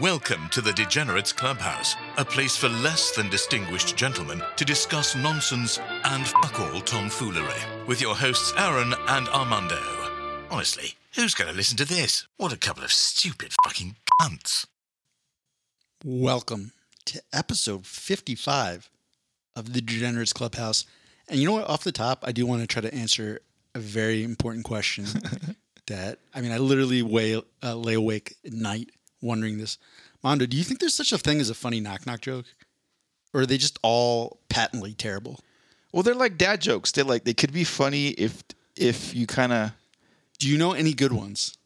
Welcome 0.00 0.48
to 0.52 0.62
the 0.62 0.72
Degenerates 0.72 1.30
Clubhouse, 1.30 1.94
a 2.16 2.24
place 2.24 2.56
for 2.56 2.70
less 2.70 3.10
than 3.10 3.28
distinguished 3.28 3.96
gentlemen 3.96 4.42
to 4.56 4.64
discuss 4.64 5.14
nonsense 5.14 5.78
and 6.04 6.26
fuck 6.26 6.58
all 6.58 6.80
tomfoolery. 6.80 7.60
With 7.86 8.00
your 8.00 8.14
hosts 8.14 8.54
Aaron 8.56 8.94
and 9.08 9.28
Armando. 9.28 9.78
Honestly, 10.50 10.94
who's 11.16 11.34
going 11.34 11.50
to 11.50 11.56
listen 11.56 11.76
to 11.76 11.84
this? 11.84 12.26
What 12.38 12.50
a 12.50 12.56
couple 12.56 12.82
of 12.82 12.90
stupid 12.90 13.52
fucking 13.62 13.96
cunts. 14.18 14.64
Welcome 16.02 16.72
to 17.04 17.20
episode 17.30 17.84
55 17.84 18.88
of 19.54 19.74
the 19.74 19.82
Degenerates 19.82 20.32
Clubhouse. 20.32 20.86
And 21.28 21.38
you 21.38 21.46
know 21.46 21.52
what? 21.52 21.68
Off 21.68 21.84
the 21.84 21.92
top, 21.92 22.24
I 22.26 22.32
do 22.32 22.46
want 22.46 22.62
to 22.62 22.66
try 22.66 22.80
to 22.80 22.94
answer 22.94 23.42
a 23.74 23.80
very 23.80 24.24
important 24.24 24.64
question 24.64 25.04
that, 25.88 26.20
I 26.34 26.40
mean, 26.40 26.52
I 26.52 26.56
literally 26.56 27.02
lay, 27.02 27.42
uh, 27.62 27.74
lay 27.74 27.92
awake 27.92 28.36
at 28.46 28.54
night 28.54 28.88
wondering 29.22 29.58
this. 29.58 29.78
Mondo, 30.22 30.46
do 30.46 30.56
you 30.56 30.64
think 30.64 30.80
there's 30.80 30.94
such 30.94 31.12
a 31.12 31.18
thing 31.18 31.40
as 31.40 31.50
a 31.50 31.54
funny 31.54 31.80
knock 31.80 32.06
knock 32.06 32.20
joke? 32.20 32.46
Or 33.32 33.42
are 33.42 33.46
they 33.46 33.58
just 33.58 33.78
all 33.82 34.40
patently 34.48 34.92
terrible? 34.92 35.40
Well, 35.92 36.02
they're 36.02 36.14
like 36.14 36.36
dad 36.38 36.60
jokes. 36.60 36.92
They're 36.92 37.04
like 37.04 37.24
they 37.24 37.34
could 37.34 37.52
be 37.52 37.64
funny 37.64 38.08
if 38.08 38.42
if 38.76 39.14
you 39.14 39.26
kind 39.26 39.52
of 39.52 39.72
Do 40.38 40.48
you 40.48 40.58
know 40.58 40.72
any 40.72 40.92
good 40.94 41.12
ones? 41.12 41.56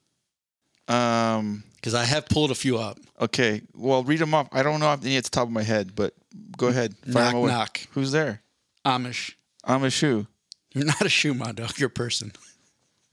um 0.88 1.64
Because 1.76 1.94
I 1.94 2.04
have 2.04 2.26
pulled 2.28 2.50
a 2.50 2.54
few 2.54 2.78
up. 2.78 2.98
okay. 3.20 3.62
Well, 3.74 4.02
read 4.04 4.18
them 4.20 4.34
off. 4.34 4.48
I 4.52 4.62
don't 4.62 4.80
know 4.80 4.86
off 4.86 5.04
any 5.04 5.16
at 5.16 5.24
the 5.24 5.30
top 5.30 5.46
of 5.46 5.52
my 5.52 5.62
head, 5.62 5.94
but 5.94 6.14
go 6.56 6.68
ahead. 6.68 6.94
Fire 7.12 7.32
Knock, 7.32 7.46
knock. 7.46 7.80
Who's 7.92 8.12
there? 8.12 8.42
Amish. 8.84 9.34
I'm 9.64 9.84
a 9.84 9.90
shoe. 9.90 10.26
You're 10.74 10.84
not 10.84 11.02
a 11.02 11.08
shoe, 11.08 11.32
Mondo. 11.34 11.66
You're 11.76 11.86
a 11.86 11.90
person. 11.90 12.32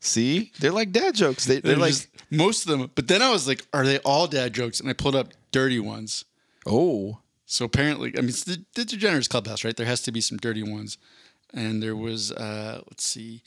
See, 0.03 0.51
they're 0.59 0.71
like 0.71 0.91
dad 0.91 1.13
jokes. 1.15 1.45
They, 1.45 1.59
they're 1.59 1.73
They're 1.73 1.79
like 1.79 1.91
just- 1.93 2.07
most 2.31 2.65
of 2.67 2.71
them. 2.77 2.89
But 2.95 3.07
then 3.07 3.21
I 3.21 3.29
was 3.29 3.47
like, 3.47 3.65
are 3.71 3.85
they 3.85 3.99
all 3.99 4.25
dad 4.27 4.51
jokes? 4.53 4.79
And 4.79 4.89
I 4.89 4.93
pulled 4.93 5.15
up 5.15 5.29
dirty 5.51 5.79
ones. 5.79 6.25
oh 6.65 7.19
So 7.45 7.65
apparently, 7.65 8.11
I 8.17 8.21
mean, 8.21 8.29
it's 8.29 8.43
the, 8.43 8.65
the 8.75 8.83
Degenerates 8.83 9.27
Clubhouse, 9.27 9.63
right? 9.63 9.75
There 9.77 9.85
has 9.85 10.01
to 10.03 10.11
be 10.11 10.19
some 10.21 10.37
dirty 10.39 10.63
ones. 10.63 10.97
And 11.53 11.83
there 11.83 11.95
was, 11.95 12.31
uh, 12.31 12.81
let's 12.89 13.05
see, 13.05 13.43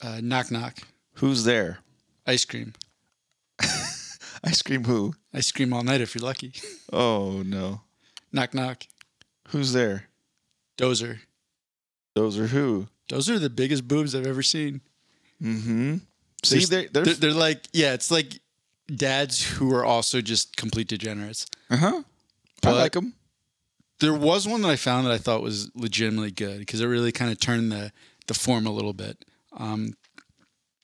uh, 0.00 0.20
knock 0.22 0.50
knock, 0.50 0.78
who's 1.14 1.44
there? 1.44 1.78
ice 2.26 2.44
cream, 2.44 2.74
Ice 4.44 4.62
cream 4.62 4.84
who? 4.84 5.14
ice 5.34 5.50
cream 5.52 5.72
all 5.72 5.82
night 5.82 6.00
if 6.00 6.14
you're 6.14 6.24
lucky. 6.24 6.52
Oh 6.92 7.42
no. 7.44 7.82
knock 8.32 8.54
knock, 8.54 8.84
Who's 9.48 9.72
there? 9.72 10.04
dozer. 10.78 11.18
Are 12.16 12.46
who? 12.46 12.86
Those 13.08 13.28
are 13.28 13.38
the 13.38 13.50
biggest 13.50 13.86
boobs 13.88 14.14
I've 14.14 14.26
ever 14.26 14.42
seen. 14.42 14.80
Mm-hmm. 15.42 15.96
See, 16.44 16.64
they're, 16.64 16.88
they're, 16.88 17.04
They're, 17.04 17.14
they're 17.14 17.32
like, 17.32 17.66
yeah, 17.72 17.92
it's 17.94 18.10
like 18.10 18.40
dads 18.94 19.42
who 19.42 19.74
are 19.74 19.84
also 19.84 20.20
just 20.20 20.56
complete 20.56 20.88
degenerates. 20.88 21.46
uh-huh. 21.70 22.02
I 22.64 22.70
like 22.72 22.92
them. 22.92 23.14
There 24.00 24.14
was 24.14 24.46
one 24.46 24.62
that 24.62 24.68
I 24.68 24.76
found 24.76 25.06
that 25.06 25.12
I 25.12 25.18
thought 25.18 25.42
was 25.42 25.70
legitimately 25.74 26.30
good 26.30 26.58
because 26.58 26.80
it 26.80 26.86
really 26.86 27.12
kind 27.12 27.30
of 27.30 27.38
turned 27.40 27.70
the 27.72 27.92
the 28.26 28.34
form 28.34 28.66
a 28.66 28.70
little 28.70 28.92
bit. 28.92 29.24
Um, 29.56 29.94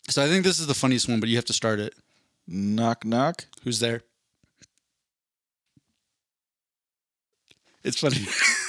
so 0.08 0.22
I 0.24 0.28
think 0.28 0.44
this 0.44 0.58
is 0.58 0.66
the 0.66 0.74
funniest 0.74 1.08
one, 1.08 1.20
but 1.20 1.28
you 1.28 1.36
have 1.36 1.44
to 1.46 1.52
start 1.52 1.80
it. 1.80 1.94
Knock 2.46 3.04
knock. 3.04 3.46
Who's 3.64 3.80
there? 3.80 4.02
It's 7.84 7.98
funny. 8.00 8.26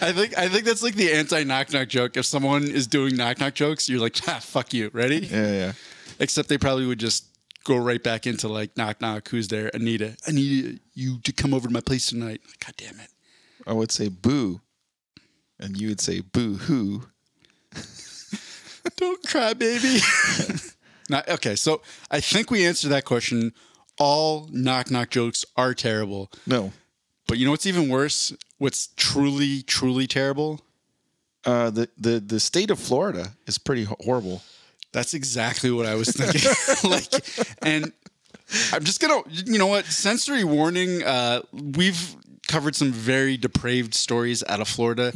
I 0.00 0.12
think 0.12 0.38
I 0.38 0.48
think 0.48 0.64
that's 0.64 0.82
like 0.82 0.94
the 0.94 1.12
anti 1.12 1.44
knock 1.44 1.72
knock 1.72 1.88
joke. 1.88 2.16
If 2.16 2.26
someone 2.26 2.64
is 2.64 2.86
doing 2.86 3.16
knock 3.16 3.40
knock 3.40 3.54
jokes, 3.54 3.88
you're 3.88 4.00
like, 4.00 4.16
ah, 4.28 4.38
fuck 4.40 4.72
you. 4.72 4.90
Ready? 4.92 5.18
Yeah, 5.18 5.52
yeah. 5.52 5.72
Except 6.18 6.48
they 6.48 6.58
probably 6.58 6.86
would 6.86 7.00
just 7.00 7.26
go 7.64 7.76
right 7.76 8.02
back 8.02 8.26
into 8.26 8.48
like 8.48 8.76
knock 8.76 9.00
knock. 9.00 9.28
Who's 9.28 9.48
there? 9.48 9.70
Anita. 9.74 10.16
I 10.26 10.30
need 10.32 10.80
you 10.94 11.18
to 11.20 11.32
come 11.32 11.52
over 11.52 11.68
to 11.68 11.72
my 11.74 11.80
place 11.80 12.06
tonight. 12.06 12.40
God 12.64 12.74
damn 12.76 13.00
it. 13.00 13.08
I 13.66 13.72
would 13.72 13.90
say 13.90 14.08
boo, 14.08 14.60
and 15.58 15.76
you 15.76 15.88
would 15.88 16.00
say 16.00 16.20
boo 16.20 16.54
hoo. 16.54 17.02
Don't 18.96 19.22
cry, 19.26 19.52
baby. 19.52 19.98
Not, 21.08 21.28
okay, 21.28 21.56
so 21.56 21.82
I 22.10 22.20
think 22.20 22.50
we 22.50 22.64
answered 22.66 22.88
that 22.88 23.04
question. 23.04 23.52
All 23.98 24.48
knock 24.52 24.90
knock 24.90 25.10
jokes 25.10 25.44
are 25.56 25.74
terrible. 25.74 26.30
No. 26.46 26.72
But 27.26 27.38
you 27.38 27.44
know 27.44 27.50
what's 27.50 27.66
even 27.66 27.88
worse? 27.88 28.32
What's 28.58 28.88
truly, 28.96 29.62
truly 29.62 30.06
terrible? 30.06 30.60
Uh, 31.44 31.70
the, 31.70 31.88
the 31.96 32.18
the 32.18 32.40
state 32.40 32.70
of 32.70 32.78
Florida 32.78 33.32
is 33.46 33.56
pretty 33.58 33.84
horrible. 33.84 34.42
That's 34.92 35.14
exactly 35.14 35.70
what 35.70 35.86
I 35.86 35.94
was 35.94 36.08
thinking. 36.08 36.50
like, 36.90 37.12
and 37.62 37.92
I'm 38.72 38.82
just 38.84 39.00
gonna, 39.00 39.22
you 39.30 39.58
know 39.58 39.66
what? 39.66 39.84
Sensory 39.86 40.44
warning. 40.44 41.02
Uh, 41.04 41.42
we've 41.52 42.16
covered 42.48 42.74
some 42.74 42.92
very 42.92 43.36
depraved 43.36 43.94
stories 43.94 44.42
out 44.48 44.60
of 44.60 44.68
Florida. 44.68 45.12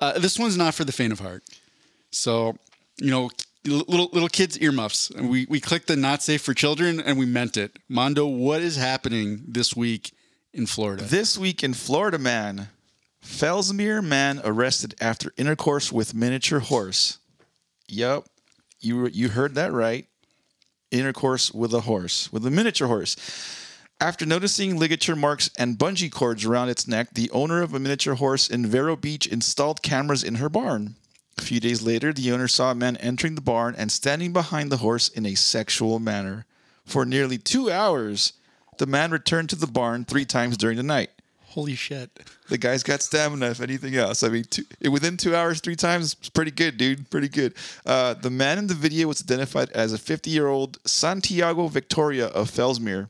Uh, 0.00 0.18
this 0.18 0.38
one's 0.38 0.56
not 0.56 0.74
for 0.74 0.84
the 0.84 0.92
faint 0.92 1.12
of 1.12 1.20
heart. 1.20 1.42
So, 2.10 2.56
you 2.98 3.10
know, 3.10 3.30
little 3.64 4.10
little 4.12 4.28
kids 4.28 4.58
earmuffs. 4.58 5.10
And 5.10 5.30
we 5.30 5.46
we 5.48 5.60
clicked 5.60 5.88
the 5.88 5.96
not 5.96 6.22
safe 6.22 6.42
for 6.42 6.54
children, 6.54 7.00
and 7.00 7.18
we 7.18 7.26
meant 7.26 7.56
it. 7.56 7.78
Mondo, 7.88 8.26
what 8.26 8.60
is 8.60 8.76
happening 8.76 9.42
this 9.48 9.74
week 9.74 10.12
in 10.52 10.66
Florida? 10.66 11.02
This 11.02 11.38
week 11.38 11.62
in 11.62 11.74
Florida, 11.74 12.18
man, 12.18 12.68
Fellsmere 13.24 14.02
man 14.02 14.40
arrested 14.44 14.94
after 15.00 15.32
intercourse 15.36 15.92
with 15.92 16.14
miniature 16.14 16.60
horse. 16.60 17.18
Yep, 17.88 18.24
you 18.80 19.06
you 19.08 19.28
heard 19.28 19.54
that 19.54 19.72
right. 19.72 20.06
Intercourse 20.90 21.52
with 21.52 21.72
a 21.72 21.80
horse, 21.80 22.32
with 22.32 22.46
a 22.46 22.50
miniature 22.50 22.88
horse. 22.88 23.16
After 24.00 24.26
noticing 24.26 24.78
ligature 24.78 25.14
marks 25.14 25.48
and 25.56 25.78
bungee 25.78 26.10
cords 26.10 26.44
around 26.44 26.68
its 26.68 26.88
neck, 26.88 27.14
the 27.14 27.30
owner 27.30 27.62
of 27.62 27.72
a 27.72 27.78
miniature 27.78 28.16
horse 28.16 28.48
in 28.48 28.66
Vero 28.66 28.96
Beach 28.96 29.28
installed 29.28 29.82
cameras 29.82 30.24
in 30.24 30.34
her 30.34 30.48
barn. 30.48 30.96
A 31.38 31.42
few 31.42 31.60
days 31.60 31.82
later, 31.82 32.12
the 32.12 32.32
owner 32.32 32.48
saw 32.48 32.72
a 32.72 32.74
man 32.74 32.96
entering 32.96 33.36
the 33.36 33.40
barn 33.40 33.74
and 33.78 33.92
standing 33.92 34.32
behind 34.32 34.70
the 34.70 34.78
horse 34.78 35.08
in 35.08 35.24
a 35.24 35.36
sexual 35.36 35.98
manner. 36.00 36.46
For 36.84 37.06
nearly 37.06 37.38
two 37.38 37.70
hours, 37.70 38.32
the 38.78 38.86
man 38.86 39.10
returned 39.10 39.50
to 39.50 39.56
the 39.56 39.66
barn 39.66 40.04
three 40.04 40.24
times 40.24 40.56
during 40.56 40.76
the 40.76 40.82
night. 40.82 41.10
Holy 41.48 41.74
shit! 41.74 42.10
The 42.48 42.56
guy's 42.56 42.82
got 42.82 43.02
stamina, 43.02 43.50
if 43.50 43.60
anything 43.60 43.94
else. 43.94 44.22
I 44.22 44.30
mean, 44.30 44.44
two, 44.44 44.64
within 44.90 45.18
two 45.18 45.36
hours, 45.36 45.60
three 45.60 45.76
times, 45.76 46.16
it's 46.18 46.30
pretty 46.30 46.50
good, 46.50 46.78
dude. 46.78 47.10
Pretty 47.10 47.28
good. 47.28 47.52
Uh, 47.84 48.14
the 48.14 48.30
man 48.30 48.56
in 48.56 48.68
the 48.68 48.74
video 48.74 49.08
was 49.08 49.20
identified 49.20 49.70
as 49.72 49.92
a 49.92 49.98
50 49.98 50.30
year 50.30 50.46
old 50.48 50.78
Santiago 50.86 51.68
Victoria 51.68 52.28
of 52.28 52.50
Fellsmere. 52.50 53.08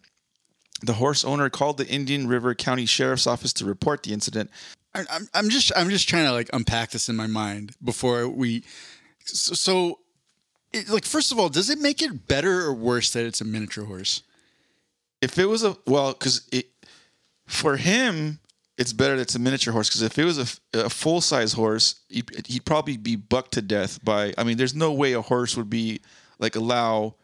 The 0.82 0.94
horse 0.94 1.24
owner 1.24 1.48
called 1.50 1.78
the 1.78 1.86
Indian 1.86 2.26
River 2.26 2.52
County 2.56 2.84
Sheriff's 2.84 3.28
Office 3.28 3.52
to 3.54 3.64
report 3.64 4.02
the 4.02 4.12
incident. 4.12 4.50
I- 4.92 5.04
I'm, 5.08 5.28
I'm 5.34 5.48
just 5.48 5.70
I'm 5.76 5.88
just 5.88 6.08
trying 6.08 6.24
to 6.24 6.32
like 6.32 6.50
unpack 6.52 6.90
this 6.90 7.08
in 7.08 7.14
my 7.14 7.28
mind 7.28 7.76
before 7.84 8.26
we. 8.28 8.64
So, 9.24 9.54
so 9.54 9.98
it, 10.72 10.88
like, 10.88 11.04
first 11.04 11.30
of 11.30 11.38
all, 11.38 11.48
does 11.48 11.70
it 11.70 11.78
make 11.78 12.02
it 12.02 12.26
better 12.26 12.62
or 12.62 12.74
worse 12.74 13.12
that 13.12 13.24
it's 13.24 13.40
a 13.40 13.44
miniature 13.44 13.84
horse? 13.84 14.22
If 15.22 15.38
it 15.38 15.46
was 15.46 15.64
a, 15.64 15.76
well, 15.86 16.12
because 16.12 16.46
it, 16.52 16.66
for 17.46 17.76
him, 17.76 18.40
it's 18.76 18.92
better 18.92 19.16
that 19.16 19.22
it's 19.22 19.34
a 19.34 19.38
miniature 19.38 19.72
horse. 19.72 19.88
Because 19.88 20.02
if 20.02 20.18
it 20.18 20.24
was 20.24 20.38
a, 20.38 20.84
a 20.84 20.90
full 20.90 21.20
size 21.20 21.52
horse, 21.52 22.00
he'd, 22.08 22.46
he'd 22.46 22.64
probably 22.64 22.96
be 22.96 23.16
bucked 23.16 23.52
to 23.52 23.62
death 23.62 24.04
by, 24.04 24.34
I 24.36 24.44
mean, 24.44 24.56
there's 24.58 24.74
no 24.74 24.92
way 24.92 25.12
a 25.12 25.22
horse 25.22 25.56
would 25.56 25.70
be 25.70 26.00
like 26.38 26.56
allow 26.56 27.14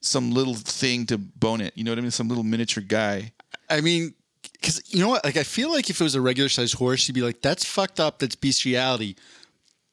some 0.00 0.32
little 0.32 0.54
thing 0.54 1.06
to 1.06 1.18
bone 1.18 1.60
it. 1.60 1.72
You 1.76 1.84
know 1.84 1.92
what 1.92 1.98
I 1.98 2.02
mean? 2.02 2.10
Some 2.10 2.28
little 2.28 2.44
miniature 2.44 2.82
guy. 2.82 3.32
I 3.70 3.80
mean, 3.80 4.14
because 4.52 4.82
you 4.92 5.00
know 5.00 5.08
what? 5.08 5.24
Like, 5.24 5.36
I 5.36 5.42
feel 5.42 5.72
like 5.72 5.90
if 5.90 6.00
it 6.00 6.04
was 6.04 6.14
a 6.14 6.20
regular 6.20 6.48
sized 6.48 6.74
horse, 6.74 7.08
you'd 7.08 7.14
be 7.14 7.22
like, 7.22 7.40
"That's 7.40 7.64
fucked 7.64 8.00
up. 8.00 8.18
That's 8.18 8.34
bestiality." 8.34 9.16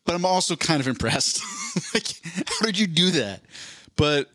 But 0.06 0.16
I'm 0.16 0.26
also 0.26 0.56
kind 0.56 0.82
of 0.82 0.88
impressed. 0.88 1.42
like, 1.94 2.08
how 2.48 2.66
did 2.66 2.78
you 2.80 2.88
do 2.88 3.12
that? 3.12 3.42
But, 3.96 4.30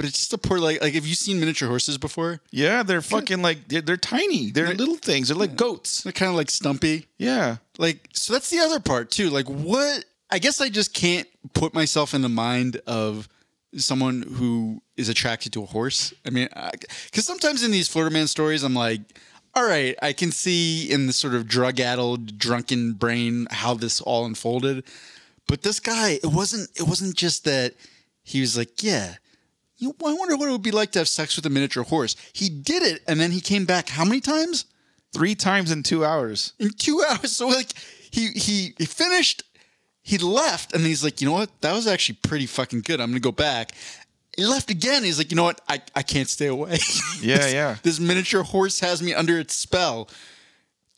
but 0.00 0.06
it's 0.06 0.16
just 0.16 0.32
a 0.32 0.38
poor 0.38 0.58
like. 0.58 0.80
Like, 0.80 0.94
have 0.94 1.04
you 1.04 1.14
seen 1.14 1.38
miniature 1.38 1.68
horses 1.68 1.98
before? 1.98 2.40
Yeah, 2.50 2.82
they're 2.82 3.02
fucking 3.02 3.42
like, 3.42 3.68
they're, 3.68 3.82
they're 3.82 3.98
tiny. 3.98 4.50
They're 4.50 4.72
little 4.72 4.96
things. 4.96 5.28
They're 5.28 5.36
like 5.36 5.56
goats. 5.56 6.04
They're 6.04 6.12
kind 6.14 6.30
of 6.30 6.36
like 6.36 6.50
stumpy. 6.50 7.06
Yeah. 7.18 7.56
Like, 7.76 8.08
so 8.14 8.32
that's 8.32 8.48
the 8.48 8.60
other 8.60 8.80
part 8.80 9.10
too. 9.10 9.28
Like, 9.28 9.44
what? 9.44 10.06
I 10.30 10.38
guess 10.38 10.58
I 10.62 10.70
just 10.70 10.94
can't 10.94 11.28
put 11.52 11.74
myself 11.74 12.14
in 12.14 12.22
the 12.22 12.30
mind 12.30 12.80
of 12.86 13.28
someone 13.76 14.22
who 14.22 14.80
is 14.96 15.10
attracted 15.10 15.52
to 15.52 15.64
a 15.64 15.66
horse. 15.66 16.14
I 16.24 16.30
mean, 16.30 16.48
because 17.04 17.26
sometimes 17.26 17.62
in 17.62 17.70
these 17.70 17.86
Florida 17.86 18.10
man 18.10 18.26
stories, 18.26 18.62
I'm 18.62 18.72
like, 18.72 19.02
all 19.54 19.68
right, 19.68 19.96
I 20.00 20.14
can 20.14 20.32
see 20.32 20.90
in 20.90 21.08
the 21.08 21.12
sort 21.12 21.34
of 21.34 21.46
drug 21.46 21.78
addled, 21.78 22.38
drunken 22.38 22.94
brain 22.94 23.48
how 23.50 23.74
this 23.74 24.00
all 24.00 24.24
unfolded. 24.24 24.82
But 25.46 25.60
this 25.60 25.78
guy, 25.78 26.12
it 26.22 26.32
wasn't. 26.32 26.70
It 26.74 26.84
wasn't 26.88 27.16
just 27.16 27.44
that 27.44 27.74
he 28.22 28.40
was 28.40 28.56
like, 28.56 28.82
yeah. 28.82 29.16
You 29.80 29.94
I 30.06 30.12
wonder 30.12 30.36
what 30.36 30.48
it 30.48 30.52
would 30.52 30.62
be 30.62 30.70
like 30.70 30.92
to 30.92 31.00
have 31.00 31.08
sex 31.08 31.34
with 31.36 31.44
a 31.46 31.50
miniature 31.50 31.82
horse. 31.84 32.14
He 32.32 32.48
did 32.48 32.82
it, 32.82 33.02
and 33.08 33.18
then 33.18 33.32
he 33.32 33.40
came 33.40 33.64
back 33.64 33.88
how 33.88 34.04
many 34.04 34.20
times? 34.20 34.66
Three 35.12 35.34
times 35.34 35.72
in 35.72 35.82
two 35.82 36.04
hours. 36.04 36.52
in 36.60 36.70
two 36.70 37.02
hours. 37.10 37.32
So 37.32 37.48
like 37.48 37.72
he 38.10 38.28
he 38.28 38.74
he 38.78 38.84
finished, 38.86 39.42
he 40.02 40.18
left, 40.18 40.72
and 40.74 40.84
he's 40.84 41.02
like, 41.02 41.20
you 41.20 41.26
know 41.26 41.32
what? 41.32 41.50
That 41.62 41.72
was 41.72 41.86
actually 41.86 42.18
pretty 42.22 42.46
fucking 42.46 42.82
good. 42.82 43.00
I'm 43.00 43.08
gonna 43.10 43.20
go 43.20 43.32
back. 43.32 43.72
he 44.36 44.44
left 44.46 44.70
again. 44.70 45.02
He's 45.02 45.18
like, 45.18 45.30
you 45.30 45.36
know 45.36 45.42
what? 45.44 45.60
I, 45.68 45.80
I 45.96 46.02
can't 46.02 46.28
stay 46.28 46.46
away. 46.46 46.78
Yeah, 47.22 47.36
This- 47.38 47.52
yeah. 47.52 47.76
This 47.82 47.98
miniature 48.00 48.42
horse 48.44 48.80
has 48.80 49.02
me 49.02 49.12
under 49.14 49.38
its 49.38 49.54
spell 49.56 50.08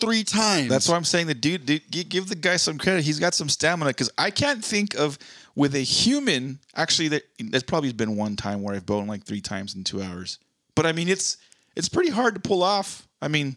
three 0.00 0.25
times. 0.25 0.69
That's 0.69 0.88
why 0.88 0.96
I'm 0.96 1.05
saying 1.05 1.28
the 1.28 1.35
dude, 1.35 1.64
dude 1.67 2.08
give 2.08 2.28
the 2.28 2.35
guy 2.35 2.56
some 2.56 2.76
credit. 2.78 3.05
He's 3.05 3.19
got 3.20 3.35
some 3.35 3.49
stamina 3.49 3.90
because 3.90 4.11
I 4.19 4.31
can't 4.31 4.64
think 4.64 4.94
of 4.94 5.19
with 5.54 5.75
a 5.75 5.81
human. 5.81 6.58
Actually, 6.75 7.08
that 7.08 7.22
there's 7.38 7.62
probably 7.62 7.93
been 7.93 8.16
one 8.16 8.37
time 8.37 8.62
where 8.62 8.75
I've 8.75 8.87
bowed 8.87 9.06
like 9.06 9.25
three 9.25 9.40
times 9.40 9.75
in 9.75 9.84
two 9.84 10.02
hours. 10.02 10.38
But 10.75 10.87
I 10.87 10.93
mean, 10.93 11.08
it's 11.08 11.37
it's 11.76 11.88
pretty 11.88 12.10
hard 12.10 12.34
to 12.34 12.40
pull 12.40 12.62
off. 12.62 13.06
I 13.20 13.28
mean, 13.28 13.56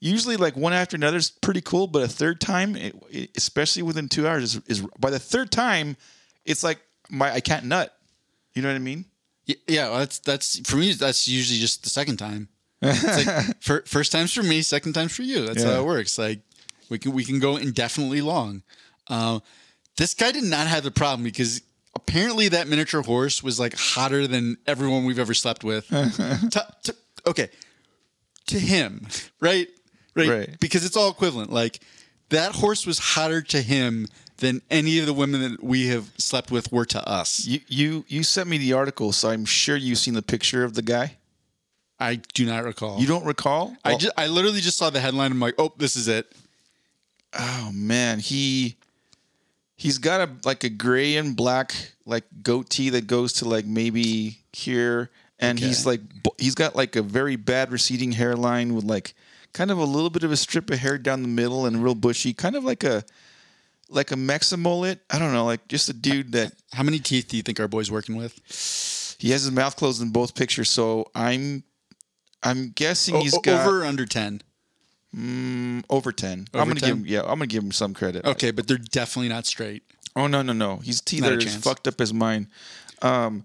usually 0.00 0.36
like 0.36 0.56
one 0.56 0.72
after 0.72 0.96
another 0.96 1.16
is 1.18 1.30
pretty 1.30 1.60
cool, 1.60 1.86
but 1.86 2.02
a 2.02 2.08
third 2.08 2.40
time, 2.40 2.76
it, 2.76 2.94
it- 3.10 3.30
especially 3.36 3.82
within 3.82 4.08
two 4.08 4.26
hours, 4.28 4.54
is, 4.56 4.62
is 4.66 4.86
by 4.98 5.10
the 5.10 5.18
third 5.18 5.50
time, 5.50 5.96
it's 6.44 6.62
like 6.62 6.78
my 7.10 7.32
I 7.32 7.40
can't 7.40 7.64
nut. 7.66 7.96
You 8.54 8.62
know 8.62 8.68
what 8.68 8.74
I 8.76 8.78
mean? 8.80 9.04
Yeah, 9.68 9.90
well, 9.90 9.98
that's 10.00 10.18
that's 10.18 10.58
for 10.68 10.76
me. 10.76 10.92
That's 10.92 11.28
usually 11.28 11.58
just 11.60 11.82
the 11.84 11.90
second 11.90 12.16
time. 12.18 12.48
It's 12.82 13.26
like 13.26 13.62
fir- 13.62 13.82
first 13.86 14.12
time's 14.12 14.32
for 14.32 14.42
me, 14.42 14.60
second 14.62 14.92
time's 14.92 15.14
for 15.16 15.22
you. 15.22 15.46
That's 15.46 15.62
Yeah. 15.64 15.72
how 15.74 15.80
it 15.80 15.86
works. 15.86 16.18
Like 16.18 16.40
we 16.90 16.98
can 16.98 17.12
we 17.12 17.24
can 17.24 17.38
go 17.40 17.56
indefinitely 17.56 18.20
long. 18.20 18.62
Uh, 19.08 19.40
this 19.96 20.14
guy 20.14 20.32
did 20.32 20.44
not 20.44 20.66
have 20.66 20.84
the 20.84 20.90
problem 20.90 21.22
because 21.24 21.62
apparently 21.94 22.48
that 22.48 22.68
miniature 22.68 23.02
horse 23.02 23.42
was 23.42 23.58
like 23.58 23.74
hotter 23.76 24.26
than 24.26 24.56
everyone 24.66 25.04
we've 25.04 25.18
ever 25.18 25.34
slept 25.34 25.64
with. 25.64 25.86
To- 26.50 26.66
to- 26.84 26.96
okay, 27.26 27.48
to 28.48 28.58
him, 28.58 29.06
right? 29.40 29.68
right, 30.14 30.28
Right. 30.28 30.60
Because 30.60 30.84
it's 30.84 30.96
all 30.96 31.10
equivalent. 31.10 31.52
Like 31.52 31.80
that 32.30 32.52
horse 32.56 32.86
was 32.86 32.98
hotter 32.98 33.42
to 33.42 33.60
him 33.62 34.06
than 34.38 34.60
any 34.70 34.98
of 34.98 35.06
the 35.06 35.14
women 35.14 35.40
that 35.40 35.62
we 35.62 35.86
have 35.88 36.10
slept 36.18 36.50
with 36.50 36.70
were 36.70 36.84
to 36.86 37.08
us. 37.08 37.46
You 37.46 37.60
you 37.68 38.04
you 38.08 38.22
sent 38.22 38.48
me 38.48 38.58
the 38.58 38.74
article, 38.74 39.12
so 39.12 39.30
I'm 39.30 39.44
sure 39.46 39.76
you've 39.76 39.98
seen 39.98 40.14
the 40.14 40.22
picture 40.22 40.62
of 40.64 40.74
the 40.74 40.82
guy. 40.82 41.16
I 41.98 42.16
do 42.34 42.44
not 42.44 42.64
recall. 42.64 43.00
You 43.00 43.06
don't 43.06 43.24
recall? 43.24 43.74
I 43.82 43.90
Well- 43.90 43.98
just, 43.98 44.12
I 44.18 44.26
literally 44.26 44.60
just 44.60 44.76
saw 44.76 44.90
the 44.90 45.00
headline. 45.00 45.32
I'm 45.32 45.40
like, 45.40 45.54
oh, 45.56 45.72
this 45.78 45.96
is 45.96 46.06
it. 46.08 46.30
Oh 47.38 47.70
man, 47.72 48.18
he 48.18 48.76
he's 49.76 49.98
got 49.98 50.28
a 50.28 50.30
like 50.44 50.64
a 50.64 50.68
gray 50.68 51.16
and 51.16 51.36
black 51.36 51.74
like 52.04 52.24
goatee 52.42 52.90
that 52.90 53.06
goes 53.06 53.34
to 53.34 53.48
like 53.48 53.66
maybe 53.66 54.38
here. 54.52 55.10
And 55.38 55.58
okay. 55.58 55.66
he's 55.66 55.84
like 55.84 56.00
he's 56.38 56.54
got 56.54 56.74
like 56.74 56.96
a 56.96 57.02
very 57.02 57.36
bad 57.36 57.70
receding 57.70 58.12
hairline 58.12 58.74
with 58.74 58.84
like 58.84 59.14
kind 59.52 59.70
of 59.70 59.78
a 59.78 59.84
little 59.84 60.10
bit 60.10 60.22
of 60.22 60.32
a 60.32 60.36
strip 60.36 60.70
of 60.70 60.78
hair 60.78 60.98
down 60.98 61.22
the 61.22 61.28
middle 61.28 61.66
and 61.66 61.82
real 61.82 61.94
bushy 61.94 62.34
kind 62.34 62.56
of 62.56 62.64
like 62.64 62.84
a 62.84 63.02
like 63.88 64.10
a 64.10 64.14
mexamolet 64.14 64.98
i 65.08 65.18
don't 65.18 65.32
know 65.32 65.46
like 65.46 65.66
just 65.66 65.88
a 65.88 65.94
dude 65.94 66.32
that 66.32 66.52
how 66.72 66.82
many 66.82 66.98
teeth 66.98 67.28
do 67.28 67.36
you 67.38 67.42
think 67.42 67.58
our 67.58 67.68
boy's 67.68 67.90
working 67.90 68.16
with? 68.16 68.34
He 69.18 69.30
has 69.30 69.44
his 69.44 69.50
mouth 69.50 69.76
closed 69.76 70.02
in 70.02 70.10
both 70.10 70.34
pictures 70.34 70.70
so 70.70 71.10
i'm 71.14 71.64
i'm 72.42 72.70
guessing 72.70 73.16
o- 73.16 73.20
he's 73.20 73.38
got 73.38 73.66
over 73.66 73.84
under 73.84 74.04
10 74.04 74.42
Mm, 75.16 75.84
over 75.88 76.12
ten. 76.12 76.46
Over 76.52 76.62
I'm 76.62 76.68
gonna 76.68 76.80
10? 76.80 76.88
give 76.88 76.98
him. 76.98 77.06
Yeah, 77.06 77.20
I'm 77.20 77.38
gonna 77.38 77.46
give 77.46 77.62
him 77.62 77.72
some 77.72 77.94
credit. 77.94 78.24
Okay, 78.24 78.50
but 78.50 78.68
they're 78.68 78.76
definitely 78.76 79.28
not 79.28 79.46
straight. 79.46 79.82
Oh 80.14 80.26
no 80.26 80.42
no 80.42 80.52
no! 80.52 80.76
He's 80.78 81.02
either 81.12 81.34
as 81.34 81.56
fucked 81.56 81.88
up 81.88 82.00
as 82.00 82.12
mine. 82.12 82.48
Um, 83.02 83.44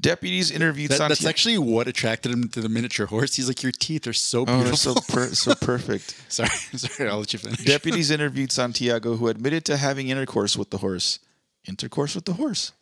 deputies 0.00 0.50
interviewed. 0.50 0.90
That, 0.90 0.96
Santiago. 0.98 1.14
That's 1.14 1.26
actually 1.26 1.58
what 1.58 1.88
attracted 1.88 2.32
him 2.32 2.48
to 2.48 2.60
the 2.60 2.68
miniature 2.68 3.06
horse. 3.06 3.34
He's 3.34 3.48
like, 3.48 3.62
your 3.62 3.72
teeth 3.72 4.06
are 4.06 4.12
so 4.12 4.42
oh, 4.42 4.44
beautiful, 4.44 4.92
oh, 4.92 5.00
so, 5.00 5.14
per- 5.14 5.34
so 5.34 5.54
perfect. 5.60 6.22
sorry, 6.32 6.48
sorry. 6.74 7.08
I'll 7.10 7.18
let 7.18 7.32
you 7.32 7.38
finish. 7.38 7.64
Deputies 7.64 8.10
interviewed 8.16 8.52
Santiago, 8.52 9.16
who 9.16 9.28
admitted 9.28 9.64
to 9.66 9.76
having 9.76 10.08
intercourse 10.08 10.56
with 10.56 10.70
the 10.70 10.78
horse. 10.78 11.18
Intercourse 11.66 12.14
with 12.14 12.26
the 12.26 12.34
horse. 12.34 12.72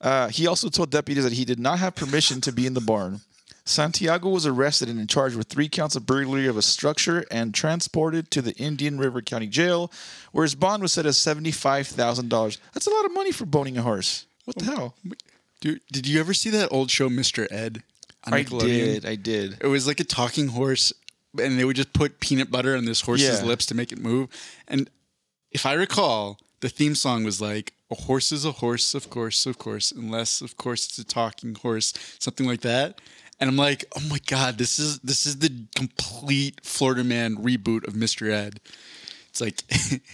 Uh, 0.00 0.28
he 0.28 0.46
also 0.46 0.68
told 0.68 0.90
deputies 0.90 1.22
that 1.24 1.32
he 1.32 1.44
did 1.44 1.60
not 1.60 1.78
have 1.78 1.94
permission 1.94 2.40
to 2.40 2.52
be 2.52 2.66
in 2.66 2.74
the 2.74 2.80
barn. 2.80 3.20
Santiago 3.64 4.28
was 4.28 4.46
arrested 4.46 4.88
and 4.88 5.08
charged 5.08 5.36
with 5.36 5.48
three 5.48 5.68
counts 5.68 5.94
of 5.94 6.04
burglary 6.06 6.46
of 6.48 6.56
a 6.56 6.62
structure 6.62 7.24
and 7.30 7.54
transported 7.54 8.30
to 8.32 8.42
the 8.42 8.52
Indian 8.56 8.98
River 8.98 9.22
County 9.22 9.46
Jail, 9.46 9.90
where 10.32 10.42
his 10.42 10.54
bond 10.54 10.82
was 10.82 10.92
set 10.92 11.06
at 11.06 11.14
seventy-five 11.14 11.86
thousand 11.86 12.28
dollars. 12.28 12.58
That's 12.74 12.86
a 12.86 12.90
lot 12.90 13.04
of 13.04 13.12
money 13.12 13.30
for 13.32 13.46
boning 13.46 13.78
a 13.78 13.82
horse. 13.82 14.26
What 14.44 14.56
the 14.58 14.64
hell? 14.64 14.94
Dude, 15.60 15.80
did 15.92 16.08
you 16.08 16.18
ever 16.18 16.34
see 16.34 16.50
that 16.50 16.72
old 16.72 16.90
show, 16.90 17.08
Mr. 17.08 17.46
Ed? 17.52 17.82
I 18.24 18.42
did. 18.42 19.06
I 19.06 19.14
did. 19.16 19.58
It 19.60 19.66
was 19.68 19.86
like 19.86 20.00
a 20.00 20.04
talking 20.04 20.48
horse, 20.48 20.92
and 21.40 21.58
they 21.58 21.64
would 21.64 21.76
just 21.76 21.92
put 21.92 22.18
peanut 22.20 22.50
butter 22.50 22.76
on 22.76 22.84
this 22.84 23.00
horse's 23.02 23.40
Yeah. 23.40 23.46
lips 23.46 23.66
to 23.66 23.74
make 23.74 23.92
it 23.92 23.98
move. 23.98 24.28
And 24.66 24.90
if 25.52 25.66
I 25.66 25.74
recall, 25.74 26.38
the 26.60 26.68
theme 26.68 26.94
song 26.96 27.22
was 27.24 27.40
like, 27.40 27.74
"A 27.90 27.94
horse 27.94 28.32
is 28.32 28.44
a 28.44 28.52
horse, 28.52 28.94
of 28.94 29.08
course, 29.10 29.46
of 29.46 29.58
course, 29.58 29.92
unless, 29.92 30.40
of 30.40 30.56
course, 30.56 30.86
it's 30.86 30.98
a 30.98 31.04
talking 31.04 31.54
horse," 31.54 31.92
something 32.18 32.46
like 32.46 32.60
that. 32.62 33.00
And 33.42 33.50
I'm 33.50 33.56
like, 33.56 33.84
"Oh 33.96 34.00
my 34.08 34.20
god, 34.24 34.56
this 34.56 34.78
is 34.78 35.00
this 35.00 35.26
is 35.26 35.40
the 35.40 35.50
complete 35.74 36.60
Florida 36.62 37.02
Man 37.02 37.34
reboot 37.34 37.88
of 37.88 37.94
Mr. 37.94 38.30
Ed." 38.30 38.60
It's 39.30 39.40
like, 39.40 39.64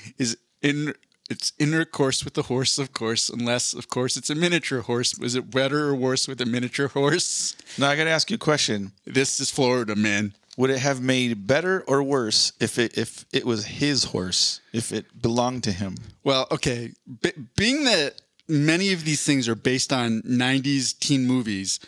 is 0.19 0.39
in 0.63 0.95
it's 1.29 1.53
intercourse 1.59 2.25
with 2.25 2.33
the 2.33 2.45
horse, 2.45 2.79
of 2.79 2.95
course, 2.95 3.29
unless, 3.29 3.75
of 3.75 3.91
course, 3.91 4.17
it's 4.17 4.31
a 4.31 4.35
miniature 4.35 4.81
horse. 4.81 5.15
Was 5.19 5.35
it 5.35 5.51
better 5.51 5.89
or 5.89 5.95
worse 5.95 6.27
with 6.27 6.41
a 6.41 6.47
miniature 6.47 6.89
horse? 6.89 7.55
Now 7.77 7.91
I 7.91 7.97
got 7.97 8.05
to 8.05 8.11
ask 8.11 8.31
you 8.31 8.37
a 8.37 8.39
question. 8.39 8.93
This 9.05 9.41
is 9.41 9.51
Florida, 9.51 9.95
man. 9.95 10.33
Would 10.57 10.71
it 10.71 10.79
have 10.79 11.03
made 11.03 11.47
better 11.47 11.85
or 11.87 12.03
worse 12.03 12.53
if 12.61 12.79
it 12.79 12.97
if 12.97 13.27
it 13.31 13.45
was 13.45 13.67
his 13.67 14.05
horse, 14.05 14.63
if 14.73 14.91
it 14.91 15.21
belonged 15.21 15.65
to 15.65 15.73
him? 15.73 15.97
Well, 16.25 16.47
okay. 16.51 16.93
B- 17.21 17.33
being 17.57 17.85
that 17.85 18.23
many 18.49 18.95
of 18.95 19.05
these 19.05 19.23
things 19.23 19.49
are 19.49 19.55
based 19.55 19.93
on 19.93 20.23
90s 20.23 20.99
teen 20.99 21.27
movies, 21.27 21.79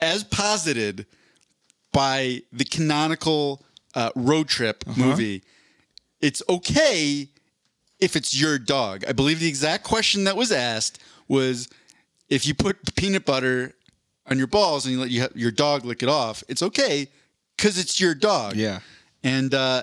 as 0.00 0.24
posited 0.24 1.06
by 1.92 2.42
the 2.52 2.64
canonical 2.64 3.62
uh, 3.94 4.10
road 4.14 4.48
trip 4.48 4.84
movie, 4.96 5.42
it's 6.20 6.42
okay 6.48 7.28
if 7.98 8.16
it's 8.16 8.38
your 8.38 8.58
dog. 8.58 9.04
I 9.08 9.12
believe 9.12 9.40
the 9.40 9.48
exact 9.48 9.84
question 9.84 10.24
that 10.24 10.36
was 10.36 10.52
asked 10.52 11.00
was 11.28 11.68
if 12.28 12.46
you 12.46 12.54
put 12.54 12.94
peanut 12.96 13.24
butter 13.24 13.74
on 14.26 14.38
your 14.38 14.46
balls 14.46 14.86
and 14.86 14.94
you 14.94 15.00
let 15.00 15.10
you 15.10 15.26
your 15.34 15.50
dog 15.50 15.84
lick 15.84 16.02
it 16.02 16.08
off, 16.08 16.44
it's 16.48 16.62
okay 16.62 17.08
because 17.56 17.78
it's 17.78 18.00
your 18.00 18.14
dog. 18.14 18.54
Yeah. 18.56 18.80
And 19.24 19.52
uh, 19.52 19.82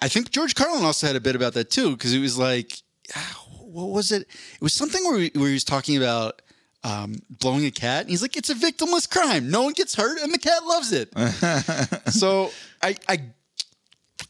I 0.00 0.08
think 0.08 0.30
George 0.30 0.54
Carlin 0.54 0.84
also 0.84 1.06
had 1.06 1.16
a 1.16 1.20
bit 1.20 1.36
about 1.36 1.54
that 1.54 1.70
too, 1.70 1.92
because 1.92 2.12
it 2.12 2.18
was 2.18 2.36
like, 2.36 2.82
ah, 3.16 3.44
what 3.60 3.90
was 3.90 4.12
it? 4.12 4.22
It 4.22 4.60
was 4.60 4.72
something 4.74 5.02
where, 5.04 5.18
he- 5.20 5.32
where 5.34 5.48
he 5.48 5.54
was 5.54 5.64
talking 5.64 5.96
about 5.96 6.42
um, 6.84 7.16
blowing 7.40 7.64
a 7.64 7.70
cat. 7.70 8.02
And 8.02 8.10
he's 8.10 8.22
like, 8.22 8.36
it's 8.36 8.50
a 8.50 8.54
victimless 8.54 9.10
crime. 9.10 9.50
No 9.50 9.62
one 9.62 9.72
gets 9.72 9.94
hurt, 9.94 10.20
and 10.20 10.32
the 10.32 10.38
cat 10.38 10.64
loves 10.64 10.92
it. 10.92 11.08
so 12.12 12.50
I, 12.82 12.94
I 13.08 13.18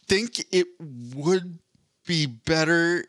think 0.06 0.46
it 0.52 0.68
would 1.14 1.58
be 2.06 2.26
better 2.26 3.04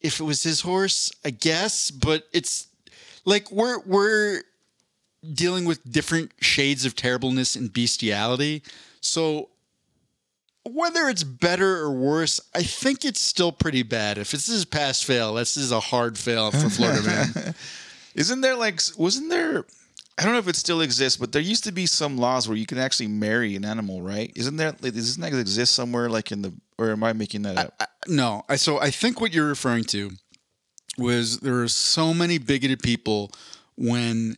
if 0.00 0.20
it 0.20 0.24
was 0.24 0.42
his 0.42 0.60
horse, 0.60 1.10
I 1.24 1.30
guess. 1.30 1.90
But 1.90 2.24
it's 2.32 2.66
like 3.24 3.50
we're 3.50 3.80
we're 3.86 4.42
dealing 5.32 5.64
with 5.64 5.90
different 5.90 6.32
shades 6.40 6.84
of 6.84 6.96
terribleness 6.96 7.54
and 7.54 7.72
bestiality. 7.72 8.62
So 9.00 9.50
whether 10.64 11.08
it's 11.08 11.24
better 11.24 11.78
or 11.78 11.92
worse, 11.92 12.40
I 12.54 12.62
think 12.62 13.04
it's 13.04 13.20
still 13.20 13.52
pretty 13.52 13.82
bad. 13.82 14.18
If 14.18 14.32
this 14.32 14.48
is 14.48 14.64
pass 14.64 15.02
fail, 15.02 15.34
this 15.34 15.56
is 15.56 15.72
a 15.72 15.80
hard 15.80 16.18
fail 16.18 16.50
for 16.50 16.68
Florida 16.68 17.02
man. 17.02 17.54
Isn't 18.18 18.40
there 18.40 18.56
like 18.56 18.80
wasn't 18.96 19.30
there 19.30 19.64
I 20.18 20.24
don't 20.24 20.32
know 20.32 20.40
if 20.40 20.48
it 20.48 20.56
still 20.56 20.80
exists, 20.80 21.16
but 21.16 21.30
there 21.30 21.40
used 21.40 21.62
to 21.64 21.72
be 21.72 21.86
some 21.86 22.18
laws 22.18 22.48
where 22.48 22.56
you 22.56 22.66
can 22.66 22.78
actually 22.78 23.06
marry 23.06 23.54
an 23.54 23.64
animal, 23.64 24.02
right? 24.02 24.32
Isn't 24.34 24.56
there 24.56 24.74
like 24.82 24.94
doesn't 24.94 25.20
that 25.20 25.32
exist 25.32 25.74
somewhere 25.74 26.10
like 26.10 26.32
in 26.32 26.42
the 26.42 26.52
or 26.76 26.90
am 26.90 27.04
I 27.04 27.12
making 27.12 27.42
that 27.42 27.56
up? 27.56 27.74
I- 27.78 27.86
no, 28.08 28.42
I 28.48 28.56
so 28.56 28.80
I 28.80 28.90
think 28.90 29.20
what 29.20 29.32
you're 29.32 29.46
referring 29.46 29.84
to 29.84 30.10
was 30.96 31.38
there 31.38 31.54
were 31.54 31.68
so 31.68 32.12
many 32.12 32.38
bigoted 32.38 32.82
people 32.82 33.30
when 33.76 34.36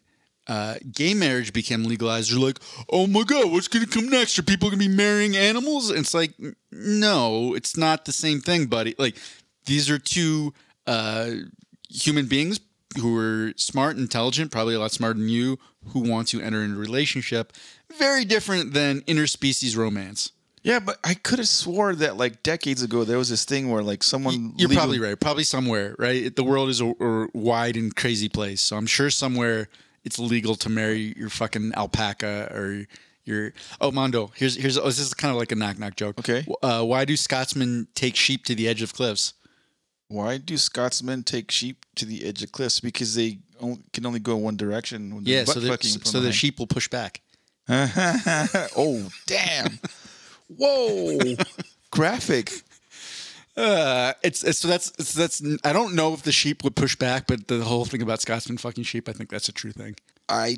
uh, 0.49 0.75
gay 0.93 1.15
marriage 1.15 1.53
became 1.55 1.85
legalized. 1.85 2.31
They're 2.33 2.41
like, 2.41 2.59
oh 2.91 3.07
my 3.07 3.23
god, 3.23 3.51
what's 3.51 3.69
going 3.69 3.87
to 3.87 3.91
come 3.91 4.11
next? 4.11 4.39
Are 4.39 4.43
people 4.43 4.69
going 4.69 4.81
to 4.81 4.89
be 4.89 4.95
marrying 4.95 5.37
animals? 5.37 5.89
And 5.91 6.01
it's 6.01 6.13
like, 6.13 6.35
no, 6.71 7.55
it's 7.55 7.77
not 7.77 8.05
the 8.05 8.13
same 8.13 8.41
thing, 8.41 8.67
buddy. 8.67 8.95
Like 8.99 9.17
these 9.65 9.89
are 9.89 9.99
two 9.99 10.53
uh, 10.87 11.31
human 11.89 12.27
beings 12.27 12.61
who 12.99 13.17
are 13.19 13.53
smart, 13.57 13.97
intelligent, 13.97 14.51
probably 14.51 14.75
a 14.75 14.81
lot 14.81 14.91
smarter 14.93 15.19
than 15.19 15.29
you, 15.29 15.59
who 15.89 16.01
want 16.01 16.29
to 16.29 16.41
enter 16.41 16.63
into 16.63 16.77
a 16.77 16.79
relationship. 16.81 17.53
Very 17.99 18.25
different 18.25 18.73
than 18.75 19.01
interspecies 19.03 19.77
romance. 19.77 20.33
yeah, 20.63 20.79
but 20.81 20.99
I 21.05 21.15
could 21.15 21.39
have 21.39 21.49
swore 21.49 21.95
that 21.95 22.17
like 22.17 22.43
decades 22.43 22.83
ago 22.83 23.05
there 23.05 23.17
was 23.19 23.31
this 23.31 23.45
thing 23.45 23.71
where 23.71 23.83
like 23.83 24.03
someone 24.03 24.53
You're 24.57 24.69
probably 24.69 24.99
right. 24.99 25.19
Probably 25.19 25.45
somewhere, 25.45 25.95
right? 25.99 26.35
The 26.35 26.45
world 26.45 26.69
is 26.69 26.81
a, 26.81 26.93
a 27.01 27.29
wide 27.33 27.77
and 27.77 27.95
crazy 27.95 28.29
place. 28.29 28.61
So 28.61 28.77
I'm 28.77 28.87
sure 28.87 29.09
somewhere 29.11 29.69
it's 30.05 30.19
legal 30.19 30.55
to 30.57 30.69
marry 30.69 31.15
your 31.17 31.31
fucking 31.31 31.73
alpaca 31.77 32.51
or 32.55 32.87
your. 33.25 33.53
Oh, 33.81 33.91
Mondo. 33.91 34.33
Here's 34.35 34.57
here's. 34.57 34.77
Oh, 34.79 34.85
this 34.85 34.99
is 34.99 35.15
kind 35.15 35.31
of 35.31 35.39
like 35.39 35.53
a 35.53 35.55
knock 35.57 35.79
knock 35.79 35.97
joke. 35.97 36.19
Okay. 36.19 36.45
Uh, 36.63 36.83
why 36.85 37.05
do 37.05 37.17
Scotsmen 37.17 37.87
take 37.95 38.17
sheep 38.17 38.45
to 38.47 38.55
the 38.55 38.67
edge 38.69 38.83
of 38.83 38.93
cliffs? 38.95 39.35
Why 40.11 40.39
do 40.39 40.57
Scotsmen 40.57 41.23
take 41.23 41.53
sheep 41.53 41.87
to 41.95 42.05
the 42.05 42.27
edge 42.27 42.43
of 42.43 42.51
cliffs? 42.51 42.81
Because 42.81 43.15
they 43.15 43.39
only, 43.61 43.79
can 43.93 44.05
only 44.05 44.19
go 44.19 44.37
one 44.37 44.57
direction. 44.57 45.15
When 45.15 45.25
Yeah, 45.25 45.45
so 45.45 45.61
the, 45.61 45.69
fucking 45.69 45.93
from 45.93 46.05
so 46.05 46.19
the 46.19 46.33
sheep 46.33 46.59
will 46.59 46.67
push 46.67 46.89
back. 46.89 47.21
oh 47.69 49.09
damn! 49.27 49.79
Whoa, 50.49 51.37
graphic. 51.93 52.51
Uh, 53.57 54.15
it's, 54.25 54.43
it's 54.43 54.59
so 54.59 54.67
that's 54.67 54.91
it's, 54.99 55.15
that's 55.15 55.41
I 55.63 55.73
don't 55.73 55.95
know 55.95 56.13
if 56.13 56.25
the 56.25 56.33
sheep 56.33 56.65
would 56.65 56.75
push 56.75 56.97
back, 56.97 57.29
but 57.29 57.47
the 57.47 57.63
whole 57.63 57.85
thing 57.85 58.03
about 58.03 58.21
Scotsman 58.21 58.59
fucking 58.59 58.83
sheep, 58.83 59.09
I 59.09 59.13
think 59.13 59.31
that's 59.31 59.49
a 59.49 59.53
true 59.53 59.71
thing. 59.71 59.95
I 60.29 60.57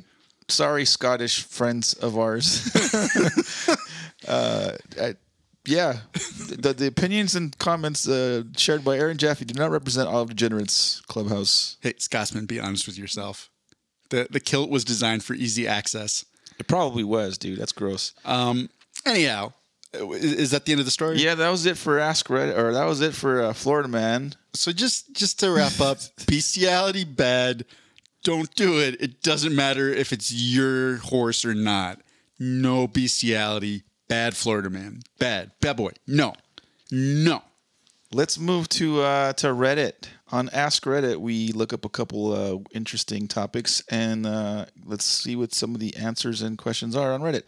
sorry, 0.49 0.87
Scottish 0.87 1.43
friends 1.43 1.93
of 1.93 2.17
ours. 2.19 2.75
uh, 4.27 4.79
I, 4.99 5.15
yeah, 5.65 6.01
the, 6.13 6.75
the 6.77 6.87
opinions 6.87 7.37
and 7.37 7.57
comments 7.59 8.09
uh, 8.09 8.43
shared 8.57 8.85
by 8.85 8.99
Aaron 8.99 9.19
Jaffe 9.19 9.45
do 9.45 9.59
not 9.59 9.71
represent 9.71 10.09
all 10.09 10.23
of 10.23 10.29
Degenerates 10.29 11.01
Clubhouse. 11.07 11.77
Hey, 11.81 11.95
Scotsman, 11.99 12.47
be 12.47 12.59
honest 12.59 12.87
with 12.87 12.99
yourself. 12.99 13.49
The 14.11 14.27
the 14.31 14.41
kilt 14.41 14.71
was 14.71 14.85
designed 14.85 15.25
for 15.25 15.35
easy 15.35 15.67
access. 15.67 16.25
It 16.59 16.69
probably 16.69 17.05
was, 17.05 17.39
dude. 17.39 17.59
That's 17.59 17.73
gross. 17.73 18.13
Um. 18.25 18.71
Anyhow, 19.07 19.53
is, 19.93 20.33
is 20.33 20.51
that 20.51 20.65
the 20.65 20.73
end 20.73 20.81
of 20.81 20.85
the 20.85 20.91
story? 20.93 21.19
yeah, 21.19 21.35
that 21.35 21.51
was 21.51 21.67
it 21.67 21.79
for 21.79 21.99
Ask 21.99 22.29
Reddit, 22.29 22.57
or 22.57 22.73
that 22.73 22.85
was 22.85 23.01
it 23.01 23.15
for 23.15 23.43
uh, 23.43 23.53
Florida 23.53 23.89
Man. 23.89 24.35
So 24.55 24.73
just 24.73 25.15
just 25.15 25.41
to 25.41 25.51
wrap 25.51 25.81
up, 25.81 25.99
bestiality 26.27 27.05
bad. 27.05 27.65
Don't 28.25 28.55
do 28.55 28.79
it. 28.79 29.01
It 29.01 29.23
doesn't 29.23 29.55
matter 29.55 29.89
if 29.89 30.13
it's 30.13 30.33
your 30.33 30.99
horse 30.99 31.45
or 31.45 31.55
not. 31.55 32.01
No 32.39 32.87
bestiality. 32.87 33.83
Bad 34.13 34.37
Florida 34.37 34.69
man. 34.69 35.01
Bad. 35.19 35.53
Bad 35.63 35.79
boy. 35.79 35.93
No. 36.07 36.35
No. 36.91 37.41
Let's 38.13 38.39
move 38.39 38.69
to 38.71 39.01
uh, 39.01 39.33
to 39.33 39.47
Reddit. 39.47 40.09
On 40.31 40.51
Ask 40.51 40.85
Reddit, 40.85 41.17
we 41.17 41.51
look 41.53 41.73
up 41.73 41.87
a 41.87 41.89
couple 41.89 42.33
uh, 42.35 42.59
interesting 42.75 43.27
topics 43.27 43.83
and 43.89 44.27
uh, 44.27 44.67
let's 44.85 45.07
see 45.07 45.35
what 45.35 45.55
some 45.55 45.75
of 45.75 45.81
the 45.81 45.97
answers 45.97 46.43
and 46.43 46.59
questions 46.59 46.95
are 46.95 47.15
on 47.15 47.23
Reddit. 47.23 47.45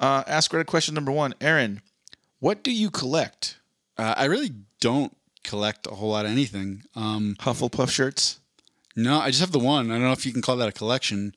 Uh, 0.00 0.24
Ask 0.26 0.50
Reddit 0.50 0.66
question 0.66 0.96
number 0.96 1.12
one, 1.12 1.32
Aaron, 1.40 1.80
what 2.40 2.64
do 2.64 2.72
you 2.72 2.90
collect? 2.90 3.58
Uh, 3.96 4.14
I 4.16 4.24
really 4.24 4.50
don't 4.80 5.16
collect 5.44 5.86
a 5.86 5.90
whole 5.90 6.10
lot 6.10 6.24
of 6.24 6.32
anything. 6.32 6.82
Um, 6.96 7.36
Hufflepuff 7.38 7.88
shirts. 7.88 8.40
no, 8.96 9.20
I 9.20 9.28
just 9.28 9.40
have 9.42 9.52
the 9.52 9.60
one. 9.60 9.92
I 9.92 9.94
don't 9.94 10.02
know 10.02 10.12
if 10.12 10.26
you 10.26 10.32
can 10.32 10.42
call 10.42 10.56
that 10.56 10.68
a 10.68 10.72
collection. 10.72 11.36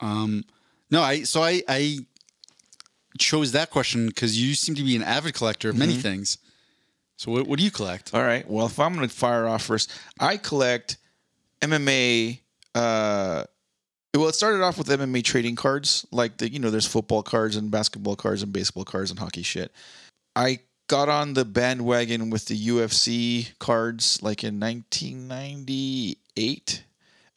Um, 0.00 0.44
no, 0.90 1.02
I 1.02 1.22
so 1.22 1.40
I 1.40 1.62
I 1.68 1.98
chose 3.18 3.52
that 3.52 3.70
question 3.70 4.06
because 4.06 4.40
you 4.40 4.54
seem 4.54 4.74
to 4.74 4.82
be 4.82 4.96
an 4.96 5.02
avid 5.02 5.34
collector 5.34 5.68
of 5.70 5.76
many 5.76 5.94
things. 5.94 6.38
So 7.16 7.32
what, 7.32 7.46
what 7.46 7.58
do 7.58 7.64
you 7.64 7.70
collect? 7.70 8.12
All 8.14 8.22
right. 8.22 8.48
Well, 8.48 8.66
if 8.66 8.78
I'm 8.78 8.94
going 8.94 9.08
to 9.08 9.14
fire 9.14 9.46
off 9.46 9.64
first, 9.64 9.90
I 10.20 10.36
collect 10.36 10.98
MMA. 11.60 12.40
Uh, 12.74 13.44
well, 14.14 14.28
it 14.28 14.34
started 14.34 14.62
off 14.62 14.78
with 14.78 14.86
MMA 14.86 15.24
trading 15.24 15.56
cards, 15.56 16.06
like 16.10 16.38
the 16.38 16.50
you 16.50 16.60
know, 16.60 16.70
there's 16.70 16.86
football 16.86 17.22
cards 17.22 17.56
and 17.56 17.70
basketball 17.70 18.16
cards 18.16 18.42
and 18.42 18.52
baseball 18.52 18.84
cards 18.84 19.10
and 19.10 19.18
hockey 19.18 19.42
shit. 19.42 19.72
I 20.34 20.60
got 20.86 21.08
on 21.08 21.32
the 21.34 21.44
bandwagon 21.44 22.30
with 22.30 22.46
the 22.46 22.68
UFC 22.68 23.50
cards 23.58 24.22
like 24.22 24.44
in 24.44 24.60
1998, 24.60 26.84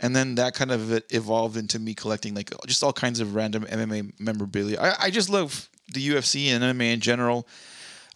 and 0.01 0.15
then 0.15 0.35
that 0.35 0.55
kind 0.55 0.71
of 0.71 1.01
evolved 1.11 1.55
into 1.55 1.79
me 1.79 1.93
collecting 1.93 2.33
like 2.33 2.51
just 2.65 2.83
all 2.83 2.91
kinds 2.91 3.19
of 3.19 3.35
random 3.35 3.65
MMA 3.65 4.19
memorabilia. 4.19 4.77
I, 4.81 4.95
I 5.03 5.09
just 5.11 5.29
love 5.29 5.69
the 5.93 6.09
UFC 6.09 6.47
and 6.47 6.63
MMA 6.63 6.93
in 6.93 6.99
general. 6.99 7.47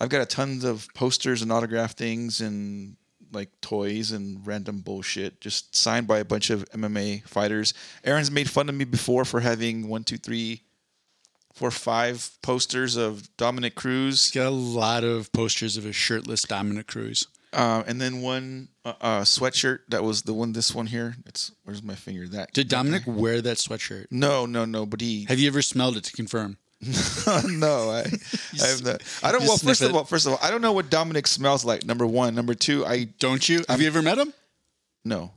I've 0.01 0.09
got 0.09 0.21
a 0.21 0.25
tons 0.25 0.63
of 0.65 0.87
posters 0.93 1.41
and 1.41 1.51
autograph 1.51 1.93
things 1.93 2.41
and 2.41 2.97
like 3.31 3.49
toys 3.61 4.11
and 4.11 4.45
random 4.45 4.79
bullshit 4.79 5.39
just 5.41 5.75
signed 5.75 6.07
by 6.07 6.19
a 6.19 6.25
bunch 6.25 6.49
of 6.49 6.67
MMA 6.71 7.27
fighters. 7.27 7.73
Aaron's 8.03 8.31
made 8.31 8.49
fun 8.49 8.67
of 8.67 8.75
me 8.75 8.85
before 8.85 9.23
for 9.23 9.41
having 9.41 9.87
one, 9.87 10.03
two, 10.03 10.17
three, 10.17 10.61
four, 11.53 11.69
five 11.69 12.29
posters 12.41 12.95
of 12.95 13.35
Dominick 13.37 13.75
Cruz, 13.75 14.31
he 14.31 14.39
Got 14.39 14.47
a 14.47 14.49
lot 14.49 15.03
of 15.03 15.31
posters 15.31 15.77
of 15.77 15.85
a 15.85 15.93
shirtless 15.93 16.43
Dominick 16.43 16.87
Cruz. 16.87 17.27
Uh, 17.55 17.83
and 17.87 18.01
then 18.01 18.21
one 18.21 18.67
uh, 18.83 18.93
uh, 18.99 19.21
sweatshirt 19.21 19.79
that 19.87 20.03
was 20.03 20.23
the 20.23 20.33
one. 20.33 20.51
This 20.51 20.75
one 20.75 20.87
here. 20.87 21.15
It's 21.25 21.53
where's 21.63 21.81
my 21.81 21.95
finger? 21.95 22.27
That 22.27 22.51
Did 22.51 22.67
Dominick 22.67 23.03
wear 23.07 23.41
that 23.41 23.57
sweatshirt? 23.57 24.07
No, 24.11 24.45
no, 24.45 24.65
no. 24.65 24.85
But 24.85 24.99
he 24.99 25.23
Have 25.29 25.39
you 25.39 25.47
ever 25.47 25.61
smelled 25.61 25.95
it 25.95 26.03
to 26.03 26.11
confirm? 26.11 26.57
no, 26.81 27.89
I, 27.89 28.03
I 28.61 28.67
have 28.67 28.83
not. 28.83 29.01
I 29.23 29.31
don't. 29.31 29.41
Well, 29.41 29.57
first 29.57 29.81
of 29.81 29.91
it? 29.91 29.95
all, 29.95 30.03
first 30.03 30.25
of 30.25 30.33
all, 30.33 30.39
I 30.41 30.51
don't 30.51 30.61
know 30.61 30.73
what 30.73 30.89
Dominick 30.89 31.27
smells 31.27 31.63
like. 31.63 31.85
Number 31.85 32.05
one. 32.05 32.35
Number 32.35 32.53
two, 32.53 32.85
I 32.85 33.05
Don't 33.19 33.47
you? 33.47 33.63
Have 33.69 33.81
you 33.81 33.87
ever 33.87 34.01
met 34.01 34.17
him? 34.17 34.33
No. 35.05 35.31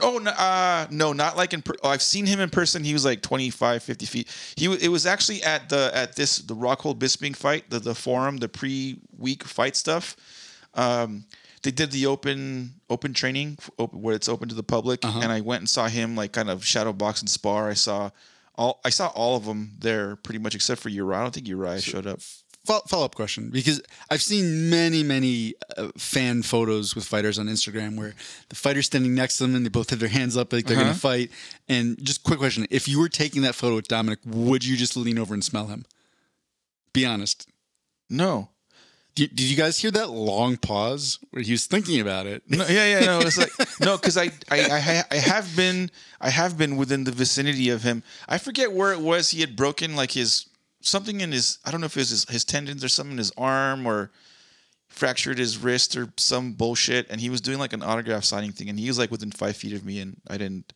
Oh, 0.00 0.18
no, 0.18 0.30
uh, 0.30 0.86
no, 0.90 1.12
not 1.12 1.36
like 1.36 1.52
in. 1.52 1.62
Per- 1.62 1.74
oh, 1.82 1.88
I've 1.88 2.00
seen 2.00 2.26
him 2.26 2.38
in 2.40 2.48
person. 2.48 2.84
He 2.84 2.92
was 2.92 3.04
like 3.04 3.22
25, 3.22 3.82
50 3.82 4.06
feet. 4.06 4.54
He 4.56 4.72
it 4.72 4.88
was 4.88 5.04
actually 5.04 5.42
at 5.42 5.68
the 5.68 5.90
at 5.92 6.14
this 6.14 6.38
the 6.38 6.54
Rockhold 6.54 6.98
Bisping 6.98 7.34
fight, 7.34 7.68
the 7.70 7.80
the 7.80 7.94
forum, 7.94 8.36
the 8.36 8.48
pre 8.48 8.98
week 9.18 9.42
fight 9.44 9.74
stuff. 9.74 10.16
Um, 10.74 11.24
they 11.66 11.72
did 11.72 11.90
the 11.90 12.06
open 12.06 12.74
open 12.88 13.12
training 13.12 13.58
open, 13.78 14.00
where 14.00 14.14
it's 14.14 14.28
open 14.28 14.48
to 14.48 14.54
the 14.54 14.62
public, 14.62 15.04
and 15.04 15.30
I 15.32 15.40
went 15.40 15.60
and 15.60 15.68
saw 15.68 15.88
him 15.88 16.14
like 16.16 16.32
kind 16.32 16.48
of 16.48 16.64
shadow 16.64 16.92
box 16.92 17.20
and 17.20 17.28
spar. 17.28 17.68
I 17.68 17.74
saw 17.74 18.10
all 18.54 18.80
I 18.84 18.90
saw 18.90 19.08
all 19.08 19.36
of 19.36 19.44
them 19.44 19.72
there 19.78 20.16
pretty 20.16 20.38
much 20.38 20.54
except 20.54 20.80
for 20.80 20.88
Uriah. 20.88 21.18
I 21.18 21.22
don't 21.22 21.34
think 21.34 21.48
Uriah 21.48 21.80
showed 21.80 22.06
up. 22.06 22.20
Follow 22.64 23.04
up 23.04 23.14
question 23.14 23.50
because 23.50 23.80
I've 24.10 24.22
seen 24.22 24.70
many, 24.70 25.04
many 25.04 25.54
uh, 25.76 25.88
fan 25.96 26.42
photos 26.42 26.96
with 26.96 27.04
fighters 27.04 27.38
on 27.38 27.46
Instagram 27.46 27.96
where 27.96 28.14
the 28.48 28.56
fighter's 28.56 28.86
standing 28.86 29.14
next 29.14 29.38
to 29.38 29.44
them 29.44 29.54
and 29.54 29.64
they 29.64 29.68
both 29.70 29.90
have 29.90 30.00
their 30.00 30.08
hands 30.08 30.36
up 30.36 30.52
like 30.52 30.66
they're 30.66 30.76
going 30.76 30.92
to 30.92 30.98
fight. 30.98 31.30
And 31.68 31.96
just 32.02 32.24
quick 32.24 32.40
question: 32.40 32.66
If 32.70 32.88
you 32.88 32.98
were 32.98 33.08
taking 33.08 33.42
that 33.42 33.54
photo 33.54 33.76
with 33.76 33.86
Dominick, 33.86 34.18
would 34.24 34.64
you 34.64 34.76
just 34.76 34.96
lean 34.96 35.18
over 35.18 35.32
and 35.32 35.44
smell 35.44 35.66
him? 35.66 35.84
Be 36.92 37.06
honest. 37.06 37.48
No. 38.10 38.48
Did, 39.16 39.34
did 39.34 39.46
you 39.46 39.56
guys 39.56 39.78
hear 39.78 39.90
that 39.92 40.10
long 40.10 40.58
pause 40.58 41.18
where 41.30 41.42
he 41.42 41.52
was 41.52 41.66
thinking 41.66 42.00
about 42.00 42.26
it? 42.26 42.42
No, 42.48 42.66
yeah, 42.68 43.00
yeah, 43.00 43.06
no. 43.06 43.20
It's 43.20 43.38
like 43.38 43.50
no, 43.80 43.96
because 43.96 44.18
I, 44.18 44.24
I, 44.50 44.60
I, 44.60 45.04
I 45.10 45.16
have 45.16 45.56
been, 45.56 45.90
I 46.20 46.28
have 46.28 46.58
been 46.58 46.76
within 46.76 47.04
the 47.04 47.12
vicinity 47.12 47.70
of 47.70 47.82
him. 47.82 48.02
I 48.28 48.36
forget 48.36 48.72
where 48.72 48.92
it 48.92 49.00
was. 49.00 49.30
He 49.30 49.40
had 49.40 49.56
broken 49.56 49.96
like 49.96 50.10
his 50.12 50.46
something 50.82 51.22
in 51.22 51.32
his. 51.32 51.58
I 51.64 51.70
don't 51.70 51.80
know 51.80 51.86
if 51.86 51.96
it 51.96 52.00
was 52.00 52.10
his, 52.10 52.28
his 52.28 52.44
tendons 52.44 52.84
or 52.84 52.88
something 52.88 53.12
in 53.12 53.18
his 53.18 53.32
arm 53.38 53.86
or 53.86 54.10
fractured 54.86 55.38
his 55.38 55.56
wrist 55.56 55.96
or 55.96 56.12
some 56.18 56.52
bullshit. 56.52 57.06
And 57.10 57.18
he 57.18 57.30
was 57.30 57.40
doing 57.40 57.58
like 57.58 57.72
an 57.72 57.82
autograph 57.82 58.24
signing 58.24 58.52
thing, 58.52 58.68
and 58.68 58.78
he 58.78 58.86
was 58.86 58.98
like 58.98 59.10
within 59.10 59.30
five 59.32 59.56
feet 59.56 59.72
of 59.72 59.82
me, 59.82 59.98
and 60.00 60.20
I 60.28 60.36
didn't, 60.36 60.74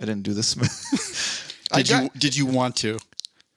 I 0.00 0.06
didn't 0.06 0.22
do 0.22 0.32
this. 0.32 0.54
Did 1.74 1.88
got- 1.88 2.02
you 2.02 2.10
did 2.18 2.36
you 2.36 2.46
want 2.46 2.76
to? 2.76 2.98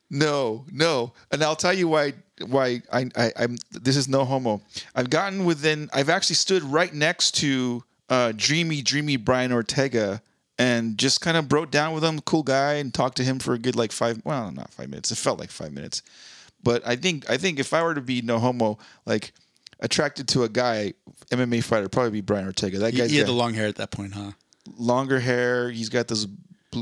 No, 0.10 0.66
no, 0.72 1.14
and 1.32 1.44
I'll 1.44 1.56
tell 1.56 1.74
you 1.74 1.88
why. 1.88 2.14
Why 2.46 2.82
I, 2.92 3.10
I 3.16 3.32
I'm 3.38 3.58
this 3.72 3.96
is 3.96 4.08
no 4.10 4.26
homo. 4.26 4.62
I've 4.94 5.10
gotten 5.10 5.46
within. 5.46 5.90
I've 5.94 6.10
actually 6.10 6.36
stood 6.36 6.64
right 6.64 6.94
next 6.94 7.32
to 7.36 7.84
uh, 8.10 8.34
dreamy, 8.36 8.82
dreamy 8.82 9.16
Brian 9.18 9.52
Ortega, 9.54 10.22
and 10.60 10.98
just 10.98 11.22
kind 11.22 11.38
of 11.38 11.48
broke 11.48 11.72
down 11.72 11.94
with 11.94 12.04
him. 12.04 12.20
Cool 12.20 12.44
guy, 12.44 12.74
and 12.74 12.94
talked 12.94 13.18
to 13.18 13.24
him 13.24 13.40
for 13.40 13.54
a 13.54 13.58
good 13.58 13.76
like 13.76 13.92
five. 13.92 14.22
Well, 14.26 14.52
not 14.52 14.74
five 14.74 14.90
minutes. 14.90 15.12
It 15.12 15.16
felt 15.18 15.40
like 15.40 15.50
five 15.50 15.72
minutes, 15.72 16.02
but 16.62 16.86
I 16.86 16.98
think 16.98 17.30
I 17.30 17.38
think 17.38 17.58
if 17.58 17.74
I 17.74 17.82
were 17.84 17.96
to 17.96 18.02
be 18.02 18.22
no 18.22 18.38
homo, 18.38 18.78
like 19.06 19.32
attracted 19.80 20.28
to 20.30 20.44
a 20.44 20.50
guy, 20.50 20.94
MMA 21.32 21.64
fighter, 21.64 21.88
probably 21.88 22.12
be 22.12 22.22
Brian 22.22 22.46
Ortega. 22.46 22.80
That 22.80 22.94
He, 22.94 23.00
guy's 23.00 23.12
he 23.12 23.18
had 23.18 23.28
got 23.28 23.32
the 23.32 23.38
long 23.38 23.54
hair 23.54 23.68
at 23.68 23.76
that 23.78 23.92
point, 23.92 24.14
huh? 24.14 24.32
longer 24.78 25.20
hair. 25.20 25.70
He's 25.72 25.90
got 25.90 26.08
those 26.10 26.28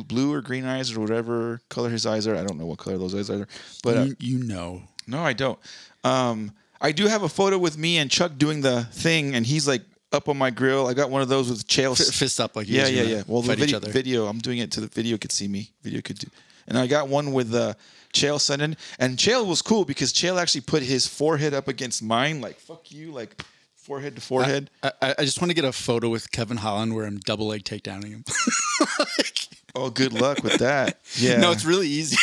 blue, 0.02 0.34
or 0.34 0.42
green 0.42 0.66
eyes 0.66 0.92
or 0.96 1.00
whatever 1.02 1.62
color 1.70 1.90
his 1.90 2.06
eyes 2.06 2.26
are. 2.26 2.36
I 2.36 2.44
don't 2.44 2.58
know 2.58 2.66
what 2.66 2.80
color 2.80 2.98
those 2.98 3.14
eyes 3.14 3.30
are, 3.30 3.48
but. 3.84 3.98
Uh, 3.98 4.02
you, 4.04 4.16
you 4.20 4.44
know. 4.44 4.82
no, 5.06 5.22
I 5.22 5.34
don't. 5.34 5.60
Um, 6.04 6.54
I 6.82 6.92
do 6.92 7.08
have 7.08 7.24
a 7.24 7.30
photo 7.30 7.58
with 7.58 7.78
me 7.78 7.98
and 7.98 8.10
Chuck 8.10 8.32
doing 8.38 8.62
the 8.62 8.84
thing, 8.86 9.36
and 9.36 9.46
he's 9.46 9.68
like 9.68 9.84
up 10.12 10.30
on 10.30 10.38
my 10.38 10.52
grill. 10.52 10.88
I 10.88 10.94
got 10.94 11.10
one 11.10 11.22
of 11.22 11.30
those 11.30 11.50
with 11.50 11.66
Chael. 11.68 12.00
F- 12.00 12.14
fist 12.14 12.40
up 12.40 12.56
like 12.56 12.70
yeah, 12.70 12.88
yeah, 12.88 13.04
yeah. 13.04 13.24
Well, 13.26 13.42
the 13.42 13.56
video, 13.56 13.80
video, 13.80 14.28
I'm 14.28 14.40
doing 14.40 14.60
it 14.60 14.72
to 14.74 14.82
the 14.82 14.88
video 14.88 15.18
could 15.18 15.32
see 15.32 15.48
me. 15.48 15.72
Video 15.82 16.02
could 16.02 16.20
do. 16.20 16.28
And 16.68 16.78
I 16.78 16.88
got 16.88 17.08
one 17.10 17.34
with 17.34 17.54
uh, 17.54 17.74
Chael 18.14 18.38
Sonnen, 18.38 18.78
and 19.00 19.18
Chael 19.18 19.46
was 19.46 19.62
cool 19.62 19.86
because 19.86 20.14
Chael 20.14 20.42
actually 20.42 20.62
put 20.62 20.84
his 20.84 21.08
forehead 21.08 21.54
up 21.54 21.68
against 21.68 22.04
mine, 22.04 22.42
like 22.42 22.60
"fuck 22.60 22.92
you," 22.92 23.12
like 23.12 23.44
forehead 23.76 24.16
to 24.16 24.22
forehead. 24.22 24.70
I, 24.82 24.92
I 25.02 25.16
I 25.20 25.26
just 25.26 25.42
want 25.42 25.52
to 25.52 25.56
get 25.56 25.66
a 25.66 25.74
photo 25.74 26.10
with 26.10 26.32
Kevin 26.32 26.58
Holland 26.58 26.96
where 26.96 27.06
I'm 27.06 27.18
double 27.18 27.48
leg 27.48 27.64
takedowning 27.64 28.10
him. 28.10 28.24
oh, 29.76 29.90
good 29.90 30.14
luck 30.14 30.44
with 30.44 30.60
that. 30.60 31.00
Yeah, 31.16 31.38
No, 31.38 31.52
it's 31.52 31.66
really 31.66 31.88
easy. 31.88 32.18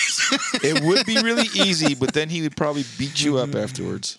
it 0.62 0.82
would 0.82 1.06
be 1.06 1.22
really 1.22 1.48
easy, 1.54 1.94
but 1.94 2.12
then 2.12 2.28
he 2.28 2.42
would 2.42 2.56
probably 2.56 2.84
beat 2.98 3.22
you 3.22 3.38
up 3.38 3.54
afterwards. 3.54 4.18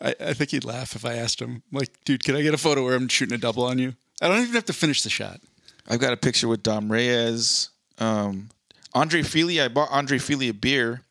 I, 0.00 0.14
I 0.20 0.32
think 0.34 0.50
he'd 0.50 0.64
laugh 0.64 0.94
if 0.94 1.04
I 1.04 1.14
asked 1.14 1.40
him, 1.40 1.62
like, 1.72 1.88
dude, 2.04 2.22
can 2.22 2.36
I 2.36 2.42
get 2.42 2.54
a 2.54 2.58
photo 2.58 2.84
where 2.84 2.94
I'm 2.94 3.08
shooting 3.08 3.34
a 3.34 3.38
double 3.38 3.64
on 3.64 3.78
you? 3.78 3.94
I 4.20 4.28
don't 4.28 4.40
even 4.40 4.54
have 4.54 4.64
to 4.66 4.72
finish 4.72 5.02
the 5.02 5.10
shot. 5.10 5.40
I've 5.88 5.98
got 5.98 6.12
a 6.12 6.16
picture 6.16 6.46
with 6.46 6.62
Dom 6.62 6.90
Reyes. 6.90 7.70
Um, 7.98 8.50
Andre 8.94 9.22
Fili, 9.22 9.60
I 9.60 9.68
bought 9.68 9.88
Andre 9.90 10.18
Fili 10.18 10.48
a 10.48 10.54
beer. 10.54 11.02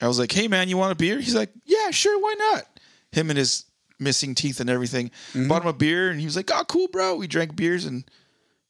I 0.00 0.08
was 0.08 0.18
like, 0.18 0.32
hey, 0.32 0.48
man, 0.48 0.68
you 0.68 0.76
want 0.76 0.92
a 0.92 0.96
beer? 0.96 1.20
He's 1.20 1.34
like, 1.34 1.50
yeah, 1.64 1.90
sure, 1.90 2.20
why 2.20 2.34
not? 2.38 2.64
Him 3.12 3.30
and 3.30 3.38
his 3.38 3.64
missing 4.00 4.34
teeth 4.34 4.60
and 4.60 4.70
everything. 4.70 5.10
Bought 5.48 5.62
him 5.62 5.68
a 5.68 5.72
beer, 5.72 6.10
and 6.10 6.18
he 6.18 6.26
was 6.26 6.36
like, 6.36 6.50
oh, 6.52 6.64
cool, 6.68 6.88
bro. 6.88 7.16
We 7.16 7.26
drank 7.26 7.54
beers, 7.56 7.84
and 7.84 8.04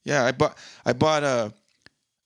yeah, 0.03 0.25
I 0.25 0.31
bought 0.31 0.57
I 0.85 0.93
bought 0.93 1.23
uh, 1.23 1.49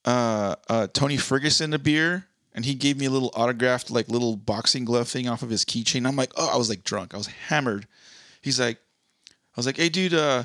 uh, 0.06 0.56
uh, 0.70 0.88
Tony 0.94 1.18
Ferguson 1.18 1.74
a 1.74 1.80
beer, 1.80 2.28
and 2.54 2.66
he 2.66 2.76
gave 2.76 2.98
me 2.98 3.06
a 3.06 3.10
little 3.10 3.32
autographed 3.36 3.90
like 3.90 4.10
little 4.10 4.36
boxing 4.36 4.86
glove 4.86 5.08
thing 5.08 5.28
off 5.28 5.44
of 5.44 5.50
his 5.50 5.66
keychain. 5.66 6.08
I'm 6.08 6.16
like, 6.16 6.32
oh, 6.38 6.50
I 6.54 6.58
was 6.58 6.70
like 6.70 6.84
drunk. 6.84 7.14
I 7.14 7.18
was 7.18 7.28
hammered. 7.28 7.88
He's 8.42 8.60
like, 8.60 8.78
I 9.28 9.58
was 9.58 9.66
like, 9.66 9.78
hey, 9.78 9.90
dude, 9.90 10.14
uh, 10.14 10.44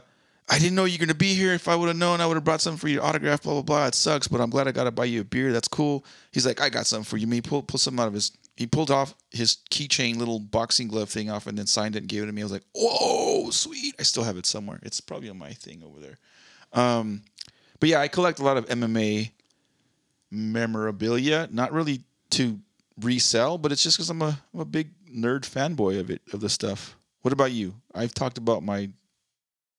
I 0.49 0.59
didn't 0.59 0.75
know 0.75 0.85
you 0.85 0.97
were 0.99 1.05
gonna 1.05 1.15
be 1.15 1.35
here. 1.35 1.53
If 1.53 1.69
I 1.69 1.77
would 1.77 1.89
have 1.89 1.97
known, 1.97 2.21
I 2.21 2.27
would 2.27 2.37
have 2.37 2.45
brought 2.45 2.61
something 2.61 2.79
for 2.79 2.89
you 2.89 2.97
to 2.97 3.03
autograph. 3.03 3.43
Blah 3.43 3.55
blah 3.55 3.63
blah. 3.63 3.87
It 3.87 3.95
sucks, 3.95 4.29
but 4.29 4.41
I'm 4.41 4.51
glad 4.51 4.69
I 4.69 4.73
got 4.73 4.85
to 4.85 4.91
buy 4.91 5.05
you 5.05 5.21
a 5.21 5.25
beer. 5.25 5.53
That's 5.53 5.69
cool. 5.69 6.05
He's 6.33 6.47
like, 6.47 6.61
I 6.61 6.71
got 6.71 6.87
something 6.87 7.05
for 7.05 7.17
you. 7.17 7.27
Me 7.27 7.41
pull 7.41 7.63
pull 7.63 7.79
something 7.79 8.01
out 8.01 8.09
of 8.09 8.15
his. 8.15 8.33
He 8.57 8.67
pulled 8.67 8.91
off 8.91 9.15
his 9.31 9.59
keychain 9.71 10.17
little 10.17 10.41
boxing 10.41 10.89
glove 10.89 11.11
thing 11.11 11.31
off, 11.31 11.47
and 11.47 11.59
then 11.59 11.67
signed 11.67 11.97
it 11.97 12.01
and 12.01 12.09
gave 12.09 12.23
it 12.23 12.27
to 12.27 12.33
me. 12.33 12.43
I 12.43 12.45
was 12.45 12.53
like, 12.53 12.65
whoa, 12.75 13.51
sweet. 13.51 13.95
I 13.99 14.03
still 14.03 14.25
have 14.25 14.37
it 14.37 14.47
somewhere. 14.47 14.81
It's 14.83 15.01
probably 15.01 15.29
on 15.29 15.39
my 15.39 15.53
thing 15.53 15.83
over 15.85 16.01
there. 16.01 16.19
Um, 16.73 17.23
but 17.81 17.89
yeah, 17.89 18.01
I 18.01 18.09
collect 18.09 18.41
a 18.41 18.45
lot 18.45 18.57
of 18.57 18.67
MMA 18.67 19.31
memorabilia. 20.31 21.49
Not 21.51 21.73
really 21.73 22.03
to 22.31 22.59
resell, 23.01 23.59
but 23.59 23.73
it's 23.73 23.83
just 23.83 23.97
because 23.97 24.11
I'm 24.11 24.23
a, 24.23 24.39
I'm 24.55 24.61
a 24.61 24.65
big 24.65 24.91
nerd 25.09 25.41
fanboy 25.43 25.99
of 26.01 26.11
it 26.11 26.23
of 26.33 26.41
the 26.41 26.49
stuff. 26.49 26.97
What 27.23 27.33
about 27.33 27.53
you? 27.53 27.75
I've 27.95 28.15
talked 28.15 28.39
about 28.39 28.63
my 28.63 28.91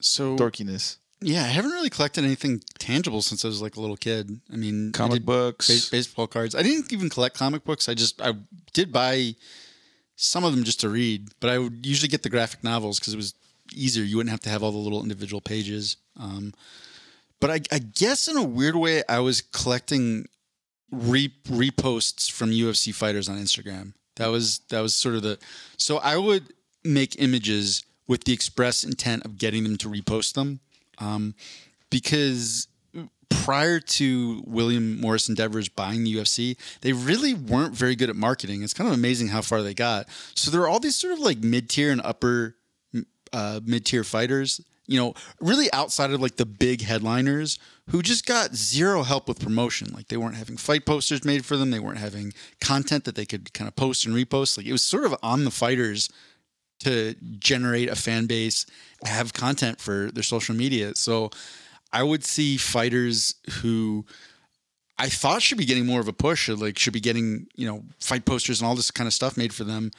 So 0.02 0.36
dorkiness. 0.36 0.98
yeah, 1.22 1.44
I 1.44 1.48
haven't 1.48 1.72
really 1.72 1.90
collected 1.90 2.24
anything 2.24 2.62
tangible 2.78 3.22
since 3.22 3.44
I 3.46 3.48
was 3.48 3.62
like 3.62 3.76
a 3.76 3.82
little 3.82 3.98
kid. 3.98 4.40
I 4.52 4.56
mean, 4.56 4.92
Comic 4.92 5.20
did 5.20 5.26
books. 5.26 5.68
base- 5.68 5.90
baseball 5.90 6.28
cards. 6.28 6.56
I 6.56 6.64
didn't 6.64 6.92
even 6.94 7.10
collect 7.10 7.36
comic 7.38 7.64
books. 7.64 7.88
I 7.90 7.94
just 7.94 8.22
I 8.22 8.34
did 8.74 8.92
buy 8.92 9.36
some 10.16 10.44
of 10.44 10.54
them 10.54 10.64
just 10.66 10.82
to 10.82 10.90
read, 10.90 11.30
but 11.40 11.50
I 11.50 11.58
would 11.58 11.86
usually 11.86 12.10
get 12.10 12.24
the 12.24 12.30
graphic 12.30 12.64
novels 12.64 13.00
because 13.00 13.14
it 13.14 13.18
was 13.18 13.34
easier. 13.74 14.04
You 14.04 14.18
wouldn't 14.18 14.32
have 14.32 14.42
to 14.42 14.50
have 14.50 14.64
all 14.64 14.72
the 14.72 14.78
little 14.78 15.02
individual 15.02 15.40
pages. 15.42 15.96
Um, 16.20 16.54
but 17.40 17.50
I, 17.50 17.62
I 17.72 17.80
guess 17.80 18.28
in 18.28 18.36
a 18.36 18.44
weird 18.44 18.76
way, 18.76 19.02
I 19.08 19.20
was 19.20 19.42
collecting 19.42 20.26
re- 20.92 21.34
reposts 21.48 22.32
from 22.32 22.52
UFC 22.52 22.94
fighters 22.94 23.30
on 23.30 23.38
Instagram. 23.38 23.94
That 24.16 24.28
was 24.28 24.60
that 24.70 24.82
was 24.82 24.96
sort 24.96 25.16
of 25.16 25.24
the. 25.24 25.40
So 25.78 25.98
I 25.98 26.18
would 26.18 26.54
make 26.84 27.22
images 27.22 27.84
with 28.08 28.24
the 28.24 28.34
express 28.34 28.84
intent 28.84 29.24
of 29.24 29.38
getting 29.38 29.64
them 29.64 29.78
to 29.78 29.90
repost 29.90 30.34
them, 30.34 30.60
um, 30.98 31.36
because 31.90 32.68
prior 33.30 33.80
to 33.80 34.44
William 34.46 35.00
Morris 35.00 35.30
Endeavors 35.30 35.70
buying 35.70 36.04
the 36.04 36.16
UFC, 36.16 36.58
they 36.82 36.92
really 36.92 37.34
weren't 37.34 37.74
very 37.74 37.96
good 37.96 38.10
at 38.10 38.16
marketing. 38.16 38.64
It's 38.64 38.74
kind 38.74 38.88
of 38.88 38.94
amazing 38.94 39.30
how 39.30 39.42
far 39.42 39.62
they 39.62 39.74
got. 39.74 40.08
So 40.36 40.52
there 40.52 40.62
are 40.62 40.68
all 40.68 40.80
these 40.80 40.96
sort 40.96 41.14
of 41.14 41.20
like 41.20 41.38
mid 41.40 41.70
tier 41.70 41.92
and 41.92 42.02
upper 42.02 42.56
uh, 43.32 43.60
mid 43.64 43.86
tier 43.86 44.04
fighters, 44.04 44.60
you 44.88 45.00
know, 45.00 45.14
really 45.40 45.72
outside 45.72 46.12
of 46.12 46.22
like 46.22 46.36
the 46.36 46.46
big 46.46 46.82
headliners 46.82 47.60
who 47.90 48.02
just 48.02 48.26
got 48.26 48.56
zero 48.56 49.04
help 49.04 49.28
with 49.28 49.40
promotion. 49.40 49.92
Like 49.94 50.08
they 50.08 50.18
weren't 50.18 50.36
having 50.36 50.58
fight 50.58 50.86
posters 50.86 51.26
made 51.26 51.46
for 51.46 51.58
them, 51.58 51.72
they 51.72 51.80
weren't 51.80 51.98
having 51.98 52.34
content 52.62 53.04
that 53.06 53.16
they 53.16 53.26
could 53.26 53.54
kind 53.54 53.68
of 53.68 53.76
post 53.76 54.06
and 54.06 54.16
repost. 54.16 54.58
Like 54.58 54.68
it 54.68 54.72
was 54.72 54.84
sort 54.84 55.06
of 55.06 55.16
on 55.24 55.44
the 55.44 55.52
fighters 55.52 56.10
to 56.82 57.16
generate 57.40 57.90
a 57.90 57.96
fan 57.96 58.26
base, 58.26 58.66
have 59.04 59.34
content 59.34 59.82
for 59.82 60.12
their 60.12 60.24
social 60.24 60.56
media. 60.56 60.96
So 60.96 61.30
I 61.92 62.04
would 62.04 62.24
see 62.24 62.58
fighters 62.58 63.36
who 63.62 64.06
I 64.98 65.10
thought 65.10 65.42
should 65.42 65.58
be 65.58 65.66
getting 65.66 65.86
more 65.86 66.00
of 66.00 66.08
a 66.08 66.14
push, 66.14 66.48
like 66.50 66.78
should 66.78 66.94
be 66.94 67.00
getting, 67.00 67.48
you 67.56 67.66
know, 67.66 67.84
fight 68.00 68.26
posters 68.26 68.62
and 68.62 68.68
all 68.68 68.76
this 68.76 68.92
kind 68.92 69.08
of 69.08 69.14
stuff 69.14 69.36
made 69.36 69.54
for 69.54 69.64
them. 69.64 69.92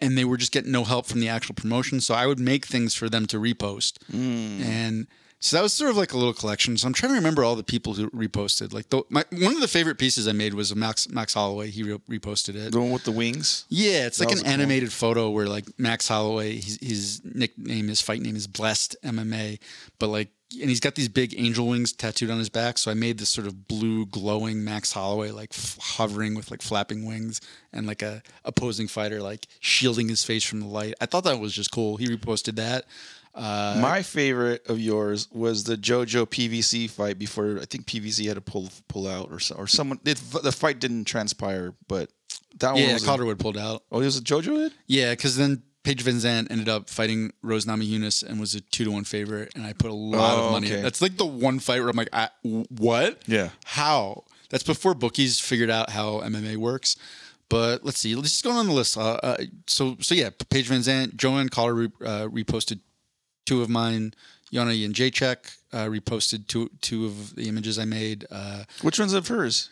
And 0.00 0.16
they 0.16 0.24
were 0.24 0.36
just 0.36 0.52
getting 0.52 0.70
no 0.70 0.84
help 0.84 1.06
from 1.06 1.20
the 1.20 1.28
actual 1.28 1.56
promotion. 1.56 2.00
So 2.00 2.14
I 2.14 2.26
would 2.26 2.38
make 2.38 2.66
things 2.66 2.94
for 2.94 3.08
them 3.08 3.26
to 3.26 3.38
repost. 3.38 3.98
Mm. 4.12 4.64
And 4.64 5.06
so 5.40 5.56
that 5.56 5.62
was 5.62 5.72
sort 5.72 5.90
of 5.90 5.96
like 5.96 6.12
a 6.12 6.16
little 6.16 6.32
collection. 6.32 6.76
So 6.76 6.86
I'm 6.86 6.92
trying 6.92 7.12
to 7.12 7.16
remember 7.16 7.44
all 7.44 7.54
the 7.54 7.62
people 7.62 7.94
who 7.94 8.10
reposted. 8.10 8.72
Like 8.72 8.88
the, 8.90 9.02
my, 9.08 9.24
one 9.30 9.54
of 9.54 9.60
the 9.60 9.68
favorite 9.68 9.96
pieces 9.96 10.26
I 10.26 10.32
made 10.32 10.52
was 10.52 10.74
Max 10.74 11.08
Max 11.08 11.34
Holloway. 11.34 11.70
He 11.70 11.84
re- 11.84 12.18
reposted 12.18 12.56
it. 12.56 12.72
The 12.72 12.80
one 12.80 12.90
with 12.90 13.04
the 13.04 13.12
wings. 13.12 13.64
Yeah, 13.68 14.06
it's 14.06 14.18
like 14.18 14.30
an 14.30 14.34
was 14.34 14.42
cool. 14.42 14.52
animated 14.52 14.92
photo 14.92 15.30
where 15.30 15.46
like 15.46 15.66
Max 15.78 16.08
Holloway, 16.08 16.56
his, 16.56 16.78
his 16.80 17.20
nickname, 17.24 17.86
his 17.86 18.00
fight 18.00 18.20
name 18.20 18.34
is 18.34 18.48
Blessed 18.48 18.96
MMA, 19.04 19.60
but 20.00 20.08
like, 20.08 20.28
and 20.60 20.70
he's 20.70 20.80
got 20.80 20.94
these 20.94 21.10
big 21.10 21.38
angel 21.38 21.68
wings 21.68 21.92
tattooed 21.92 22.30
on 22.30 22.38
his 22.38 22.48
back. 22.48 22.78
So 22.78 22.90
I 22.90 22.94
made 22.94 23.18
this 23.18 23.28
sort 23.28 23.46
of 23.46 23.68
blue 23.68 24.06
glowing 24.06 24.64
Max 24.64 24.92
Holloway, 24.92 25.30
like 25.30 25.50
f- 25.52 25.78
hovering 25.80 26.34
with 26.34 26.50
like 26.50 26.62
flapping 26.62 27.06
wings 27.06 27.40
and 27.72 27.86
like 27.86 28.02
a 28.02 28.22
opposing 28.44 28.88
fighter 28.88 29.20
like 29.20 29.46
shielding 29.60 30.08
his 30.08 30.24
face 30.24 30.42
from 30.42 30.60
the 30.60 30.66
light. 30.66 30.94
I 31.00 31.06
thought 31.06 31.24
that 31.24 31.38
was 31.38 31.52
just 31.52 31.70
cool. 31.70 31.96
He 31.96 32.08
reposted 32.08 32.56
that. 32.56 32.86
Uh, 33.38 33.78
My 33.80 34.02
favorite 34.02 34.66
of 34.68 34.80
yours 34.80 35.28
was 35.32 35.64
the 35.64 35.76
JoJo 35.76 36.26
PVC 36.26 36.90
fight 36.90 37.18
before 37.18 37.58
I 37.60 37.64
think 37.64 37.86
PVC 37.86 38.26
had 38.26 38.34
to 38.34 38.40
pull 38.40 38.68
pull 38.88 39.06
out 39.06 39.30
or 39.30 39.38
so, 39.40 39.54
or 39.54 39.66
someone 39.66 40.00
it, 40.04 40.20
the 40.42 40.52
fight 40.52 40.80
didn't 40.80 41.04
transpire, 41.04 41.74
but 41.86 42.10
that 42.58 42.72
one 42.74 42.82
yeah, 42.82 42.94
was 42.94 43.02
a- 43.04 43.06
Calderwood 43.06 43.38
pulled 43.38 43.56
out. 43.56 43.82
oh, 43.92 44.00
it 44.00 44.04
was 44.04 44.18
a 44.18 44.22
JoJo 44.22 44.56
hit. 44.64 44.72
Yeah, 44.86 45.12
because 45.12 45.36
then 45.36 45.62
Paige 45.84 46.04
VanZant 46.04 46.50
ended 46.50 46.68
up 46.68 46.90
fighting 46.90 47.32
Rose 47.42 47.64
Namajunas 47.64 48.22
and 48.28 48.40
was 48.40 48.54
a 48.54 48.60
two 48.60 48.84
to 48.84 48.90
one 48.90 49.04
favorite, 49.04 49.52
and 49.54 49.64
I 49.64 49.72
put 49.72 49.90
a 49.90 49.94
lot 49.94 50.36
Oh, 50.38 50.46
of 50.46 50.52
money. 50.52 50.72
okay. 50.72 50.82
That's 50.82 51.00
like 51.00 51.16
the 51.16 51.24
one 51.26 51.60
fight 51.60 51.80
where 51.80 51.88
I'm 51.88 51.96
like, 51.96 52.10
I, 52.12 52.28
what? 52.42 53.22
Yeah. 53.26 53.50
How? 53.64 54.24
That's 54.50 54.64
before 54.64 54.94
bookies 54.94 55.40
figured 55.40 55.70
out 55.70 55.90
how 55.90 56.20
MMA 56.20 56.56
works. 56.56 56.96
But 57.50 57.82
let's 57.84 57.98
see. 57.98 58.14
Let's 58.14 58.30
just 58.32 58.44
go 58.44 58.50
on 58.50 58.66
the 58.66 58.72
list. 58.74 58.98
Uh, 58.98 59.18
uh, 59.22 59.36
so 59.66 59.96
so 60.00 60.14
yeah, 60.14 60.28
Paige 60.50 60.68
VanZant, 60.68 61.16
Joanne 61.16 61.48
Collar 61.48 61.74
re- 61.74 61.88
uh, 62.04 62.26
reposted 62.28 62.80
two 63.48 63.62
of 63.62 63.68
mine. 63.68 64.12
Yana 64.52 64.74
and 64.84 64.94
Jacek 64.94 65.40
uh, 65.72 65.86
reposted 65.96 66.46
two 66.46 66.70
two 66.80 67.04
of 67.08 67.34
the 67.36 67.48
images 67.48 67.78
I 67.78 67.84
made. 67.84 68.24
Uh, 68.30 68.64
Which 68.82 68.98
one's 68.98 69.12
of 69.14 69.28
hers? 69.28 69.68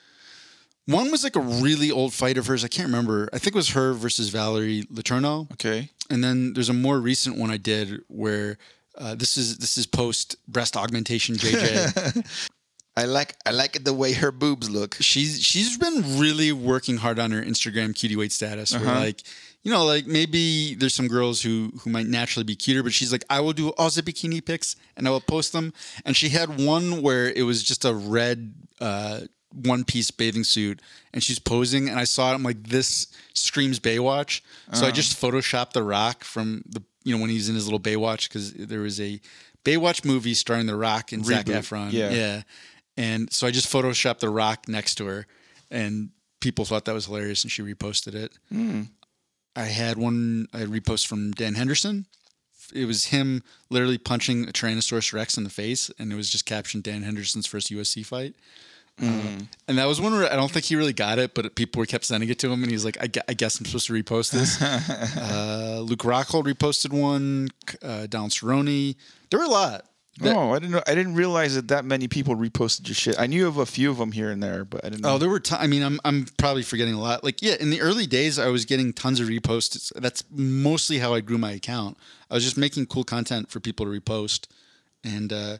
one 0.86 1.10
was 1.10 1.24
like 1.24 1.34
a 1.36 1.40
really 1.40 1.90
old 1.90 2.12
fight 2.12 2.38
of 2.38 2.46
hers. 2.46 2.62
I 2.64 2.68
can't 2.68 2.86
remember. 2.92 3.28
I 3.32 3.38
think 3.38 3.56
it 3.56 3.58
was 3.64 3.70
her 3.70 3.92
versus 3.94 4.28
Valerie 4.28 4.84
Letourneau. 4.92 5.50
Okay. 5.54 5.90
And 6.10 6.22
then 6.22 6.52
there's 6.54 6.68
a 6.68 6.72
more 6.86 7.00
recent 7.00 7.36
one 7.38 7.50
I 7.50 7.56
did 7.56 7.86
where 8.08 8.58
uh, 8.98 9.14
this 9.16 9.36
is 9.36 9.58
this 9.58 9.76
is 9.78 9.86
post 9.86 10.36
breast 10.46 10.76
augmentation 10.76 11.34
JJ. 11.36 12.24
I 12.98 13.04
like 13.04 13.34
I 13.44 13.50
like 13.50 13.76
it 13.76 13.84
the 13.84 13.92
way 14.02 14.12
her 14.14 14.30
boobs 14.32 14.68
look. 14.70 14.96
she's 15.00 15.42
she's 15.42 15.76
been 15.76 16.18
really 16.18 16.52
working 16.52 16.96
hard 16.98 17.18
on 17.18 17.30
her 17.32 17.42
Instagram 17.42 17.94
cutie 17.94 18.16
weight 18.16 18.32
status. 18.32 18.72
Where 18.72 18.82
Uh-huh. 18.88 19.00
like 19.00 19.22
you 19.66 19.72
know 19.72 19.84
like 19.84 20.06
maybe 20.06 20.76
there's 20.76 20.94
some 20.94 21.08
girls 21.08 21.42
who 21.42 21.72
who 21.80 21.90
might 21.90 22.06
naturally 22.06 22.44
be 22.44 22.54
cuter, 22.54 22.82
but 22.84 22.92
she's 22.92 23.10
like 23.10 23.24
I 23.28 23.40
will 23.40 23.52
do 23.52 23.70
all 23.70 23.90
the 23.90 24.02
bikini 24.02 24.40
pics 24.44 24.76
and 24.96 25.08
I 25.08 25.10
will 25.10 25.20
post 25.20 25.52
them. 25.52 25.72
And 26.04 26.16
she 26.16 26.28
had 26.28 26.48
one 26.74 27.02
where 27.02 27.26
it 27.40 27.42
was 27.42 27.58
just 27.64 27.84
a 27.84 27.92
red. 27.92 28.54
Uh, 28.80 29.20
one 29.52 29.84
piece 29.84 30.10
bathing 30.10 30.44
suit 30.44 30.82
and 31.14 31.22
she's 31.22 31.38
posing 31.38 31.88
and 31.88 31.98
I 31.98 32.04
saw 32.04 32.30
it 32.30 32.34
I'm 32.34 32.42
like 32.42 32.62
this 32.64 33.06
screams 33.32 33.80
Baywatch 33.80 34.42
so 34.72 34.80
Uh-huh. 34.80 34.86
I 34.88 34.90
just 34.90 35.18
photoshopped 35.18 35.72
the 35.72 35.82
rock 35.82 36.24
from 36.24 36.62
the 36.68 36.82
you 37.04 37.14
know 37.14 37.20
when 37.22 37.30
he's 37.30 37.48
in 37.48 37.54
his 37.54 37.64
little 37.64 37.80
Baywatch 37.80 38.28
because 38.28 38.52
there 38.52 38.80
was 38.80 39.00
a 39.00 39.18
Baywatch 39.64 40.04
movie 40.04 40.34
starring 40.34 40.66
the 40.66 40.76
rock 40.76 41.12
and 41.12 41.24
Zac 41.24 41.46
Reboot, 41.46 41.60
Efron 41.60 41.92
yeah. 41.92 42.10
yeah 42.10 42.42
and 42.96 43.32
so 43.32 43.46
I 43.46 43.50
just 43.50 43.72
photoshopped 43.72 44.18
the 44.18 44.28
rock 44.30 44.68
next 44.68 44.96
to 44.96 45.06
her, 45.06 45.26
and 45.70 46.10
people 46.40 46.64
thought 46.64 46.84
that 46.84 46.94
was 46.94 47.06
hilarious, 47.06 47.42
and 47.44 47.50
she 47.50 47.62
reposted 47.62 48.14
it. 48.14 48.32
I 49.56 49.64
had 49.64 49.96
one 49.96 50.46
I 50.52 50.60
reposted 50.60 51.06
from 51.06 51.32
Dan 51.32 51.54
Henderson. 51.54 52.06
It 52.74 52.84
was 52.84 53.06
him 53.06 53.42
literally 53.70 53.98
punching 53.98 54.48
a 54.48 54.52
Tyrannosaurus 54.52 55.12
Rex 55.12 55.36
in 55.36 55.44
the 55.44 55.50
face, 55.50 55.90
and 55.98 56.12
it 56.12 56.16
was 56.16 56.28
just 56.30 56.46
captioned 56.46 56.82
Dan 56.82 57.02
Henderson's 57.02 57.46
first 57.46 57.70
UFC 57.70 58.04
fight. 58.04 58.34
Uh, 59.00 59.40
and 59.68 59.76
that 59.78 59.84
was 59.86 60.00
one 60.00 60.12
where 60.12 60.30
I 60.32 60.36
don't 60.36 60.50
think 60.50 60.64
he 60.64 60.74
really 60.74 60.94
got 60.94 61.18
it, 61.18 61.34
but 61.34 61.54
people 61.54 61.80
were 61.80 61.86
kept 61.86 62.06
sending 62.06 62.30
it 62.30 62.38
to 62.38 62.50
him, 62.50 62.62
and 62.62 62.72
he's 62.72 62.84
like, 62.84 62.96
"I, 63.00 63.08
gue- 63.08 63.22
I 63.28 63.34
guess 63.34 63.58
I'm 63.60 63.66
supposed 63.66 63.86
to 63.88 63.92
repost 63.92 64.30
this." 64.32 64.60
uh, 65.16 65.80
Luke 65.84 66.00
Rockhold 66.00 66.44
reposted 66.44 66.92
one. 66.98 67.48
Uh, 67.82 68.06
Don 68.06 68.30
Cerrone. 68.30 68.96
There 69.30 69.38
were 69.38 69.44
a 69.44 69.50
lot. 69.50 69.84
That- 70.20 70.34
oh, 70.34 70.52
I 70.52 70.58
didn't 70.58 70.70
know. 70.72 70.82
I 70.86 70.94
didn't 70.94 71.14
realize 71.14 71.54
that 71.56 71.68
that 71.68 71.84
many 71.84 72.08
people 72.08 72.36
reposted 72.36 72.88
your 72.88 72.94
shit. 72.94 73.16
I 73.18 73.26
knew 73.26 73.46
of 73.46 73.58
a 73.58 73.66
few 73.66 73.90
of 73.90 73.98
them 73.98 74.12
here 74.12 74.30
and 74.30 74.42
there, 74.42 74.64
but 74.64 74.84
I 74.84 74.88
didn't. 74.88 75.04
Oh, 75.04 75.10
know. 75.10 75.18
there 75.18 75.28
were. 75.28 75.40
T- 75.40 75.56
I 75.58 75.66
mean, 75.66 75.82
I'm 75.82 76.00
I'm 76.04 76.26
probably 76.38 76.62
forgetting 76.62 76.94
a 76.94 77.00
lot. 77.00 77.22
Like, 77.22 77.42
yeah, 77.42 77.56
in 77.60 77.70
the 77.70 77.80
early 77.82 78.06
days, 78.06 78.38
I 78.38 78.48
was 78.48 78.64
getting 78.64 78.92
tons 78.94 79.20
of 79.20 79.28
reposts. 79.28 79.92
That's 79.96 80.24
mostly 80.30 80.98
how 80.98 81.12
I 81.12 81.20
grew 81.20 81.38
my 81.38 81.52
account. 81.52 81.98
I 82.30 82.34
was 82.34 82.44
just 82.44 82.56
making 82.56 82.86
cool 82.86 83.04
content 83.04 83.50
for 83.50 83.60
people 83.60 83.84
to 83.86 83.92
repost, 84.00 84.46
and 85.04 85.32
uh, 85.32 85.58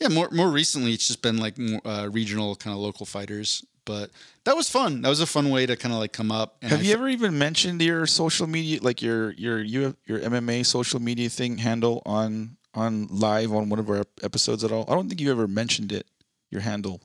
yeah, 0.00 0.08
more 0.08 0.28
more 0.30 0.50
recently, 0.50 0.92
it's 0.92 1.08
just 1.08 1.20
been 1.22 1.36
like 1.38 1.58
more, 1.58 1.80
uh, 1.84 2.06
regional 2.06 2.54
kind 2.56 2.74
of 2.74 2.80
local 2.80 3.06
fighters. 3.06 3.64
But 3.84 4.10
that 4.44 4.56
was 4.56 4.68
fun. 4.68 5.02
That 5.02 5.08
was 5.08 5.20
a 5.20 5.26
fun 5.26 5.48
way 5.50 5.64
to 5.66 5.76
kind 5.76 5.92
of 5.94 6.00
like 6.00 6.12
come 6.12 6.32
up. 6.32 6.56
And 6.60 6.70
Have 6.72 6.80
I 6.80 6.82
you 6.82 6.88
fe- 6.88 6.94
ever 6.94 7.08
even 7.08 7.38
mentioned 7.38 7.80
your 7.80 8.04
social 8.06 8.46
media, 8.48 8.80
like 8.82 9.00
your 9.02 9.32
your 9.32 9.62
your 9.62 9.94
your 10.06 10.18
MMA 10.20 10.64
social 10.66 11.00
media 11.00 11.28
thing 11.28 11.58
handle 11.58 12.02
on 12.04 12.56
on 12.76 13.08
live 13.10 13.52
on 13.52 13.68
one 13.68 13.78
of 13.78 13.88
our 13.90 14.04
episodes 14.22 14.62
at 14.62 14.70
all? 14.70 14.84
I 14.88 14.94
don't 14.94 15.08
think 15.08 15.20
you 15.20 15.30
ever 15.30 15.48
mentioned 15.48 15.90
it. 15.92 16.06
Your 16.50 16.60
handle 16.60 17.00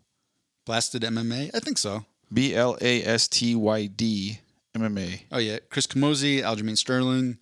blasted 0.66 1.02
MMA? 1.02 1.52
I 1.54 1.60
think 1.60 1.78
so. 1.78 2.06
B 2.32 2.56
L 2.56 2.78
A 2.82 3.04
S 3.04 3.28
T 3.28 3.56
Y 3.56 3.88
D 3.88 4.40
MMA. 4.76 5.24
Oh 5.32 5.38
yeah, 5.38 5.60
Chris 5.70 5.88
Camozzi, 5.88 6.42
Aljamain 6.42 6.78
Sterling, 6.78 7.38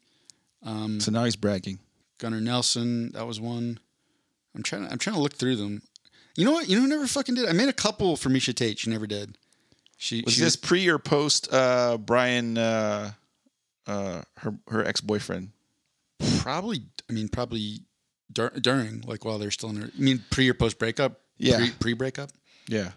So 0.63 1.11
now 1.11 1.25
he's 1.25 1.35
bragging. 1.35 1.79
Gunnar 2.17 2.41
Nelson. 2.41 3.11
That 3.11 3.27
was 3.27 3.39
one. 3.39 3.79
I'm 4.55 4.63
trying. 4.63 4.85
To, 4.85 4.91
I'm 4.91 4.97
trying 4.97 5.15
to 5.15 5.21
look 5.21 5.35
through 5.35 5.57
them. 5.57 5.83
You 6.35 6.45
know 6.45 6.51
what? 6.51 6.67
You 6.67 6.75
know 6.75 6.81
who 6.83 6.87
never 6.87 7.07
fucking 7.07 7.35
did? 7.35 7.47
I 7.47 7.53
made 7.53 7.69
a 7.69 7.73
couple 7.73 8.15
for 8.15 8.29
Miesha 8.29 8.53
Tate. 8.55 8.79
She 8.79 8.89
never 8.89 9.05
did. 9.07 9.37
She 9.97 10.23
Was 10.25 10.33
she 10.33 10.41
this 10.41 10.55
pre 10.55 10.87
or 10.87 10.97
post 10.97 11.53
uh, 11.53 11.97
Brian, 11.97 12.57
uh, 12.57 13.11
uh, 13.85 14.21
her 14.37 14.55
her 14.69 14.85
ex 14.85 15.01
boyfriend? 15.01 15.51
probably? 16.39 16.81
I 17.09 17.13
mean, 17.13 17.27
probably 17.27 17.81
dur- 18.31 18.53
during, 18.59 19.01
like 19.01 19.25
while 19.25 19.37
they're 19.37 19.51
still 19.51 19.69
in. 19.69 19.77
Her, 19.77 19.91
I 19.95 20.01
mean, 20.01 20.23
pre 20.29 20.49
or 20.49 20.53
post 20.53 20.79
breakup? 20.79 21.21
Yeah. 21.37 21.57
Pre 21.57 21.71
pre 21.71 21.93
breakup. 21.93 22.31
Yeah. 22.67 22.91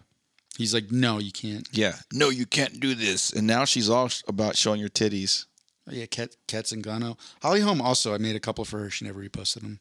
He's 0.57 0.73
like, 0.73 0.91
no, 0.91 1.17
you 1.17 1.31
can't. 1.31 1.67
Yeah. 1.71 1.95
No, 2.11 2.29
you 2.29 2.45
can't 2.45 2.79
do 2.79 2.93
this. 2.93 3.33
And 3.33 3.47
now 3.47 3.65
she's 3.65 3.89
all 3.89 4.09
about 4.27 4.55
showing 4.55 4.79
your 4.79 4.89
titties. 4.89 5.45
Oh, 5.89 5.93
yeah, 5.93 6.05
Kat, 6.05 6.35
Cat 6.47 6.65
Zingano. 6.65 7.17
Holly 7.41 7.61
Holm 7.61 7.81
also. 7.81 8.13
I 8.13 8.19
made 8.19 8.35
a 8.35 8.39
couple 8.39 8.63
for 8.63 8.79
her. 8.79 8.89
She 8.89 9.03
never 9.03 9.19
reposted 9.21 9.61
them. 9.61 9.79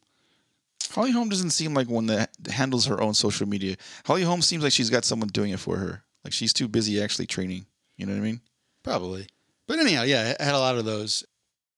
Holly 0.91 1.11
Holm 1.12 1.29
doesn't 1.29 1.51
seem 1.51 1.75
like 1.75 1.88
one 1.88 2.07
that 2.07 2.31
handles 2.51 2.87
her 2.87 3.01
own 3.01 3.15
social 3.15 3.47
media. 3.47 3.77
Holly 4.07 4.23
Holm 4.23 4.43
seems 4.43 4.65
like 4.65 4.73
she's 4.73 4.91
got 4.91 5.05
someone 5.05 5.29
doing 5.29 5.51
it 5.51 5.61
for 5.61 5.77
her. 5.77 6.05
Like 6.25 6.33
she's 6.33 6.53
too 6.53 6.69
busy 6.69 7.03
actually 7.03 7.27
training. 7.27 7.67
You 7.97 8.07
know 8.07 8.12
what 8.12 8.21
I 8.21 8.25
mean? 8.25 8.41
Probably. 8.83 9.27
But 9.67 9.79
anyhow, 9.79 10.03
yeah, 10.03 10.35
I 10.41 10.43
had 10.43 10.55
a 10.55 10.59
lot 10.59 10.77
of 10.77 10.85
those. 10.85 11.25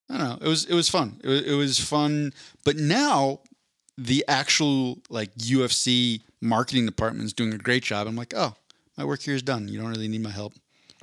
I 0.09 0.17
don't 0.17 0.29
know. 0.29 0.45
It 0.45 0.49
was 0.49 0.65
it 0.65 0.73
was 0.73 0.89
fun. 0.89 1.19
It 1.23 1.27
was, 1.27 1.41
it 1.41 1.53
was 1.53 1.79
fun. 1.79 2.33
But 2.63 2.77
now 2.77 3.41
the 3.97 4.25
actual 4.27 4.99
like 5.09 5.33
UFC 5.35 6.21
marketing 6.41 6.85
department 6.85 7.25
is 7.25 7.33
doing 7.33 7.53
a 7.53 7.57
great 7.57 7.83
job. 7.83 8.07
I'm 8.07 8.15
like, 8.15 8.33
oh, 8.35 8.55
my 8.97 9.05
work 9.05 9.21
here 9.21 9.35
is 9.35 9.41
done. 9.41 9.67
You 9.67 9.79
don't 9.79 9.89
really 9.89 10.07
need 10.07 10.21
my 10.23 10.29
help. 10.31 10.53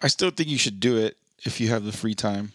I 0.00 0.09
still 0.09 0.31
think 0.31 0.48
you 0.48 0.59
should 0.59 0.81
do 0.81 0.96
it 0.96 1.16
if 1.44 1.61
you 1.61 1.68
have 1.68 1.85
the 1.85 1.92
free 1.92 2.14
time. 2.14 2.52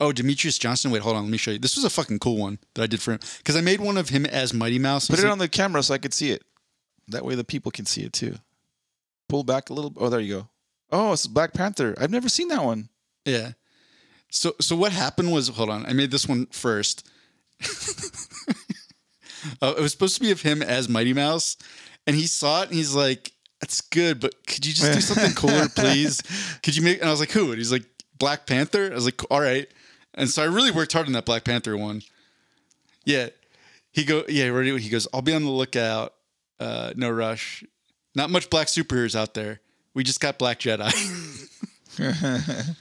Oh, 0.00 0.10
Demetrious 0.10 0.58
Johnson. 0.58 0.90
Wait, 0.90 1.02
hold 1.02 1.16
on. 1.16 1.22
Let 1.24 1.30
me 1.30 1.38
show 1.38 1.52
you. 1.52 1.58
This 1.58 1.76
was 1.76 1.84
a 1.84 1.90
fucking 1.90 2.18
cool 2.18 2.36
one 2.36 2.58
that 2.74 2.82
I 2.82 2.86
did 2.86 3.00
for 3.00 3.12
him 3.12 3.20
because 3.38 3.56
I 3.56 3.60
made 3.60 3.80
one 3.80 3.96
of 3.96 4.08
him 4.08 4.26
as 4.26 4.52
Mighty 4.52 4.78
Mouse. 4.78 5.08
Put 5.08 5.18
it 5.20 5.22
like- 5.22 5.32
on 5.32 5.38
the 5.38 5.48
camera 5.48 5.82
so 5.82 5.94
I 5.94 5.98
could 5.98 6.14
see 6.14 6.30
it. 6.30 6.42
That 7.08 7.24
way 7.24 7.34
the 7.34 7.44
people 7.44 7.70
can 7.70 7.86
see 7.86 8.02
it 8.02 8.12
too. 8.12 8.36
Pull 9.28 9.44
back 9.44 9.70
a 9.70 9.72
little. 9.74 9.92
Oh, 9.96 10.08
there 10.08 10.20
you 10.20 10.34
go. 10.34 10.48
Oh, 10.90 11.12
it's 11.12 11.26
Black 11.26 11.52
Panther. 11.52 11.94
I've 11.98 12.10
never 12.10 12.28
seen 12.28 12.48
that 12.48 12.64
one. 12.64 12.88
Yeah. 13.24 13.52
So 14.30 14.54
so 14.60 14.74
what 14.74 14.92
happened 14.92 15.32
was 15.32 15.48
hold 15.48 15.70
on, 15.70 15.86
I 15.86 15.92
made 15.92 16.10
this 16.10 16.26
one 16.28 16.46
first. 16.46 17.06
uh, 19.62 19.74
it 19.76 19.80
was 19.80 19.92
supposed 19.92 20.14
to 20.16 20.20
be 20.20 20.30
of 20.30 20.42
him 20.42 20.62
as 20.62 20.88
Mighty 20.88 21.12
Mouse, 21.12 21.56
and 22.06 22.16
he 22.16 22.26
saw 22.26 22.62
it 22.62 22.68
and 22.68 22.74
he's 22.74 22.94
like, 22.94 23.32
"That's 23.60 23.80
good, 23.80 24.20
but 24.20 24.34
could 24.46 24.64
you 24.64 24.72
just 24.72 24.92
do 24.92 25.00
something 25.00 25.34
cooler, 25.36 25.68
please? 25.68 26.20
Could 26.62 26.76
you 26.76 26.82
make?" 26.82 27.00
And 27.00 27.08
I 27.08 27.10
was 27.10 27.20
like, 27.20 27.30
"Who?" 27.32 27.48
And 27.50 27.58
he's 27.58 27.72
like, 27.72 27.84
"Black 28.18 28.46
Panther." 28.46 28.90
I 28.90 28.94
was 28.94 29.04
like, 29.04 29.20
"All 29.30 29.40
right." 29.40 29.68
And 30.14 30.28
so 30.28 30.42
I 30.42 30.46
really 30.46 30.70
worked 30.70 30.92
hard 30.92 31.06
on 31.06 31.12
that 31.12 31.24
Black 31.24 31.44
Panther 31.44 31.76
one. 31.76 32.02
Yeah, 33.04 33.28
he 33.92 34.04
go 34.04 34.24
yeah 34.28 34.48
ready. 34.48 34.76
He 34.78 34.88
goes, 34.88 35.08
"I'll 35.12 35.22
be 35.22 35.34
on 35.34 35.44
the 35.44 35.50
lookout. 35.50 36.14
Uh, 36.60 36.92
no 36.96 37.10
rush. 37.10 37.64
Not 38.14 38.30
much 38.30 38.48
black 38.48 38.68
superheroes 38.68 39.16
out 39.16 39.34
there. 39.34 39.60
We 39.92 40.04
just 40.04 40.20
got 40.20 40.38
Black 40.38 40.60
Jedi." 40.60 40.90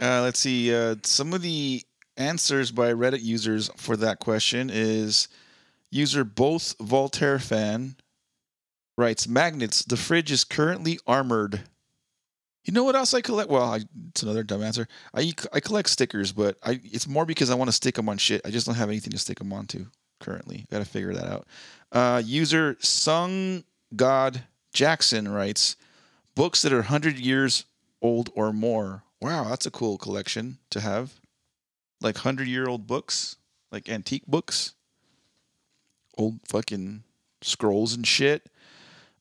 Uh, 0.00 0.22
let's 0.22 0.40
see. 0.40 0.74
Uh, 0.74 0.96
some 1.04 1.32
of 1.32 1.42
the 1.42 1.80
answers 2.16 2.70
by 2.70 2.92
Reddit 2.92 3.22
users 3.22 3.70
for 3.76 3.96
that 3.96 4.18
question 4.18 4.70
is 4.72 5.28
user 5.90 6.24
both 6.24 6.74
Voltaire 6.80 7.38
fan 7.38 7.96
writes 8.96 9.28
magnets. 9.28 9.84
The 9.84 9.96
fridge 9.96 10.30
is 10.30 10.44
currently 10.44 10.98
armored. 11.06 11.62
You 12.64 12.72
know 12.72 12.84
what 12.84 12.94
else 12.94 13.12
I 13.12 13.20
collect? 13.20 13.50
Well, 13.50 13.64
I, 13.64 13.80
it's 14.10 14.22
another 14.22 14.44
dumb 14.44 14.62
answer. 14.62 14.86
I 15.14 15.32
I 15.52 15.60
collect 15.60 15.88
stickers, 15.88 16.30
but 16.32 16.58
I 16.62 16.80
it's 16.84 17.08
more 17.08 17.26
because 17.26 17.50
I 17.50 17.54
want 17.54 17.68
to 17.68 17.72
stick 17.72 17.96
them 17.96 18.08
on 18.08 18.18
shit. 18.18 18.42
I 18.44 18.50
just 18.50 18.66
don't 18.66 18.76
have 18.76 18.88
anything 18.88 19.12
to 19.12 19.18
stick 19.18 19.38
them 19.38 19.52
onto 19.52 19.86
currently. 20.20 20.66
Got 20.70 20.78
to 20.78 20.84
figure 20.84 21.12
that 21.12 21.26
out. 21.26 21.46
Uh, 21.90 22.22
user 22.24 22.76
Sung 22.78 23.64
God 23.96 24.44
Jackson 24.72 25.28
writes 25.28 25.76
books 26.34 26.62
that 26.62 26.72
are 26.72 26.82
hundred 26.82 27.18
years 27.18 27.64
old 28.00 28.30
or 28.34 28.52
more. 28.52 29.02
Wow, 29.20 29.44
that's 29.44 29.66
a 29.66 29.70
cool 29.70 29.98
collection 29.98 30.58
to 30.70 30.80
have. 30.80 31.14
Like 32.02 32.18
hundred 32.18 32.48
year 32.48 32.68
old 32.68 32.86
books, 32.86 33.36
like 33.70 33.88
antique 33.88 34.26
books, 34.26 34.74
old 36.16 36.40
fucking 36.48 37.04
scrolls 37.42 37.94
and 37.94 38.06
shit. 38.06 38.48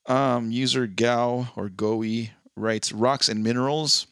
Um, 0.08 0.52
user 0.52 0.88
Gao 0.88 1.54
or 1.56 1.70
Goe 1.70 2.04
writes 2.56 2.92
rocks 2.92 3.30
and 3.30 3.44
minerals. 3.44 4.08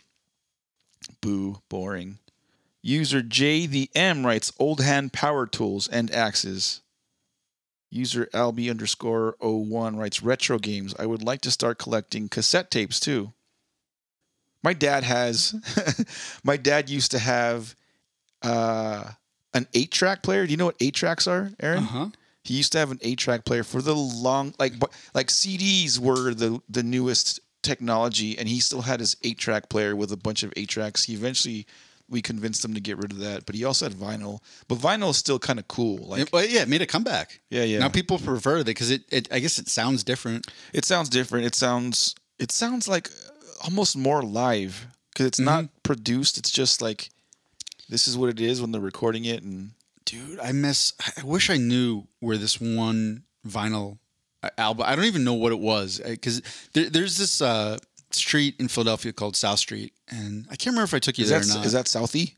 Boo, 1.21 1.61
boring. 1.69 2.19
User 2.81 3.21
J 3.21 3.65
the 3.65 3.89
M 3.95 4.25
writes 4.25 4.53
old 4.59 4.81
hand 4.81 5.11
power 5.11 5.45
tools 5.45 5.87
and 5.87 6.13
axes. 6.13 6.81
User 7.89 8.29
Albi 8.33 8.69
underscore 8.69 9.35
01 9.41 9.97
writes 9.97 10.21
retro 10.21 10.59
games. 10.59 10.93
I 10.99 11.05
would 11.05 11.23
like 11.23 11.41
to 11.41 11.51
start 11.51 11.79
collecting 11.79 12.29
cassette 12.29 12.69
tapes 12.69 12.99
too. 12.99 13.33
My 14.61 14.73
dad 14.73 15.03
has, 15.03 15.55
my 16.43 16.55
dad 16.55 16.89
used 16.89 17.11
to 17.11 17.19
have 17.19 17.75
uh, 18.41 19.09
an 19.53 19.67
eight 19.73 19.91
track 19.91 20.23
player. 20.23 20.45
Do 20.45 20.51
you 20.51 20.57
know 20.57 20.65
what 20.65 20.77
eight 20.79 20.93
tracks 20.93 21.27
are, 21.27 21.51
Aaron? 21.59 21.79
Uh 21.79 21.87
huh. 21.87 22.07
He 22.43 22.55
used 22.55 22.71
to 22.71 22.77
have 22.79 22.91
an 22.91 22.99
eight 23.01 23.19
track 23.19 23.45
player 23.45 23.63
for 23.63 23.81
the 23.81 23.95
long, 23.95 24.53
like, 24.57 24.73
like 25.13 25.27
CDs 25.27 25.99
were 25.99 26.33
the 26.33 26.61
the 26.69 26.83
newest 26.83 27.39
technology, 27.61 28.37
and 28.37 28.47
he 28.47 28.59
still 28.59 28.81
had 28.81 28.99
his 28.99 29.15
eight 29.23 29.37
track 29.37 29.69
player 29.69 29.95
with 29.95 30.11
a 30.11 30.17
bunch 30.17 30.43
of 30.43 30.53
eight 30.55 30.69
tracks. 30.69 31.03
He 31.03 31.13
eventually, 31.13 31.67
we 32.07 32.21
convinced 32.21 32.63
him 32.63 32.73
to 32.73 32.79
get 32.79 32.97
rid 32.97 33.11
of 33.11 33.19
that, 33.19 33.45
but 33.45 33.55
he 33.55 33.65
also 33.65 33.85
had 33.85 33.93
vinyl. 33.93 34.39
But 34.67 34.77
vinyl 34.79 35.09
is 35.09 35.17
still 35.17 35.37
kind 35.37 35.59
of 35.59 35.67
cool. 35.67 35.97
Like, 35.97 36.29
well, 36.31 36.45
yeah, 36.45 36.61
it 36.61 36.69
made 36.69 36.81
a 36.81 36.87
comeback. 36.87 37.41
yeah, 37.49 37.63
yeah. 37.63 37.79
Now 37.79 37.89
people 37.89 38.17
prefer 38.17 38.59
it 38.59 38.65
because 38.65 38.89
it, 38.89 39.03
it. 39.11 39.27
I 39.31 39.39
guess 39.39 39.59
it 39.59 39.67
sounds 39.67 40.03
different. 40.03 40.47
It 40.73 40.85
sounds 40.85 41.09
different. 41.09 41.45
It 41.45 41.55
sounds 41.55 42.15
it 42.39 42.51
sounds 42.51 42.87
like 42.87 43.11
almost 43.63 43.97
more 43.97 44.23
live 44.23 44.87
because 45.13 45.25
it's 45.27 45.39
not 45.39 45.65
produced. 45.83 46.37
It's 46.37 46.49
just 46.49 46.81
like 46.81 47.09
this 47.89 48.07
is 48.07 48.17
what 48.17 48.29
it 48.29 48.39
is 48.39 48.61
when 48.61 48.71
they're 48.71 48.81
recording 48.81 49.25
it, 49.25 49.43
and 49.43 49.71
Dude, 50.05 50.39
I 50.39 50.51
miss. 50.51 50.93
I 51.17 51.23
wish 51.23 51.49
I 51.49 51.57
knew 51.57 52.07
where 52.19 52.37
this 52.37 52.59
one 52.59 53.23
vinyl 53.47 53.97
uh, 54.41 54.49
album. 54.57 54.85
I 54.87 54.95
don't 54.95 55.05
even 55.05 55.23
know 55.23 55.33
what 55.35 55.51
it 55.51 55.59
was 55.59 56.01
because 56.03 56.41
there, 56.73 56.89
there's 56.89 57.17
this 57.17 57.41
uh, 57.41 57.77
street 58.11 58.55
in 58.59 58.67
Philadelphia 58.69 59.13
called 59.13 59.35
South 59.35 59.59
Street, 59.59 59.93
and 60.09 60.45
I 60.49 60.55
can't 60.55 60.73
remember 60.73 60.85
if 60.85 60.93
I 60.93 60.99
took 60.99 61.17
you 61.17 61.23
is 61.23 61.29
there 61.29 61.39
that 61.39 61.49
or 61.51 61.57
not. 61.57 61.65
is 61.65 61.73
that 61.73 61.85
Southie? 61.85 62.35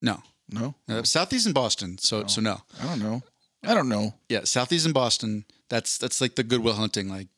no? 0.00 0.22
No, 0.50 0.74
Uh, 0.88 1.02
Southeast 1.04 1.46
in 1.46 1.52
Boston, 1.52 1.96
so 1.98 2.26
so 2.26 2.40
no. 2.40 2.60
I 2.80 2.84
don't 2.86 2.98
know. 2.98 3.22
I 3.64 3.72
don't 3.74 3.88
know. 3.88 4.14
Yeah, 4.28 4.44
Southeast 4.44 4.84
in 4.84 4.92
Boston. 4.92 5.44
That's 5.70 5.96
that's 5.96 6.20
like 6.20 6.34
the 6.34 6.42
Good 6.42 6.60
Will 6.62 6.74
Hunting. 6.74 7.08
Like, 7.08 7.28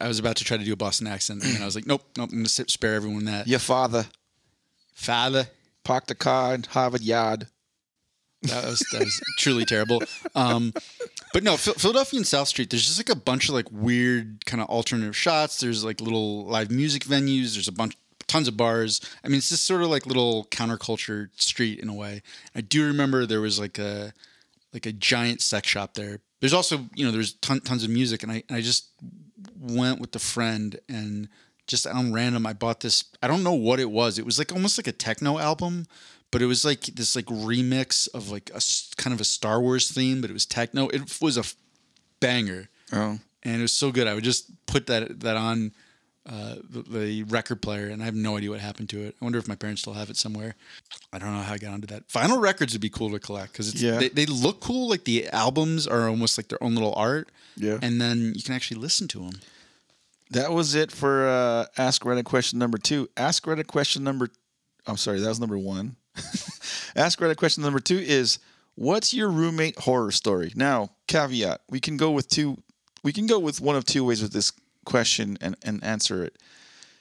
I 0.00 0.08
was 0.08 0.18
about 0.18 0.36
to 0.36 0.44
try 0.44 0.56
to 0.56 0.64
do 0.64 0.72
a 0.72 0.76
Boston 0.76 1.06
accent, 1.06 1.44
and 1.44 1.62
I 1.62 1.66
was 1.66 1.74
like, 1.74 1.86
nope, 1.86 2.02
nope. 2.16 2.30
I'm 2.30 2.38
gonna 2.38 2.48
spare 2.48 2.94
everyone 2.94 3.24
that. 3.26 3.46
Your 3.48 3.58
father 3.58 4.06
Father, 4.94 5.48
parked 5.84 6.08
the 6.08 6.14
car 6.14 6.54
in 6.54 6.64
Harvard 6.64 7.02
Yard. 7.02 7.48
That 8.42 8.64
was 8.64 8.80
that 8.92 9.00
was 9.00 9.20
truly 9.38 9.64
terrible. 9.64 10.02
Um, 10.34 10.72
but 11.32 11.42
no, 11.44 11.56
Philadelphia 11.56 12.18
and 12.18 12.26
South 12.26 12.48
Street. 12.48 12.70
There's 12.70 12.84
just 12.84 12.98
like 12.98 13.08
a 13.08 13.18
bunch 13.18 13.48
of 13.48 13.54
like 13.54 13.66
weird 13.70 14.44
kind 14.46 14.60
of 14.60 14.68
alternative 14.68 15.16
shots. 15.16 15.60
There's 15.60 15.84
like 15.84 16.00
little 16.00 16.44
live 16.46 16.70
music 16.70 17.04
venues. 17.04 17.54
There's 17.54 17.68
a 17.68 17.72
bunch, 17.72 17.96
tons 18.26 18.48
of 18.48 18.56
bars. 18.56 19.00
I 19.24 19.28
mean, 19.28 19.38
it's 19.38 19.50
just 19.50 19.64
sort 19.64 19.82
of 19.82 19.88
like 19.88 20.06
little 20.06 20.46
counterculture 20.46 21.28
street 21.40 21.78
in 21.78 21.88
a 21.88 21.94
way. 21.94 22.22
I 22.54 22.62
do 22.62 22.84
remember 22.86 23.26
there 23.26 23.40
was 23.40 23.60
like 23.60 23.78
a 23.78 24.12
like 24.72 24.86
a 24.86 24.92
giant 24.92 25.40
sex 25.40 25.68
shop 25.68 25.94
there. 25.94 26.18
There's 26.40 26.54
also 26.54 26.88
you 26.94 27.04
know 27.04 27.12
there's 27.12 27.34
ton, 27.34 27.60
tons 27.60 27.84
of 27.84 27.90
music, 27.90 28.22
and 28.22 28.32
I 28.32 28.42
and 28.48 28.56
I 28.56 28.60
just 28.60 28.88
went 29.58 30.00
with 30.00 30.14
a 30.16 30.18
friend 30.18 30.78
and 30.88 31.28
just 31.66 31.86
on 31.86 32.12
random 32.12 32.46
I 32.46 32.52
bought 32.52 32.80
this. 32.80 33.04
I 33.22 33.28
don't 33.28 33.42
know 33.42 33.54
what 33.54 33.80
it 33.80 33.90
was. 33.90 34.18
It 34.18 34.26
was 34.26 34.38
like 34.38 34.52
almost 34.52 34.78
like 34.78 34.86
a 34.86 34.92
techno 34.92 35.38
album, 35.38 35.86
but 36.30 36.42
it 36.42 36.46
was 36.46 36.64
like 36.64 36.80
this 36.82 37.14
like 37.16 37.26
remix 37.26 38.08
of 38.14 38.30
like 38.30 38.50
a 38.54 38.60
kind 38.96 39.14
of 39.14 39.20
a 39.20 39.24
Star 39.24 39.60
Wars 39.60 39.90
theme, 39.90 40.20
but 40.20 40.30
it 40.30 40.32
was 40.32 40.46
techno. 40.46 40.88
It 40.88 41.20
was 41.20 41.36
a 41.38 41.44
banger, 42.20 42.68
Oh, 42.92 43.18
and 43.42 43.56
it 43.58 43.62
was 43.62 43.72
so 43.72 43.90
good. 43.92 44.06
I 44.06 44.14
would 44.14 44.24
just 44.24 44.50
put 44.66 44.86
that 44.86 45.20
that 45.20 45.36
on 45.36 45.72
uh, 46.28 46.56
the, 46.68 46.82
the 46.82 47.22
record 47.24 47.60
player, 47.62 47.88
and 47.88 48.00
I 48.02 48.04
have 48.04 48.14
no 48.14 48.36
idea 48.36 48.50
what 48.50 48.60
happened 48.60 48.88
to 48.90 49.00
it. 49.02 49.16
I 49.20 49.24
wonder 49.24 49.38
if 49.38 49.48
my 49.48 49.56
parents 49.56 49.80
still 49.82 49.94
have 49.94 50.08
it 50.10 50.16
somewhere. 50.16 50.54
I 51.12 51.18
don't 51.18 51.32
know 51.34 51.42
how 51.42 51.54
I 51.54 51.58
got 51.58 51.72
onto 51.72 51.86
that. 51.88 52.06
Vinyl 52.08 52.40
records 52.40 52.72
would 52.74 52.80
be 52.82 52.90
cool 52.90 53.10
to 53.10 53.18
collect 53.18 53.52
because 53.52 53.74
Yeah. 53.82 53.98
they, 53.98 54.08
they 54.08 54.26
look 54.26 54.60
cool. 54.60 54.88
Like 54.88 55.02
the 55.04 55.28
albums 55.30 55.86
are 55.88 56.08
almost 56.08 56.38
like 56.38 56.46
their 56.48 56.62
own 56.62 56.74
little 56.74 56.94
art. 56.96 57.28
Yeah. 57.56 57.78
and 57.82 58.00
then 58.00 58.32
you 58.34 58.42
can 58.42 58.54
actually 58.54 58.80
listen 58.80 59.08
to 59.08 59.18
them. 59.18 59.40
That 60.32 60.52
was 60.52 60.74
it 60.74 60.90
for 60.92 61.26
uh, 61.28 61.66
Ask 61.78 62.02
Reddit 62.02 62.24
question 62.24 62.58
number 62.58 62.78
two. 62.78 63.08
Ask 63.16 63.44
Reddit 63.44 63.66
question 63.66 64.04
number. 64.04 64.28
I'm 64.86 64.96
sorry, 64.96 65.20
that 65.20 65.28
was 65.28 65.40
number 65.40 65.58
one. 65.58 65.96
Ask 66.96 67.18
Reddit 67.20 67.36
question 67.36 67.62
number 67.62 67.80
two 67.80 67.98
is 67.98 68.38
what's 68.74 69.14
your 69.14 69.28
roommate 69.28 69.78
horror 69.78 70.10
story? 70.10 70.52
Now, 70.54 70.90
caveat: 71.06 71.60
we 71.70 71.80
can 71.80 71.96
go 71.96 72.10
with 72.10 72.28
two. 72.28 72.58
We 73.04 73.12
can 73.12 73.26
go 73.26 73.38
with 73.38 73.60
one 73.60 73.76
of 73.76 73.84
two 73.84 74.04
ways 74.04 74.22
with 74.22 74.32
this 74.32 74.52
question 74.84 75.38
and, 75.40 75.56
and 75.64 75.82
answer 75.82 76.24
it. 76.24 76.36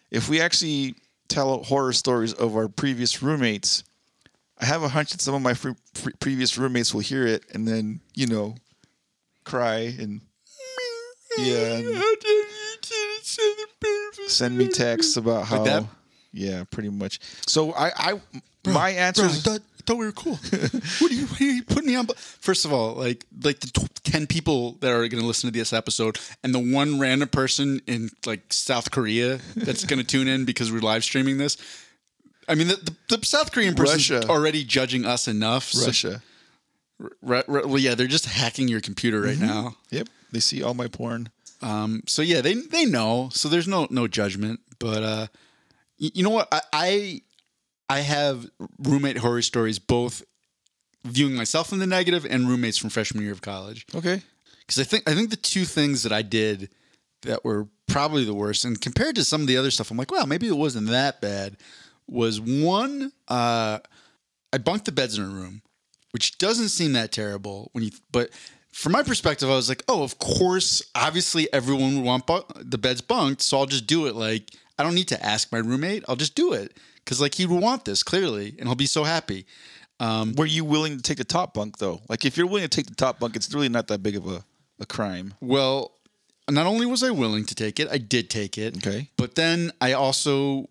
If 0.10 0.30
we 0.30 0.41
actually 0.41 0.96
tell 1.28 1.63
horror 1.63 1.94
stories 1.94 2.34
of 2.34 2.56
our 2.56 2.67
previous 2.67 3.22
roommates, 3.24 3.84
I 4.60 4.65
have 4.65 4.84
a 4.84 4.89
hunch 4.89 5.12
that 5.12 5.22
some 5.22 5.34
of 5.36 5.41
my 5.41 5.54
fr- 5.54 5.72
fr- 5.94 6.10
previous 6.20 6.58
roommates 6.58 6.94
will 6.94 7.02
hear 7.02 7.26
it 7.26 7.44
and 7.54 7.67
then 7.67 8.02
you 8.13 8.28
know 8.28 8.56
cry 9.44 9.96
and 9.98 10.22
Yeah. 11.38 11.78
and 11.78 11.86
Send 14.28 14.58
me 14.58 14.67
texts 14.67 15.17
about 15.17 15.46
how. 15.46 15.63
that? 15.63 15.86
Yeah, 16.34 16.63
pretty 16.70 16.89
much. 16.89 17.20
So 17.46 17.74
I, 17.74 17.91
I 18.13 18.22
my 18.65 18.91
answer 18.91 19.24
Bro, 19.24 19.30
I 19.30 19.34
is 19.34 19.44
thought, 19.44 19.60
I 19.60 19.82
thought 19.86 19.98
we 19.98 20.06
were 20.06 20.12
cool. 20.12 20.36
what 20.36 21.12
are 21.12 21.13
you? 21.13 21.26
What 21.26 21.41
are 21.41 21.44
you 21.44 21.63
putting 21.63 21.88
me 21.88 21.96
on? 21.96 22.06
bu- 22.06 22.13
First 22.15 22.65
of 22.65 22.72
all, 22.72 22.94
like 22.96 23.26
like 23.44 23.60
the 23.60 23.67
tw- 23.67 24.04
ten 24.04 24.28
people 24.28 24.74
that 24.80 24.91
are 24.91 25.08
going 25.08 25.22
to 25.22 25.26
listen 25.28 25.52
to 25.52 25.58
this 25.58 25.74
episode, 25.74 26.20
and 26.44 26.54
the 26.56 26.60
one 26.74 27.00
random 27.00 27.28
person 27.28 27.82
in 27.88 28.10
like 28.26 28.54
South 28.54 28.91
Korea 28.91 29.39
that's 29.56 29.84
going 29.84 30.00
to 30.00 30.06
tune 30.06 30.28
in 30.28 30.46
because 30.46 30.72
we're 30.72 30.80
live 30.80 31.04
streaming 31.04 31.38
this. 31.38 31.58
I 32.48 32.56
mean, 32.56 32.67
the, 32.70 32.76
the, 33.08 33.17
the 33.17 33.26
South 33.26 33.52
Korean 33.52 33.76
person's 33.76 34.10
Russia. 34.10 34.28
already 34.30 34.63
judging 34.63 35.06
us 35.06 35.28
enough. 35.28 35.65
so- 35.65 35.86
Russia. 35.88 36.22
Ru- 37.22 37.44
Ru- 37.48 37.67
well, 37.67 37.80
yeah, 37.80 37.96
they're 37.96 38.06
just 38.08 38.26
hacking 38.26 38.67
your 38.67 38.80
computer 38.80 39.22
right 39.22 39.36
mm-hmm. 39.36 39.46
now. 39.48 39.76
Yep, 39.89 40.08
they 40.32 40.39
see 40.39 40.62
all 40.62 40.76
my 40.76 40.88
porn. 40.88 41.30
Um, 41.62 42.04
so 42.08 42.21
yeah, 42.21 42.41
they 42.41 42.56
they 42.56 42.86
know. 42.86 43.30
So 43.32 43.50
there's 43.50 43.67
no 43.67 43.88
no 43.89 44.08
judgment. 44.08 44.60
But 44.80 45.04
uh, 45.04 45.28
y- 46.00 46.12
you 46.13 46.24
know 46.24 46.30
what? 46.32 46.47
I, 46.52 46.62
I 46.74 47.21
I 47.89 48.00
have 48.02 48.50
roommate 48.80 49.17
horror 49.17 49.41
stories, 49.41 49.80
both 49.80 50.24
viewing 51.04 51.36
myself 51.36 51.71
in 51.74 51.80
the 51.80 51.88
negative 51.88 52.26
and 52.30 52.47
roommates 52.47 52.78
from 52.78 52.89
freshman 52.89 53.24
year 53.24 53.32
of 53.32 53.41
college. 53.41 53.86
Okay. 53.95 54.21
Because 54.60 54.80
I 54.80 54.84
think 54.84 55.10
I 55.10 55.13
think 55.15 55.30
the 55.30 55.36
two 55.36 55.65
things 55.65 56.04
that 56.04 56.12
I 56.12 56.21
did 56.21 56.69
that 57.24 57.43
were 57.45 57.67
probably 57.88 58.24
the 58.24 58.34
worst, 58.34 58.65
and 58.65 58.80
compared 58.80 59.15
to 59.15 59.24
some 59.24 59.41
of 59.41 59.47
the 59.47 59.58
other 59.58 59.69
stuff, 59.71 59.91
I'm 59.91 59.97
like, 59.97 60.12
wow, 60.12 60.24
maybe 60.26 60.47
it 60.47 60.58
wasn't 60.58 60.88
that 60.89 61.21
bad. 61.21 61.58
Was 62.08 62.41
one, 62.41 63.12
uh, 63.28 63.80
I 64.52 64.58
bunked 64.58 64.86
the 64.86 64.91
beds 64.91 65.17
in 65.17 65.24
a 65.24 65.28
room, 65.28 65.62
which 66.12 66.38
doesn't 66.38 66.69
seem 66.69 66.93
that 66.93 67.12
terrible 67.12 67.69
when 67.74 67.84
you, 67.84 67.91
but 68.12 68.30
from 68.72 68.94
my 68.94 69.04
perspective, 69.04 69.50
I 69.50 69.56
was 69.56 69.70
like, 69.70 69.84
oh, 69.88 70.04
of 70.04 70.18
course, 70.20 70.82
obviously 70.96 71.52
everyone 71.54 71.98
would 71.98 72.06
want 72.06 72.28
bu- 72.28 72.44
the 72.56 72.78
beds 72.78 73.02
bunked, 73.02 73.42
so 73.42 73.58
I'll 73.58 73.66
just 73.66 73.88
do 73.88 74.08
it. 74.08 74.16
Like, 74.16 74.56
I 74.80 74.84
don't 74.84 74.96
need 74.96 75.10
to 75.10 75.26
ask 75.26 75.52
my 75.52 75.60
roommate, 75.60 76.04
I'll 76.08 76.16
just 76.16 76.36
do 76.36 76.54
it 76.54 76.78
because 77.04 77.20
like 77.20 77.36
he 77.36 77.46
would 77.46 77.62
want 77.62 77.86
this 77.86 78.04
clearly, 78.04 78.56
and 78.58 78.68
he'll 78.68 78.76
be 78.76 78.86
so 78.86 79.04
happy. 79.04 79.46
Um, 80.00 80.34
Were 80.36 80.46
you 80.46 80.66
willing 80.66 80.98
to 80.98 81.04
take 81.04 81.18
the 81.18 81.24
top 81.24 81.54
bunk 81.54 81.78
though? 81.78 82.02
Like 82.10 82.26
if 82.26 82.36
you're 82.38 82.48
willing 82.48 82.64
to 82.64 82.70
take 82.70 82.88
the 82.88 82.96
top 82.96 83.20
bunk, 83.20 83.36
it's 83.36 83.54
really 83.54 83.70
not 83.70 83.88
that 83.88 84.02
big 84.02 84.16
of 84.16 84.28
a, 84.28 84.44
a 84.80 84.86
crime. 84.86 85.36
Well, 85.42 85.92
not 86.50 86.66
only 86.66 86.86
was 86.86 87.04
I 87.04 87.12
willing 87.12 87.46
to 87.46 87.56
take 87.56 87.80
it, 87.80 87.88
I 87.92 87.98
did 87.98 88.30
take 88.30 88.58
it. 88.58 88.78
Okay. 88.78 89.10
But 89.16 89.36
then 89.36 89.72
I 89.80 89.94
also 89.94 90.70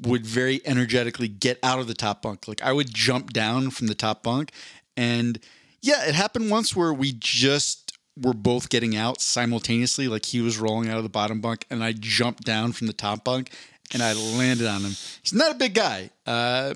would 0.00 0.24
very 0.24 0.60
energetically 0.64 1.28
get 1.28 1.58
out 1.62 1.78
of 1.80 1.88
the 1.88 1.94
top 1.94 2.22
bunk. 2.22 2.46
Like 2.46 2.62
I 2.62 2.72
would 2.72 2.94
jump 2.94 3.32
down 3.32 3.70
from 3.70 3.88
the 3.88 3.94
top 3.94 4.22
bunk. 4.22 4.52
And 4.96 5.40
yeah, 5.80 6.06
it 6.08 6.14
happened 6.14 6.50
once 6.50 6.74
where 6.76 6.92
we 6.92 7.14
just 7.18 7.96
were 8.20 8.34
both 8.34 8.68
getting 8.68 8.96
out 8.96 9.20
simultaneously. 9.20 10.08
Like 10.08 10.24
he 10.26 10.40
was 10.40 10.58
rolling 10.58 10.88
out 10.88 10.96
of 10.96 11.02
the 11.04 11.08
bottom 11.08 11.40
bunk 11.40 11.66
and 11.70 11.82
I 11.84 11.92
jumped 11.92 12.44
down 12.44 12.72
from 12.72 12.86
the 12.88 12.92
top 12.92 13.24
bunk 13.24 13.50
and 13.92 14.02
I 14.02 14.12
landed 14.12 14.66
on 14.66 14.82
him. 14.82 14.92
He's 15.22 15.32
not 15.32 15.52
a 15.52 15.54
big 15.54 15.74
guy. 15.74 16.10
Uh, 16.26 16.74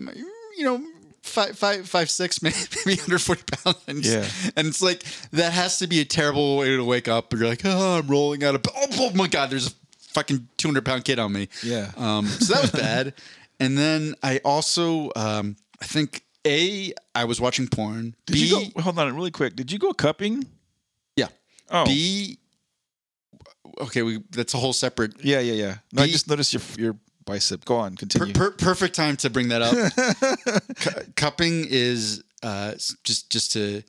you 0.56 0.64
know, 0.64 0.82
five, 1.22 1.58
five, 1.58 1.88
five, 1.88 2.10
six, 2.10 2.42
maybe, 2.42 2.56
maybe 2.86 3.00
140 3.00 3.42
pounds. 3.56 3.78
And, 3.88 4.04
Yeah. 4.06 4.26
and 4.56 4.68
it's 4.68 4.80
like, 4.82 5.02
that 5.32 5.52
has 5.52 5.78
to 5.78 5.86
be 5.86 6.00
a 6.00 6.04
terrible 6.04 6.56
way 6.58 6.76
to 6.76 6.84
wake 6.84 7.08
up. 7.08 7.32
You're 7.32 7.48
like, 7.48 7.62
oh, 7.64 7.98
I'm 7.98 8.06
rolling 8.06 8.44
out 8.44 8.54
of, 8.54 8.62
oh, 8.74 8.86
oh 8.98 9.10
my 9.14 9.26
God, 9.26 9.50
there's 9.50 9.66
a 9.68 9.72
fucking 10.12 10.46
200 10.58 10.84
pound 10.84 11.04
kid 11.04 11.18
on 11.18 11.32
me. 11.32 11.48
Yeah. 11.62 11.90
Um, 11.96 12.26
so 12.26 12.54
that 12.54 12.62
was 12.62 12.70
bad. 12.80 13.14
and 13.58 13.76
then 13.76 14.14
I 14.22 14.38
also, 14.44 15.10
um, 15.16 15.56
I 15.80 15.86
think 15.86 16.22
A, 16.46 16.92
I 17.14 17.24
was 17.24 17.40
watching 17.40 17.68
porn. 17.68 18.14
Did 18.26 18.32
B, 18.34 18.46
you 18.46 18.70
go? 18.74 18.82
Hold 18.82 18.98
on, 18.98 19.14
really 19.14 19.30
quick. 19.30 19.54
Did 19.56 19.70
you 19.70 19.78
go 19.78 19.92
cupping? 19.92 20.44
yeah. 21.16 21.28
Oh, 21.70 21.84
B, 21.86 22.38
okay, 23.80 24.02
we 24.02 24.22
that's 24.30 24.54
a 24.54 24.58
whole 24.58 24.72
separate 24.72 25.14
yeah, 25.24 25.40
yeah, 25.40 25.52
yeah. 25.54 25.74
No, 25.92 26.02
I 26.02 26.06
B- 26.06 26.12
just 26.12 26.28
noticed 26.28 26.52
your 26.52 26.62
your 26.76 26.96
bicep. 27.24 27.64
Go 27.64 27.76
on, 27.76 27.96
continue. 27.96 28.34
per, 28.34 28.50
perfect 28.50 28.94
time 28.94 29.16
to 29.18 29.30
bring 29.30 29.48
that 29.48 29.62
up. 29.62 30.76
Cu- 30.76 31.12
cupping 31.16 31.66
is 31.68 32.22
uh, 32.42 32.72
just 33.04 33.30
just 33.30 33.52
to 33.52 33.82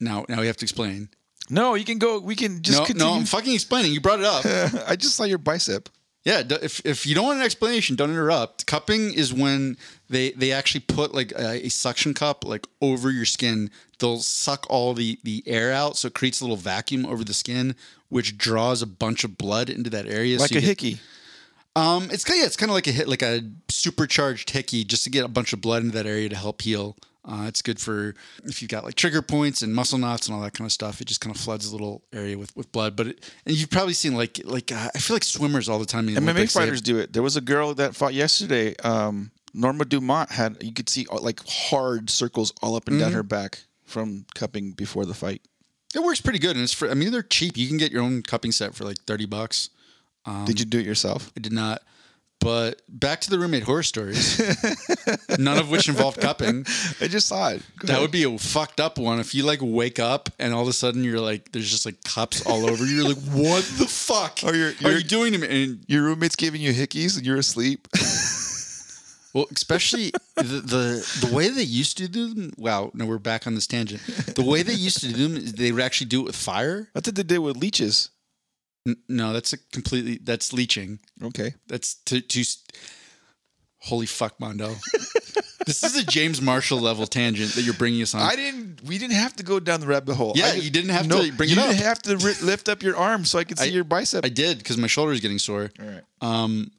now 0.00 0.24
now 0.28 0.40
we 0.40 0.46
have 0.46 0.56
to 0.58 0.64
explain. 0.64 1.08
no, 1.50 1.74
you 1.74 1.84
can 1.84 1.98
go. 1.98 2.20
We 2.20 2.36
can 2.36 2.62
just 2.62 2.78
no, 2.78 2.86
continue. 2.86 3.04
no, 3.12 3.18
I'm 3.18 3.24
fucking 3.26 3.52
explaining. 3.52 3.92
You 3.92 4.00
brought 4.00 4.20
it 4.20 4.26
up. 4.26 4.44
I 4.88 4.96
just 4.96 5.16
saw 5.16 5.24
your 5.24 5.38
bicep. 5.38 5.88
Yeah, 6.24 6.42
if 6.62 6.80
if 6.86 7.06
you 7.06 7.14
don't 7.14 7.26
want 7.26 7.38
an 7.40 7.44
explanation, 7.44 7.96
don't 7.96 8.10
interrupt. 8.10 8.66
Cupping 8.66 9.12
is 9.12 9.32
when 9.32 9.76
they 10.08 10.30
they 10.30 10.52
actually 10.52 10.80
put 10.80 11.14
like 11.14 11.32
a, 11.32 11.66
a 11.66 11.68
suction 11.68 12.14
cup 12.14 12.44
like 12.46 12.66
over 12.80 13.10
your 13.10 13.26
skin. 13.26 13.70
They'll 13.98 14.18
suck 14.20 14.66
all 14.70 14.94
the 14.94 15.18
the 15.22 15.42
air 15.46 15.70
out, 15.70 15.98
so 15.98 16.08
it 16.08 16.14
creates 16.14 16.40
a 16.40 16.44
little 16.44 16.56
vacuum 16.56 17.04
over 17.04 17.24
the 17.24 17.34
skin, 17.34 17.76
which 18.08 18.38
draws 18.38 18.80
a 18.80 18.86
bunch 18.86 19.24
of 19.24 19.36
blood 19.36 19.68
into 19.68 19.90
that 19.90 20.06
area. 20.06 20.38
Like 20.38 20.48
so 20.48 20.56
a 20.56 20.60
get- 20.60 20.66
hickey. 20.68 20.98
Um, 21.76 22.08
it's 22.12 22.24
kind 22.24 22.36
of 22.38 22.40
yeah, 22.42 22.46
it's 22.46 22.56
kind 22.56 22.70
of 22.70 22.74
like 22.74 22.86
a 22.86 22.92
hit, 22.92 23.08
like 23.08 23.22
a 23.22 23.40
supercharged 23.68 24.50
hickey, 24.50 24.84
just 24.84 25.04
to 25.04 25.10
get 25.10 25.24
a 25.24 25.28
bunch 25.28 25.52
of 25.52 25.60
blood 25.60 25.82
into 25.82 25.94
that 25.96 26.06
area 26.06 26.28
to 26.28 26.36
help 26.36 26.62
heal. 26.62 26.96
Uh, 27.26 27.46
it's 27.48 27.62
good 27.62 27.80
for 27.80 28.14
if 28.44 28.60
you've 28.60 28.68
got 28.70 28.84
like 28.84 28.94
trigger 28.96 29.22
points 29.22 29.62
and 29.62 29.74
muscle 29.74 29.96
knots 29.98 30.26
and 30.28 30.36
all 30.36 30.42
that 30.42 30.52
kind 30.52 30.66
of 30.66 30.72
stuff. 30.72 31.00
It 31.00 31.06
just 31.06 31.20
kind 31.22 31.34
of 31.34 31.40
floods 31.40 31.66
a 31.66 31.72
little 31.72 32.02
area 32.12 32.36
with, 32.36 32.54
with 32.54 32.70
blood. 32.70 32.96
But 32.96 33.06
it, 33.08 33.32
and 33.46 33.56
you've 33.56 33.70
probably 33.70 33.94
seen 33.94 34.14
like 34.14 34.40
like 34.44 34.70
uh, 34.70 34.90
I 34.94 34.98
feel 34.98 35.16
like 35.16 35.24
swimmers 35.24 35.68
all 35.68 35.78
the 35.78 35.86
time. 35.86 36.06
In 36.08 36.14
the 36.14 36.20
MMA 36.20 36.24
Olympics, 36.24 36.54
they 36.54 36.60
have- 36.60 36.68
fighters 36.68 36.82
do 36.82 36.98
it. 36.98 37.12
There 37.12 37.22
was 37.22 37.36
a 37.36 37.40
girl 37.40 37.74
that 37.74 37.96
fought 37.96 38.14
yesterday. 38.14 38.76
Um, 38.84 39.30
Norma 39.54 39.84
Dumont 39.86 40.30
had 40.32 40.62
you 40.62 40.72
could 40.72 40.88
see 40.88 41.06
uh, 41.10 41.18
like 41.20 41.40
hard 41.48 42.10
circles 42.10 42.52
all 42.62 42.76
up 42.76 42.86
and 42.88 42.96
Mm-hmm. 42.96 43.04
down 43.04 43.12
her 43.14 43.22
back 43.22 43.60
from 43.84 44.26
cupping 44.34 44.72
before 44.72 45.06
the 45.06 45.14
fight. 45.14 45.40
It 45.94 46.02
works 46.02 46.20
pretty 46.20 46.40
good, 46.40 46.56
and 46.56 46.62
it's 46.62 46.74
for. 46.74 46.90
I 46.90 46.94
mean, 46.94 47.10
they're 47.10 47.22
cheap. 47.22 47.56
You 47.56 47.68
can 47.68 47.78
get 47.78 47.90
your 47.92 48.02
own 48.02 48.22
cupping 48.22 48.52
set 48.52 48.74
for 48.74 48.84
like 48.84 48.98
thirty 49.06 49.26
bucks. 49.26 49.70
Um, 50.26 50.44
Did 50.44 50.58
you 50.60 50.66
do 50.66 50.78
it 50.78 50.86
yourself? 50.86 51.30
I 51.36 51.40
did 51.40 51.52
not. 51.52 51.82
But 52.40 52.82
back 52.88 53.22
to 53.22 53.30
the 53.30 53.38
roommate 53.38 53.62
horror 53.62 53.82
stories, 53.82 54.38
none 55.38 55.56
of 55.56 55.70
which 55.70 55.88
involved 55.88 56.20
cupping. 56.20 56.66
I 57.00 57.08
just 57.08 57.26
saw 57.26 57.50
it. 57.50 57.62
Go 57.78 57.86
That 57.86 57.90
ahead. 57.92 58.02
would 58.02 58.10
be 58.10 58.24
a 58.24 58.36
fucked 58.38 58.80
up 58.80 58.98
one. 58.98 59.18
If 59.18 59.34
you 59.34 59.44
like 59.44 59.60
wake 59.62 59.98
up 59.98 60.28
and 60.38 60.52
all 60.52 60.60
of 60.62 60.68
a 60.68 60.72
sudden 60.74 61.04
you're 61.04 61.20
like, 61.20 61.52
there's 61.52 61.70
just 61.70 61.86
like 61.86 62.02
cups 62.04 62.44
all 62.44 62.68
over 62.68 62.84
you. 62.84 62.96
You're 62.96 63.08
like, 63.14 63.22
what 63.32 63.64
the 63.78 63.86
fuck 63.86 64.42
you're- 64.42 64.60
are 64.60 64.72
you're- 64.80 64.96
you 64.98 65.04
doing 65.04 65.32
to 65.32 65.38
me? 65.38 65.62
And 65.64 65.84
your 65.88 66.02
roommate's 66.02 66.36
giving 66.36 66.60
you 66.60 66.74
hickeys 66.74 67.16
and 67.16 67.24
you're 67.24 67.38
asleep. 67.38 67.88
well, 69.32 69.46
especially 69.52 70.12
the, 70.36 70.42
the 70.42 71.26
the 71.26 71.34
way 71.34 71.48
they 71.48 71.62
used 71.62 71.96
to 71.98 72.08
do 72.08 72.34
them. 72.34 72.52
Wow, 72.58 72.90
no, 72.94 73.06
we're 73.06 73.18
back 73.18 73.46
on 73.46 73.54
this 73.54 73.66
tangent. 73.66 74.02
The 74.34 74.44
way 74.44 74.62
they 74.62 74.74
used 74.74 75.00
to 75.00 75.08
do 75.12 75.28
them 75.28 75.36
is 75.38 75.54
they 75.54 75.72
would 75.72 75.82
actually 75.82 76.08
do 76.08 76.20
it 76.20 76.24
with 76.24 76.36
fire. 76.36 76.88
That's 76.92 77.08
what 77.08 77.14
they 77.14 77.22
did 77.22 77.38
with 77.38 77.56
leeches. 77.56 78.10
No, 79.08 79.32
that's 79.32 79.52
a 79.52 79.58
completely 79.72 80.18
that's 80.22 80.52
leeching. 80.52 80.98
Okay. 81.22 81.54
That's 81.68 81.94
to 82.06 82.20
to. 82.20 82.44
Holy 83.78 84.06
fuck, 84.06 84.40
Mondo. 84.40 84.68
this 85.66 85.82
is 85.82 85.94
a 85.96 86.04
James 86.04 86.40
Marshall 86.40 86.80
level 86.80 87.06
tangent 87.06 87.52
that 87.52 87.62
you're 87.62 87.74
bringing 87.74 88.00
us 88.02 88.14
on. 88.14 88.22
I 88.22 88.34
didn't. 88.34 88.82
We 88.82 88.96
didn't 88.98 89.16
have 89.16 89.36
to 89.36 89.42
go 89.42 89.60
down 89.60 89.80
the 89.80 89.86
rabbit 89.86 90.14
hole. 90.14 90.32
Yeah, 90.34 90.46
I 90.46 90.54
you 90.54 90.70
didn't 90.70 90.90
have 90.90 91.08
to 91.08 91.32
bring 91.32 91.50
it 91.50 91.58
up. 91.58 91.66
you 91.66 91.72
didn't 91.72 91.84
have 91.84 92.02
to 92.02 92.16
lift 92.16 92.68
up 92.68 92.82
your 92.82 92.96
arm 92.96 93.24
so 93.24 93.38
I 93.38 93.44
could 93.44 93.58
see 93.58 93.66
I- 93.66 93.72
your 93.72 93.84
bicep. 93.84 94.24
I 94.24 94.28
did 94.30 94.58
because 94.58 94.76
my 94.78 94.86
shoulder 94.86 95.12
is 95.12 95.20
getting 95.20 95.38
sore. 95.38 95.70
All 95.80 95.86
right. 95.86 96.02
Um, 96.20 96.70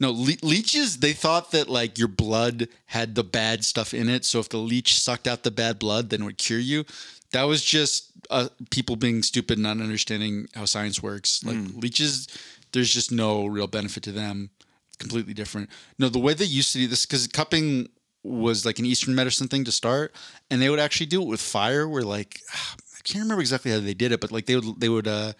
no, 0.00 0.10
le- 0.10 0.34
leeches. 0.42 0.98
They 0.98 1.12
thought 1.12 1.52
that 1.52 1.68
like 1.68 1.98
your 1.98 2.08
blood 2.08 2.68
had 2.86 3.14
the 3.14 3.24
bad 3.24 3.64
stuff 3.64 3.92
in 3.94 4.08
it, 4.08 4.24
so 4.24 4.38
if 4.40 4.48
the 4.48 4.56
leech 4.58 4.98
sucked 4.98 5.26
out 5.28 5.42
the 5.44 5.50
bad 5.52 5.78
blood, 5.78 6.10
then 6.10 6.22
it 6.22 6.24
would 6.24 6.38
cure 6.38 6.58
you. 6.58 6.84
That 7.32 7.44
was 7.44 7.64
just 7.64 8.11
uh, 8.30 8.48
people 8.70 8.96
being 8.96 9.22
stupid, 9.22 9.58
and 9.58 9.62
not 9.62 9.80
understanding 9.80 10.48
how 10.54 10.64
science 10.64 11.02
works. 11.02 11.44
Like 11.44 11.56
leeches, 11.74 12.28
there's 12.72 12.92
just 12.92 13.12
no 13.12 13.46
real 13.46 13.66
benefit 13.66 14.02
to 14.04 14.12
them. 14.12 14.50
Completely 14.98 15.34
different. 15.34 15.68
No, 15.98 16.08
the 16.08 16.18
way 16.18 16.34
they 16.34 16.44
used 16.44 16.72
to 16.72 16.78
do 16.78 16.86
this 16.86 17.06
because 17.06 17.26
cupping 17.26 17.88
was 18.22 18.64
like 18.64 18.78
an 18.78 18.86
Eastern 18.86 19.14
medicine 19.14 19.48
thing 19.48 19.64
to 19.64 19.72
start, 19.72 20.14
and 20.50 20.62
they 20.62 20.70
would 20.70 20.78
actually 20.78 21.06
do 21.06 21.22
it 21.22 21.28
with 21.28 21.40
fire. 21.40 21.88
Where 21.88 22.02
like 22.02 22.40
I 22.52 23.00
can't 23.04 23.24
remember 23.24 23.40
exactly 23.40 23.72
how 23.72 23.80
they 23.80 23.94
did 23.94 24.12
it, 24.12 24.20
but 24.20 24.30
like 24.32 24.46
they 24.46 24.56
would 24.56 24.80
they 24.80 24.88
would 24.88 25.08
uh, 25.08 25.32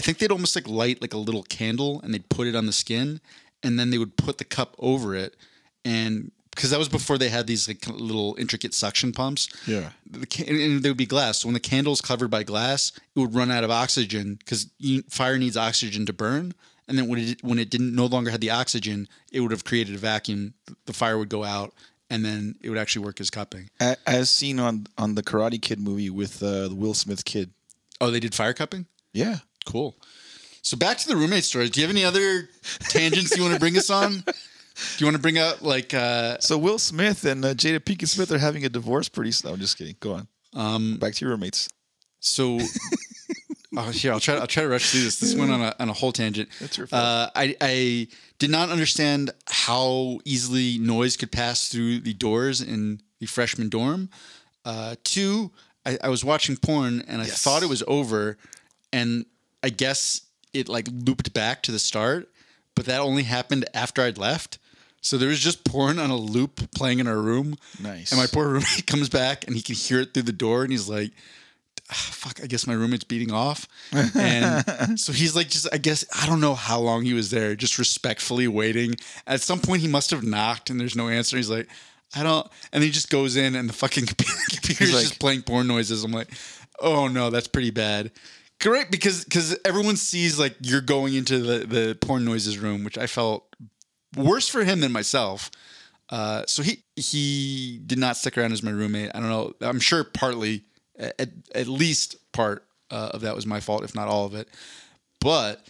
I 0.00 0.02
think 0.02 0.18
they'd 0.18 0.32
almost 0.32 0.56
like 0.56 0.66
light 0.66 1.02
like 1.02 1.12
a 1.12 1.18
little 1.18 1.42
candle 1.42 2.00
and 2.02 2.14
they'd 2.14 2.28
put 2.30 2.46
it 2.46 2.56
on 2.56 2.64
the 2.64 2.72
skin 2.72 3.20
and 3.62 3.78
then 3.78 3.90
they 3.90 3.98
would 3.98 4.16
put 4.16 4.38
the 4.38 4.44
cup 4.44 4.74
over 4.78 5.14
it 5.14 5.36
and 5.84 6.32
because 6.54 6.70
that 6.70 6.78
was 6.78 6.88
before 6.88 7.16
they 7.18 7.28
had 7.28 7.46
these 7.46 7.68
like 7.68 7.86
little 7.88 8.34
intricate 8.38 8.74
suction 8.74 9.12
pumps. 9.12 9.48
Yeah. 9.66 9.90
Can- 10.28 10.48
and 10.48 10.82
they 10.82 10.90
would 10.90 10.96
be 10.96 11.06
glass. 11.06 11.38
So 11.40 11.48
when 11.48 11.54
the 11.54 11.60
candle's 11.60 12.00
covered 12.00 12.28
by 12.28 12.42
glass, 12.42 12.92
it 13.14 13.18
would 13.20 13.34
run 13.34 13.50
out 13.50 13.64
of 13.64 13.70
oxygen 13.70 14.34
because 14.34 14.66
fire 15.08 15.38
needs 15.38 15.56
oxygen 15.56 16.06
to 16.06 16.12
burn. 16.12 16.54
And 16.88 16.98
then 16.98 17.08
when 17.08 17.20
it 17.20 17.44
when 17.44 17.58
it 17.60 17.70
didn't 17.70 17.94
no 17.94 18.06
longer 18.06 18.30
had 18.32 18.40
the 18.40 18.50
oxygen, 18.50 19.06
it 19.32 19.40
would 19.40 19.52
have 19.52 19.64
created 19.64 19.94
a 19.94 19.98
vacuum. 19.98 20.54
The 20.86 20.92
fire 20.92 21.16
would 21.18 21.28
go 21.28 21.44
out, 21.44 21.72
and 22.10 22.24
then 22.24 22.56
it 22.60 22.68
would 22.68 22.78
actually 22.78 23.04
work 23.04 23.20
as 23.20 23.30
cupping. 23.30 23.70
As 24.06 24.28
seen 24.28 24.58
on 24.58 24.86
on 24.98 25.14
the 25.14 25.22
Karate 25.22 25.62
Kid 25.62 25.78
movie 25.78 26.10
with 26.10 26.42
uh, 26.42 26.66
the 26.68 26.74
Will 26.74 26.94
Smith 26.94 27.24
kid. 27.24 27.52
Oh, 28.00 28.10
they 28.10 28.18
did 28.18 28.34
fire 28.34 28.52
cupping. 28.54 28.86
Yeah. 29.12 29.36
Cool. 29.66 29.94
So 30.62 30.76
back 30.76 30.98
to 30.98 31.06
the 31.08 31.16
roommate 31.16 31.44
stories. 31.44 31.70
Do 31.70 31.80
you 31.80 31.86
have 31.86 31.94
any 31.94 32.04
other 32.04 32.48
tangents 32.88 33.36
you 33.36 33.42
want 33.42 33.54
to 33.54 33.60
bring 33.60 33.76
us 33.76 33.88
on? 33.88 34.24
Do 34.96 35.04
you 35.04 35.06
want 35.06 35.16
to 35.16 35.22
bring 35.22 35.38
up 35.38 35.62
like 35.62 35.94
uh 35.94 36.38
So 36.40 36.56
Will 36.58 36.78
Smith 36.78 37.24
and 37.24 37.44
uh, 37.44 37.54
Jada 37.54 37.80
Pinkett 37.80 38.08
Smith 38.08 38.30
are 38.32 38.38
having 38.38 38.64
a 38.64 38.68
divorce 38.68 39.08
pretty 39.08 39.32
soon. 39.32 39.48
No, 39.50 39.54
I'm 39.54 39.60
just 39.60 39.76
kidding. 39.78 39.96
Go 40.00 40.12
on. 40.14 40.28
um 40.54 40.96
Back 40.98 41.14
to 41.14 41.24
your 41.24 41.30
roommates. 41.30 41.68
so 42.20 42.58
Oh, 43.76 43.82
here 43.92 44.12
I'll 44.12 44.18
try. 44.18 44.34
I'll 44.34 44.48
try 44.48 44.64
to 44.64 44.68
rush 44.68 44.90
through 44.90 45.02
this. 45.02 45.20
This 45.20 45.32
went 45.36 45.52
on 45.52 45.60
a 45.60 45.72
on 45.78 45.88
a 45.88 45.92
whole 45.92 46.10
tangent. 46.10 46.48
That's 46.60 46.76
your 46.76 46.88
fault. 46.88 47.02
Uh, 47.04 47.30
I 47.36 47.56
I 47.60 48.08
did 48.40 48.50
not 48.50 48.68
understand 48.68 49.30
how 49.46 50.18
easily 50.24 50.76
noise 50.78 51.16
could 51.16 51.30
pass 51.30 51.68
through 51.68 52.00
the 52.00 52.12
doors 52.12 52.60
in 52.60 53.00
the 53.20 53.26
freshman 53.26 53.68
dorm. 53.68 54.10
Uh, 54.64 54.96
two, 55.04 55.52
I, 55.86 55.98
I 56.02 56.08
was 56.08 56.24
watching 56.24 56.56
porn 56.56 57.04
and 57.06 57.22
I 57.22 57.26
Yes. 57.26 57.42
thought 57.42 57.62
it 57.62 57.68
was 57.68 57.84
over, 57.86 58.38
and 58.92 59.24
I 59.62 59.70
guess 59.70 60.22
it 60.52 60.68
like 60.68 60.88
looped 60.92 61.32
back 61.32 61.62
to 61.62 61.70
the 61.70 61.78
start, 61.78 62.28
but 62.74 62.86
that 62.86 63.00
only 63.00 63.22
happened 63.22 63.66
after 63.72 64.02
I'd 64.02 64.18
left. 64.18 64.58
So 65.00 65.16
there 65.16 65.28
was 65.28 65.40
just 65.40 65.64
porn 65.64 65.98
on 65.98 66.10
a 66.10 66.16
loop 66.16 66.70
playing 66.74 66.98
in 66.98 67.06
our 67.06 67.18
room. 67.18 67.56
Nice. 67.82 68.12
And 68.12 68.20
my 68.20 68.26
poor 68.26 68.48
roommate 68.52 68.86
comes 68.86 69.08
back 69.08 69.46
and 69.46 69.56
he 69.56 69.62
can 69.62 69.74
hear 69.74 70.00
it 70.00 70.12
through 70.14 70.24
the 70.24 70.32
door 70.32 70.62
and 70.62 70.70
he's 70.70 70.88
like, 70.88 71.12
"Ah, 71.90 71.94
fuck, 71.94 72.40
I 72.42 72.46
guess 72.46 72.66
my 72.66 72.74
roommate's 72.74 73.04
beating 73.04 73.32
off. 73.32 73.66
And 73.92 75.00
so 75.00 75.12
he's 75.12 75.34
like, 75.34 75.48
just, 75.48 75.66
I 75.72 75.78
guess, 75.78 76.04
I 76.20 76.26
don't 76.26 76.40
know 76.40 76.54
how 76.54 76.80
long 76.80 77.04
he 77.04 77.14
was 77.14 77.30
there, 77.30 77.56
just 77.56 77.78
respectfully 77.78 78.46
waiting. 78.46 78.94
At 79.26 79.40
some 79.40 79.60
point, 79.60 79.80
he 79.82 79.88
must 79.88 80.10
have 80.10 80.22
knocked 80.22 80.68
and 80.70 80.78
there's 80.78 80.96
no 80.96 81.08
answer. 81.08 81.36
He's 81.36 81.50
like, 81.50 81.68
I 82.14 82.22
don't, 82.22 82.46
and 82.72 82.82
he 82.82 82.90
just 82.90 83.08
goes 83.08 83.36
in 83.36 83.54
and 83.54 83.68
the 83.68 83.72
fucking 83.72 84.06
computer's 84.50 84.92
like- 84.92 85.02
just 85.02 85.18
playing 85.20 85.42
porn 85.42 85.66
noises. 85.66 86.04
I'm 86.04 86.12
like, 86.12 86.28
oh 86.80 87.08
no, 87.08 87.30
that's 87.30 87.48
pretty 87.48 87.70
bad. 87.70 88.10
Correct, 88.58 88.90
because 88.90 89.24
because 89.24 89.56
everyone 89.64 89.96
sees 89.96 90.38
like 90.38 90.54
you're 90.60 90.82
going 90.82 91.14
into 91.14 91.38
the 91.38 91.64
the 91.66 91.94
porn 92.02 92.26
noises 92.26 92.58
room, 92.58 92.84
which 92.84 92.98
I 92.98 93.06
felt 93.06 93.44
worse 94.16 94.48
for 94.48 94.64
him 94.64 94.80
than 94.80 94.92
myself. 94.92 95.50
Uh, 96.08 96.42
so 96.46 96.62
he 96.62 96.82
he 96.96 97.80
did 97.86 97.98
not 97.98 98.16
stick 98.16 98.36
around 98.36 98.52
as 98.52 98.62
my 98.62 98.70
roommate. 98.72 99.10
I 99.14 99.20
don't 99.20 99.28
know. 99.28 99.54
I'm 99.60 99.78
sure 99.80 100.02
partly, 100.04 100.64
at, 100.98 101.30
at 101.54 101.68
least 101.68 102.16
part 102.32 102.64
uh, 102.90 103.10
of 103.14 103.20
that 103.20 103.34
was 103.36 103.46
my 103.46 103.60
fault, 103.60 103.84
if 103.84 103.94
not 103.94 104.08
all 104.08 104.26
of 104.26 104.34
it. 104.34 104.48
But 105.20 105.64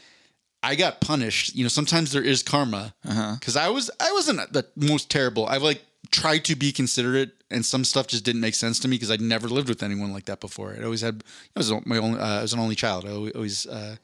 I 0.63 0.77
got 0.77 1.01
punished. 1.01 1.55
You 1.55 1.65
know, 1.65 1.69
sometimes 1.69 2.13
there 2.13 2.23
is 2.23 2.43
karma 2.43 2.95
because 3.39 3.57
I 3.57 3.69
was 3.69 3.91
I 4.01 4.13
wasn't 4.13 4.53
the 4.53 4.67
most 4.77 5.11
terrible. 5.11 5.47
I 5.47 5.59
like 5.59 5.83
tried 6.11 6.45
to 6.47 6.57
be 6.57 6.73
considerate, 6.73 7.33
and 7.51 7.65
some 7.65 7.85
stuff 7.85 8.07
just 8.07 8.25
didn't 8.25 8.41
make 8.41 8.55
sense 8.55 8.79
to 8.81 8.89
me 8.89 8.97
because 8.97 9.11
I'd 9.11 9.21
never 9.21 9.47
lived 9.49 9.69
with 9.69 9.83
anyone 9.83 10.13
like 10.13 10.25
that 10.25 10.41
before. 10.41 10.75
I 10.79 10.83
always 10.83 11.03
had 11.03 11.23
I 11.55 11.61
was 11.61 11.71
my 11.85 11.99
only 11.99 12.19
uh, 12.19 12.39
I 12.39 12.43
was 12.43 12.55
an 12.55 12.61
only 12.61 12.77
child. 12.77 13.05
I 13.05 13.11
always- 13.11 13.35
always 13.35 13.67
uh, 13.67 13.97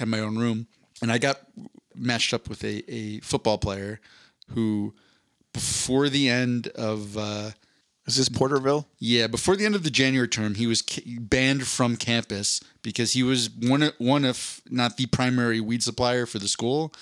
had 0.00 0.08
my 0.08 0.18
own 0.20 0.36
room, 0.36 0.66
and 1.02 1.12
I 1.12 1.18
got 1.18 1.38
matched 1.98 2.32
up 2.34 2.48
with 2.48 2.64
a 2.64 2.82
a 2.90 3.20
football 3.20 3.58
player 3.58 4.00
who 4.54 4.94
before 5.52 6.08
the 6.08 6.28
end 6.28 6.68
of. 6.68 7.16
Uh, 7.16 7.50
Is 8.06 8.16
this 8.16 8.28
Porterville? 8.30 8.86
yeah, 8.98 9.26
before 9.26 9.54
the 9.56 9.66
end 9.66 9.74
of 9.74 9.82
the 9.82 9.90
January 9.90 10.28
term, 10.28 10.54
he 10.54 10.66
was 10.66 10.82
banned 11.18 11.66
from 11.66 11.96
campus 11.96 12.60
because 12.82 13.12
he 13.12 13.22
was 13.22 13.50
one 13.50 13.82
of, 13.82 13.92
one 13.98 14.24
of 14.24 14.62
not 14.70 14.96
the 14.96 15.04
primary 15.06 15.60
weed 15.60 15.82
supplier 15.82 16.24
for 16.24 16.38
the 16.38 16.48
school. 16.48 16.94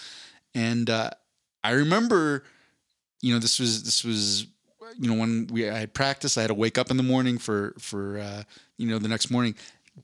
And 0.52 0.90
uh, 0.90 1.10
I 1.62 1.72
remember, 1.72 2.42
you 3.22 3.32
know, 3.32 3.38
this 3.38 3.60
was 3.60 3.84
this 3.84 4.02
was 4.04 4.46
you 4.98 5.08
know 5.08 5.14
when 5.14 5.46
we 5.48 5.68
I 5.70 5.78
had 5.78 5.94
practice, 5.94 6.36
I 6.36 6.40
had 6.42 6.48
to 6.48 6.54
wake 6.54 6.76
up 6.78 6.90
in 6.90 6.96
the 6.96 7.02
morning 7.04 7.38
for 7.38 7.74
for 7.78 8.18
uh, 8.18 8.42
you 8.76 8.88
know 8.88 8.98
the 8.98 9.08
next 9.08 9.30
morning. 9.30 9.54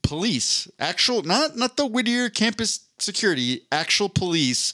Police, 0.01 0.69
actual 0.79 1.21
not 1.23 1.55
not 1.55 1.77
the 1.77 1.85
Whittier 1.85 2.29
campus 2.29 2.81
security, 2.99 3.61
actual 3.71 4.09
police 4.09 4.73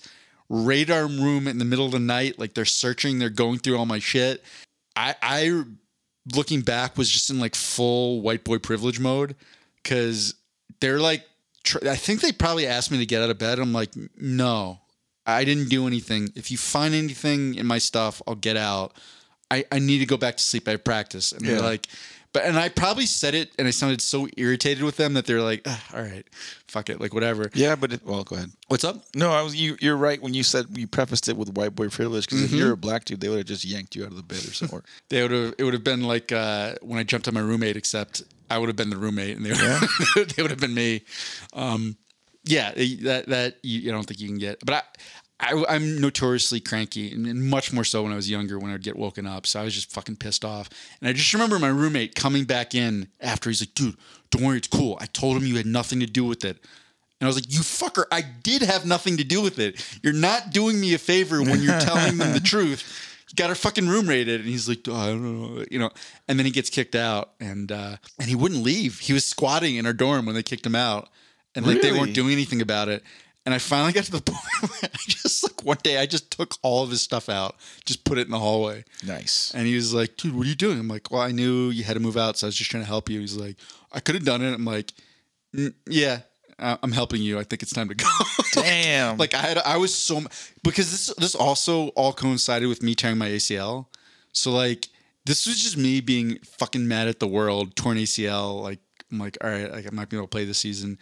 radar 0.49 1.05
room 1.07 1.47
in 1.47 1.57
the 1.59 1.65
middle 1.65 1.85
of 1.85 1.91
the 1.91 1.99
night, 1.99 2.39
like 2.39 2.53
they're 2.53 2.65
searching, 2.65 3.19
they're 3.19 3.29
going 3.29 3.59
through 3.59 3.77
all 3.77 3.85
my 3.85 3.99
shit. 3.99 4.43
I 4.95 5.15
I 5.21 5.63
looking 6.35 6.61
back 6.61 6.97
was 6.97 7.09
just 7.09 7.29
in 7.29 7.39
like 7.39 7.55
full 7.55 8.21
white 8.21 8.43
boy 8.43 8.59
privilege 8.59 8.99
mode 8.99 9.35
because 9.83 10.35
they're 10.79 10.99
like 10.99 11.23
tr- 11.63 11.87
i 11.89 11.95
think 11.95 12.21
they 12.21 12.31
probably 12.31 12.67
asked 12.67 12.91
me 12.91 12.97
to 12.99 13.05
get 13.05 13.21
out 13.21 13.29
of 13.29 13.37
bed. 13.37 13.59
I'm 13.59 13.73
like 13.73 13.91
no 14.17 14.79
i 15.25 15.43
didn't 15.43 15.69
do 15.69 15.85
anything. 15.85 16.29
If 16.35 16.49
you 16.51 16.57
find 16.57 16.93
anything 16.95 17.55
in 17.55 17.65
my 17.65 17.77
stuff 17.77 18.21
i'll 18.27 18.35
get 18.35 18.57
out. 18.57 18.93
I, 19.51 19.65
I 19.71 19.79
need 19.79 19.97
to 19.97 20.05
go 20.05 20.15
back 20.15 20.37
to 20.37 20.43
sleep. 20.43 20.67
I 20.67 20.71
have 20.71 20.83
practice. 20.83 21.31
And 21.31 21.41
Yeah. 21.43 21.53
they're 21.53 21.61
like 21.63 21.87
but 22.33 22.43
and 22.45 22.57
i 22.57 22.69
probably 22.69 23.05
said 23.05 23.33
it 23.35 23.51
and 23.57 23.67
i 23.67 23.71
sounded 23.71 24.01
so 24.01 24.27
irritated 24.37 24.83
with 24.83 24.97
them 24.97 25.13
that 25.13 25.25
they're 25.25 25.41
like 25.41 25.61
"Ugh, 25.65 25.79
all 25.93 26.01
right 26.01 26.25
fuck 26.67 26.89
it 26.89 27.01
like 27.01 27.13
whatever 27.13 27.49
Yeah, 27.53 27.75
but 27.75 27.93
it, 27.93 28.01
well, 28.05 28.23
go 28.23 28.35
ahead. 28.35 28.51
what's 28.67 28.83
up 28.83 29.03
No, 29.15 29.31
I 29.31 29.41
was 29.41 29.55
you. 29.55 29.75
You're 29.81 29.97
right 29.97 30.21
when 30.21 30.33
you 30.35 30.43
said 30.43 30.65
you 30.77 30.85
prefaced 30.87 31.27
it 31.27 31.35
with 31.35 31.49
white 31.57 31.73
boy 31.75 31.89
privilege 31.89 32.25
because 32.27 32.43
Mm-hmm. 32.43 32.53
if 32.53 32.59
you're 32.59 32.73
a 32.73 32.77
black 32.77 33.05
dude, 33.05 33.19
they 33.21 33.29
would 33.29 33.37
have 33.39 33.47
just 33.47 33.65
yanked 33.65 33.95
you 33.95 34.03
out 34.05 34.11
of 34.11 34.17
the 34.17 34.23
bed 34.23 34.37
or 34.37 34.53
somewhere. 34.53 34.83
they 35.09 35.21
would 35.23 35.31
have 35.31 35.55
it 35.57 35.63
would 35.63 35.73
have 35.73 35.83
been 35.83 36.03
like 36.03 36.31
uh, 36.31 36.75
when 36.81 36.99
I 36.99 37.03
jumped 37.03 37.27
on 37.27 37.33
my 37.33 37.39
roommate, 37.39 37.75
except 37.75 38.21
I 38.51 38.59
would 38.59 38.69
have 38.69 38.75
been 38.75 38.91
the 38.91 38.97
roommate, 38.97 39.35
and 39.37 39.43
they 39.45 39.49
would, 40.15 40.29
they 40.35 40.41
would 40.43 40.51
have 40.51 40.59
been 40.59 40.73
me. 40.75 41.01
Um, 41.53 41.97
yeah, 42.45 42.71
that 42.75 43.25
that 43.29 43.55
you, 43.63 43.89
I 43.89 43.93
don't 43.93 44.05
think 44.05 44.19
you 44.19 44.27
can 44.27 44.37
get, 44.37 44.59
but 44.63 44.73
I, 44.75 44.81
I 45.39 45.63
I'm 45.69 45.99
notoriously 45.99 46.59
cranky, 46.59 47.11
and, 47.11 47.43
much 47.43 47.71
more 47.71 47.83
so 47.83 48.03
when 48.03 48.11
I 48.11 48.15
was 48.15 48.29
younger 48.29 48.59
when 48.59 48.71
I'd 48.71 48.83
get 48.83 48.97
woken 48.97 49.25
up. 49.25 49.47
So 49.47 49.61
I 49.61 49.63
was 49.63 49.73
just 49.73 49.91
fucking 49.91 50.17
pissed 50.17 50.43
off, 50.43 50.69
and 50.99 51.09
I 51.09 51.13
just 51.13 51.33
remember 51.33 51.57
my 51.59 51.69
roommate 51.69 52.15
coming 52.15 52.43
back 52.43 52.75
in 52.75 53.07
after 53.21 53.49
he's 53.49 53.61
like, 53.61 53.73
"Dude, 53.73 53.95
don't 54.31 54.43
worry, 54.43 54.57
it's 54.57 54.67
cool. 54.67 54.97
I 54.99 55.05
told 55.05 55.37
him 55.37 55.45
you 55.45 55.55
had 55.55 55.65
nothing 55.65 55.99
to 56.01 56.05
do 56.05 56.25
with 56.25 56.43
it." 56.43 56.57
And 57.19 57.25
I 57.25 57.27
was 57.27 57.35
like, 57.35 57.51
"You 57.51 57.59
fucker! 57.61 58.05
I 58.11 58.21
did 58.21 58.61
have 58.63 58.85
nothing 58.85 59.17
to 59.17 59.23
do 59.23 59.41
with 59.41 59.59
it. 59.59 59.83
You're 60.03 60.13
not 60.13 60.51
doing 60.51 60.79
me 60.79 60.93
a 60.93 60.97
favor 60.97 61.41
when 61.41 61.61
you're 61.61 61.79
telling 61.79 62.17
them 62.17 62.33
the 62.33 62.39
truth. 62.43 63.05
You 63.29 63.35
got 63.35 63.49
our 63.49 63.55
fucking 63.55 63.87
room 63.87 64.07
raided." 64.07 64.41
And 64.41 64.49
he's 64.49 64.67
like, 64.67 64.79
oh, 64.89 64.95
"I 64.95 65.07
don't 65.07 65.23
know," 65.55 65.65
you 65.71 65.79
know. 65.79 65.91
And 66.27 66.37
then 66.37 66.45
he 66.45 66.51
gets 66.51 66.69
kicked 66.69 66.95
out, 66.95 67.31
and 67.39 67.71
uh, 67.71 67.95
and 68.19 68.27
he 68.27 68.35
wouldn't 68.35 68.63
leave. 68.63 68.99
He 68.99 69.13
was 69.13 69.25
squatting 69.25 69.77
in 69.77 69.85
our 69.85 69.93
dorm 69.93 70.25
when 70.25 70.35
they 70.35 70.43
kicked 70.43 70.65
him 70.65 70.75
out, 70.75 71.09
and 71.55 71.65
like 71.65 71.81
they 71.81 71.93
weren't 71.93 72.13
doing 72.13 72.33
anything 72.33 72.61
about 72.61 72.89
it. 72.89 73.03
And 73.45 73.55
I 73.55 73.57
finally 73.57 73.93
got 73.93 74.03
to 74.05 74.11
the 74.11 74.21
point 74.31 74.71
where 74.71 74.91
I 74.93 74.97
just 75.07 75.43
like 75.43 75.63
one 75.63 75.77
day 75.81 75.97
I 75.97 76.05
just 76.05 76.29
took 76.31 76.55
all 76.61 76.83
of 76.83 76.91
his 76.91 77.01
stuff 77.01 77.29
out, 77.29 77.55
just 77.85 78.03
put 78.03 78.17
it 78.17 78.27
in 78.27 78.31
the 78.31 78.39
hallway. 78.39 78.83
nice. 79.05 79.51
And 79.55 79.65
he 79.65 79.75
was 79.75 79.93
like, 79.93 80.17
dude, 80.17 80.35
what 80.35 80.45
are 80.45 80.49
you 80.49 80.55
doing? 80.55 80.77
I'm 80.79 80.87
like, 80.87 81.09
well, 81.09 81.21
I 81.21 81.31
knew 81.31 81.69
you 81.69 81.83
had 81.83 81.93
to 81.93 81.99
move 81.99 82.17
out, 82.17 82.37
so 82.37 82.45
I 82.45 82.49
was 82.49 82.55
just 82.55 82.69
trying 82.69 82.83
to 82.83 82.87
help 82.87 83.09
you. 83.09 83.19
He's 83.19 83.37
like, 83.37 83.55
I 83.91 83.99
could 84.01 84.15
have 84.15 84.25
done 84.25 84.41
it. 84.43 84.53
I'm 84.53 84.65
like, 84.65 84.93
"Mm, 85.55 85.73
yeah, 85.87 86.19
I'm 86.59 86.91
helping 86.91 87.21
you. 87.21 87.39
I 87.39 87.43
think 87.43 87.63
it's 87.63 87.73
time 87.73 87.87
to 87.89 87.95
go. 87.95 88.05
Damn. 88.53 89.17
like 89.17 89.33
I 89.33 89.37
had, 89.41 89.57
I 89.59 89.77
was 89.77 89.95
so 89.95 90.21
because 90.63 90.91
this 90.91 91.15
this 91.17 91.33
also 91.35 91.87
all 91.89 92.11
coincided 92.13 92.67
with 92.67 92.83
me 92.83 92.95
tearing 92.95 93.17
my 93.17 93.29
ACL. 93.29 93.87
So 94.33 94.51
like 94.51 94.89
this 95.25 95.47
was 95.47 95.61
just 95.61 95.77
me 95.77 96.01
being 96.01 96.39
fucking 96.43 96.87
mad 96.87 97.07
at 97.07 97.19
the 97.19 97.27
world, 97.27 97.75
torn 97.75 97.97
ACL. 97.97 98.61
Like 98.61 98.79
I'm 99.11 99.19
like, 99.19 99.37
all 99.43 99.49
right, 99.49 99.71
like 99.71 99.87
I 99.87 99.89
might 99.91 100.09
be 100.09 100.17
able 100.17 100.27
to 100.27 100.31
play 100.31 100.45
this 100.45 100.59
season. 100.59 100.99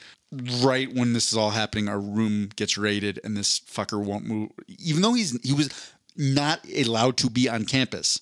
Right 0.61 0.93
when 0.93 1.13
this 1.13 1.31
is 1.31 1.37
all 1.37 1.51
happening, 1.51 1.87
our 1.87 1.99
room 1.99 2.49
gets 2.55 2.77
raided, 2.77 3.19
and 3.23 3.35
this 3.35 3.59
fucker 3.59 4.03
won't 4.03 4.25
move. 4.25 4.51
Even 4.67 5.01
though 5.01 5.13
he's 5.13 5.39
he 5.45 5.53
was 5.53 5.69
not 6.15 6.59
allowed 6.75 7.17
to 7.17 7.29
be 7.29 7.47
on 7.49 7.65
campus. 7.65 8.21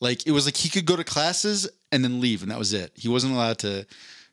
Like 0.00 0.26
it 0.26 0.32
was 0.32 0.46
like 0.46 0.56
he 0.56 0.68
could 0.68 0.86
go 0.86 0.96
to 0.96 1.04
classes 1.04 1.68
and 1.90 2.02
then 2.02 2.20
leave, 2.20 2.42
and 2.42 2.50
that 2.50 2.58
was 2.58 2.72
it. 2.72 2.92
He 2.94 3.08
wasn't 3.08 3.34
allowed 3.34 3.58
to 3.60 3.86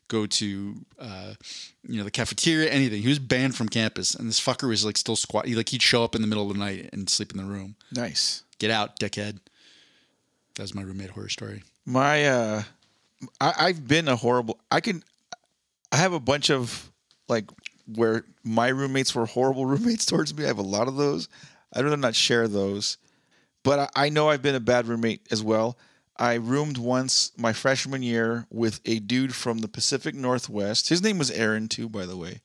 go 0.08 0.26
to 0.26 0.84
uh, 0.98 1.34
you 1.86 1.98
know 1.98 2.04
the 2.04 2.10
cafeteria, 2.10 2.70
anything. 2.70 3.02
He 3.02 3.08
was 3.08 3.18
banned 3.18 3.56
from 3.56 3.68
campus, 3.68 4.14
and 4.14 4.28
this 4.28 4.40
fucker 4.40 4.68
was 4.68 4.84
like 4.84 4.96
still 4.96 5.16
squat. 5.16 5.46
He, 5.46 5.54
like 5.54 5.68
he'd 5.68 5.82
show 5.82 6.04
up 6.04 6.14
in 6.14 6.22
the 6.22 6.26
middle 6.26 6.46
of 6.46 6.52
the 6.52 6.58
night 6.58 6.90
and 6.92 7.08
sleep 7.08 7.30
in 7.32 7.38
the 7.38 7.44
room. 7.44 7.76
nice. 7.92 8.42
Get 8.58 8.70
out, 8.70 9.00
dickhead. 9.00 9.38
That 10.56 10.62
was 10.62 10.74
my 10.74 10.82
roommate 10.82 11.10
horror 11.10 11.30
story. 11.30 11.62
My 11.86 12.26
uh, 12.26 12.62
I, 13.40 13.54
I've 13.58 13.86
been 13.86 14.08
a 14.08 14.16
horrible. 14.16 14.58
I 14.70 14.80
can. 14.80 15.02
I 15.92 15.96
have 15.96 16.12
a 16.12 16.20
bunch 16.20 16.50
of 16.50 16.90
like 17.28 17.50
where 17.86 18.24
my 18.44 18.68
roommates 18.68 19.14
were 19.14 19.26
horrible 19.26 19.66
roommates 19.66 20.06
towards 20.06 20.34
me. 20.36 20.44
I 20.44 20.48
have 20.48 20.58
a 20.58 20.62
lot 20.62 20.88
of 20.88 20.96
those. 20.96 21.28
I'd 21.72 21.84
rather 21.84 21.96
not 21.96 22.14
share 22.14 22.48
those, 22.48 22.98
but 23.62 23.90
I, 23.96 24.06
I 24.06 24.08
know 24.08 24.28
I've 24.28 24.42
been 24.42 24.54
a 24.54 24.60
bad 24.60 24.86
roommate 24.86 25.26
as 25.30 25.42
well. 25.42 25.78
I 26.16 26.34
roomed 26.34 26.76
once 26.76 27.32
my 27.38 27.52
freshman 27.52 28.02
year 28.02 28.46
with 28.50 28.80
a 28.84 28.98
dude 28.98 29.34
from 29.34 29.58
the 29.58 29.68
Pacific 29.68 30.14
Northwest. 30.14 30.88
His 30.90 31.02
name 31.02 31.16
was 31.16 31.30
Aaron 31.30 31.66
too, 31.68 31.88
by 31.88 32.04
the 32.04 32.16
way. 32.16 32.42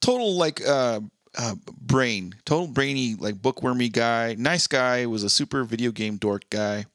Total 0.00 0.34
like 0.34 0.66
uh, 0.66 1.00
uh, 1.36 1.54
brain, 1.80 2.34
total 2.44 2.66
brainy 2.66 3.14
like 3.14 3.42
bookwormy 3.42 3.88
guy. 3.90 4.36
Nice 4.38 4.66
guy. 4.66 5.06
Was 5.06 5.22
a 5.22 5.30
super 5.30 5.64
video 5.64 5.90
game 5.90 6.16
dork 6.16 6.48
guy. 6.48 6.86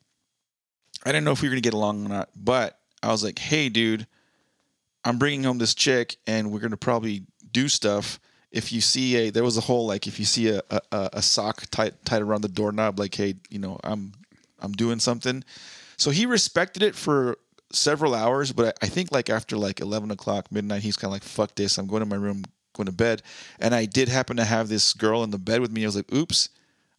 I 1.05 1.11
didn't 1.11 1.25
know 1.25 1.31
if 1.31 1.41
we 1.41 1.47
were 1.47 1.53
gonna 1.53 1.61
get 1.61 1.73
along 1.73 2.05
or 2.05 2.09
not, 2.09 2.29
but 2.35 2.78
I 3.03 3.07
was 3.09 3.23
like, 3.23 3.39
"Hey, 3.39 3.69
dude, 3.69 4.07
I'm 5.05 5.17
bringing 5.17 5.43
home 5.43 5.57
this 5.57 5.73
chick, 5.75 6.17
and 6.27 6.51
we're 6.51 6.59
gonna 6.59 6.77
probably 6.77 7.23
do 7.51 7.67
stuff. 7.69 8.19
If 8.51 8.71
you 8.71 8.81
see 8.81 9.15
a, 9.15 9.29
there 9.29 9.43
was 9.43 9.57
a 9.57 9.61
whole 9.61 9.85
like, 9.87 10.07
if 10.07 10.19
you 10.19 10.25
see 10.25 10.49
a 10.49 10.61
a, 10.69 10.81
a- 10.91 11.09
a 11.13 11.21
sock 11.21 11.63
tied 11.71 11.93
tied 12.05 12.21
around 12.21 12.41
the 12.41 12.47
doorknob, 12.49 12.99
like, 12.99 13.15
hey, 13.15 13.35
you 13.49 13.59
know, 13.59 13.79
I'm 13.83 14.13
I'm 14.59 14.71
doing 14.73 14.99
something. 14.99 15.43
So 15.97 16.11
he 16.11 16.25
respected 16.25 16.81
it 16.83 16.95
for 16.95 17.37
several 17.71 18.15
hours, 18.15 18.51
but 18.51 18.77
I, 18.81 18.85
I 18.85 18.89
think 18.89 19.11
like 19.11 19.29
after 19.29 19.57
like 19.57 19.79
11 19.81 20.11
o'clock 20.11 20.51
midnight, 20.51 20.81
he's 20.81 20.97
kind 20.97 21.09
of 21.09 21.13
like, 21.13 21.23
"Fuck 21.23 21.55
this, 21.55 21.77
I'm 21.77 21.87
going 21.87 22.01
to 22.01 22.05
my 22.05 22.15
room, 22.15 22.43
going 22.73 22.87
to 22.87 22.91
bed." 22.91 23.21
And 23.59 23.73
I 23.75 23.85
did 23.85 24.09
happen 24.09 24.37
to 24.37 24.45
have 24.45 24.67
this 24.69 24.93
girl 24.93 25.23
in 25.23 25.31
the 25.31 25.37
bed 25.37 25.61
with 25.61 25.71
me. 25.71 25.83
I 25.83 25.87
was 25.87 25.95
like, 25.95 26.13
"Oops." 26.13 26.49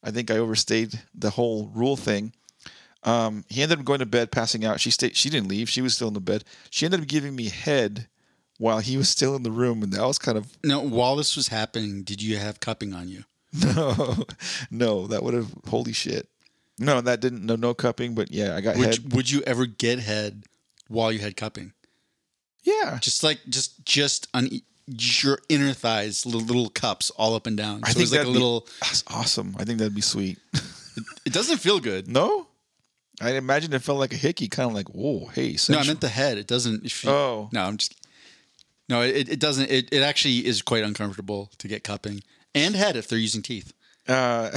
I 0.03 0.11
think 0.11 0.31
I 0.31 0.39
overstayed 0.39 0.99
the 1.15 1.29
whole 1.29 1.71
rule 1.75 1.97
thing. 1.97 2.33
Um, 3.03 3.45
he 3.49 3.63
ended 3.63 3.79
up 3.79 3.85
going 3.85 4.01
to 4.01 4.07
bed, 4.07 4.31
passing 4.31 4.65
out. 4.65 4.81
She 4.81 4.91
stayed. 4.91 5.17
She 5.17 5.31
didn't 5.31 5.49
leave. 5.49 5.69
She 5.71 5.81
was 5.81 5.95
still 5.95 6.09
in 6.09 6.15
the 6.15 6.21
bed. 6.21 6.45
She 6.71 6.85
ended 6.85 7.01
up 7.01 7.07
giving 7.07 7.35
me 7.35 7.49
head 7.49 8.09
while 8.59 8.81
he 8.81 8.97
was 8.99 9.09
still 9.09 9.35
in 9.37 9.43
the 9.43 9.51
room, 9.51 9.83
and 9.83 9.93
that 9.95 10.03
was 10.07 10.19
kind 10.19 10.37
of 10.37 10.47
Now, 10.63 10.83
while 10.83 11.17
this 11.17 11.35
was 11.37 11.49
happening, 11.49 12.03
did 12.03 12.21
you 12.23 12.37
have 12.37 12.61
cupping 12.61 12.93
on 12.93 13.09
you? 13.09 13.25
no, 13.65 14.17
no. 14.71 15.07
That 15.07 15.23
would 15.23 15.35
have 15.35 15.53
holy 15.69 15.93
shit. 15.93 16.29
No, 16.79 17.01
that 17.01 17.21
didn't. 17.21 17.45
No, 17.45 17.57
no 17.57 17.73
cupping. 17.75 18.15
But 18.15 18.31
yeah, 18.31 18.55
I 18.55 18.61
got 18.61 18.77
Would 18.77 18.87
head. 18.87 19.13
would 19.15 19.31
you 19.31 19.41
ever 19.43 19.67
get 19.67 19.99
head 19.99 20.45
while 20.89 21.11
you 21.11 21.19
had 21.21 21.37
cupping? 21.37 21.73
yeah, 22.63 22.99
Just 23.01 23.23
like 23.23 23.41
just 23.49 23.85
just 23.87 24.29
on 24.35 24.49
your 24.87 25.39
inner 25.49 25.73
thighs, 25.73 26.27
little, 26.27 26.43
little 26.43 26.69
cups 26.69 27.11
all 27.11 27.35
up 27.35 27.47
and 27.47 27.57
down. 27.57 27.81
So 27.81 27.87
I 27.87 27.91
it 27.91 27.95
think 27.95 28.01
was 28.03 28.13
like 28.13 28.21
a 28.21 28.25
that'd 28.25 28.33
be- 28.35 28.39
little. 28.39 28.67
that's 28.83 29.05
awesome. 29.09 29.57
I 29.59 29.65
think 29.65 29.79
that'd 29.79 29.95
be 29.95 30.01
sweet. 30.03 30.39
It 31.25 31.33
doesn't 31.33 31.59
feel 31.59 31.81
good. 31.81 32.09
no, 32.09 32.47
I 33.21 33.33
imagine 33.33 33.73
it 33.73 33.83
felt 33.83 33.99
like 33.99 34.13
a 34.13 34.17
hickey, 34.17 34.49
kind 34.49 34.69
of 34.69 34.75
like 34.75 34.89
whoa, 34.89 35.27
hey. 35.35 35.49
No, 35.49 35.53
I 35.53 35.57
sensual. 35.57 35.87
meant 35.87 36.01
the 36.01 36.09
head. 36.09 36.39
It 36.39 36.47
doesn't. 36.47 36.85
If 36.85 37.05
you, 37.05 37.11
Oh. 37.11 37.49
no, 37.53 37.63
I'm 37.65 37.77
just. 37.77 37.95
No, 38.89 39.03
it, 39.03 39.29
it 39.29 39.39
doesn't. 39.41 39.71
It, 39.71 39.89
it 39.93 40.03
actually 40.03 40.47
is 40.47 40.63
quite 40.63 40.83
uncomfortable 40.85 41.51
to 41.59 41.69
get 41.69 41.85
cupping 41.85 42.23
and 42.55 42.75
head 42.75 42.97
if 42.97 43.07
they're 43.09 43.19
using 43.19 43.43
teeth. 43.43 43.73
Uh, 44.09 44.51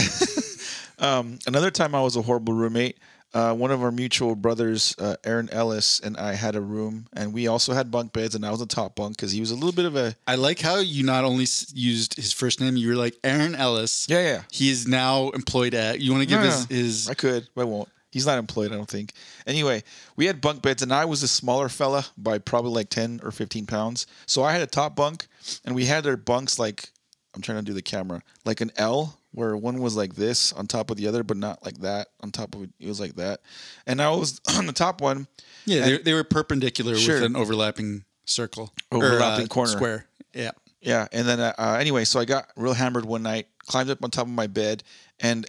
um, 1.00 1.40
another 1.48 1.72
time 1.72 1.94
I 1.96 2.02
was 2.02 2.16
a 2.16 2.22
horrible 2.22 2.54
roommate. 2.54 2.98
Uh, 3.34 3.52
one 3.52 3.72
of 3.72 3.82
our 3.82 3.92
mutual 3.92 4.36
brothers, 4.36 4.96
uh, 5.00 5.16
Aaron 5.24 5.50
Ellis, 5.52 6.00
and 6.00 6.16
I 6.18 6.36
had 6.36 6.56
a 6.56 6.62
room, 6.62 7.08
and 7.14 7.34
we 7.34 7.48
also 7.48 7.74
had 7.74 7.90
bunk 7.90 8.14
beds, 8.14 8.36
and 8.36 8.46
I 8.46 8.52
was 8.52 8.62
a 8.62 8.68
top 8.68 8.96
bunk 8.96 9.16
because 9.18 9.32
he 9.32 9.40
was 9.40 9.50
a 9.50 9.56
little 9.56 9.72
bit 9.72 9.86
of 9.86 9.96
a 9.96 10.16
I 10.28 10.36
like 10.36 10.60
how 10.60 10.78
you 10.78 11.04
not 11.04 11.24
only 11.24 11.44
s- 11.44 11.72
used 11.76 12.14
his 12.16 12.32
first 12.32 12.62
name, 12.62 12.78
you 12.78 12.90
were 12.90 12.96
like 12.96 13.16
Aaron 13.24 13.56
Ellis. 13.56 14.06
yeah, 14.08 14.20
yeah. 14.22 14.42
He 14.52 14.70
is 14.70 14.88
now 14.88 15.30
employed 15.32 15.74
at. 15.74 16.00
You 16.00 16.12
want 16.12 16.22
to 16.22 16.28
give 16.28 16.42
No, 16.42 16.46
his 16.46 16.66
his 16.68 17.10
I 17.10 17.16
could, 17.16 17.48
but 17.56 17.62
I 17.62 17.66
won't. 17.66 17.90
He's 18.14 18.28
not 18.28 18.38
employed, 18.38 18.72
I 18.72 18.76
don't 18.76 18.88
think. 18.90 19.12
Anyway, 19.48 19.82
we 20.16 20.28
had 20.28 20.40
bunk 20.40 20.62
beds, 20.62 20.84
and 20.84 20.94
I 20.94 21.06
was 21.06 21.24
a 21.24 21.28
smaller 21.28 21.68
fella 21.68 22.06
by 22.16 22.38
probably 22.38 22.72
like 22.72 22.90
10 22.90 23.22
or 23.24 23.32
15 23.32 23.66
pounds. 23.66 24.06
So 24.28 24.44
I 24.44 24.52
had 24.52 24.62
a 24.62 24.68
top 24.68 24.96
bunk, 24.96 25.26
and 25.66 25.74
we 25.74 25.86
had 25.86 26.06
our 26.06 26.16
bunks 26.16 26.60
like, 26.60 26.92
I'm 27.36 27.42
trying 27.42 27.58
to 27.58 27.64
do 27.64 27.74
the 27.74 27.82
camera, 27.82 28.22
like 28.46 28.62
an 28.62 28.72
L, 28.78 29.18
where 29.32 29.58
one 29.58 29.80
was 29.80 29.96
like 29.98 30.14
this 30.14 30.54
on 30.54 30.68
top 30.68 30.92
of 30.92 30.98
the 30.98 31.08
other, 31.08 31.24
but 31.24 31.38
not 31.38 31.66
like 31.66 31.80
that 31.80 32.10
on 32.22 32.30
top 32.30 32.54
of 32.54 32.62
it. 32.64 32.70
It 32.80 32.88
was 32.88 33.00
like 33.00 33.16
that. 33.16 33.42
And 33.88 34.00
I 34.00 34.12
was 34.12 34.40
on 34.58 34.68
the 34.68 34.74
top 34.74 35.02
one. 35.02 35.26
yeah. 35.66 35.82
They, 35.86 35.98
they 35.98 36.14
were 36.14 36.24
perpendicular 36.24 36.96
Sure. 36.96 37.16
with 37.16 37.24
an 37.24 37.36
overlapping 37.36 38.04
circle, 38.26 38.72
Or, 38.92 39.04
Overlapping 39.04 39.46
uh, 39.46 39.48
corner. 39.48 39.72
square. 39.72 40.06
Yeah. 40.36 40.52
Yeah, 40.82 41.08
and 41.14 41.26
then 41.26 41.40
uh, 41.40 41.54
uh, 41.58 41.78
anyway, 41.80 42.04
so 42.04 42.20
I 42.20 42.26
got 42.26 42.50
real 42.58 42.74
hammered 42.74 43.06
one 43.06 43.24
night, 43.24 43.48
climbed 43.66 43.90
up 43.90 44.04
on 44.04 44.12
top 44.12 44.26
of 44.28 44.34
my 44.34 44.48
bed, 44.48 44.84
and 45.22 45.46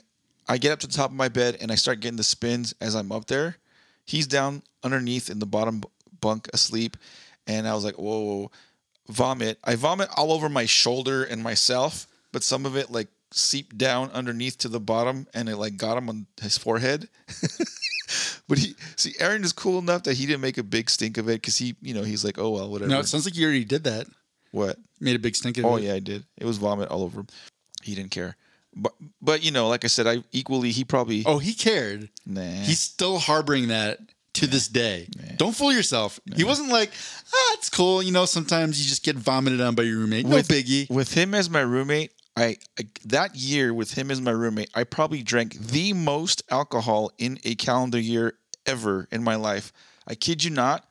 I 0.49 0.59
get 0.59 0.73
up 0.73 0.81
to 0.81 0.87
the 0.87 0.93
top 0.93 1.11
of 1.11 1.17
my 1.17 1.29
bed 1.29 1.59
and 1.61 1.73
I 1.73 1.75
start 1.75 2.01
getting 2.01 2.17
the 2.17 2.25
spins 2.25 2.75
as 2.81 2.95
I'm 2.95 3.13
up 3.13 3.27
there. 3.27 3.57
He's 4.05 4.27
down 4.27 4.63
underneath 4.83 5.31
in 5.31 5.39
the 5.39 5.47
bottom 5.47 5.83
bunk 6.21 6.49
asleep, 6.53 6.97
and 7.47 7.67
I 7.67 7.75
was 7.75 7.85
like, 7.85 7.99
"Whoa, 7.99 8.21
whoa, 8.21 8.51
vomit!" 9.09 9.59
I 9.65 9.77
vomit 9.77 10.09
all 10.17 10.33
over 10.33 10.49
my 10.49 10.67
shoulder 10.67 11.25
and 11.25 11.43
myself, 11.43 12.07
but 12.33 12.43
some 12.43 12.67
of 12.67 12.77
it 12.77 12.91
like 12.91 13.09
seeped 13.31 13.77
down 13.79 14.11
underneath 14.11 14.59
to 14.59 14.69
the 14.69 14.81
bottom, 14.81 15.27
and 15.33 15.49
it 15.49 15.57
like 15.57 15.77
got 15.77 15.97
him 15.97 16.09
on 16.09 16.27
his 16.41 16.59
forehead. 16.59 17.09
but 18.49 18.59
he 18.59 18.75
see, 18.97 19.15
Aaron 19.19 19.45
is 19.45 19.53
cool 19.53 19.79
enough 19.79 20.03
that 20.05 20.15
he 20.19 20.27
didn't 20.27 20.43
make 20.43 20.59
a 20.59 20.63
big 20.63 20.91
stink 20.91 21.17
of 21.17 21.29
it 21.29 21.41
because 21.41 21.57
he, 21.57 21.77
you 21.81 21.95
know, 21.95 22.03
he's 22.03 22.25
like, 22.25 22.39
"Oh 22.39 22.51
well, 22.51 22.71
whatever." 22.71 22.91
No, 22.91 23.01
it 23.01 23.07
sounds 23.07 23.25
like 23.25 23.37
you 23.37 23.45
already 23.47 23.65
did 23.65 23.85
that. 23.85 24.07
what? 24.51 24.77
Made 25.01 25.17
a 25.17 25.19
big 25.19 25.37
stink 25.37 25.59
of 25.59 25.65
Oh 25.65 25.77
it. 25.77 25.81
Oh, 25.81 25.85
yeah, 25.85 25.95
I 25.95 25.99
did. 25.99 26.25
It 26.37 26.45
was 26.45 26.59
vomit 26.59 26.89
all 26.91 27.03
over 27.03 27.21
him. 27.21 27.27
He 27.83 27.95
didn't 27.95 28.11
care. 28.11 28.37
But 28.77 28.93
but 29.22 29.45
you 29.45 29.51
know, 29.51 29.68
like 29.68 29.85
I 29.85 29.89
said, 29.89 30.07
I 30.07 30.22
equally 30.33 30.70
he 30.70 30.85
probably 30.85 31.22
Oh, 31.27 31.39
he 31.39 31.55
cared. 31.55 32.09
nah. 32.27 32.43
He's 32.43 32.81
still 32.81 33.18
harboring 33.18 33.68
that 33.68 33.99
to 34.35 34.47
this 34.49 34.66
day. 34.66 35.09
Don't 35.37 35.55
fool 35.55 35.72
yourself. 35.72 36.18
He 36.35 36.43
wasn't 36.43 36.70
like, 36.70 36.91
ah, 37.33 37.55
it's 37.55 37.70
cool. 37.70 38.03
You 38.03 38.11
know, 38.11 38.25
sometimes 38.25 38.83
you 38.83 38.89
just 38.89 39.05
get 39.05 39.14
vomited 39.16 39.61
on 39.61 39.75
by 39.77 39.85
your 39.85 39.99
roommate. 39.99 40.27
No 40.27 40.37
with, 40.37 40.49
biggie. 40.49 40.91
With 40.91 41.14
him 41.14 41.35
as 41.35 41.49
my 41.49 41.61
roommate, 41.61 42.11
I, 42.37 42.57
I 42.79 42.89
that 43.05 43.37
year 43.37 43.72
with 43.72 43.95
him 43.95 44.11
as 44.11 44.20
my 44.20 44.33
roommate, 44.33 44.70
I 44.75 44.83
probably 44.83 45.22
drank 45.22 45.55
the 45.55 45.93
most 45.93 46.43
alcohol 46.51 47.12
in 47.16 47.39
a 47.45 47.55
calendar 47.55 48.01
year 48.01 48.35
ever 48.66 49.07
in 49.12 49.22
my 49.22 49.37
life. 49.37 49.72
I 50.09 50.16
kid 50.16 50.43
you 50.43 50.51
not. 50.51 50.89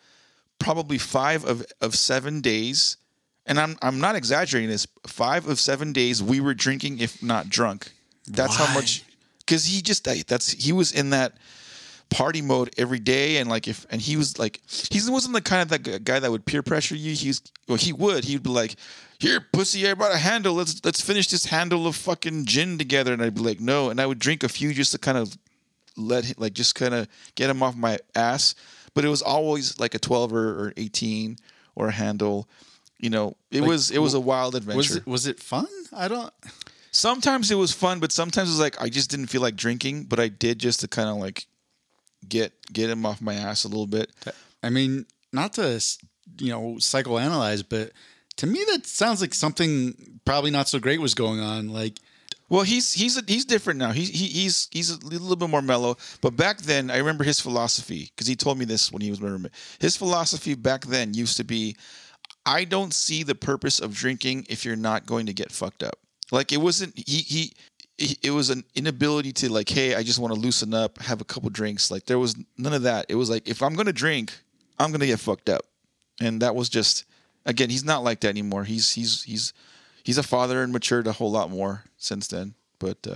Probably 0.59 0.97
five 0.97 1.43
of, 1.43 1.65
of 1.81 1.95
seven 1.95 2.39
days, 2.39 2.95
and 3.45 3.59
I'm 3.59 3.77
I'm 3.81 3.99
not 3.99 4.15
exaggerating 4.15 4.69
this. 4.69 4.87
Five 5.07 5.47
of 5.47 5.59
seven 5.59 5.93
days 5.93 6.21
we 6.23 6.39
were 6.39 6.53
drinking, 6.53 6.99
if 6.99 7.21
not 7.21 7.49
drunk. 7.49 7.91
That's 8.27 8.57
Why? 8.57 8.65
how 8.65 8.73
much. 8.73 9.03
Because 9.39 9.65
he 9.65 9.81
just 9.81 10.05
that's 10.27 10.51
he 10.51 10.71
was 10.71 10.91
in 10.93 11.09
that 11.09 11.33
party 12.09 12.41
mode 12.41 12.69
every 12.77 12.99
day 12.99 13.37
and 13.37 13.49
like 13.49 13.67
if 13.67 13.85
and 13.89 13.99
he 13.99 14.15
was 14.15 14.37
like 14.37 14.61
he 14.67 14.99
wasn't 15.09 15.33
the 15.33 15.41
kind 15.41 15.63
of 15.63 15.69
that 15.69 16.03
guy 16.03 16.19
that 16.19 16.29
would 16.29 16.45
peer 16.45 16.61
pressure 16.61 16.95
you 16.95 17.15
he's 17.15 17.41
well 17.67 17.77
he 17.77 17.91
would 17.91 18.23
he'd 18.23 18.43
be 18.43 18.51
like 18.51 18.75
here 19.17 19.43
pussy 19.51 19.89
I 19.89 19.95
brought 19.95 20.13
a 20.13 20.17
handle 20.17 20.53
let's 20.53 20.83
let's 20.85 21.01
finish 21.01 21.27
this 21.27 21.45
handle 21.45 21.87
of 21.87 21.95
fucking 21.95 22.45
gin 22.45 22.77
together 22.77 23.13
and 23.13 23.21
I'd 23.21 23.33
be 23.33 23.41
like 23.41 23.59
no 23.59 23.89
and 23.89 23.99
I 23.99 24.05
would 24.05 24.19
drink 24.19 24.43
a 24.43 24.49
few 24.49 24.73
just 24.73 24.91
to 24.91 24.99
kind 24.99 25.17
of 25.17 25.35
let 25.97 26.25
him, 26.25 26.35
like 26.37 26.53
just 26.53 26.75
kind 26.75 26.93
of 26.93 27.07
get 27.33 27.49
him 27.49 27.63
off 27.63 27.75
my 27.75 27.97
ass 28.13 28.53
but 28.93 29.03
it 29.03 29.09
was 29.09 29.23
always 29.23 29.79
like 29.79 29.95
a 29.95 29.99
12 29.99 30.33
or, 30.33 30.65
or 30.65 30.73
18 30.77 31.37
or 31.75 31.87
a 31.87 31.91
handle 31.91 32.47
you 33.04 33.10
know 33.10 33.36
it 33.51 33.62
Like, 33.62 33.70
was 33.70 33.91
it 33.91 33.99
was 33.99 34.14
a 34.14 34.20
wild 34.20 34.56
adventure 34.56 34.78
Was 34.78 34.95
it 34.95 35.06
was 35.06 35.28
it 35.28 35.39
fun? 35.39 35.68
I 35.91 36.08
don't. 36.08 36.32
sometimes 36.91 37.51
it 37.51 37.56
was 37.56 37.72
fun, 37.74 37.99
but 37.99 38.12
sometimes 38.12 38.49
it 38.49 38.54
was 38.54 38.60
like 38.60 38.82
I 38.82 38.88
just 38.89 39.10
didn't 39.12 39.28
feel 39.28 39.41
like 39.41 39.56
drinking, 39.56 40.06
but 40.06 40.20
I 40.20 40.30
did 40.30 40.58
just 40.60 40.80
to 40.80 40.88
kind 40.88 41.10
of 41.10 41.18
like 41.18 41.45
get 42.28 42.54
get 42.72 42.89
him 42.89 43.06
off 43.06 43.22
my 43.22 43.34
ass 43.36 43.66
a 43.66 43.68
little 43.68 43.88
bit. 43.88 44.10
I 44.64 44.70
mean, 44.70 45.06
not 45.34 45.54
to 45.54 45.84
you 46.39 46.51
know 46.51 46.76
psychoanalyze, 46.80 47.64
but 47.68 47.91
to 48.38 48.47
me 48.47 48.64
that 48.72 48.86
sounds 48.88 49.20
like 49.22 49.34
something 49.34 50.20
probably 50.26 50.51
not 50.51 50.70
so 50.70 50.80
great 50.80 51.01
was 51.01 51.14
going 51.14 51.39
on. 51.41 51.68
Like, 51.68 51.99
Well, 52.49 52.64
he's 52.64 52.93
he's 52.93 53.20
he's 53.28 53.45
different 53.45 53.80
now. 53.80 53.91
He's 53.91 54.10
he, 54.10 54.28
he's 54.28 54.68
he's 54.72 54.89
a 54.89 54.97
little 55.06 55.36
bit 55.36 55.49
more 55.49 55.62
mellow. 55.62 55.97
But 56.22 56.38
back 56.38 56.60
then, 56.62 56.89
I 56.89 56.97
remember 56.97 57.26
his 57.26 57.39
philosophy 57.41 58.12
because 58.16 58.28
he 58.28 58.36
told 58.36 58.58
me 58.58 58.66
this 58.66 58.91
when 58.91 59.01
he 59.01 59.10
was 59.10 59.20
my 59.20 59.30
roommate. 59.30 59.51
His 59.80 59.97
philosophy 59.97 60.56
back 60.56 60.86
then 60.86 61.14
used 61.14 61.38
to 61.38 61.43
be, 61.43 61.76
I 62.45 62.65
don't 62.65 62.93
see 62.93 63.23
the 63.23 63.35
purpose 63.35 63.79
of 63.79 63.93
drinking 63.93 64.47
if 64.49 64.65
you're 64.65 64.75
not 64.75 65.05
going 65.05 65.25
to 65.27 65.33
get 65.33 65.51
fucked 65.51 65.83
up. 65.83 65.99
Like 66.31 66.51
it 66.51 66.57
wasn't 66.57 66.97
he 66.97 67.17
he. 67.21 67.53
It 68.23 68.31
was 68.31 68.49
an 68.49 68.63
inability 68.73 69.31
to 69.33 69.49
like, 69.51 69.69
hey, 69.69 69.93
I 69.93 70.01
just 70.01 70.17
want 70.17 70.33
to 70.33 70.39
loosen 70.39 70.73
up, 70.73 70.97
have 70.97 71.21
a 71.21 71.25
couple 71.25 71.49
drinks. 71.51 71.91
Like 71.91 72.05
there 72.05 72.17
was 72.17 72.35
none 72.57 72.73
of 72.73 72.81
that. 72.83 73.05
It 73.07 73.15
was 73.15 73.29
like, 73.29 73.47
if 73.47 73.61
I'm 73.61 73.75
gonna 73.75 73.93
drink, 73.93 74.33
I'm 74.79 74.91
gonna 74.91 75.05
get 75.05 75.19
fucked 75.19 75.47
up, 75.47 75.61
and 76.19 76.41
that 76.41 76.55
was 76.55 76.69
just, 76.69 77.05
again, 77.45 77.69
he's 77.69 77.85
not 77.85 78.03
like 78.03 78.21
that 78.21 78.29
anymore. 78.29 78.63
He's 78.63 78.91
he's 78.91 79.23
he's 79.23 79.53
he's 80.03 80.17
a 80.17 80.23
father 80.23 80.63
and 80.63 80.73
matured 80.73 81.05
a 81.05 81.11
whole 81.11 81.31
lot 81.31 81.51
more 81.51 81.83
since 81.97 82.27
then. 82.27 82.55
But 82.79 82.97
uh, 83.07 83.15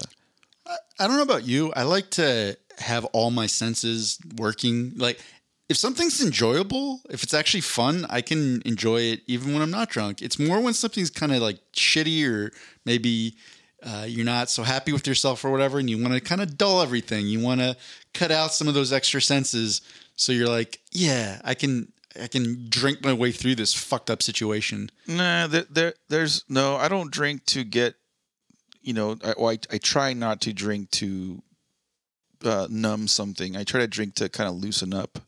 I 0.99 1.07
don't 1.07 1.17
know 1.17 1.23
about 1.23 1.45
you. 1.45 1.73
I 1.75 1.83
like 1.83 2.11
to 2.11 2.55
have 2.77 3.05
all 3.05 3.31
my 3.31 3.47
senses 3.47 4.19
working. 4.37 4.93
Like, 4.95 5.19
if 5.69 5.77
something's 5.77 6.23
enjoyable, 6.23 7.01
if 7.09 7.23
it's 7.23 7.33
actually 7.33 7.61
fun, 7.61 8.05
I 8.09 8.21
can 8.21 8.61
enjoy 8.63 9.01
it 9.01 9.21
even 9.27 9.53
when 9.53 9.61
I'm 9.61 9.71
not 9.71 9.89
drunk. 9.89 10.21
It's 10.21 10.39
more 10.39 10.61
when 10.61 10.73
something's 10.73 11.09
kind 11.09 11.33
of 11.33 11.41
like 11.41 11.59
shitty 11.73 12.25
or 12.27 12.51
maybe 12.85 13.35
uh, 13.83 14.05
you're 14.07 14.25
not 14.25 14.49
so 14.49 14.63
happy 14.63 14.93
with 14.93 15.05
yourself 15.05 15.43
or 15.43 15.51
whatever, 15.51 15.77
and 15.77 15.89
you 15.89 16.01
want 16.01 16.13
to 16.13 16.21
kind 16.21 16.41
of 16.41 16.57
dull 16.57 16.81
everything. 16.81 17.27
You 17.27 17.39
want 17.39 17.61
to 17.61 17.75
cut 18.13 18.31
out 18.31 18.53
some 18.53 18.67
of 18.67 18.73
those 18.73 18.91
extra 18.91 19.21
senses. 19.21 19.81
So 20.15 20.31
you're 20.31 20.47
like, 20.47 20.79
yeah, 20.91 21.41
I 21.43 21.53
can. 21.53 21.91
I 22.19 22.25
can 22.25 22.65
drink 22.69 23.03
my 23.03 23.13
way 23.13 23.31
through 23.31 23.53
this 23.53 23.75
fucked 23.75 24.09
up 24.09 24.23
situation. 24.23 24.89
nah, 25.07 25.45
there, 25.45 25.65
there 25.69 25.93
there's 26.09 26.43
no. 26.49 26.75
I 26.75 26.87
don't 26.87 27.11
drink 27.11 27.45
to 27.47 27.63
get, 27.63 27.93
you 28.81 28.93
know. 28.93 29.17
I, 29.23 29.35
well, 29.37 29.51
I 29.51 29.59
I 29.71 29.77
try 29.77 30.13
not 30.13 30.41
to 30.41 30.53
drink 30.53 30.89
to 30.91 31.43
uh, 32.43 32.67
numb 32.71 33.07
something. 33.07 33.55
I 33.55 33.63
try 33.63 33.81
to 33.81 33.87
drink 33.87 34.15
to 34.15 34.29
kind 34.29 34.49
of 34.49 34.55
loosen 34.55 34.95
up. 34.95 35.19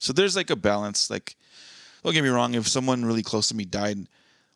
So 0.00 0.12
there's 0.12 0.34
like 0.34 0.50
a 0.50 0.56
balance. 0.56 1.08
Like, 1.10 1.36
don't 2.02 2.12
get 2.12 2.24
me 2.24 2.30
wrong. 2.30 2.54
If 2.54 2.66
someone 2.66 3.04
really 3.04 3.22
close 3.22 3.48
to 3.48 3.54
me 3.54 3.64
died, 3.64 4.08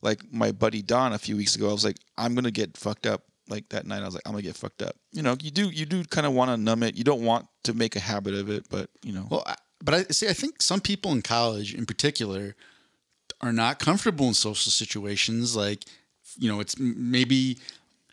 like 0.02 0.20
my 0.32 0.50
buddy 0.50 0.82
Don 0.82 1.12
a 1.12 1.18
few 1.18 1.36
weeks 1.36 1.54
ago, 1.54 1.68
I 1.68 1.72
was 1.72 1.84
like, 1.84 1.98
I'm 2.18 2.34
gonna 2.34 2.50
get 2.50 2.76
fucked 2.76 3.06
up. 3.06 3.22
Like 3.48 3.68
that 3.68 3.86
night, 3.86 4.02
I 4.02 4.06
was 4.06 4.14
like, 4.14 4.22
I'm 4.26 4.32
gonna 4.32 4.42
get 4.42 4.56
fucked 4.56 4.82
up. 4.82 4.96
You 5.12 5.22
know, 5.22 5.36
you 5.40 5.50
do 5.50 5.68
you 5.68 5.84
do 5.84 6.02
kind 6.04 6.26
of 6.26 6.32
want 6.32 6.50
to 6.50 6.56
numb 6.56 6.82
it. 6.82 6.96
You 6.96 7.04
don't 7.04 7.22
want 7.22 7.46
to 7.64 7.74
make 7.74 7.94
a 7.94 8.00
habit 8.00 8.34
of 8.34 8.48
it, 8.50 8.66
but 8.70 8.88
you 9.02 9.12
know. 9.12 9.26
Well, 9.30 9.42
I, 9.46 9.54
but 9.82 9.94
I 9.94 10.02
see. 10.04 10.28
I 10.28 10.32
think 10.32 10.62
some 10.62 10.80
people 10.80 11.12
in 11.12 11.20
college, 11.20 11.74
in 11.74 11.84
particular, 11.84 12.56
are 13.42 13.52
not 13.52 13.78
comfortable 13.78 14.26
in 14.28 14.34
social 14.34 14.72
situations. 14.72 15.54
Like, 15.54 15.84
you 16.38 16.50
know, 16.50 16.60
it's 16.60 16.78
maybe 16.78 17.58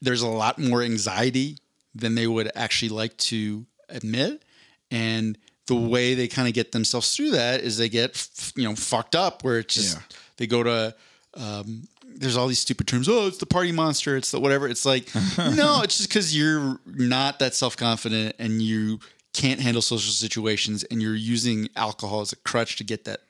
there's 0.01 0.21
a 0.21 0.27
lot 0.27 0.59
more 0.59 0.81
anxiety 0.81 1.57
than 1.95 2.15
they 2.15 2.27
would 2.27 2.51
actually 2.55 2.89
like 2.89 3.15
to 3.17 3.65
admit, 3.87 4.43
and 4.89 5.37
the 5.71 5.89
way 5.89 6.13
they 6.15 6.27
kind 6.27 6.47
of 6.47 6.53
get 6.53 6.71
themselves 6.73 7.15
through 7.15 7.31
that 7.31 7.61
is 7.61 7.77
they 7.77 7.89
get 7.89 8.11
f- 8.11 8.51
you 8.55 8.63
know 8.67 8.75
fucked 8.75 9.15
up, 9.15 9.43
where 9.43 9.59
it's 9.59 9.73
just 9.75 9.95
Yeah. 9.95 10.01
they 10.37 10.47
go 10.47 10.63
to. 10.63 10.95
Um, 11.35 11.87
there's 12.13 12.35
all 12.37 12.47
these 12.47 12.59
stupid 12.59 12.87
terms. 12.87 13.07
Oh, 13.07 13.27
it's 13.27 13.37
the 13.37 13.45
party 13.45 13.71
monster. 13.71 14.17
It's 14.17 14.31
the 14.31 14.39
whatever. 14.39 14.67
It's 14.67 14.85
like, 14.85 15.09
no, 15.37 15.81
it's 15.81 15.97
just 15.97 16.09
because 16.09 16.37
you're 16.37 16.79
not 16.85 17.39
that 17.39 17.55
self 17.55 17.77
confident 17.77 18.35
and 18.37 18.61
you 18.61 18.99
can't 19.33 19.61
handle 19.61 19.81
social 19.81 20.11
situations 20.11 20.83
and 20.91 21.01
you're 21.01 21.15
using 21.15 21.69
alcohol 21.77 22.19
as 22.21 22.33
a 22.33 22.35
crutch 22.35 22.75
to 22.77 22.83
get 22.83 23.05
that 23.05 23.21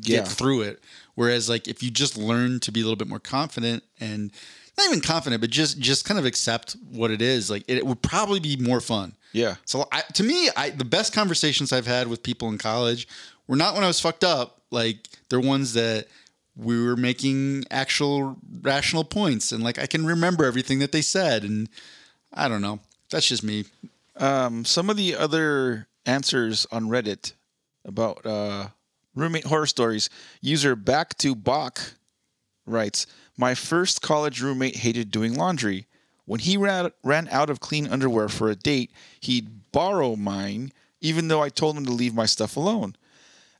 get 0.00 0.14
Yeah. 0.18 0.24
through 0.24 0.62
it. 0.62 0.80
Whereas 1.16 1.48
like 1.48 1.66
if 1.66 1.82
you 1.82 1.90
just 1.90 2.16
learn 2.16 2.60
to 2.60 2.70
be 2.70 2.80
a 2.80 2.84
little 2.84 2.96
bit 2.96 3.08
more 3.08 3.18
confident 3.18 3.82
and 3.98 4.30
not 4.78 4.86
even 4.86 5.00
confident, 5.00 5.40
but 5.40 5.50
just 5.50 5.80
just 5.80 6.04
kind 6.04 6.20
of 6.20 6.24
accept 6.24 6.76
what 6.92 7.10
it 7.10 7.20
is, 7.20 7.50
like 7.50 7.64
it, 7.66 7.84
would 7.84 8.02
probably 8.02 8.38
be 8.38 8.56
more 8.56 8.80
fun. 8.80 9.14
Yeah. 9.32 9.56
So 9.64 9.86
I, 9.92 10.02
to 10.14 10.22
me, 10.22 10.48
I 10.56 10.70
the 10.70 10.84
best 10.84 11.12
conversations 11.12 11.72
I've 11.72 11.86
had 11.86 12.08
with 12.08 12.22
people 12.22 12.48
in 12.48 12.58
college 12.58 13.06
were 13.46 13.56
not 13.56 13.74
when 13.74 13.84
I 13.84 13.88
was 13.88 14.00
fucked 14.00 14.24
up. 14.24 14.62
Like 14.70 15.08
they're 15.28 15.40
ones 15.40 15.74
that 15.74 16.06
we 16.56 16.84
were 16.84 16.96
making 16.96 17.64
actual 17.70 18.36
rational 18.62 19.04
points, 19.04 19.52
and 19.52 19.62
like 19.62 19.78
I 19.78 19.86
can 19.86 20.04
remember 20.04 20.44
everything 20.44 20.78
that 20.80 20.92
they 20.92 21.02
said, 21.02 21.44
and 21.44 21.68
I 22.32 22.48
don't 22.48 22.62
know. 22.62 22.80
That's 23.10 23.28
just 23.28 23.44
me. 23.44 23.64
Um, 24.16 24.64
some 24.64 24.90
of 24.90 24.96
the 24.96 25.14
other 25.14 25.86
answers 26.04 26.66
on 26.72 26.88
Reddit 26.88 27.32
about 27.84 28.26
uh, 28.26 28.68
roommate 29.14 29.44
horror 29.44 29.66
stories. 29.66 30.10
User 30.40 30.74
back 30.74 31.16
to 31.18 31.34
Bach 31.34 31.94
writes, 32.66 33.06
"My 33.36 33.54
first 33.54 34.02
college 34.02 34.42
roommate 34.42 34.76
hated 34.76 35.10
doing 35.10 35.34
laundry. 35.34 35.86
When 36.28 36.40
he 36.40 36.58
ran 36.58 36.92
ran 37.02 37.26
out 37.28 37.48
of 37.48 37.58
clean 37.58 37.88
underwear 37.88 38.28
for 38.28 38.50
a 38.50 38.54
date, 38.54 38.92
he'd 39.20 39.72
borrow 39.72 40.14
mine, 40.14 40.72
even 41.00 41.28
though 41.28 41.42
I 41.42 41.48
told 41.48 41.76
him 41.76 41.86
to 41.86 41.92
leave 41.92 42.14
my 42.14 42.26
stuff 42.26 42.56
alone." 42.56 42.96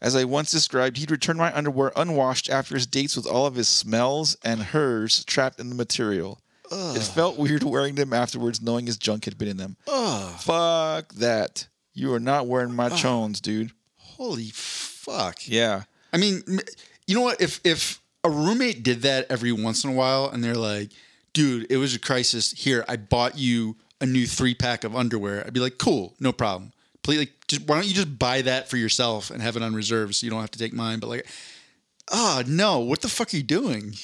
As 0.01 0.15
I 0.15 0.25
once 0.25 0.51
described, 0.51 0.99
he'd 0.99 1.11
return 1.11 1.39
my 1.39 1.53
underwear 1.57 1.93
unwashed 1.97 2.49
after 2.51 2.75
his 2.75 2.87
dates 2.87 3.17
with 3.17 3.27
all 3.27 3.47
of 3.47 3.57
his 3.57 3.69
smells 3.69 4.37
and 4.45 4.63
hers 4.63 5.25
trapped 5.25 5.59
in 5.59 5.71
the 5.71 5.75
material. 5.75 6.41
It 6.71 7.03
felt 7.03 7.39
weird 7.39 7.63
wearing 7.63 7.95
them 7.95 8.13
afterwards, 8.13 8.61
knowing 8.61 8.87
his 8.87 8.99
junk 8.99 9.25
had 9.25 9.39
been 9.39 9.49
in 9.49 9.57
them. 9.57 9.77
Fuck 10.39 11.15
that. 11.15 11.67
You 11.95 12.13
are 12.13 12.21
not 12.21 12.47
wearing 12.47 12.75
my 12.75 12.91
chones, 12.91 13.41
dude. 13.41 13.73
Holy 13.97 14.51
fuck! 14.53 15.49
Yeah. 15.49 15.85
I 16.13 16.19
mean, 16.19 16.43
you 17.07 17.15
know 17.15 17.23
what? 17.23 17.41
If 17.41 17.61
if 17.65 18.01
a 18.23 18.31
roommate 18.31 18.83
did 18.83 19.03
that 19.03 19.27
every 19.31 19.53
once 19.53 19.85
in 19.85 19.91
a 19.91 19.95
while, 19.95 20.29
and 20.29 20.45
they're 20.45 20.55
like, 20.55 20.91
"Dude, 21.39 21.67
it 21.71 21.77
was 21.77 21.95
a 21.95 21.99
crisis. 22.01 22.51
Here, 22.53 22.85
I 22.89 22.97
bought 22.97 23.39
you 23.39 23.77
a 24.01 24.07
new 24.07 24.27
three 24.27 24.55
pack 24.55 24.83
of 24.85 24.97
underwear," 24.97 25.47
I'd 25.47 25.53
be 25.55 25.61
like, 25.61 25.79
"Cool, 25.79 26.15
no 26.19 26.33
problem. 26.33 26.73
Please, 27.05 27.19
like, 27.21 27.33
just 27.47 27.63
why 27.69 27.77
don't 27.77 27.87
you 27.87 27.95
just 27.95 28.19
buy 28.19 28.43
that 28.43 28.69
for 28.69 28.77
yourself 28.77 29.31
and 29.31 29.41
have 29.41 29.57
it 29.57 29.63
on 29.63 29.75
reserve 29.75 30.15
so 30.17 30.27
you 30.27 30.31
don't 30.31 30.41
have 30.41 30.51
to 30.51 30.59
take 30.59 30.73
mine?" 30.73 30.99
But 30.99 31.09
like, 31.11 31.27
oh 32.11 32.43
no, 32.47 32.81
what 32.81 33.03
the 33.03 33.09
fuck 33.09 33.33
are 33.33 33.37
you 33.37 33.43
doing? 33.43 33.95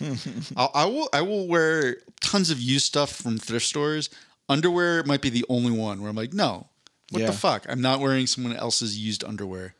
I'll, 0.56 0.70
I 0.74 0.84
will 0.86 1.08
I 1.12 1.22
will 1.22 1.46
wear 1.46 1.96
tons 2.20 2.50
of 2.50 2.60
used 2.60 2.86
stuff 2.86 3.10
from 3.14 3.38
thrift 3.38 3.66
stores. 3.66 4.10
Underwear 4.48 5.02
might 5.04 5.20
be 5.20 5.30
the 5.30 5.44
only 5.48 5.70
one 5.70 6.00
where 6.00 6.08
I'm 6.08 6.16
like, 6.16 6.32
no, 6.32 6.68
what 7.10 7.20
Yeah. 7.20 7.26
the 7.26 7.32
fuck? 7.32 7.66
I'm 7.68 7.82
not 7.82 8.00
wearing 8.00 8.26
someone 8.26 8.56
else's 8.56 8.98
used 8.98 9.22
underwear. 9.24 9.74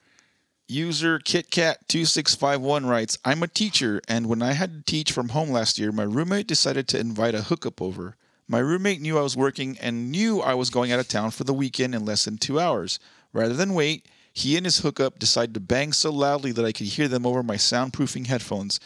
User 0.70 1.18
KitKat2651 1.18 2.86
writes, 2.86 3.16
I'm 3.24 3.42
a 3.42 3.48
teacher, 3.48 4.02
and 4.06 4.26
when 4.26 4.42
I 4.42 4.52
had 4.52 4.72
to 4.74 4.82
teach 4.82 5.12
from 5.12 5.30
home 5.30 5.48
last 5.48 5.78
year, 5.78 5.90
my 5.92 6.02
roommate 6.02 6.46
decided 6.46 6.86
to 6.88 7.00
invite 7.00 7.34
a 7.34 7.40
hookup 7.40 7.80
over. 7.80 8.16
My 8.46 8.58
roommate 8.58 9.00
knew 9.00 9.18
I 9.18 9.22
was 9.22 9.34
working 9.34 9.78
and 9.80 10.10
knew 10.12 10.42
I 10.42 10.52
was 10.52 10.68
going 10.68 10.92
out 10.92 11.00
of 11.00 11.08
town 11.08 11.30
for 11.30 11.44
the 11.44 11.54
weekend 11.54 11.94
in 11.94 12.04
less 12.04 12.26
than 12.26 12.36
two 12.36 12.60
hours. 12.60 13.00
Rather 13.32 13.54
than 13.54 13.72
wait, 13.72 14.04
he 14.30 14.58
and 14.58 14.66
his 14.66 14.80
hookup 14.80 15.18
decided 15.18 15.54
to 15.54 15.60
bang 15.60 15.94
so 15.94 16.12
loudly 16.12 16.52
that 16.52 16.66
I 16.66 16.72
could 16.72 16.88
hear 16.88 17.08
them 17.08 17.24
over 17.24 17.42
my 17.42 17.56
soundproofing 17.56 18.26
headphones. 18.26 18.78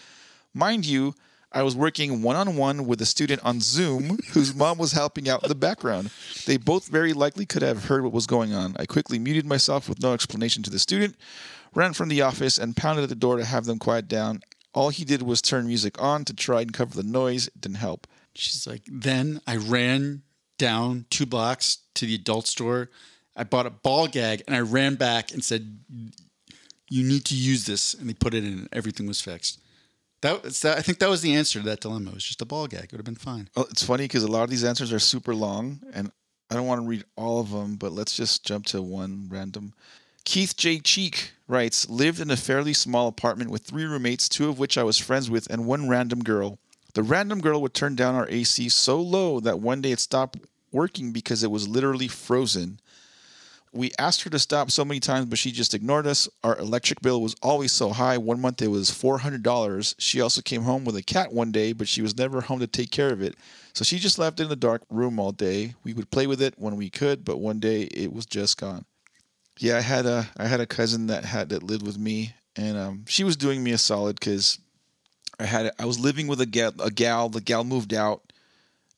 Mind 0.55 0.87
you, 0.87 1.17
I 1.51 1.65
was 1.65 1.75
working 1.75 2.23
one 2.23 2.37
on 2.37 2.57
one 2.57 2.87
with 2.87 3.03
a 3.03 3.07
student 3.07 3.45
on 3.45 3.61
Zoom 3.61 4.19
whose 4.33 4.55
mom 4.55 4.79
was 4.79 4.93
helping 4.93 5.29
out 5.29 5.43
in 5.43 5.49
the 5.49 5.55
background. 5.57 6.11
They 6.47 6.57
both 6.57 6.87
very 6.87 7.13
likely 7.13 7.45
could 7.45 7.63
have 7.63 7.87
heard 7.87 8.05
what 8.05 8.13
was 8.13 8.29
going 8.29 8.55
on. 8.55 8.77
I 8.79 8.87
quickly 8.87 9.19
muted 9.19 9.47
myself 9.47 9.89
with 9.89 10.01
no 10.01 10.15
explanation 10.15 10.63
to 10.63 10.71
the 10.71 10.79
student, 10.79 11.17
ran 11.75 11.93
from 11.93 12.09
the 12.09 12.23
office, 12.23 12.59
and 12.59 12.77
pounded 12.77 13.05
at 13.05 13.09
the 13.09 13.15
door 13.15 13.37
to 13.37 13.45
have 13.45 13.65
them 13.65 13.79
quiet 13.79 14.09
down. 14.09 14.43
All 14.75 14.89
he 14.91 15.05
did 15.05 15.23
was 15.23 15.43
turn 15.43 15.67
music 15.67 16.01
on 16.01 16.25
to 16.25 16.35
try 16.35 16.63
and 16.63 16.73
cover 16.73 16.95
the 16.95 17.03
noise. 17.03 17.49
It 17.49 17.61
didn't 17.61 17.77
help. 17.77 18.07
She's 18.35 18.67
like, 18.67 18.83
then 18.87 19.41
I 19.47 19.57
ran 19.57 20.23
down 20.59 21.07
two 21.11 21.27
blocks 21.27 21.79
to 21.95 22.07
the 22.07 22.15
adult 22.15 22.47
store. 22.47 22.89
I 23.37 23.45
bought 23.45 23.67
a 23.67 23.71
ball 23.71 24.07
gag 24.07 24.43
and 24.47 24.55
I 24.55 24.61
ran 24.61 24.95
back 24.95 25.33
and 25.33 25.45
said, 25.45 25.79
"You 26.89 27.05
need 27.05 27.25
to 27.27 27.35
use 27.35 27.67
this." 27.67 27.95
And 27.95 28.09
they 28.09 28.15
put 28.15 28.35
it 28.35 28.45
in, 28.45 28.53
and 28.53 28.69
everything 28.73 29.07
was 29.07 29.21
fixed. 29.21 29.59
That, 30.21 30.43
that 30.45 30.79
I 30.79 30.83
think 30.83 30.99
that 31.01 31.09
was 31.09 31.21
the 31.21 31.35
answer 31.35 31.59
to 31.59 31.65
that 31.67 31.81
dilemma. 31.81 32.11
It 32.11 32.15
was 32.15 32.25
just 32.25 32.43
a 32.43 32.47
ball 32.47 32.67
gag. 32.69 32.85
It 32.85 32.93
would 32.93 32.99
have 32.99 33.05
been 33.05 33.15
fine. 33.17 33.49
Well, 33.57 33.67
it's 33.71 33.83
funny 33.83 34.05
because 34.05 34.23
a 34.23 34.31
lot 34.31 34.45
of 34.45 34.51
these 34.51 34.65
answers 34.65 34.93
are 34.93 35.01
super 35.01 35.35
long, 35.35 35.81
and 35.93 36.13
I 36.51 36.55
don't 36.55 36.67
want 36.67 36.83
to 36.83 36.87
read 36.87 37.05
all 37.17 37.41
of 37.41 37.51
them, 37.51 37.77
but 37.77 37.93
let's 37.93 38.17
just 38.17 38.45
jump 38.45 38.67
to 38.67 38.83
one 38.83 39.29
random. 39.31 39.75
Keith 40.25 40.57
J. 40.57 40.79
Cheek 40.79 41.33
writes 41.49 41.89
Lived 41.89 42.21
in 42.21 42.31
a 42.31 42.37
fairly 42.37 42.73
small 42.73 43.09
apartment 43.09 43.51
with 43.51 43.63
three 43.63 43.85
roommates, 43.85 44.29
two 44.29 44.49
of 44.49 44.59
which 44.59 44.79
I 44.79 44.83
was 44.83 44.99
friends 44.99 45.29
with, 45.29 45.51
and 45.51 45.67
one 45.67 45.89
random 45.89 46.23
girl. 46.23 46.59
The 46.95 47.03
random 47.03 47.41
girl 47.41 47.61
would 47.63 47.75
turn 47.75 47.97
down 47.97 48.15
our 48.15 48.29
AC 48.29 48.69
so 48.69 49.01
low 49.01 49.41
that 49.41 49.61
one 49.61 49.81
day 49.81 49.93
it 49.93 50.01
stopped 50.01 50.39
working 50.71 51.13
because 51.13 51.43
it 51.43 51.51
was 51.51 51.69
literally 51.69 52.09
frozen. 52.09 52.81
We 53.75 53.91
asked 53.99 54.23
her 54.23 54.31
to 54.31 54.39
stop 54.39 54.71
so 54.71 54.85
many 54.85 55.01
times, 55.01 55.27
but 55.27 55.39
she 55.39 55.51
just 55.51 55.73
ignored 55.73 56.07
us. 56.07 56.29
Our 56.45 56.59
electric 56.59 57.01
bill 57.01 57.23
was 57.23 57.35
always 57.43 57.73
so 57.73 57.91
high. 57.91 58.19
One 58.19 58.41
month 58.41 58.61
it 58.61 58.69
was 58.69 58.91
$400. 58.91 59.95
She 59.99 60.21
also 60.21 60.43
came 60.43 60.63
home 60.63 60.85
with 60.85 60.97
a 60.97 61.03
cat 61.03 61.33
one 61.33 61.53
day, 61.53 61.73
but 61.73 61.89
she 61.89 62.03
was 62.03 62.17
never 62.17 62.43
home 62.43 62.61
to 62.61 62.67
take 62.67 62.91
care 62.91 63.11
of 63.11 63.23
it. 63.23 63.35
So 63.73 63.83
she 63.83 63.99
just 63.99 64.19
left 64.19 64.41
it 64.41 64.45
in 64.45 64.49
the 64.51 64.57
dark 64.57 64.83
room 64.91 65.19
all 65.19 65.33
day. 65.33 65.75
We 65.85 65.95
would 65.95 66.11
play 66.11 66.27
with 66.27 66.43
it 66.43 66.55
when 66.59 66.77
we 66.77 66.91
could, 66.91 67.25
but 67.25 67.39
one 67.39 67.61
day 67.61 67.85
it 67.85 68.13
was 68.13 68.27
just 68.27 68.59
gone. 68.59 68.85
Yeah, 69.63 69.77
I 69.77 69.81
had 69.81 70.07
a 70.07 70.29
I 70.37 70.49
had 70.49 70.59
a 70.59 70.67
cousin 70.67 71.07
that 71.07 71.25
had 71.25 71.51
that 71.51 71.63
lived 71.63 71.87
with 71.87 71.97
me, 71.97 72.35
and 72.57 72.77
um, 72.77 73.05
she 73.07 73.23
was 73.23 73.37
doing 73.37 73.63
me 73.63 73.71
a 73.71 73.79
solid 73.79 74.19
because 74.19 74.59
I 75.39 75.45
had 75.45 75.71
I 75.79 75.85
was 75.85 76.01
living 76.01 76.27
with 76.27 76.41
a 76.41 76.47
gal. 76.47 76.73
A 76.83 76.91
gal. 76.91 77.29
The 77.29 77.41
gal 77.41 77.63
moved 77.63 77.95
out, 77.95 78.33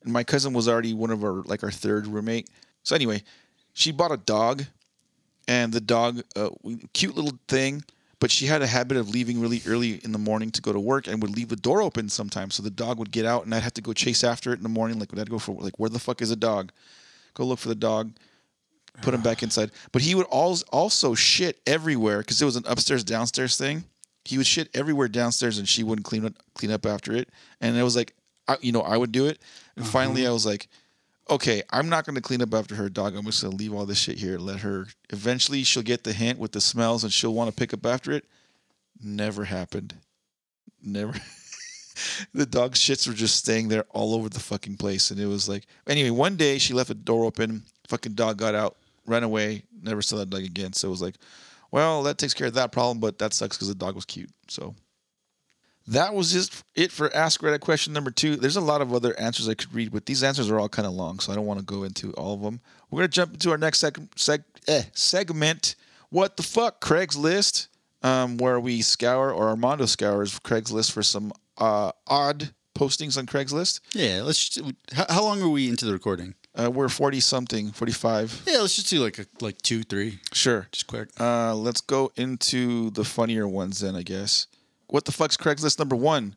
and 0.03 0.11
my 0.11 0.25
cousin 0.25 0.55
was 0.55 0.67
already 0.67 0.95
one 0.95 1.11
of 1.11 1.23
our 1.23 1.43
like 1.43 1.62
our 1.62 1.71
third 1.71 2.07
roommate. 2.07 2.49
So 2.83 2.97
anyway, 2.97 3.23
she 3.75 3.93
bought 3.93 4.11
a 4.11 4.17
dog, 4.17 4.65
and 5.47 5.71
the 5.71 5.83
dog, 5.83 6.23
uh, 6.35 6.49
cute 6.95 7.15
little 7.15 7.39
thing, 7.47 7.85
but 8.19 8.31
she 8.31 8.47
had 8.47 8.62
a 8.62 8.67
habit 8.67 8.97
of 8.97 9.11
leaving 9.11 9.43
really 9.43 9.61
early 9.67 10.01
in 10.03 10.12
the 10.12 10.19
morning 10.19 10.51
to 10.53 10.62
go 10.62 10.73
to 10.73 10.81
work 10.81 11.07
and 11.07 11.21
would 11.21 11.37
leave 11.37 11.51
the 11.51 11.57
door 11.57 11.83
open 11.83 12.09
sometimes. 12.09 12.55
So 12.55 12.62
the 12.62 12.71
dog 12.71 12.99
would 12.99 13.11
get 13.11 13.27
out, 13.27 13.45
and 13.45 13.55
I'd 13.55 13.62
have 13.65 13.75
to 13.75 13.83
go 13.83 13.93
chase 13.93 14.25
after 14.25 14.55
it 14.55 14.57
in 14.57 14.62
the 14.62 14.71
morning. 14.71 14.99
Like, 14.99 15.15
I'd 15.19 15.29
go 15.29 15.39
for 15.39 15.57
like, 15.61 15.79
where 15.79 15.91
the 15.91 15.99
fuck 15.99 16.23
is 16.23 16.31
a 16.31 16.37
dog? 16.37 16.73
Go 17.35 17.45
look 17.45 17.59
for 17.59 17.69
the 17.69 17.75
dog, 17.75 18.12
put 19.03 19.14
him 19.14 19.22
back 19.22 19.42
inside. 19.42 19.70
But 19.92 20.03
he 20.03 20.14
would 20.14 20.26
al- 20.32 20.59
also 20.72 21.14
shit 21.14 21.61
everywhere 21.66 22.18
because 22.18 22.40
it 22.40 22.45
was 22.45 22.57
an 22.57 22.64
upstairs 22.66 23.05
downstairs 23.05 23.57
thing. 23.57 23.84
He 24.24 24.38
would 24.38 24.47
shit 24.47 24.70
everywhere 24.74 25.09
downstairs, 25.09 25.59
and 25.59 25.68
she 25.68 25.82
wouldn't 25.82 26.07
clean 26.07 26.24
up 26.24 26.34
clean 26.55 26.70
up 26.70 26.86
after 26.86 27.12
it. 27.12 27.28
And 27.61 27.76
it 27.76 27.82
was 27.82 27.97
like, 27.97 28.14
I, 28.49 28.57
you 28.61 28.72
know, 28.72 28.82
I 28.82 28.97
would 28.97 29.12
do 29.12 29.26
it. 29.26 29.38
And 29.76 29.86
finally, 29.86 30.22
uh-huh. 30.22 30.30
I 30.30 30.34
was 30.34 30.47
like, 30.47 30.68
okay, 31.28 31.62
I'm 31.70 31.88
not 31.88 32.05
going 32.05 32.14
to 32.14 32.22
clean 32.22 32.42
up 32.42 32.55
after 32.55 32.74
her 32.74 32.88
dog. 32.88 33.16
I'm 33.16 33.24
just 33.24 33.42
going 33.42 33.53
to 33.53 33.57
leave 33.57 33.74
all 33.74 33.86
this 33.86 33.99
shit 33.99 34.18
here. 34.18 34.38
Let 34.38 34.61
her. 34.61 34.86
Eventually, 35.11 35.62
she'll 35.64 35.82
get 35.82 36.05
the 36.05 36.12
hint 36.12 36.38
with 36.38 36.53
the 36.53 36.61
smells, 36.61 37.05
and 37.05 37.12
she'll 37.12 37.34
want 37.34 37.51
to 37.51 37.57
pick 37.57 37.74
up 37.74 37.84
after 37.84 38.12
it. 38.12 38.24
Never 39.03 39.45
happened. 39.45 39.95
Never. 40.82 41.12
the 42.34 42.47
dog 42.47 42.74
shits 42.74 43.07
were 43.07 43.14
just 43.14 43.36
staying 43.36 43.68
there 43.68 43.84
all 43.90 44.14
over 44.14 44.28
the 44.28 44.40
fucking 44.40 44.76
place, 44.76 45.11
and 45.11 45.20
it 45.20 45.26
was 45.26 45.49
like. 45.49 45.66
Anyway, 45.86 46.11
one 46.11 46.36
day 46.36 46.59
she 46.59 46.74
left 46.74 46.88
the 46.88 46.95
door 46.95 47.24
open. 47.24 47.62
Fucking 47.88 48.14
dog 48.14 48.38
got 48.38 48.55
out, 48.55 48.76
ran 49.07 49.23
away. 49.23 49.65
Never 49.83 50.03
saw 50.03 50.17
that 50.17 50.31
dog 50.31 50.43
again. 50.43 50.73
So 50.73 50.89
it 50.89 50.91
was 50.91 51.03
like, 51.03 51.17
well, 51.71 52.03
that 52.05 52.19
takes 52.19 52.35
care 52.35 52.47
of 52.47 52.55
that 52.55 52.73
problem, 52.73 53.01
but 53.01 53.19
that 53.19 53.33
sucks 53.33 53.57
because 53.57 53.69
the 53.69 53.75
dog 53.75 53.95
was 53.95 54.05
cute. 54.05 54.31
So 54.49 54.75
that 55.87 56.15
was 56.15 56.33
just 56.33 56.65
it 56.75 56.91
for 56.91 57.15
Ask 57.15 57.41
Reddit 57.43 57.61
question 57.61 57.93
number 57.93 58.11
two. 58.11 58.37
There's 58.37 58.57
a 58.57 58.61
lot 58.61 58.81
of 58.81 58.95
other 58.95 59.19
answers 59.19 59.49
I 59.49 59.55
could 59.55 59.75
read, 59.75 59.93
but 59.93 60.07
these 60.07 60.23
answers 60.23 60.51
are 60.51 60.59
all 60.59 60.69
kind 60.69 60.87
of 60.87 60.95
long, 60.95 61.19
so 61.19 61.33
I 61.33 61.35
don't 61.35 61.47
want 61.47 61.61
to 61.61 61.65
go 61.67 61.83
into 61.83 62.13
all 62.15 62.35
of 62.35 62.43
them. 62.43 62.61
We're 62.91 63.01
gonna 63.01 63.09
jump 63.09 63.35
into 63.35 63.51
our 63.51 63.59
next 63.59 63.83
seg- 63.83 64.09
seg- 64.17 64.45
eh, 64.67 64.85
segment. 64.93 65.75
What 66.11 66.37
the 66.37 66.43
fuck, 66.43 66.81
Craigslist? 66.81 67.69
Um, 68.03 68.37
where 68.37 68.61
we 68.61 68.83
scour 68.83 69.33
or 69.33 69.49
Armando 69.49 69.87
scours 69.87 70.39
Craigslist 70.41 70.93
for 70.93 71.03
some 71.03 71.33
uh, 71.57 71.91
odd 72.07 72.53
postings 72.77 73.17
on 73.17 73.27
Craigslist. 73.27 73.81
Yeah, 73.95 74.23
let's. 74.23 74.59
How, 74.93 75.07
how 75.09 75.23
long 75.23 75.43
are 75.43 75.49
we 75.49 75.69
into 75.69 75.87
the 75.87 75.93
recording? 75.93 76.35
Uh, 76.57 76.71
we're 76.71 76.89
forty 76.89 77.19
something, 77.21 77.73
forty 77.73 77.93
five. 77.93 78.43
Yeah, 78.47 78.59
let's 78.59 78.77
just 78.77 78.89
do 78.89 79.01
like 79.03 79.19
a, 79.19 79.27
like 79.41 79.61
two, 79.63 79.83
three, 79.83 80.21
Sure. 80.33 80.69
just 80.71 80.87
quick. 80.87 81.09
Uh, 81.19 81.55
let's 81.55 81.81
go 81.81 82.13
into 82.17 82.91
the 82.91 83.05
funnier 83.05 83.49
ones 83.49 83.81
then, 83.81 83.97
I 83.97 84.03
guess. 84.03 84.47
What 84.87 85.05
the 85.05 85.13
fuck's 85.13 85.37
Craigslist 85.37 85.79
number 85.79 85.97
one? 85.97 86.37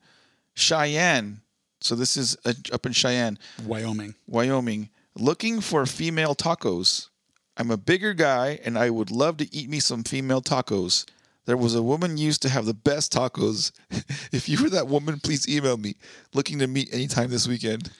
Cheyenne. 0.55 1.41
So 1.82 1.93
this 1.95 2.18
is 2.18 2.36
uh, 2.45 2.53
up 2.74 2.86
in 2.88 2.91
Cheyenne, 2.93 3.38
Wyoming. 3.63 4.15
Wyoming. 4.28 4.89
Looking 5.15 5.61
for 5.61 5.86
female 5.86 6.34
tacos. 6.34 7.09
I'm 7.55 7.70
a 7.72 7.78
bigger 7.78 8.13
guy 8.13 8.59
and 8.63 8.78
I 8.78 8.89
would 8.89 9.11
love 9.11 9.38
to 9.38 9.55
eat 9.55 9.70
me 9.70 9.80
some 9.80 10.03
female 10.03 10.41
tacos. 10.41 11.05
There 11.47 11.55
was 11.55 11.75
a 11.75 11.81
woman 11.81 12.17
used 12.17 12.41
to 12.41 12.49
have 12.49 12.65
the 12.65 12.73
best 12.73 13.13
tacos. 13.13 13.71
if 14.33 14.49
you 14.49 14.61
were 14.61 14.69
that 14.69 14.89
woman, 14.89 15.21
please 15.21 15.47
email 15.47 15.77
me. 15.77 15.95
Looking 16.33 16.59
to 16.59 16.67
meet 16.67 16.93
anytime 16.93 17.29
this 17.29 17.47
weekend. 17.47 17.89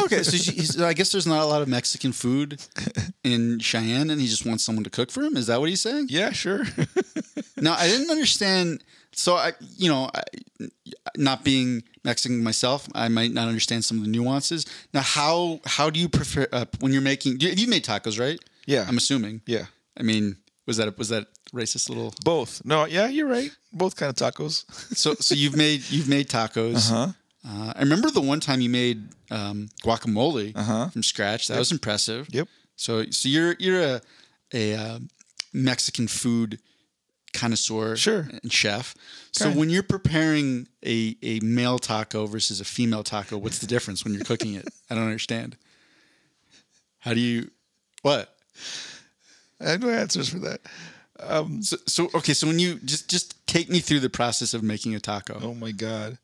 Okay, 0.00 0.22
so 0.22 0.38
she, 0.38 0.82
I 0.82 0.94
guess 0.94 1.12
there's 1.12 1.26
not 1.26 1.42
a 1.42 1.44
lot 1.44 1.60
of 1.60 1.68
Mexican 1.68 2.12
food 2.12 2.62
in 3.22 3.58
Cheyenne, 3.58 4.08
and 4.08 4.18
he 4.18 4.26
just 4.26 4.46
wants 4.46 4.64
someone 4.64 4.82
to 4.84 4.90
cook 4.90 5.10
for 5.10 5.22
him. 5.22 5.36
Is 5.36 5.48
that 5.48 5.60
what 5.60 5.68
he's 5.68 5.82
saying? 5.82 6.06
Yeah, 6.08 6.32
sure. 6.32 6.64
Now, 7.60 7.74
I 7.74 7.86
didn't 7.88 8.10
understand. 8.10 8.82
So 9.12 9.34
I, 9.34 9.52
you 9.76 9.90
know, 9.90 10.08
I, 10.14 10.22
not 11.16 11.44
being 11.44 11.82
Mexican 12.04 12.42
myself, 12.42 12.88
I 12.94 13.08
might 13.08 13.32
not 13.32 13.48
understand 13.48 13.84
some 13.84 13.98
of 13.98 14.04
the 14.04 14.10
nuances. 14.10 14.64
Now, 14.94 15.02
how 15.02 15.60
how 15.66 15.90
do 15.90 16.00
you 16.00 16.08
prefer 16.08 16.46
uh, 16.52 16.64
when 16.80 16.92
you're 16.92 17.02
making? 17.02 17.40
You, 17.40 17.50
you 17.50 17.68
made 17.68 17.84
tacos, 17.84 18.18
right? 18.18 18.38
Yeah. 18.66 18.86
I'm 18.88 18.96
assuming. 18.96 19.42
yeah. 19.46 19.66
I 19.96 20.02
mean, 20.02 20.36
was 20.66 20.76
that 20.76 20.96
was 20.96 21.08
that 21.08 21.26
racist 21.52 21.88
little? 21.88 22.12
Both. 22.24 22.62
No, 22.64 22.84
yeah, 22.86 23.08
you're 23.08 23.26
right. 23.28 23.50
Both 23.72 23.96
kind 23.96 24.10
of 24.10 24.16
tacos. 24.16 24.64
So 24.96 25.14
so 25.14 25.34
you've 25.34 25.56
made 25.56 25.82
you've 25.90 26.08
made 26.08 26.28
tacos. 26.28 26.90
Uh-huh. 26.90 27.12
Uh, 27.48 27.72
I 27.76 27.80
remember 27.80 28.10
the 28.10 28.20
one 28.20 28.40
time 28.40 28.60
you 28.60 28.68
made 28.70 29.08
um, 29.30 29.68
guacamole 29.84 30.56
Uh-huh. 30.56 30.88
from 30.90 31.02
scratch. 31.02 31.48
That 31.48 31.58
was 31.58 31.72
impressive. 31.72 32.28
Yep. 32.30 32.48
So 32.76 33.04
so 33.10 33.28
you're 33.28 33.54
you're 33.58 33.80
a 33.80 34.00
a 34.52 34.74
uh, 34.74 34.98
Mexican 35.52 36.08
food 36.08 36.58
connoisseur 37.34 37.94
Sure. 37.96 38.26
and 38.42 38.52
chef. 38.52 38.94
So 39.32 39.50
when 39.50 39.70
you're 39.70 39.82
preparing 39.84 40.66
a 40.84 41.16
a 41.22 41.40
male 41.40 41.78
taco 41.78 42.26
versus 42.26 42.60
a 42.60 42.64
female 42.64 43.04
taco, 43.04 43.36
what's 43.38 43.58
the 43.58 43.66
difference 43.66 44.04
when 44.04 44.14
you're 44.14 44.24
cooking 44.24 44.54
it? 44.54 44.66
I 44.90 44.94
don't 44.94 45.04
understand. 45.04 45.56
How 47.00 47.14
do 47.14 47.20
you 47.20 47.50
what? 48.02 48.34
I 49.60 49.70
have 49.70 49.80
no 49.82 49.90
answers 49.90 50.28
for 50.28 50.38
that. 50.40 50.60
So, 51.60 51.76
so 51.86 52.10
okay, 52.14 52.32
so 52.34 52.46
when 52.46 52.58
you 52.58 52.76
just 52.84 53.08
just 53.08 53.46
take 53.46 53.68
me 53.68 53.80
through 53.80 54.00
the 54.00 54.10
process 54.10 54.54
of 54.54 54.62
making 54.62 54.94
a 54.94 55.00
taco. 55.00 55.38
Oh 55.42 55.54
my 55.54 55.72
god. 55.72 56.18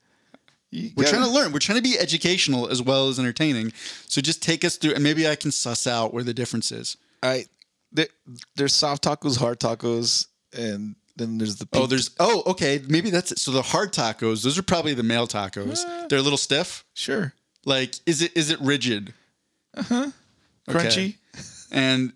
You 0.70 0.90
We're 0.96 1.04
gotta- 1.04 1.16
trying 1.16 1.28
to 1.28 1.34
learn. 1.34 1.52
We're 1.52 1.58
trying 1.60 1.78
to 1.78 1.82
be 1.82 1.98
educational 1.98 2.68
as 2.68 2.82
well 2.82 3.08
as 3.08 3.18
entertaining. 3.18 3.72
So 4.08 4.20
just 4.20 4.42
take 4.42 4.64
us 4.64 4.76
through, 4.76 4.94
and 4.94 5.04
maybe 5.04 5.28
I 5.28 5.36
can 5.36 5.52
suss 5.52 5.86
out 5.86 6.12
where 6.12 6.24
the 6.24 6.34
difference 6.34 6.72
is. 6.72 6.96
I 7.22 7.46
there, 7.92 8.08
there's 8.56 8.74
soft 8.74 9.04
tacos, 9.04 9.38
hard 9.38 9.60
tacos, 9.60 10.26
and 10.56 10.96
then 11.16 11.38
there's 11.38 11.56
the 11.56 11.68
Oh, 11.72 11.86
there's 11.86 12.10
oh, 12.18 12.42
okay, 12.46 12.82
maybe 12.88 13.10
that's 13.10 13.30
it. 13.32 13.38
So 13.38 13.52
the 13.52 13.62
hard 13.62 13.92
tacos, 13.92 14.42
those 14.42 14.58
are 14.58 14.62
probably 14.64 14.94
the 14.94 15.04
male 15.04 15.28
tacos. 15.28 15.84
They're 16.08 16.18
a 16.18 16.22
little 16.22 16.36
stiff. 16.38 16.84
sure 16.94 17.34
Like, 17.64 17.94
is 18.04 18.20
it 18.22 18.36
is 18.36 18.50
it 18.50 18.60
rigid? 18.60 19.14
Uh 19.76 19.82
huh. 19.82 20.10
Okay. 20.68 20.78
Crunchy. 20.78 21.68
And 21.70 22.12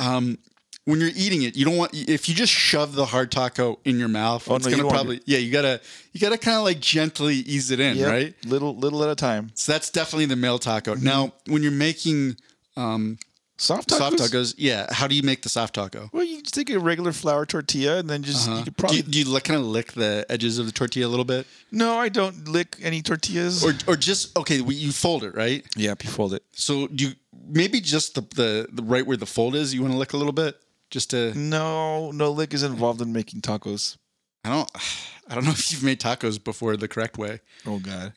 um, 0.00 0.38
when 0.86 1.00
you're 1.00 1.10
eating 1.14 1.42
it, 1.42 1.56
you 1.56 1.64
don't 1.64 1.76
want 1.76 1.92
if 1.94 2.28
you 2.28 2.34
just 2.34 2.52
shove 2.52 2.94
the 2.94 3.04
hard 3.06 3.30
taco 3.30 3.78
in 3.84 3.98
your 3.98 4.08
mouth. 4.08 4.48
Oh, 4.50 4.56
it's 4.56 4.66
no, 4.66 4.76
gonna 4.76 4.88
probably 4.88 5.20
yeah. 5.26 5.38
You 5.38 5.52
gotta 5.52 5.80
you 6.12 6.20
gotta 6.20 6.38
kind 6.38 6.56
of 6.56 6.62
like 6.62 6.80
gently 6.80 7.34
ease 7.34 7.70
it 7.70 7.80
in, 7.80 7.96
Yep, 7.98 8.08
right? 8.08 8.34
Little 8.46 8.74
little 8.74 9.02
at 9.04 9.10
a 9.10 9.14
time. 9.16 9.50
So 9.54 9.72
that's 9.72 9.90
definitely 9.90 10.26
the 10.26 10.36
male 10.36 10.58
taco. 10.58 10.94
Mm-hmm. 10.94 11.04
Now, 11.04 11.32
when 11.48 11.62
you're 11.62 11.72
making 11.72 12.36
um, 12.76 13.18
Soft 13.58 13.88
tacos. 13.88 13.96
soft 13.98 14.16
tacos, 14.18 14.54
yeah, 14.58 14.86
how 14.92 15.06
do 15.06 15.14
you 15.14 15.22
make 15.22 15.40
the 15.42 15.48
soft 15.48 15.74
taco? 15.74 16.10
Well, 16.12 16.22
you 16.24 16.42
just 16.42 16.54
take 16.54 16.68
a 16.68 16.78
regular 16.78 17.12
flour 17.12 17.46
tortilla 17.46 17.98
and 17.98 18.08
then 18.08 18.22
just 18.22 18.46
you 18.48 18.56
could 18.56 18.64
Do 18.66 18.70
probably 18.72 18.96
you, 18.98 19.02
do 19.02 19.18
you 19.18 19.40
kind 19.40 19.58
of 19.58 19.66
lick 19.66 19.92
the 19.92 20.26
edges 20.28 20.58
of 20.58 20.66
the 20.66 20.72
tortilla 20.72 21.06
a 21.06 21.08
little 21.08 21.24
bit, 21.24 21.46
no, 21.72 21.96
I 21.96 22.10
don't 22.10 22.46
lick 22.48 22.76
any 22.82 23.00
tortillas. 23.00 23.64
or 23.64 23.72
or 23.88 23.96
just 23.96 24.36
okay? 24.38 24.60
we- 24.60 24.74
You 24.74 24.92
fold 24.92 25.24
it, 25.24 25.34
right? 25.34 25.64
yeah, 25.74 25.94
you 26.00 26.10
fold 26.10 26.34
it. 26.34 26.42
So 26.52 26.86
do 26.88 27.08
you 27.08 27.14
maybe 27.48 27.80
just 27.80 28.14
the, 28.14 28.20
the 28.20 28.68
the 28.70 28.82
right 28.82 29.06
where 29.06 29.16
the 29.16 29.26
fold 29.26 29.54
is? 29.56 29.72
You 29.72 29.80
want 29.80 29.94
to 29.94 29.98
lick 29.98 30.12
a 30.12 30.18
little 30.18 30.34
bit, 30.34 30.60
just 30.90 31.10
to 31.10 31.32
No, 31.34 32.10
no 32.10 32.30
lick 32.30 32.54
is 32.54 32.62
involved 32.62 33.00
in 33.00 33.12
making 33.12 33.40
tacos. 33.40 33.96
I 34.44 34.50
don't 34.50 34.70
I 35.28 35.34
don't 35.34 35.44
know 35.44 35.50
if 35.50 35.72
you've 35.72 35.82
made 35.82 36.00
tacos 36.00 36.42
before 36.42 36.76
the 36.76 36.88
correct 36.88 37.18
way. 37.18 37.40
Oh 37.66 37.78
God. 37.78 38.12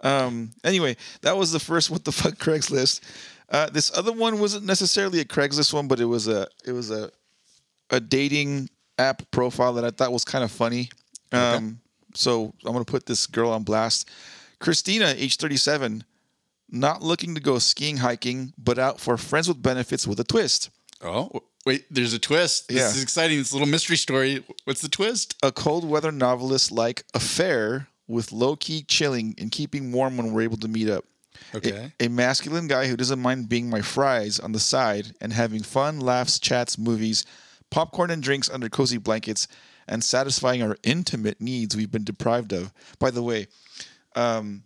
Um. 0.00 0.50
Anyway, 0.62 0.96
that 1.22 1.36
was 1.36 1.52
the 1.52 1.58
first 1.58 1.90
what 1.90 2.04
the 2.04 2.12
fuck 2.12 2.34
Craigslist. 2.34 3.00
Uh, 3.50 3.70
this 3.70 3.96
other 3.96 4.12
one 4.12 4.38
wasn't 4.40 4.66
necessarily 4.66 5.20
a 5.20 5.24
Craigslist 5.24 5.72
one, 5.72 5.88
but 5.88 6.00
it 6.00 6.04
was 6.04 6.28
a 6.28 6.46
it 6.66 6.72
was 6.72 6.90
a 6.90 7.10
a 7.90 7.98
dating 7.98 8.68
app 8.98 9.28
profile 9.30 9.72
that 9.74 9.84
I 9.84 9.90
thought 9.90 10.12
was 10.12 10.24
kind 10.24 10.44
of 10.44 10.50
funny. 10.50 10.90
Um. 11.32 11.80
So 12.14 12.52
I'm 12.64 12.72
gonna 12.72 12.84
put 12.84 13.06
this 13.06 13.26
girl 13.26 13.50
on 13.50 13.62
blast. 13.62 14.08
Christina, 14.60 15.14
age 15.16 15.36
37, 15.36 16.02
not 16.68 17.00
looking 17.00 17.34
to 17.36 17.40
go 17.40 17.60
skiing, 17.60 17.98
hiking, 17.98 18.52
but 18.58 18.76
out 18.76 18.98
for 18.98 19.16
friends 19.16 19.46
with 19.46 19.62
benefits 19.62 20.04
with 20.04 20.18
a 20.18 20.24
twist. 20.24 20.70
Oh 21.00 21.42
wait, 21.68 21.84
there's 21.90 22.14
a 22.14 22.18
twist. 22.18 22.68
This 22.68 22.78
Yeah. 22.78 22.88
is 22.88 23.02
exciting. 23.02 23.38
It's 23.38 23.50
a 23.52 23.54
little 23.54 23.68
mystery 23.68 23.96
story. 23.98 24.42
What's 24.64 24.80
the 24.80 24.88
twist? 24.88 25.34
a 25.42 25.52
cold 25.52 25.84
weather 25.88 26.10
novelist 26.10 26.72
like 26.72 27.04
affair 27.12 27.88
with 28.06 28.32
low 28.32 28.56
key 28.56 28.82
chilling 28.82 29.34
and 29.38 29.50
keeping 29.52 29.92
warm 29.92 30.16
when 30.16 30.32
we're 30.32 30.40
able 30.42 30.56
to 30.56 30.68
meet 30.68 30.88
up. 30.88 31.04
Okay. 31.54 31.92
A, 32.00 32.06
a 32.06 32.08
masculine 32.08 32.68
guy 32.68 32.86
who 32.88 32.96
doesn't 32.96 33.20
mind 33.20 33.48
being 33.50 33.68
my 33.68 33.82
fries 33.82 34.40
on 34.40 34.52
the 34.52 34.58
side 34.58 35.14
and 35.20 35.32
having 35.32 35.62
fun, 35.62 36.00
laughs, 36.00 36.38
chats, 36.38 36.78
movies, 36.78 37.24
popcorn 37.70 38.10
and 38.10 38.22
drinks 38.22 38.48
under 38.48 38.68
cozy 38.70 38.96
blankets, 38.98 39.46
and 39.86 40.02
satisfying 40.02 40.62
our 40.62 40.76
intimate 40.82 41.38
needs 41.40 41.76
we've 41.76 41.92
been 41.92 42.04
deprived 42.04 42.52
of. 42.52 42.72
By 42.98 43.10
the 43.10 43.22
way, 43.22 43.46
um, 44.16 44.62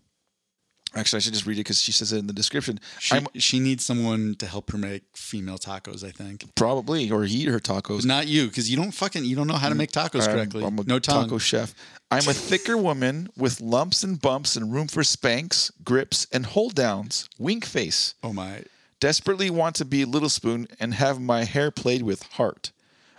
actually, 0.95 1.18
I 1.18 1.20
should 1.20 1.32
just 1.32 1.47
read 1.47 1.55
it 1.57 1.61
because 1.61 1.80
she 1.80 1.93
says 1.93 2.12
it 2.12 2.18
in 2.18 2.26
the 2.26 2.32
description. 2.32 2.78
She, 2.99 3.14
I'm 3.16 3.26
she 3.34 3.61
needs 3.61 3.84
someone 3.84 4.34
to 4.38 4.47
help 4.47 4.70
her 4.72 4.78
make 4.78 5.03
female 5.14 5.59
tacos. 5.59 6.05
I 6.05 6.11
think 6.11 6.55
probably 6.55 7.11
or 7.11 7.24
eat 7.24 7.49
her 7.49 7.59
tacos. 7.59 8.05
not 8.05 8.26
you 8.26 8.49
because 8.49 8.70
you 8.70 8.76
don't 8.76 8.93
fucking 8.93 9.24
you 9.24 9.36
don't 9.36 9.47
know 9.47 9.55
how 9.55 9.68
to 9.68 9.74
make 9.74 9.93
tacos 9.93 10.22
I'm- 10.22 10.34
correctly. 10.34 10.64
I'm 10.64 10.78
a 10.78 10.84
no 10.84 10.99
tongue. 10.99 11.24
taco 11.24 11.38
chef. 11.38 11.74
I'm 12.11 12.28
a 12.28 12.34
thicker 12.34 12.76
woman 12.76 13.28
with 13.36 13.61
lumps 13.61 14.05
and 14.05 14.20
bumps 14.20 14.55
and 14.57 14.72
room 14.72 14.86
for 14.86 15.03
spanks, 15.03 15.70
grips, 15.82 16.26
and 16.30 16.45
hold 16.45 16.74
downs. 16.74 17.28
Wink 17.38 17.64
face. 17.64 18.14
Oh 18.22 18.32
my. 18.32 18.64
Desperately 19.01 19.51
want 19.51 19.74
to 19.76 19.84
be 19.84 20.05
Little 20.05 20.28
Spoon 20.28 20.68
and 20.78 20.95
have 20.95 21.20
my 21.20 21.45
hair 21.45 21.70
played 21.70 22.03
with 22.03 22.22
heart. 22.22 22.70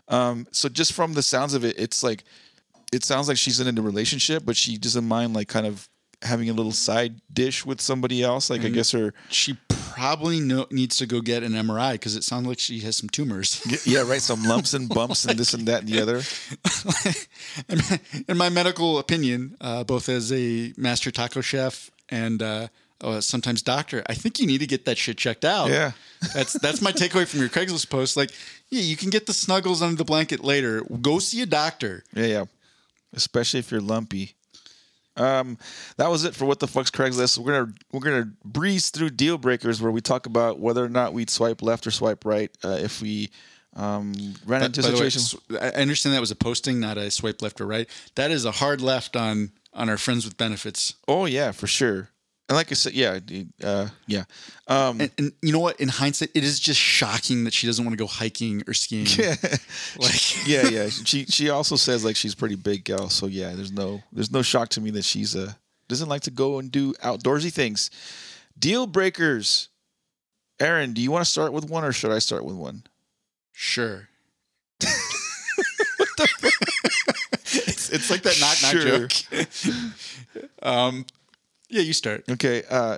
Um, 0.08 0.48
so 0.52 0.70
just 0.70 0.94
from 0.94 1.14
the 1.14 1.24
sounds 1.24 1.54
of 1.54 1.66
it, 1.66 1.78
it's 1.80 2.04
like 2.04 2.24
it 2.94 3.04
sounds 3.04 3.28
like 3.28 3.38
she's 3.38 3.60
in 3.60 3.78
a 3.78 3.82
relationship, 3.82 4.44
but 4.46 4.56
she 4.56 4.78
doesn't 4.78 5.06
mind 5.08 5.34
like 5.34 5.48
kind 5.48 5.66
of 5.66 5.90
having 6.24 6.50
a 6.50 6.54
little 6.54 6.72
side 6.72 7.22
dish 7.32 7.66
with 7.66 7.82
somebody 7.82 8.24
else. 8.24 8.50
Like 8.50 8.64
I 8.64 8.70
guess 8.70 8.92
her 8.92 9.14
She 9.30 9.58
probably 9.94 10.40
no, 10.40 10.66
needs 10.72 10.98
to 10.98 11.06
go 11.06 11.22
get 11.22 11.44
an 11.44 11.54
MRI 11.54 11.94
because 11.94 12.16
it 12.16 12.24
sounds 12.24 12.48
like 12.48 12.60
she 12.60 12.80
has 12.80 12.98
some 12.98 13.10
tumors. 13.10 13.62
yeah, 13.86 14.02
right, 14.02 14.22
some 14.22 14.44
lumps 14.44 14.74
and 14.74 14.90
bumps 14.90 15.26
and 15.26 15.38
this 15.38 15.54
and 15.54 15.68
that 15.68 15.82
and 15.82 15.90
the 15.90 16.02
other. 16.02 16.22
in, 17.70 17.78
my, 17.78 18.00
in 18.28 18.38
my 18.38 18.50
medical 18.50 18.98
opinion, 18.98 19.56
uh, 19.62 19.84
both 19.84 20.10
as 20.10 20.32
a 20.32 20.74
master 20.78 21.12
taco 21.12 21.42
chef 21.42 21.92
and 22.10 22.42
uh, 22.42 22.68
uh, 23.02 23.22
sometimes 23.22 23.62
doctor, 23.62 24.04
I 24.08 24.14
think 24.14 24.40
you 24.40 24.48
need 24.48 24.60
to 24.60 24.68
get 24.68 24.86
that 24.86 24.98
shit 24.98 25.18
checked 25.18 25.46
out. 25.46 25.70
Yeah. 25.70 25.92
that's 26.34 26.54
that's 26.54 26.82
my 26.82 26.92
takeaway 26.92 27.28
from 27.28 27.42
your 27.42 27.50
Craigslist 27.50 27.90
post. 27.90 28.18
Like, 28.18 28.32
yeah, 28.70 28.82
you 28.82 28.96
can 28.96 29.10
get 29.10 29.26
the 29.28 29.34
snuggles 29.34 29.82
under 29.82 29.96
the 29.96 30.06
blanket 30.06 30.44
later. 30.44 30.82
Go 31.02 31.20
see 31.20 31.42
a 31.42 31.46
doctor. 31.46 32.04
Yeah, 32.14 32.26
yeah. 32.26 32.46
Especially 33.14 33.60
if 33.60 33.70
you're 33.70 33.82
lumpy. 33.82 34.36
Um, 35.16 35.58
that 35.98 36.10
was 36.10 36.24
it 36.24 36.34
for 36.34 36.46
what 36.46 36.60
the 36.60 36.68
fuck's 36.68 36.90
Craigslist. 36.92 37.38
We're 37.38 37.52
gonna 37.52 37.74
we're 37.92 38.00
gonna 38.00 38.32
breeze 38.44 38.90
through 38.90 39.12
deal 39.12 39.38
breakers 39.38 39.82
where 39.82 39.92
we 39.92 40.02
talk 40.02 40.26
about 40.26 40.60
whether 40.60 40.84
or 40.84 40.90
not 40.90 41.14
we'd 41.14 41.30
swipe 41.30 41.62
left 41.62 41.86
or 41.86 41.92
swipe 41.92 42.26
right 42.26 42.50
uh, 42.64 42.78
if 42.80 43.02
we 43.02 43.30
um, 43.76 44.14
ran 44.46 44.64
into 44.64 44.82
a 44.82 44.92
By 44.92 45.00
way, 45.00 45.10
I 45.62 45.82
understand 45.82 46.16
that 46.16 46.20
was 46.20 46.32
a 46.32 46.36
posting, 46.36 46.80
not 46.80 46.98
a 46.98 47.10
swipe 47.12 47.42
left 47.42 47.60
or 47.62 47.66
right. 47.66 47.88
That 48.16 48.32
is 48.32 48.46
a 48.46 48.52
hard 48.52 48.82
left 48.82 49.16
on 49.16 49.52
on 49.74 49.90
our 49.90 49.98
friends 49.98 50.26
with 50.26 50.38
benefits. 50.38 50.96
oh 51.08 51.26
yeah, 51.26 51.52
for 51.52 51.68
sure. 51.68 52.10
And 52.50 52.58
like 52.58 52.72
I 52.72 52.76
said, 52.76 52.94
yeah, 52.94 53.20
uh, 53.64 53.88
yeah. 54.06 54.26
Um, 54.68 55.00
And, 55.00 55.12
and 55.18 55.32
you 55.42 55.54
know 55.54 55.60
what? 55.60 55.80
In 55.80 55.88
hindsight, 55.88 56.32
it 56.36 56.44
is 56.44 56.60
just 56.60 56.80
shocking 56.80 57.46
that 57.46 57.54
she 57.54 57.68
doesn't 57.68 57.84
want 57.86 57.98
to 57.98 58.02
go 58.04 58.08
hiking 58.08 58.62
or 58.68 58.74
skiing. 58.74 59.08
Like, 59.98 60.48
yeah, 60.48 60.68
yeah. 60.68 60.90
She 60.90 61.26
she 61.26 61.50
also 61.50 61.76
says 61.78 62.04
like 62.04 62.16
she's 62.18 62.36
pretty 62.36 62.56
big 62.56 62.84
gal, 62.84 63.10
so 63.10 63.28
yeah. 63.28 63.54
There's 63.56 63.72
no 63.72 64.02
there's 64.12 64.32
no 64.32 64.42
shock 64.42 64.70
to 64.70 64.82
me 64.82 64.92
that 64.92 65.06
she's 65.06 65.36
uh 65.36 65.54
doesn't 65.88 66.10
like 66.10 66.22
to 66.24 66.32
go 66.32 66.60
and 66.60 66.70
do 66.72 66.94
outdoorsy 66.96 67.52
things. 67.52 67.90
Deal 68.60 68.88
breakers. 68.88 69.70
Aaron, 70.60 70.94
do 70.94 71.02
you 71.02 71.12
want 71.12 71.24
to 71.26 71.32
start 71.32 71.54
with 71.54 71.70
one 71.70 71.84
or 71.84 71.92
should 71.94 72.12
I 72.12 72.20
start 72.20 72.44
with 72.46 72.56
one? 72.56 72.84
Sure. 73.54 74.08
it's, 77.44 77.90
it's 77.90 78.10
like 78.12 78.22
that 78.24 78.38
knock 78.40 78.58
knock 78.62 78.72
Sure. 78.82 79.08
joke. 79.08 80.64
um, 80.64 81.06
yeah, 81.74 81.82
you 81.82 81.94
start. 81.94 82.24
Okay, 82.30 82.64
uh, 82.70 82.98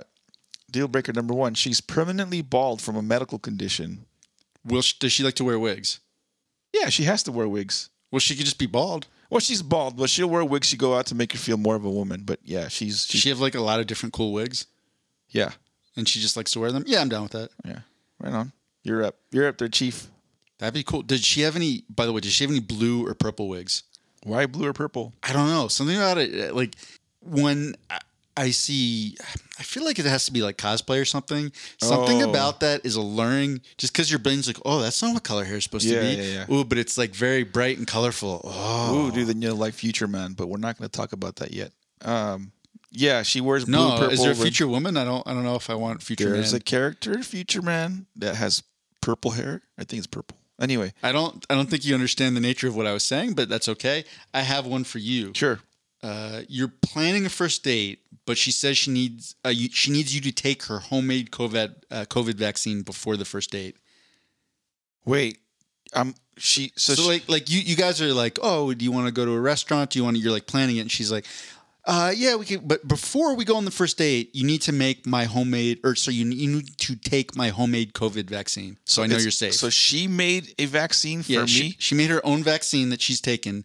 deal 0.70 0.88
breaker 0.88 1.12
number 1.12 1.34
one. 1.34 1.54
She's 1.54 1.80
permanently 1.80 2.42
bald 2.42 2.80
from 2.80 2.96
a 2.96 3.02
medical 3.02 3.38
condition. 3.38 4.06
Will 4.64 4.82
she, 4.82 4.94
does 4.98 5.12
she 5.12 5.22
like 5.22 5.34
to 5.34 5.44
wear 5.44 5.58
wigs? 5.58 6.00
Yeah, 6.72 6.88
she 6.88 7.04
has 7.04 7.22
to 7.24 7.32
wear 7.32 7.48
wigs. 7.48 7.88
Well, 8.10 8.20
she 8.20 8.34
could 8.36 8.44
just 8.44 8.58
be 8.58 8.66
bald. 8.66 9.06
Well, 9.30 9.40
she's 9.40 9.62
bald, 9.62 9.96
but 9.96 10.08
she'll 10.10 10.28
wear 10.30 10.44
wigs 10.44 10.68
She 10.68 10.76
go 10.76 10.94
out 10.96 11.06
to 11.06 11.14
make 11.14 11.32
her 11.32 11.38
feel 11.38 11.56
more 11.56 11.74
of 11.74 11.84
a 11.84 11.90
woman. 11.90 12.22
But 12.24 12.38
yeah, 12.44 12.68
she's 12.68 13.06
she's 13.06 13.20
she 13.22 13.28
have 13.30 13.40
like 13.40 13.54
a 13.54 13.60
lot 13.60 13.80
of 13.80 13.86
different 13.86 14.12
cool 14.12 14.32
wigs, 14.32 14.66
yeah, 15.30 15.52
and 15.96 16.08
she 16.08 16.20
just 16.20 16.36
likes 16.36 16.50
to 16.52 16.60
wear 16.60 16.70
them? 16.70 16.84
Yeah, 16.86 17.00
I'm 17.00 17.08
down 17.08 17.22
with 17.24 17.32
that. 17.32 17.50
yeah. 17.64 17.80
Right 18.20 18.32
on. 18.32 18.52
You're 18.82 19.04
up. 19.04 19.16
You're 19.32 19.48
up 19.48 19.58
there, 19.58 19.68
chief. 19.68 20.06
That'd 20.58 20.74
be 20.74 20.82
cool. 20.84 21.02
Did 21.02 21.20
she 21.24 21.40
have 21.42 21.56
any? 21.56 21.84
By 21.90 22.06
the 22.06 22.12
way, 22.12 22.20
did 22.20 22.30
she 22.32 22.44
have 22.44 22.50
any 22.50 22.60
blue 22.60 23.06
or 23.06 23.14
purple 23.14 23.48
wigs? 23.48 23.82
Why 24.22 24.46
blue 24.46 24.68
or 24.68 24.72
purple? 24.72 25.12
I 25.22 25.32
don't 25.32 25.48
know 25.48 25.68
something 25.68 25.96
about 25.96 26.18
it. 26.18 26.50
uh, 26.50 26.54
Like 26.54 26.74
when 27.20 27.74
I- 28.36 28.50
see, 28.50 29.16
I 29.58 29.62
feel 29.62 29.84
like 29.84 29.98
it 29.98 30.04
has 30.06 30.26
to 30.26 30.32
be 30.32 30.42
like 30.42 30.58
cosplay 30.58 31.00
or 31.00 31.04
something. 31.04 31.50
Something 31.80 32.22
Oh. 32.22 32.30
about 32.30 32.60
that 32.60 32.84
is 32.84 32.94
alluring. 32.96 33.60
Just 33.78 33.92
because 33.92 34.10
your 34.10 34.18
brain's 34.18 34.46
like, 34.46 34.58
oh, 34.64 34.80
that's 34.82 35.00
not 35.02 35.14
what 35.14 35.22
color 35.24 35.44
hair 35.44 35.56
is 35.56 35.64
supposed 35.64 35.86
Yeah, 35.86 36.00
to 36.00 36.16
be. 36.16 36.22
yeah, 36.22 36.46
yeah. 36.48 36.54
Ooh, 36.54 36.64
but 36.64 36.76
it's 36.78 36.98
like 36.98 37.14
very 37.14 37.42
bright 37.44 37.78
and 37.78 37.86
colorful. 37.86 38.42
Oh, 38.44 39.06
Ooh, 39.06 39.10
dude, 39.12 39.28
then 39.28 39.40
you 39.42 39.52
like 39.54 39.74
Future 39.74 40.06
Man, 40.06 40.34
but 40.34 40.48
we're 40.48 40.58
not 40.58 40.76
going 40.78 40.88
to 40.88 40.96
talk 40.96 41.12
about 41.12 41.36
that 41.36 41.52
yet. 41.54 41.72
Um, 42.02 42.52
yeah, 42.90 43.22
she 43.22 43.40
wears 43.40 43.64
blue, 43.64 43.72
no, 43.76 43.96
purple. 43.98 44.12
is 44.12 44.22
there 44.22 44.32
a 44.32 44.34
future 44.34 44.68
woman? 44.68 44.96
I 44.96 45.04
don't. 45.04 45.26
I 45.26 45.32
don't 45.34 45.42
know 45.44 45.56
if 45.56 45.68
I 45.70 45.74
want 45.74 46.02
future 46.02 46.30
There's 46.30 46.52
man. 46.52 46.60
a 46.60 46.64
character, 46.64 47.22
Future 47.22 47.60
Man, 47.62 48.06
that 48.16 48.36
has 48.36 48.62
purple 49.00 49.32
hair. 49.32 49.62
I 49.78 49.84
think 49.84 49.98
it's 49.98 50.06
purple. 50.06 50.36
Anyway, 50.60 50.92
I 51.02 51.12
don't. 51.12 51.44
I 51.50 51.54
don't 51.54 51.68
think 51.68 51.84
you 51.84 51.94
understand 51.94 52.36
the 52.36 52.40
nature 52.40 52.68
of 52.68 52.76
what 52.76 52.86
I 52.86 52.92
was 52.92 53.02
saying, 53.02 53.34
but 53.34 53.48
that's 53.50 53.68
okay. 53.68 54.04
I 54.32 54.40
have 54.42 54.66
one 54.66 54.84
for 54.84 54.98
you. 54.98 55.32
sure. 55.34 55.60
Uh, 56.02 56.42
you're 56.48 56.72
planning 56.82 57.26
a 57.26 57.28
first 57.28 57.64
date, 57.64 58.00
but 58.26 58.36
she 58.36 58.50
says 58.50 58.76
she 58.76 58.90
needs 58.90 59.34
uh, 59.44 59.48
you, 59.48 59.68
she 59.70 59.90
needs 59.90 60.14
you 60.14 60.20
to 60.20 60.32
take 60.32 60.64
her 60.64 60.78
homemade 60.78 61.30
COVID 61.30 61.74
uh, 61.90 62.04
COVID 62.04 62.34
vaccine 62.34 62.82
before 62.82 63.16
the 63.16 63.24
first 63.24 63.50
date. 63.50 63.76
Wait, 65.04 65.38
um, 65.94 66.14
she 66.36 66.72
so, 66.76 66.94
So, 66.94 67.02
she, 67.02 67.08
like 67.08 67.28
like 67.28 67.50
you 67.50 67.60
you 67.60 67.76
guys 67.76 68.00
are 68.02 68.12
like, 68.12 68.38
oh, 68.42 68.74
do 68.74 68.84
you 68.84 68.92
want 68.92 69.06
to 69.06 69.12
go 69.12 69.24
to 69.24 69.32
a 69.32 69.40
restaurant? 69.40 69.90
Do 69.90 69.98
you 69.98 70.04
want 70.04 70.16
to? 70.16 70.22
You're 70.22 70.32
like 70.32 70.46
planning 70.46 70.76
it, 70.76 70.80
and 70.80 70.90
she's 70.90 71.10
like. 71.10 71.26
Uh, 71.88 72.12
yeah, 72.16 72.34
we 72.34 72.44
can. 72.44 72.66
But 72.66 72.88
before 72.88 73.36
we 73.36 73.44
go 73.44 73.54
on 73.56 73.64
the 73.64 73.70
first 73.70 73.96
date, 73.96 74.34
you 74.34 74.44
need 74.44 74.60
to 74.62 74.72
make 74.72 75.06
my 75.06 75.24
homemade, 75.24 75.78
or 75.84 75.94
so 75.94 76.10
you, 76.10 76.26
you 76.26 76.48
need 76.48 76.76
to 76.78 76.96
take 76.96 77.36
my 77.36 77.50
homemade 77.50 77.92
COVID 77.92 78.28
vaccine. 78.28 78.76
So, 78.84 79.04
I 79.04 79.06
know 79.06 79.18
you're 79.18 79.30
safe. 79.30 79.54
So 79.54 79.70
she 79.70 80.08
made 80.08 80.52
a 80.58 80.64
vaccine 80.64 81.22
for 81.22 81.30
yeah, 81.30 81.42
me. 81.42 81.46
she, 81.46 81.76
she 81.78 81.94
made 81.94 82.10
her 82.10 82.20
own 82.26 82.42
vaccine 82.42 82.90
that 82.90 83.00
she's 83.00 83.20
taken, 83.20 83.64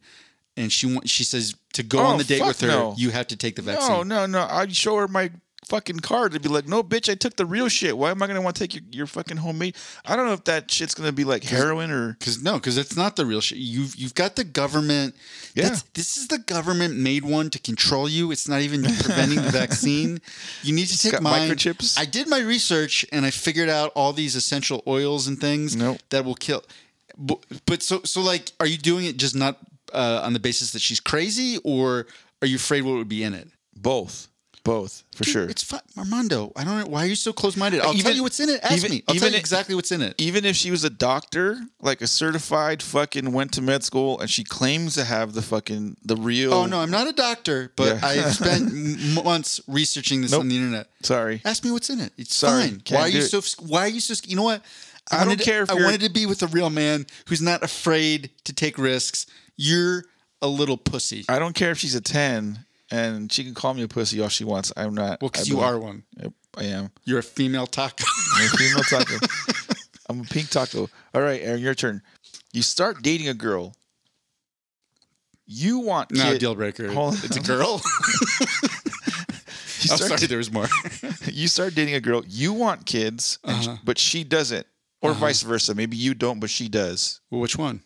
and 0.58 0.72
she 0.72 0.86
wants. 0.88 1.10
She 1.10 1.24
says 1.24 1.56
to 1.74 1.84
go 1.84 2.00
Oh, 2.00 2.04
on 2.06 2.18
the 2.18 2.24
date 2.24 2.42
with 2.46 2.62
her, 2.62 2.68
no. 2.68 2.96
you 2.98 3.10
have 3.12 3.28
to 3.28 3.38
take 3.38 3.56
the 3.56 3.62
vaccine. 3.62 3.90
no, 3.90 4.04
no, 4.04 4.26
no. 4.26 4.48
I'd 4.50 4.76
show 4.76 4.98
her 4.98 5.08
my 5.08 5.32
fucking 5.68 6.00
card. 6.00 6.34
They'd 6.34 6.42
be 6.42 6.50
like, 6.50 6.68
"No, 6.68 6.84
bitch, 6.84 7.10
I 7.10 7.16
took 7.16 7.38
the 7.38 7.46
real 7.46 7.70
shit. 7.70 7.98
Why 7.98 8.12
am 8.12 8.22
I 8.22 8.28
gonna 8.28 8.42
want 8.42 8.58
to 8.58 8.68
take 8.68 8.74
your, 8.74 8.84
your 8.92 9.08
fucking 9.08 9.38
homemade?" 9.38 9.76
I 10.04 10.16
don't 10.18 10.26
know 10.26 10.34
if 10.34 10.44
that 10.46 10.70
shit's 10.70 10.94
gonna 10.94 11.14
be 11.14 11.24
like 11.24 11.44
heroin 11.46 11.92
or 11.92 12.14
Because 12.20 12.42
no, 12.44 12.56
because 12.56 12.78
it's 12.78 12.98
not 12.98 13.16
the 13.16 13.26
real 13.26 13.40
shit. 13.40 13.60
You've 13.60 13.96
you've 13.96 14.16
got 14.16 14.36
the 14.36 14.44
government. 14.44 15.16
Yeah. 15.56 15.76
this 15.94 16.18
is 16.18 16.28
the 16.28 16.40
government 16.40 16.98
made 16.98 17.24
one 17.24 17.50
to 17.52 17.60
control 17.60 18.10
you. 18.10 18.32
It's 18.32 18.48
not 18.50 18.62
even 18.62 18.84
preventing 18.84 19.42
the 19.42 19.50
vaccine. 19.62 20.20
You 20.64 20.74
need 20.74 20.88
to 20.88 20.98
take 20.98 21.14
got 21.14 21.22
mine. 21.22 21.50
microchips? 21.50 21.98
I 21.98 22.06
did 22.06 22.28
my 22.28 22.40
research 22.40 23.06
and 23.14 23.26
I 23.26 23.32
figured 23.32 23.70
out 23.70 23.92
all 23.96 24.12
these 24.14 24.36
essential 24.36 24.82
oils 24.88 25.28
and 25.28 25.40
things 25.40 25.76
Nope. 25.76 26.00
that 26.10 26.26
will 26.26 26.36
kill. 26.36 26.64
But, 27.18 27.40
but 27.66 27.84
so 27.84 28.02
so 28.04 28.22
like, 28.22 28.52
are 28.60 28.66
you 28.66 28.78
doing 28.78 29.06
it 29.06 29.16
just 29.18 29.36
not 29.36 29.58
uh, 29.94 30.22
on 30.24 30.34
the 30.34 30.40
basis 30.40 30.72
that 30.72 30.82
she's 30.82 31.00
crazy, 31.00 31.58
or 31.64 32.08
are 32.42 32.48
you 32.48 32.56
afraid 32.58 32.82
what 32.84 32.94
would 32.96 33.10
be 33.10 33.24
in 33.24 33.34
it? 33.34 33.48
both, 33.76 34.28
both 34.64 35.04
for 35.16 35.24
Dude, 35.24 35.32
sure. 35.34 35.50
It's 35.50 35.64
fine, 35.64 35.80
Armando. 35.98 36.52
I 36.56 36.64
don't 36.64 36.78
know 36.82 36.86
why 36.86 37.04
are 37.06 37.08
you 37.08 37.16
so 37.16 37.34
close 37.34 37.58
minded. 37.58 37.82
I'll 37.82 37.96
tell 37.96 38.14
you 38.14 38.22
what's 38.22 38.40
in 38.40 38.48
it. 38.50 38.60
Ask 38.62 38.78
even- 38.78 38.92
me. 38.92 39.04
I'll 39.08 39.16
even 39.16 39.26
tell 39.26 39.32
you 39.32 39.40
exactly 39.40 39.74
what's 39.74 39.92
in 39.92 40.04
it. 40.04 40.14
Even 40.20 40.46
if 40.46 40.56
she 40.56 40.70
was 40.70 40.84
a 40.84 40.90
doctor, 40.92 41.58
like 41.82 42.02
a 42.02 42.06
certified 42.08 42.84
fucking 42.84 43.32
went 43.32 43.54
to 43.54 43.62
med 43.62 43.84
school, 43.84 44.20
and 44.20 44.30
she 44.30 44.44
claims 44.44 44.94
to 44.96 45.04
have 45.04 45.34
the 45.34 45.42
fucking 45.42 45.98
the 46.06 46.16
real. 46.16 46.54
Oh 46.54 46.68
no, 46.68 46.80
I'm 46.80 46.92
not 46.92 47.08
a 47.08 47.14
doctor, 47.14 47.72
but 47.76 47.96
Yeah. 47.96 48.08
I've 48.08 48.36
spent 48.36 48.72
months 49.26 49.62
researching 49.68 50.22
this 50.22 50.32
Nope. 50.32 50.42
on 50.42 50.50
the 50.50 50.56
internet. 50.58 50.88
Sorry. 51.02 51.42
Ask 51.44 51.64
me 51.64 51.72
what's 51.72 51.90
in 51.90 52.00
it. 52.00 52.14
It's 52.18 52.36
Sorry, 52.36 52.68
fine. 52.68 52.82
Why 52.90 53.00
are 53.02 53.08
you 53.10 53.22
so? 53.24 53.42
Why 53.66 53.82
are 53.86 53.88
you 53.88 54.00
so? 54.00 54.14
You 54.28 54.36
know 54.36 54.44
what? 54.44 54.62
I 55.12 55.26
don't 55.26 55.40
care 55.40 55.64
if 55.64 55.72
I 55.72 55.74
wanted 55.74 56.02
to 56.02 56.10
be 56.10 56.28
with 56.28 56.44
a 56.44 56.48
real 56.48 56.70
man 56.70 57.08
who's 57.28 57.42
not 57.42 57.64
afraid 57.64 58.30
to 58.44 58.54
take 58.54 58.78
risks. 58.78 59.26
You're 59.58 60.06
a 60.42 60.48
little 60.48 60.78
pussy. 60.78 61.26
I 61.30 61.40
don't 61.40 61.54
care 61.54 61.72
if 61.72 61.78
she's 61.78 61.96
a 61.96 62.02
ten, 62.02 62.66
and 62.90 63.32
she 63.32 63.44
can 63.44 63.54
call 63.54 63.74
me 63.74 63.84
a 63.84 63.88
pussy 63.88 64.20
all 64.22 64.30
she 64.30 64.44
wants. 64.44 64.72
I'm 64.76 64.94
not. 64.96 65.22
Well, 65.22 65.30
because 65.30 65.48
you 65.50 65.60
are 65.60 65.78
one. 65.80 66.04
Yep, 66.18 66.34
I 66.58 66.64
am. 66.66 66.92
You're 67.06 67.20
a 67.20 67.24
female 67.24 67.68
taco. 67.68 68.04
I'm 68.38 68.46
a 68.46 68.50
female 68.50 68.84
taco. 68.90 69.18
I'm 70.10 70.22
a 70.22 70.24
pink 70.24 70.50
taco. 70.50 70.90
All 71.14 71.22
right, 71.22 71.42
Aaron, 71.42 71.62
your 71.62 71.76
turn. 71.76 72.02
You 72.54 72.62
start 72.64 73.02
dating 73.02 73.28
a 73.30 73.34
girl. 73.34 73.76
You 75.46 75.80
want 75.80 76.12
no 76.12 76.32
kid- 76.32 76.40
deal 76.40 76.56
breaker. 76.56 76.92
Hold 76.92 77.14
on. 77.16 77.20
It's 77.24 77.38
a 77.38 77.42
girl. 77.42 77.82
You 79.84 79.90
I'm 79.94 79.98
start, 79.98 80.20
sorry, 80.20 80.28
there 80.28 80.38
was 80.38 80.52
more. 80.52 80.68
you 81.26 81.48
start 81.48 81.74
dating 81.74 81.96
a 81.96 82.00
girl. 82.00 82.22
You 82.28 82.54
want 82.54 82.86
kids, 82.86 83.40
and 83.44 83.68
Uh-huh. 83.68 83.78
but 83.84 83.98
she 83.98 84.24
doesn't, 84.24 84.68
or 85.02 85.14
vice 85.14 85.42
versa. 85.42 85.74
Maybe 85.74 85.98
you 85.98 86.14
don't, 86.14 86.40
but 86.40 86.52
she 86.52 86.70
does. 86.70 87.20
well, 87.32 87.42
which 87.42 87.58
one? 87.58 87.82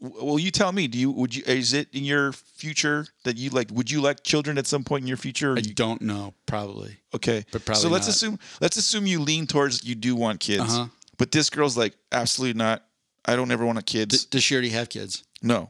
Well, 0.00 0.38
you 0.38 0.50
tell 0.50 0.72
me. 0.72 0.86
Do 0.88 0.98
you 0.98 1.10
would 1.10 1.34
you 1.34 1.42
is 1.46 1.72
it 1.74 1.88
in 1.92 2.04
your 2.04 2.32
future 2.32 3.06
that 3.24 3.36
you 3.36 3.50
like? 3.50 3.70
Would 3.70 3.90
you 3.90 4.00
like 4.00 4.22
children 4.22 4.56
at 4.56 4.66
some 4.66 4.82
point 4.82 5.02
in 5.02 5.08
your 5.08 5.18
future? 5.18 5.52
or 5.52 5.56
I 5.58 5.60
you- 5.60 5.74
don't 5.74 6.00
know. 6.00 6.32
Probably. 6.46 6.96
okay, 7.14 7.44
but 7.52 7.64
probably 7.66 7.82
so 7.82 7.88
let's 7.90 8.06
not. 8.06 8.14
assume 8.16 8.38
let's 8.60 8.76
assume 8.78 9.06
you 9.06 9.20
lean 9.20 9.46
towards 9.46 9.84
you 9.84 9.94
do 9.94 10.16
want 10.16 10.40
kids, 10.40 10.62
Uh-huh. 10.62 10.86
but 11.18 11.30
this 11.32 11.50
girl's 11.50 11.76
like 11.76 11.94
absolutely 12.12 12.56
not. 12.58 12.82
I 13.26 13.36
don't 13.36 13.50
ever 13.50 13.66
want 13.66 13.78
a 13.78 13.82
D- 13.82 13.92
kids. 13.98 14.24
does 14.24 14.42
she 14.42 14.54
already 14.54 14.70
have 14.70 14.88
kids? 14.88 15.22
no, 15.42 15.68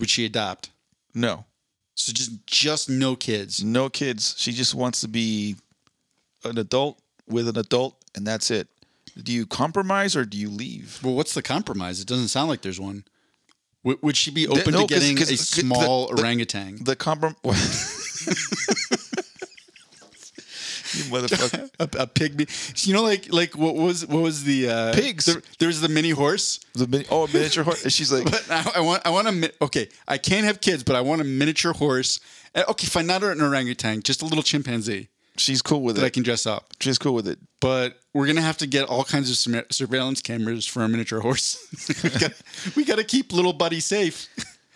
Would 0.00 0.10
she 0.10 0.24
adopt? 0.24 0.70
no, 1.14 1.44
So 1.94 2.12
just 2.12 2.44
just 2.46 2.90
no 2.90 3.14
kids. 3.14 3.62
no 3.62 3.88
kids. 3.88 4.34
She 4.36 4.50
just 4.52 4.74
wants 4.74 5.00
to 5.02 5.08
be 5.08 5.54
an 6.44 6.58
adult 6.58 6.98
with 7.28 7.46
an 7.46 7.56
adult, 7.56 7.94
and 8.16 8.26
that's 8.26 8.50
it. 8.50 8.66
Do 9.22 9.30
you 9.32 9.46
compromise 9.46 10.16
or 10.16 10.24
do 10.24 10.36
you 10.36 10.48
leave? 10.50 10.98
Well, 11.04 11.14
what's 11.14 11.34
the 11.34 11.42
compromise? 11.42 12.00
It 12.00 12.08
doesn't 12.08 12.28
sound 12.28 12.48
like 12.48 12.62
there's 12.62 12.80
one. 12.80 13.04
W- 13.84 13.98
would 14.02 14.16
she 14.16 14.30
be 14.30 14.46
open 14.46 14.72
no, 14.72 14.86
to 14.86 14.94
'cause- 14.94 15.00
getting 15.00 15.16
'cause 15.16 15.28
a 15.28 15.36
the- 15.36 15.38
small 15.38 16.08
the- 16.08 16.20
orangutan? 16.20 16.78
The 16.84 16.96
compromise. 16.96 17.36
you 20.92 21.04
motherfucker. 21.04 21.70
a, 21.80 21.84
a 21.84 22.06
pygmy. 22.06 22.86
You 22.86 22.94
know, 22.94 23.02
like 23.02 23.32
like 23.32 23.56
what 23.56 23.74
was 23.76 24.06
what 24.06 24.22
was 24.22 24.44
the 24.44 24.68
uh, 24.68 24.92
Pigs. 24.94 25.24
There, 25.26 25.42
there 25.58 25.68
was 25.68 25.80
the 25.80 25.88
mini 25.88 26.10
horse. 26.10 26.60
The 26.74 26.86
mini- 26.86 27.06
oh, 27.10 27.24
a 27.24 27.28
miniature 27.32 27.64
horse. 27.64 27.84
And 27.84 27.92
she's 27.92 28.12
like, 28.12 28.24
But 28.30 28.44
I, 28.50 28.72
I 28.76 28.80
want 28.80 29.06
I 29.06 29.10
want 29.10 29.28
a 29.28 29.32
mi- 29.32 29.50
okay. 29.62 29.88
I 30.08 30.18
can't 30.18 30.44
have 30.44 30.60
kids, 30.60 30.82
but 30.82 30.96
I 30.96 31.00
want 31.00 31.20
a 31.20 31.24
miniature 31.24 31.72
horse. 31.72 32.20
Uh, 32.54 32.64
Okay, 32.68 32.86
fine, 32.86 33.06
not 33.06 33.22
an 33.22 33.40
orangutan, 33.40 34.02
just 34.02 34.22
a 34.22 34.24
little 34.24 34.42
chimpanzee 34.42 35.08
she's 35.40 35.62
cool 35.62 35.82
with 35.82 35.96
it 35.96 36.00
that 36.00 36.06
I 36.06 36.10
can 36.10 36.22
dress 36.22 36.46
up. 36.46 36.68
She's 36.80 36.98
cool 36.98 37.14
with 37.14 37.28
it. 37.28 37.38
But 37.60 37.98
we're 38.14 38.26
gonna 38.26 38.40
have 38.42 38.58
to 38.58 38.66
get 38.66 38.88
all 38.88 39.04
kinds 39.04 39.30
of 39.30 39.72
surveillance 39.72 40.22
cameras 40.22 40.66
for 40.66 40.82
a 40.82 40.88
miniature 40.88 41.20
horse. 41.20 41.58
we, 42.02 42.10
got, 42.10 42.32
we 42.76 42.84
got 42.84 42.96
to 42.96 43.04
keep 43.04 43.32
little 43.32 43.52
buddy 43.52 43.80
safe. 43.80 44.28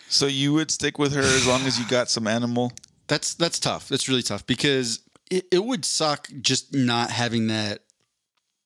So 0.08 0.26
you 0.26 0.52
would 0.54 0.70
stick 0.70 0.98
with 0.98 1.12
her 1.14 1.22
as 1.22 1.46
long 1.46 1.62
as 1.62 1.78
you 1.78 1.86
got 1.88 2.08
some 2.08 2.26
animal. 2.26 2.72
That's 3.08 3.34
that's 3.34 3.58
tough. 3.58 3.88
That's 3.88 4.08
really 4.08 4.22
tough 4.22 4.46
because 4.46 5.00
it, 5.30 5.46
it 5.50 5.64
would 5.64 5.84
suck 5.84 6.28
just 6.40 6.74
not 6.74 7.10
having 7.10 7.48
that 7.48 7.80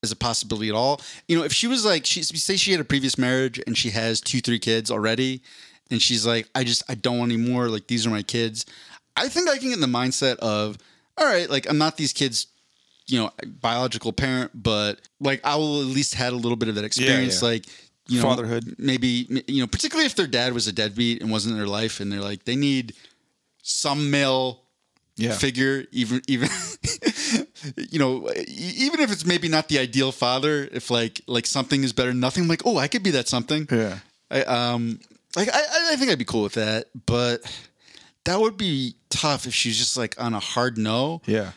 as 0.03 0.13
a 0.13 0.17
possibility 0.17 0.69
at 0.69 0.75
all. 0.75 1.01
You 1.27 1.39
know, 1.39 1.45
if 1.45 1.53
she 1.53 1.67
was 1.67 1.85
like 1.85 2.07
she 2.07 2.23
say 2.23 2.57
she 2.57 2.73
had 2.73 2.81
a 2.81 2.85
previous 2.85 3.19
marriage 3.19 3.61
and 3.67 3.77
she 3.77 3.91
has 3.91 4.21
two, 4.21 4.41
three 4.41 4.59
kids 4.59 4.91
already, 4.91 5.43
and 5.91 6.01
she's 6.01 6.27
like, 6.27 6.49
I 6.55 6.65
just 6.65 6.83
I 6.89 6.95
don't 6.95 7.19
want 7.19 7.33
any 7.33 7.41
more. 7.41 7.69
Like 7.69 7.87
these 7.87 8.07
are 8.07 8.11
my 8.11 8.23
kids. 8.23 8.67
I 9.17 9.29
think 9.29 9.49
I 9.49 9.59
can 9.59 9.69
get 9.69 9.75
in 9.75 9.81
the 9.81 9.87
mindset 9.87 10.37
of, 10.37 10.79
all 11.19 11.27
right, 11.27 11.49
like 11.51 11.69
I'm 11.69 11.79
not 11.79 11.97
these 11.97 12.13
kids, 12.13 12.47
you 13.07 13.19
know, 13.19 13.31
biological 13.61 14.13
parent, 14.13 14.51
but 14.55 15.01
like 15.21 15.41
I 15.45 15.57
will 15.57 15.81
at 15.81 15.87
least 15.87 16.15
had 16.15 16.33
a 16.33 16.37
little 16.37 16.57
bit 16.57 16.69
of 16.69 16.75
that 16.77 16.85
experience. 16.85 17.43
yeah. 17.43 17.49
Like 17.49 17.65
you 18.09 18.23
know, 18.23 18.29
Fatherhood. 18.29 18.77
Maybe 18.79 19.27
you 19.49 19.61
know, 19.61 19.67
particularly 19.67 20.07
if 20.07 20.15
their 20.15 20.27
dad 20.27 20.53
was 20.55 20.67
a 20.67 20.73
deadbeat 20.73 21.21
and 21.21 21.31
wasn't 21.31 21.53
in 21.53 21.59
their 21.59 21.67
life, 21.69 22.01
and 22.01 22.11
they're 22.11 22.21
like 22.23 22.45
they 22.45 22.57
need 22.57 22.95
some 23.63 24.11
male 24.11 24.63
Yeah. 25.17 25.33
figure 25.37 25.85
even 25.93 26.23
even 26.29 26.49
you 27.91 27.99
know 27.99 28.31
even 28.47 29.01
if 29.01 29.11
it's 29.13 29.27
maybe 29.27 29.49
not 29.49 29.69
the 29.69 29.79
ideal 29.79 30.13
father 30.13 30.69
if 30.73 30.91
like 30.91 31.21
like 31.27 31.45
something 31.47 31.83
is 31.85 31.93
better 31.93 32.11
than 32.11 32.21
nothing 32.21 32.45
I'm 32.45 32.49
like 32.49 32.63
oh 32.65 32.79
i 32.79 32.89
could 32.89 33.03
be 33.03 33.11
that 33.11 33.29
something 33.29 33.67
Yeah. 33.71 33.99
I, 34.31 34.43
um 34.43 35.01
like 35.37 35.49
I, 35.53 35.93
I 35.93 35.97
think 35.97 36.11
i'd 36.11 36.19
be 36.19 36.25
cool 36.25 36.45
with 36.45 36.55
that 36.55 36.87
but 37.05 37.41
that 38.29 38.39
would 38.41 38.57
be 38.57 38.95
tough 39.11 39.47
if 39.47 39.55
she's 39.55 39.79
just 39.79 39.97
like 39.97 40.15
on 40.21 40.35
a 40.35 40.41
hard 40.41 40.77
no 40.79 41.23
Yeah. 41.27 41.53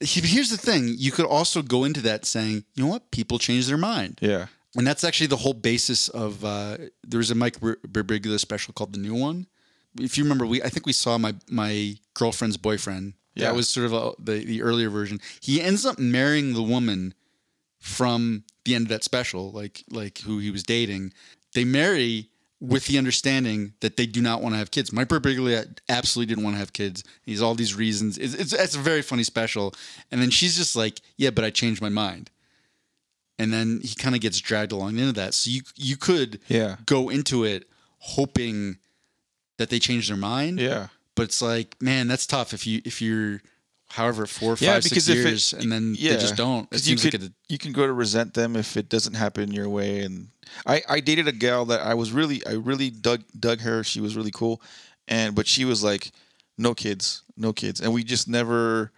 Here's 0.00 0.50
the 0.50 0.56
thing 0.68 0.94
you 0.98 1.12
could 1.12 1.26
also 1.26 1.62
go 1.62 1.84
into 1.84 2.00
that 2.02 2.24
saying 2.24 2.64
you 2.74 2.82
know 2.84 2.90
what 2.90 3.10
people 3.10 3.38
change 3.38 3.66
their 3.66 3.78
mind 3.78 4.18
Yeah. 4.20 4.46
and 4.76 4.86
that's 4.86 5.04
actually 5.04 5.28
the 5.28 5.36
whole 5.44 5.54
basis 5.54 6.08
of 6.08 6.44
uh, 6.44 6.76
there 7.10 7.18
was 7.18 7.30
a 7.30 7.34
Mike 7.34 7.60
Bir- 7.60 7.80
Birbiglia 7.86 8.38
special 8.38 8.72
called 8.74 8.92
the 8.94 8.98
new 9.08 9.14
one. 9.14 9.46
If 10.00 10.16
you 10.16 10.24
remember, 10.24 10.46
we 10.46 10.62
I 10.62 10.70
think 10.70 10.86
we 10.86 10.92
saw 10.94 11.18
my 11.18 11.34
my 11.48 11.96
girlfriend's 12.14 12.56
boyfriend. 12.56 13.12
Yeah. 13.34 13.46
That 13.46 13.54
was 13.54 13.68
sort 13.68 13.86
of 13.86 13.92
a, 13.92 14.12
the 14.18 14.44
the 14.44 14.62
earlier 14.62 14.90
version. 14.90 15.20
He 15.40 15.60
ends 15.60 15.84
up 15.86 15.98
marrying 15.98 16.54
the 16.54 16.62
woman 16.74 17.14
from 17.78 18.44
the 18.64 18.74
end 18.74 18.86
of 18.86 18.88
that 18.88 19.04
special, 19.04 19.52
like 19.52 19.84
like 19.90 20.18
who 20.26 20.38
he 20.38 20.50
was 20.50 20.62
dating. 20.62 21.12
They 21.54 21.64
marry 21.64 22.30
with 22.64 22.86
the 22.86 22.96
understanding 22.96 23.72
that 23.80 23.96
they 23.96 24.06
do 24.06 24.22
not 24.22 24.40
want 24.40 24.54
to 24.54 24.58
have 24.58 24.70
kids. 24.70 24.92
Mike 24.92 25.08
Birbiglia 25.08 25.76
absolutely 25.88 26.32
didn't 26.32 26.44
want 26.44 26.54
to 26.54 26.60
have 26.60 26.72
kids. 26.72 27.02
He's 27.24 27.42
all 27.42 27.56
these 27.56 27.74
reasons. 27.74 28.16
It's, 28.18 28.34
it's 28.34 28.52
it's 28.52 28.76
a 28.76 28.78
very 28.78 29.02
funny 29.02 29.24
special. 29.24 29.74
And 30.12 30.22
then 30.22 30.30
she's 30.30 30.56
just 30.56 30.76
like, 30.76 31.00
yeah, 31.16 31.30
but 31.30 31.44
I 31.44 31.50
changed 31.50 31.82
my 31.82 31.88
mind 31.88 32.30
and 33.38 33.52
then 33.52 33.80
he 33.82 33.94
kind 33.96 34.14
of 34.14 34.20
gets 34.20 34.38
dragged 34.40 34.70
along 34.70 34.98
into 34.98 35.12
that. 35.14 35.34
So 35.34 35.50
you 35.50 35.62
you 35.74 35.96
could 35.96 36.38
Yeah. 36.48 36.76
go 36.86 37.08
into 37.08 37.42
it 37.44 37.68
hoping 37.98 38.78
that 39.58 39.68
they 39.70 39.78
change 39.80 40.06
their 40.08 40.16
mind. 40.16 40.60
Yeah. 40.60 40.88
But 41.16 41.24
it's 41.24 41.42
like, 41.42 41.76
man, 41.82 42.06
that's 42.08 42.26
tough 42.26 42.54
if 42.54 42.66
you 42.66 42.80
if 42.84 43.02
you're 43.02 43.42
however 43.92 44.26
four, 44.26 44.56
Yeah, 44.58 44.74
five, 44.74 44.84
six 44.84 45.08
if 45.08 45.16
it- 45.16 45.18
years 45.20 45.52
and 45.52 45.70
then 45.70 45.94
Yeah, 45.98 46.12
they 46.14 46.18
just 46.20 46.36
don't. 46.36 46.66
It 46.72 46.86
you 46.86 46.96
could 46.96 47.14
like 47.22 47.30
a, 47.30 47.32
you 47.48 47.58
can 47.58 47.72
go 47.72 47.86
to 47.86 47.92
resent 47.92 48.34
them 48.34 48.56
if 48.56 48.76
it 48.76 48.88
doesn't 48.88 49.14
happen 49.14 49.52
your 49.52 49.68
way. 49.68 50.00
And 50.00 50.28
I 50.66 50.82
I 50.88 51.00
dated 51.00 51.28
a 51.28 51.32
gal 51.32 51.64
that 51.66 51.80
I 51.80 51.94
was 51.94 52.12
really 52.12 52.44
I 52.46 52.52
really 52.52 52.90
dug 52.90 53.22
dug 53.38 53.60
her. 53.60 53.84
She 53.84 54.00
was 54.00 54.16
really 54.16 54.30
cool, 54.32 54.60
and 55.08 55.34
but 55.34 55.46
she 55.46 55.64
was 55.64 55.82
like, 55.82 56.10
no 56.58 56.74
kids, 56.74 57.22
no 57.36 57.52
kids, 57.52 57.80
and 57.80 57.92
we 57.92 58.02
just 58.04 58.28
never 58.28 58.90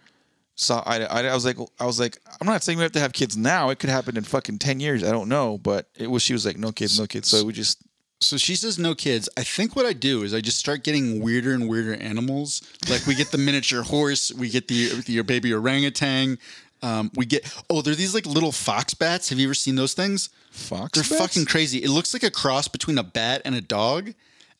saw 0.57 0.81
eye 0.85 0.99
to 0.99 1.11
eye. 1.11 1.23
I 1.27 1.33
was 1.33 1.45
like 1.45 1.57
I 1.79 1.85
was 1.85 1.99
like 1.99 2.17
I'm 2.39 2.47
not 2.47 2.63
saying 2.63 2.77
we 2.77 2.83
have 2.83 2.93
to 2.93 2.99
have 2.99 3.13
kids 3.13 3.35
now. 3.35 3.69
It 3.69 3.79
could 3.79 3.89
happen 3.89 4.15
in 4.17 4.23
fucking 4.23 4.59
ten 4.59 4.79
years. 4.79 5.03
I 5.03 5.11
don't 5.11 5.29
know, 5.29 5.57
but 5.57 5.89
it 5.97 6.07
was 6.09 6.23
she 6.23 6.33
was 6.33 6.45
like 6.45 6.57
no 6.57 6.71
kids, 6.71 6.97
no 6.99 7.05
kids. 7.07 7.27
So 7.27 7.43
we 7.45 7.53
just 7.53 7.79
so 8.21 8.37
she 8.37 8.55
says 8.55 8.79
no 8.79 8.95
kids. 8.95 9.29
I 9.37 9.43
think 9.43 9.75
what 9.75 9.85
I 9.85 9.93
do 9.93 10.23
is 10.23 10.33
I 10.33 10.41
just 10.41 10.57
start 10.57 10.83
getting 10.83 11.21
weirder 11.21 11.53
and 11.53 11.67
weirder 11.67 11.95
animals. 11.95 12.61
Like 12.89 13.05
we 13.05 13.15
get 13.15 13.31
the 13.31 13.37
miniature 13.37 13.83
horse, 13.83 14.31
we 14.33 14.49
get 14.49 14.67
the, 14.67 14.89
the 15.01 15.13
your 15.13 15.23
baby 15.23 15.53
orangutan. 15.53 16.39
Um, 16.81 17.09
we 17.15 17.25
get 17.25 17.51
oh, 17.69 17.81
they're 17.81 17.95
these 17.95 18.13
like 18.13 18.25
little 18.25 18.51
fox 18.51 18.93
bats. 18.93 19.29
Have 19.29 19.39
you 19.39 19.47
ever 19.47 19.53
seen 19.53 19.75
those 19.75 19.93
things? 19.93 20.29
fox. 20.51 20.91
They're 20.93 21.17
bats? 21.17 21.35
fucking 21.35 21.45
crazy. 21.45 21.79
It 21.79 21.89
looks 21.89 22.13
like 22.13 22.23
a 22.23 22.31
cross 22.31 22.67
between 22.67 22.97
a 22.97 23.03
bat 23.03 23.41
and 23.45 23.55
a 23.55 23.61
dog, 23.61 24.13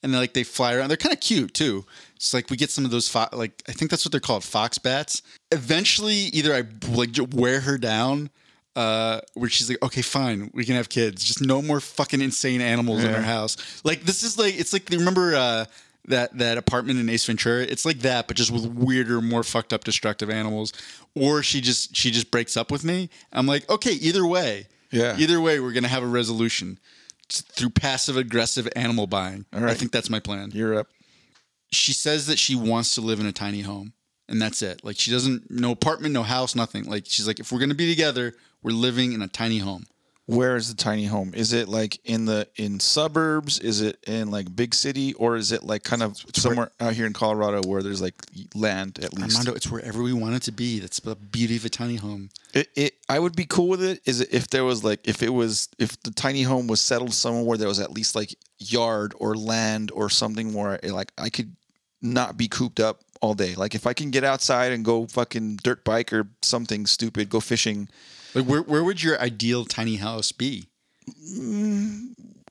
and 0.03 0.13
they 0.13 0.17
like 0.17 0.33
they 0.33 0.43
fly 0.43 0.73
around. 0.73 0.89
They're 0.89 0.97
kind 0.97 1.13
of 1.13 1.19
cute 1.19 1.53
too. 1.53 1.85
It's 2.15 2.33
like 2.33 2.49
we 2.49 2.57
get 2.57 2.71
some 2.71 2.85
of 2.85 2.91
those 2.91 3.07
fo- 3.07 3.29
like 3.31 3.63
I 3.67 3.71
think 3.71 3.91
that's 3.91 4.05
what 4.05 4.11
they're 4.11 4.21
called, 4.21 4.43
fox 4.43 4.77
bats. 4.77 5.21
Eventually, 5.51 6.15
either 6.33 6.53
I 6.53 6.63
like 6.89 7.15
wear 7.33 7.61
her 7.61 7.77
down, 7.77 8.29
uh, 8.75 9.21
where 9.33 9.49
she's 9.49 9.69
like, 9.69 9.81
okay, 9.81 10.01
fine, 10.01 10.51
we 10.53 10.65
can 10.65 10.75
have 10.75 10.89
kids. 10.89 11.23
Just 11.23 11.41
no 11.41 11.61
more 11.61 11.79
fucking 11.79 12.21
insane 12.21 12.61
animals 12.61 13.03
in 13.03 13.13
our 13.13 13.21
house. 13.21 13.81
Like 13.83 14.01
this 14.01 14.23
is 14.23 14.37
like 14.37 14.59
it's 14.59 14.73
like 14.73 14.89
remember 14.89 15.35
uh, 15.35 15.65
that 16.07 16.37
that 16.37 16.57
apartment 16.57 16.99
in 16.99 17.09
Ace 17.09 17.25
Ventura. 17.25 17.63
It's 17.63 17.85
like 17.85 17.99
that, 17.99 18.27
but 18.27 18.37
just 18.37 18.51
with 18.51 18.65
weirder, 18.65 19.21
more 19.21 19.43
fucked 19.43 19.73
up, 19.73 19.83
destructive 19.83 20.29
animals. 20.29 20.73
Or 21.15 21.41
she 21.41 21.61
just 21.61 21.95
she 21.95 22.11
just 22.11 22.31
breaks 22.31 22.57
up 22.57 22.71
with 22.71 22.83
me. 22.83 23.09
I'm 23.31 23.47
like, 23.47 23.69
okay, 23.69 23.93
either 23.93 24.25
way. 24.25 24.67
Yeah. 24.91 25.15
Either 25.17 25.41
way, 25.41 25.59
we're 25.59 25.73
gonna 25.73 25.87
have 25.87 26.03
a 26.03 26.07
resolution 26.07 26.79
Just 27.27 27.51
through 27.51 27.71
passive 27.71 28.17
aggressive 28.17 28.67
animal 28.75 29.07
buying. 29.07 29.45
I 29.51 29.73
think 29.73 29.91
that's 29.91 30.09
my 30.09 30.19
plan. 30.19 30.51
You're 30.53 30.77
up. 30.77 30.87
She 31.71 31.93
says 31.93 32.27
that 32.27 32.39
she 32.39 32.55
wants 32.55 32.95
to 32.95 33.01
live 33.01 33.19
in 33.19 33.25
a 33.25 33.31
tiny 33.33 33.61
home, 33.61 33.93
and 34.29 34.41
that's 34.41 34.61
it. 34.61 34.83
Like 34.83 34.97
she 34.99 35.11
doesn't 35.11 35.49
no 35.49 35.71
apartment, 35.71 36.13
no 36.13 36.23
house, 36.23 36.55
nothing. 36.55 36.85
Like 36.85 37.05
she's 37.07 37.27
like, 37.27 37.39
if 37.39 37.51
we're 37.51 37.59
gonna 37.59 37.73
be 37.73 37.89
together, 37.89 38.35
we're 38.65 38.71
living 38.71 39.13
in 39.13 39.21
a 39.21 39.27
tiny 39.27 39.59
home. 39.59 39.85
Where 40.25 40.55
is 40.55 40.69
the 40.69 40.75
tiny 40.75 41.05
home? 41.05 41.33
Is 41.35 41.53
it 41.53 41.69
like 41.69 41.99
in 42.03 42.25
the 42.25 42.47
in 42.55 42.79
suburbs? 42.79 43.59
Is 43.59 43.81
it 43.81 44.03
in 44.07 44.31
like 44.31 44.55
big 44.55 44.73
city, 44.73 45.13
or 45.13 45.35
is 45.35 45.51
it 45.51 45.63
like 45.63 45.83
kind 45.83 46.01
of 46.01 46.17
somewhere 46.33 46.71
out 46.79 46.93
here 46.93 47.05
in 47.05 47.13
Colorado 47.13 47.61
where 47.61 47.83
there's 47.83 48.01
like 48.01 48.15
land 48.55 48.97
at 49.03 49.13
least? 49.13 49.35
Armando, 49.35 49.53
it's 49.53 49.69
wherever 49.69 50.01
we 50.01 50.13
want 50.13 50.33
it 50.33 50.41
to 50.43 50.51
be. 50.51 50.79
That's 50.79 50.99
the 50.99 51.15
beauty 51.15 51.57
of 51.57 51.65
a 51.65 51.69
tiny 51.69 51.97
home. 51.97 52.31
It, 52.55 52.69
it 52.75 52.93
I 53.07 53.19
would 53.19 53.35
be 53.35 53.45
cool 53.45 53.67
with 53.67 53.83
it. 53.83 54.01
Is 54.05 54.19
it 54.19 54.33
if 54.33 54.47
there 54.47 54.63
was 54.63 54.83
like 54.83 55.07
if 55.07 55.21
it 55.21 55.29
was 55.29 55.69
if 55.77 56.01
the 56.01 56.09
tiny 56.09 56.41
home 56.41 56.65
was 56.65 56.81
settled 56.81 57.13
somewhere 57.13 57.43
where 57.43 57.57
there 57.59 57.67
was 57.67 57.79
at 57.79 57.91
least 57.91 58.15
like 58.15 58.33
yard 58.57 59.13
or 59.19 59.35
land 59.35 59.91
or 59.93 60.09
something 60.09 60.55
where 60.55 60.83
eh, 60.83 60.91
like 60.91 61.11
I 61.19 61.29
could 61.29 61.55
not 62.01 62.35
be 62.35 62.47
cooped 62.47 62.79
up 62.79 63.01
all 63.21 63.35
day. 63.35 63.53
Like 63.53 63.75
if 63.75 63.85
I 63.85 63.93
can 63.93 64.09
get 64.09 64.23
outside 64.23 64.71
and 64.71 64.83
go 64.83 65.05
fucking 65.05 65.57
dirt 65.57 65.83
bike 65.83 66.11
or 66.11 66.27
something 66.41 66.87
stupid, 66.87 67.29
go 67.29 67.39
fishing. 67.39 67.89
Like 68.35 68.45
where 68.45 68.61
where 68.61 68.83
would 68.83 69.01
your 69.01 69.19
ideal 69.19 69.65
tiny 69.65 69.95
house 69.95 70.31
be? 70.31 70.67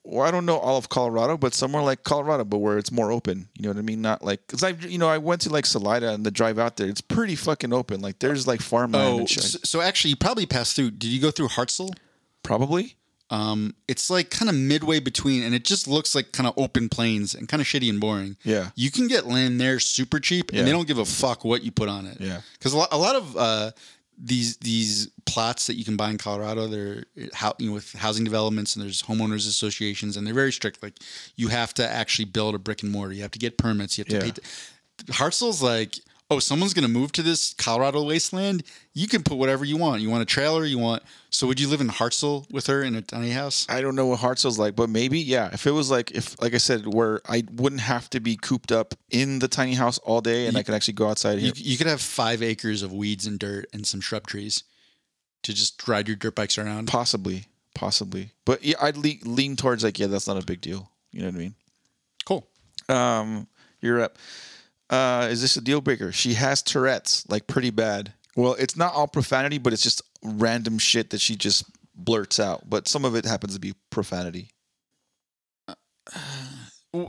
well, 0.03 0.25
I 0.25 0.31
don't 0.31 0.45
know 0.45 0.57
all 0.57 0.77
of 0.77 0.89
Colorado, 0.89 1.37
but 1.37 1.53
somewhere 1.53 1.81
like 1.81 2.03
Colorado, 2.03 2.43
but 2.43 2.59
where 2.59 2.77
it's 2.77 2.91
more 2.91 3.11
open. 3.11 3.47
You 3.57 3.63
know 3.63 3.69
what 3.69 3.77
I 3.77 3.81
mean? 3.81 4.01
Not 4.01 4.23
like 4.23 4.45
because 4.47 4.63
I, 4.63 4.69
you 4.69 4.97
know, 4.97 5.07
I 5.09 5.17
went 5.17 5.41
to 5.41 5.49
like 5.49 5.65
Salida 5.65 6.13
and 6.13 6.25
the 6.25 6.31
drive 6.31 6.59
out 6.59 6.77
there. 6.77 6.87
It's 6.87 7.01
pretty 7.01 7.35
fucking 7.35 7.73
open. 7.73 8.01
Like 8.01 8.19
there's 8.19 8.47
like 8.47 8.61
farmland 8.61 9.07
Oh, 9.15 9.19
and 9.19 9.29
shit. 9.29 9.43
so, 9.43 9.59
so 9.63 9.81
actually, 9.81 10.11
you 10.11 10.15
probably 10.15 10.45
passed 10.45 10.75
through. 10.75 10.91
Did 10.91 11.07
you 11.09 11.19
go 11.21 11.31
through 11.31 11.49
Hartsel? 11.49 11.89
Probably. 12.43 12.95
Um, 13.31 13.73
it's 13.87 14.11
like 14.11 14.29
kind 14.29 14.49
of 14.49 14.55
midway 14.55 14.99
between, 14.99 15.41
and 15.41 15.55
it 15.55 15.65
just 15.65 15.87
looks 15.87 16.13
like 16.13 16.31
kind 16.31 16.45
of 16.47 16.53
open 16.57 16.89
plains 16.89 17.33
and 17.33 17.49
kind 17.49 17.59
of 17.59 17.65
shitty 17.65 17.89
and 17.89 17.99
boring. 17.99 18.37
Yeah. 18.43 18.69
you 18.75 18.91
can 18.91 19.07
get 19.07 19.25
land 19.25 19.59
there 19.59 19.79
super 19.79 20.19
cheap, 20.19 20.49
and 20.49 20.59
Yeah. 20.59 20.65
they 20.65 20.71
don't 20.71 20.87
give 20.87 20.99
a 20.99 21.05
fuck 21.05 21.43
what 21.43 21.63
you 21.63 21.71
put 21.71 21.89
on 21.89 22.05
it. 22.05 22.17
Yeah. 22.21 22.41
because 22.59 22.73
a 22.73 22.77
lot, 22.77 22.89
a 22.91 22.97
lot 22.99 23.15
of 23.15 23.35
uh, 23.35 23.71
these 24.17 24.57
these 24.57 25.07
plots 25.25 25.67
that 25.67 25.75
you 25.75 25.83
can 25.85 25.97
buy 25.97 26.09
in 26.09 26.17
Colorado, 26.17 26.67
they're 26.67 27.03
how 27.33 27.53
you 27.59 27.67
know 27.67 27.73
with 27.73 27.91
housing 27.93 28.23
developments 28.23 28.75
and 28.75 28.83
there's 28.83 29.01
homeowners 29.03 29.47
associations, 29.47 30.15
and 30.17 30.25
they're 30.25 30.33
very 30.33 30.51
strict. 30.53 30.81
Like 30.81 30.93
you 31.35 31.49
have 31.49 31.73
to 31.75 31.87
actually 31.89 32.25
build 32.25 32.55
a 32.55 32.59
brick 32.59 32.83
and 32.83 32.91
mortar. 32.91 33.13
You 33.13 33.21
have 33.23 33.31
to 33.31 33.39
get 33.39 33.57
permits. 33.57 33.97
You 33.97 34.03
have 34.03 34.09
to 34.09 34.15
Yeah. 34.27 34.31
pay. 34.33 34.41
T- 34.41 35.11
like, 35.61 35.99
oh, 36.29 36.39
someone's 36.39 36.73
gonna 36.73 36.87
move 36.87 37.11
to 37.13 37.21
this 37.21 37.53
Colorado 37.53 38.03
wasteland. 38.03 38.63
You 38.93 39.07
can 39.07 39.23
put 39.23 39.37
whatever 39.37 39.65
you 39.65 39.77
want. 39.77 40.01
You 40.01 40.09
want 40.09 40.23
a 40.23 40.25
trailer. 40.25 40.65
You 40.65 40.79
want. 40.79 41.03
So 41.29 41.47
would 41.47 41.59
you 41.59 41.67
live 41.67 41.81
in 41.81 41.89
Hartsel 41.89 42.51
with 42.51 42.67
her 42.67 42.83
in 42.83 42.95
a 42.95 43.01
tiny 43.01 43.31
house? 43.31 43.65
I 43.69 43.81
don't 43.81 43.95
know 43.95 44.07
what 44.07 44.19
Hartsel's 44.19 44.57
like, 44.57 44.75
but 44.75 44.89
maybe 44.89 45.19
yeah. 45.19 45.49
If 45.53 45.67
it 45.67 45.71
was 45.71 45.91
like 45.91 46.11
if 46.11 46.41
like 46.41 46.53
I 46.53 46.57
said, 46.57 46.87
where 46.87 47.21
I 47.27 47.43
wouldn't 47.53 47.81
have 47.81 48.09
to 48.11 48.19
be 48.19 48.37
cooped 48.37 48.71
up 48.71 48.95
in 49.09 49.39
the 49.39 49.47
tiny 49.47 49.73
house 49.73 49.97
all 49.99 50.21
day, 50.21 50.47
and 50.47 50.57
I 50.57 50.63
could 50.63 50.75
actually 50.75 50.95
go 50.95 51.09
outside. 51.09 51.39
You, 51.39 51.51
you 51.55 51.77
could 51.77 51.87
have 51.87 52.01
five 52.01 52.41
acres 52.41 52.81
of 52.81 52.91
weeds 52.91 53.25
and 53.25 53.37
dirt 53.37 53.67
and 53.73 53.85
some 53.85 54.01
shrub 54.01 54.27
trees 54.27 54.63
to 55.43 55.53
just 55.53 55.87
ride 55.87 56.07
your 56.07 56.17
dirt 56.17 56.35
bikes 56.35 56.57
around. 56.57 56.87
Possibly, 56.87 57.45
possibly, 57.75 58.31
but 58.45 58.63
yeah, 58.63 58.77
I'd 58.81 58.97
le- 58.97 59.23
lean 59.23 59.55
towards 59.55 59.83
like 59.83 59.99
yeah, 59.99 60.07
that's 60.07 60.27
not 60.27 60.41
a 60.41 60.45
big 60.45 60.61
deal. 60.61 60.89
You 61.11 61.21
know 61.21 61.27
what 61.27 61.35
I 61.35 61.37
mean? 61.37 61.55
Cool. 62.25 62.47
Um, 62.89 63.47
you're 63.81 64.01
up. 64.01 64.17
Uh, 64.89 65.27
is 65.31 65.41
this 65.41 65.57
a 65.57 65.61
deal 65.61 65.81
breaker? 65.81 66.11
She 66.11 66.35
has 66.35 66.61
Tourette's, 66.61 67.27
like 67.27 67.47
pretty 67.47 67.71
bad. 67.71 68.13
Well, 68.35 68.53
it's 68.59 68.75
not 68.75 68.93
all 68.93 69.07
profanity, 69.07 69.57
but 69.57 69.73
it's 69.73 69.81
just 69.81 70.01
random 70.23 70.77
shit 70.77 71.09
that 71.09 71.21
she 71.21 71.35
just 71.35 71.65
blurts 71.95 72.39
out. 72.39 72.69
But 72.69 72.87
some 72.87 73.05
of 73.05 73.15
it 73.15 73.25
happens 73.25 73.53
to 73.53 73.59
be 73.59 73.73
profanity. 73.89 74.49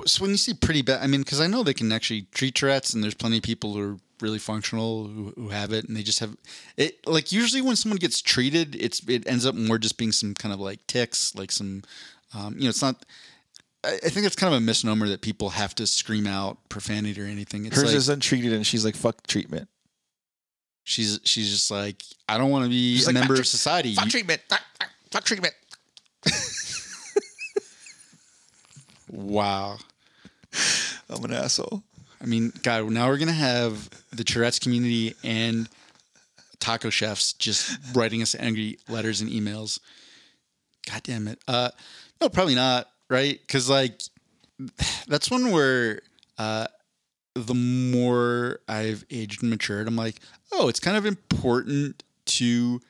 So 0.07 0.22
when 0.22 0.31
you 0.31 0.37
see 0.37 0.55
pretty 0.55 0.83
bad, 0.83 1.03
I 1.03 1.07
mean, 1.07 1.20
because 1.20 1.41
I 1.41 1.47
know 1.47 1.62
they 1.62 1.74
can 1.74 1.93
actually 1.93 2.22
treat 2.33 2.55
Tourette's, 2.55 2.95
and 2.95 3.05
there's 3.05 3.14
plenty 3.14 3.39
of 3.39 3.43
people 3.43 3.74
who 3.74 3.83
are 3.83 3.97
really 4.20 4.39
functional 4.39 5.07
who, 5.07 5.33
who 5.37 5.49
have 5.51 5.72
it, 5.72 5.87
and 5.87 5.97
they 5.97 6.03
just 6.03 6.20
have 6.20 6.37
it. 6.77 7.07
Like 7.07 7.31
usually 7.31 7.62
when 7.62 7.77
someone 7.77 7.99
gets 7.99 8.22
treated, 8.22 8.74
it's 8.74 9.07
it 9.07 9.29
ends 9.29 9.45
up 9.45 9.55
more 9.55 9.79
just 9.79 9.99
being 9.99 10.12
some 10.12 10.35
kind 10.35 10.53
of 10.55 10.61
like 10.61 10.87
tics, 10.87 11.35
like 11.35 11.53
some, 11.53 11.83
um, 12.35 12.55
you 12.57 12.64
know, 12.64 12.70
it's 12.70 12.83
not. 12.83 13.05
I, 13.87 14.09
think 14.09 14.26
it's 14.26 14.37
kind 14.37 14.53
of 14.53 14.59
a 14.59 14.61
misnomer 14.61 15.09
that 15.09 15.20
people 15.20 15.51
have 15.51 15.74
to 15.76 15.87
scream 15.87 16.26
out 16.26 16.59
profanity 16.68 17.20
or 17.20 17.24
anything. 17.24 17.66
It's 17.66 17.76
Hers 17.76 17.87
like, 17.87 17.95
is 17.95 18.09
untreated, 18.09 18.53
and 18.53 18.66
she's 18.66 18.84
like, 18.84 18.97
"Fuck 18.97 19.26
treatment." 19.26 19.68
she's 20.87 21.18
she's 21.24 21.51
just 21.51 21.70
like 21.70 22.03
I 22.28 22.39
don't 22.39 22.51
want 22.51 22.64
to 22.64 22.70
be 22.70 22.97
She's 22.97 23.05
a 23.05 23.09
like, 23.09 23.14
member 23.14 23.34
of 23.34 23.47
society. 23.47 23.91
You- 23.91 24.09
treatment. 24.09 24.41
Fuck, 24.49 24.62
fuck, 24.78 24.91
fuck 25.11 25.24
treatment. 25.24 25.55
wow. 29.11 29.76
I'm 31.11 31.24
an 31.24 31.32
asshole. 31.32 31.82
I 32.22 32.26
mean, 32.26 32.53
God, 32.62 32.89
now 32.91 33.09
we're 33.09 33.18
gonna 33.18 33.32
have 33.32 33.91
the 34.12 34.24
Tourette's 34.24 34.59
community 34.59 35.14
and 35.22 35.68
taco 36.59 36.89
chefs 36.89 37.34
just 37.34 37.78
writing 37.95 38.22
us 38.22 38.34
angry 38.34 38.78
letters 38.89 39.20
and 39.20 39.30
emails. 39.30 39.78
God 40.91 41.03
damn 41.03 41.28
it. 41.28 41.39
Uh, 41.47 41.70
no, 42.20 42.28
probably 42.28 42.55
not. 42.55 42.89
Right? 43.09 43.41
Because 43.41 43.69
like 43.69 44.01
that's 45.07 45.31
one 45.31 45.51
where 45.51 46.01
uh, 46.39 46.67
the 47.35 47.55
more 47.55 48.61
I've 48.69 49.05
aged 49.11 49.43
and 49.43 49.51
matured, 49.51 49.87
I'm 49.87 49.97
like, 49.97 50.17
oh, 50.53 50.69
it's 50.69 50.81
kind 50.81 50.97
of 50.97 51.07
important 51.07 52.03
to 52.27 52.81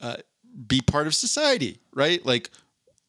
uh, 0.00 0.16
be 0.66 0.80
part 0.80 1.06
of 1.06 1.14
society, 1.14 1.80
right? 1.94 2.24
Like 2.24 2.50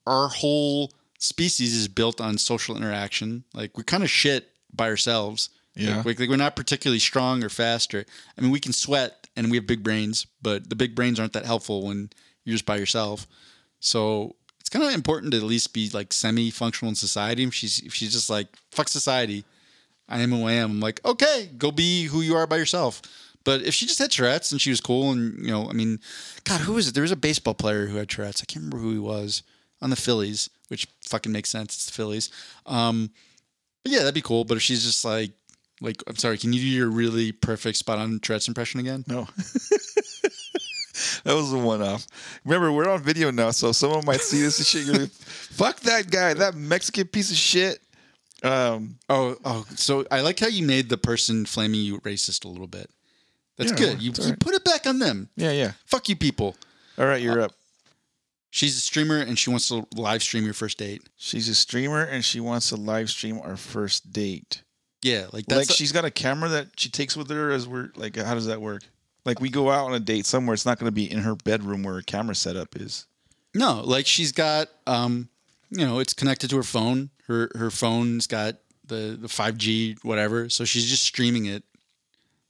our 0.06 0.30
whole 0.30 0.92
species 1.20 1.76
is 1.76 1.88
built 1.88 2.22
on 2.22 2.38
social 2.38 2.78
interaction. 2.78 3.44
Like 3.54 3.78
we're 3.78 3.84
kind 3.84 4.04
of 4.04 4.10
shit 4.10 4.50
by 4.74 4.90
ourselves. 4.90 5.50
Yeah. 5.76 6.02
Like, 6.04 6.20
like 6.20 6.30
we're 6.30 6.38
not 6.38 6.56
particularly 6.56 7.00
strong 7.00 7.44
or 7.44 7.50
fast 7.50 7.94
or 7.94 8.06
I 8.38 8.42
mean 8.42 8.52
we 8.52 8.60
can 8.60 8.74
sweat 8.74 9.28
and 9.36 9.52
we 9.52 9.58
have 9.58 9.68
big 9.68 9.84
brains, 9.84 10.26
but 10.42 10.70
the 10.70 10.76
big 10.76 10.96
brains 10.96 11.20
aren't 11.20 11.34
that 11.34 11.46
helpful 11.46 11.86
when 11.86 12.10
you're 12.44 12.56
just 12.56 12.66
by 12.66 12.78
yourself. 12.78 13.28
So 13.80 14.36
it's 14.68 14.76
kind 14.76 14.84
of 14.84 14.94
important 14.94 15.32
to 15.32 15.38
at 15.38 15.44
least 15.44 15.72
be 15.72 15.90
like 15.94 16.12
semi-functional 16.12 16.90
in 16.90 16.96
society. 16.96 17.44
If 17.44 17.54
she's 17.54 17.80
if 17.80 17.94
she's 17.94 18.12
just 18.12 18.30
like 18.30 18.50
fuck 18.70 18.90
society, 18.90 19.46
I 20.10 20.20
am 20.20 20.32
who 20.32 20.46
I 20.46 20.54
am. 20.54 20.72
I'm 20.72 20.80
like 20.82 21.00
okay, 21.06 21.50
go 21.58 21.72
be 21.72 22.04
who 22.04 22.20
you 22.20 22.36
are 22.36 22.46
by 22.46 22.58
yourself. 22.58 23.02
But 23.46 23.62
if 23.62 23.74
she 23.74 23.86
just 23.86 24.00
had 24.00 24.12
Tourette's 24.12 24.52
and 24.52 24.60
she 24.60 24.70
was 24.70 24.82
cool 24.82 25.12
and 25.12 25.40
you 25.40 25.52
know, 25.52 25.70
I 25.70 25.72
mean, 25.72 26.02
God, 26.44 26.60
who 26.60 26.74
was 26.74 26.90
it? 26.90 26.94
There 26.94 27.02
was 27.02 27.14
a 27.14 27.16
baseball 27.16 27.54
player 27.54 27.86
who 27.86 27.96
had 27.96 28.10
Tourette's. 28.10 28.42
I 28.42 28.46
can't 28.46 28.66
remember 28.66 28.80
who 28.80 28.92
he 28.92 29.00
was 29.00 29.42
on 29.82 29.90
the 29.90 29.96
Phillies, 29.96 30.50
which 30.68 30.86
fucking 31.06 31.32
makes 31.32 31.50
sense. 31.50 31.74
It's 31.74 31.86
the 31.86 31.94
Phillies. 31.94 32.30
Um, 32.66 33.12
but 33.84 33.94
yeah, 33.94 34.00
that'd 34.00 34.14
be 34.14 34.22
cool. 34.22 34.44
But 34.44 34.58
if 34.58 34.64
she's 34.64 34.84
just 34.84 35.06
like, 35.06 35.32
like, 35.80 36.04
I'm 36.08 36.18
sorry, 36.18 36.38
can 36.38 36.52
you 36.52 36.60
do 36.60 36.68
your 36.68 36.90
really 36.90 37.32
perfect 37.32 37.78
spot 37.78 38.00
on 38.00 38.20
Tourette's 38.20 38.50
impression 38.50 38.82
again? 38.82 39.06
No. 39.08 39.30
that 41.24 41.34
was 41.34 41.52
a 41.54 41.58
one 41.58 41.82
off. 41.82 42.06
Remember, 42.46 42.72
we're 42.72 42.90
on 42.90 43.02
video 43.02 43.32
now, 43.32 43.52
so 43.52 43.72
someone 43.72 44.06
might 44.06 44.22
see 44.22 44.42
this 44.42 44.58
and 44.60 44.66
shit. 44.68 44.88
Like, 45.00 45.10
fuck 45.12 45.80
that 45.82 46.10
guy, 46.12 46.34
that 46.34 46.56
Mexican 46.56 47.08
piece 47.08 47.32
of 47.32 47.38
shit. 47.38 47.80
Um, 48.44 48.98
Oh, 49.10 49.36
oh. 49.46 49.66
So 49.76 50.06
I 50.12 50.22
like 50.22 50.40
how 50.40 50.48
you 50.48 50.66
made 50.66 50.90
the 50.90 50.98
person 50.98 51.46
flaming 51.46 51.82
you 51.82 52.00
racist 52.02 52.46
a 52.46 52.48
little 52.48 52.68
bit. 52.68 52.90
That's 53.58 53.72
Yeah, 53.72 53.78
good. 53.78 54.02
You, 54.02 54.12
you 54.16 54.24
right. 54.30 54.40
put 54.40 54.54
it 54.54 54.64
back 54.64 54.86
on 54.86 55.00
them. 55.00 55.30
yeah, 55.36 55.52
yeah. 55.52 55.72
Fuck 55.86 56.10
you, 56.10 56.16
people. 56.16 56.56
All 56.98 57.06
right, 57.06 57.22
you're 57.22 57.42
up. 57.42 57.54
She's 58.50 58.78
a 58.78 58.80
streamer 58.80 59.18
and 59.18 59.38
she 59.38 59.50
wants 59.50 59.68
to 59.70 59.86
live 59.96 60.24
stream 60.24 60.46
your 60.46 60.54
first 60.54 60.78
date. 60.78 61.02
She's 61.18 61.50
a 61.50 61.56
streamer 61.56 62.04
and 62.04 62.24
she 62.24 62.40
wants 62.40 62.70
to 62.70 62.76
live 62.76 63.10
stream 63.10 63.40
our 63.44 63.58
first 63.58 64.12
date. 64.14 64.62
Yeah, 65.04 65.28
like 65.32 65.46
that's 65.46 65.70
like 65.70 65.78
she's 65.78 65.92
got 65.92 66.06
a 66.06 66.12
camera 66.12 66.50
that 66.50 66.68
she 66.80 66.90
takes 66.90 67.16
with 67.16 67.30
her 67.30 67.52
as 67.52 67.68
we're 67.68 67.92
like. 67.96 68.16
How 68.16 68.34
does 68.34 68.48
that 68.48 68.62
work? 68.62 68.84
Like 69.28 69.42
we 69.42 69.50
go 69.50 69.70
out 69.70 69.86
on 69.86 69.94
a 69.94 70.00
date 70.00 70.26
somewhere. 70.26 70.54
It's 70.54 70.66
not 70.66 70.80
going 70.80 70.88
to 70.88 70.96
be 70.96 71.12
in 71.12 71.20
her 71.20 71.36
bedroom 71.36 71.84
where 71.84 71.96
her 71.96 72.02
camera 72.02 72.34
setup 72.34 72.78
is. 72.78 73.06
no, 73.54 73.82
like 73.84 74.08
she's 74.08 74.32
got 74.32 74.70
um, 74.88 75.28
you 75.70 75.86
know, 75.86 76.00
it's 76.00 76.14
connected 76.14 76.50
to 76.52 76.56
her 76.56 76.64
phone. 76.64 77.10
Her 77.28 77.52
her 77.56 77.70
phone's 77.70 78.26
got 78.26 78.56
the 78.86 79.18
the 79.20 79.28
five 79.28 79.58
G 79.58 79.98
whatever. 80.02 80.50
So 80.50 80.64
she's 80.64 80.90
just 80.90 81.04
streaming 81.04 81.46
it. 81.46 81.64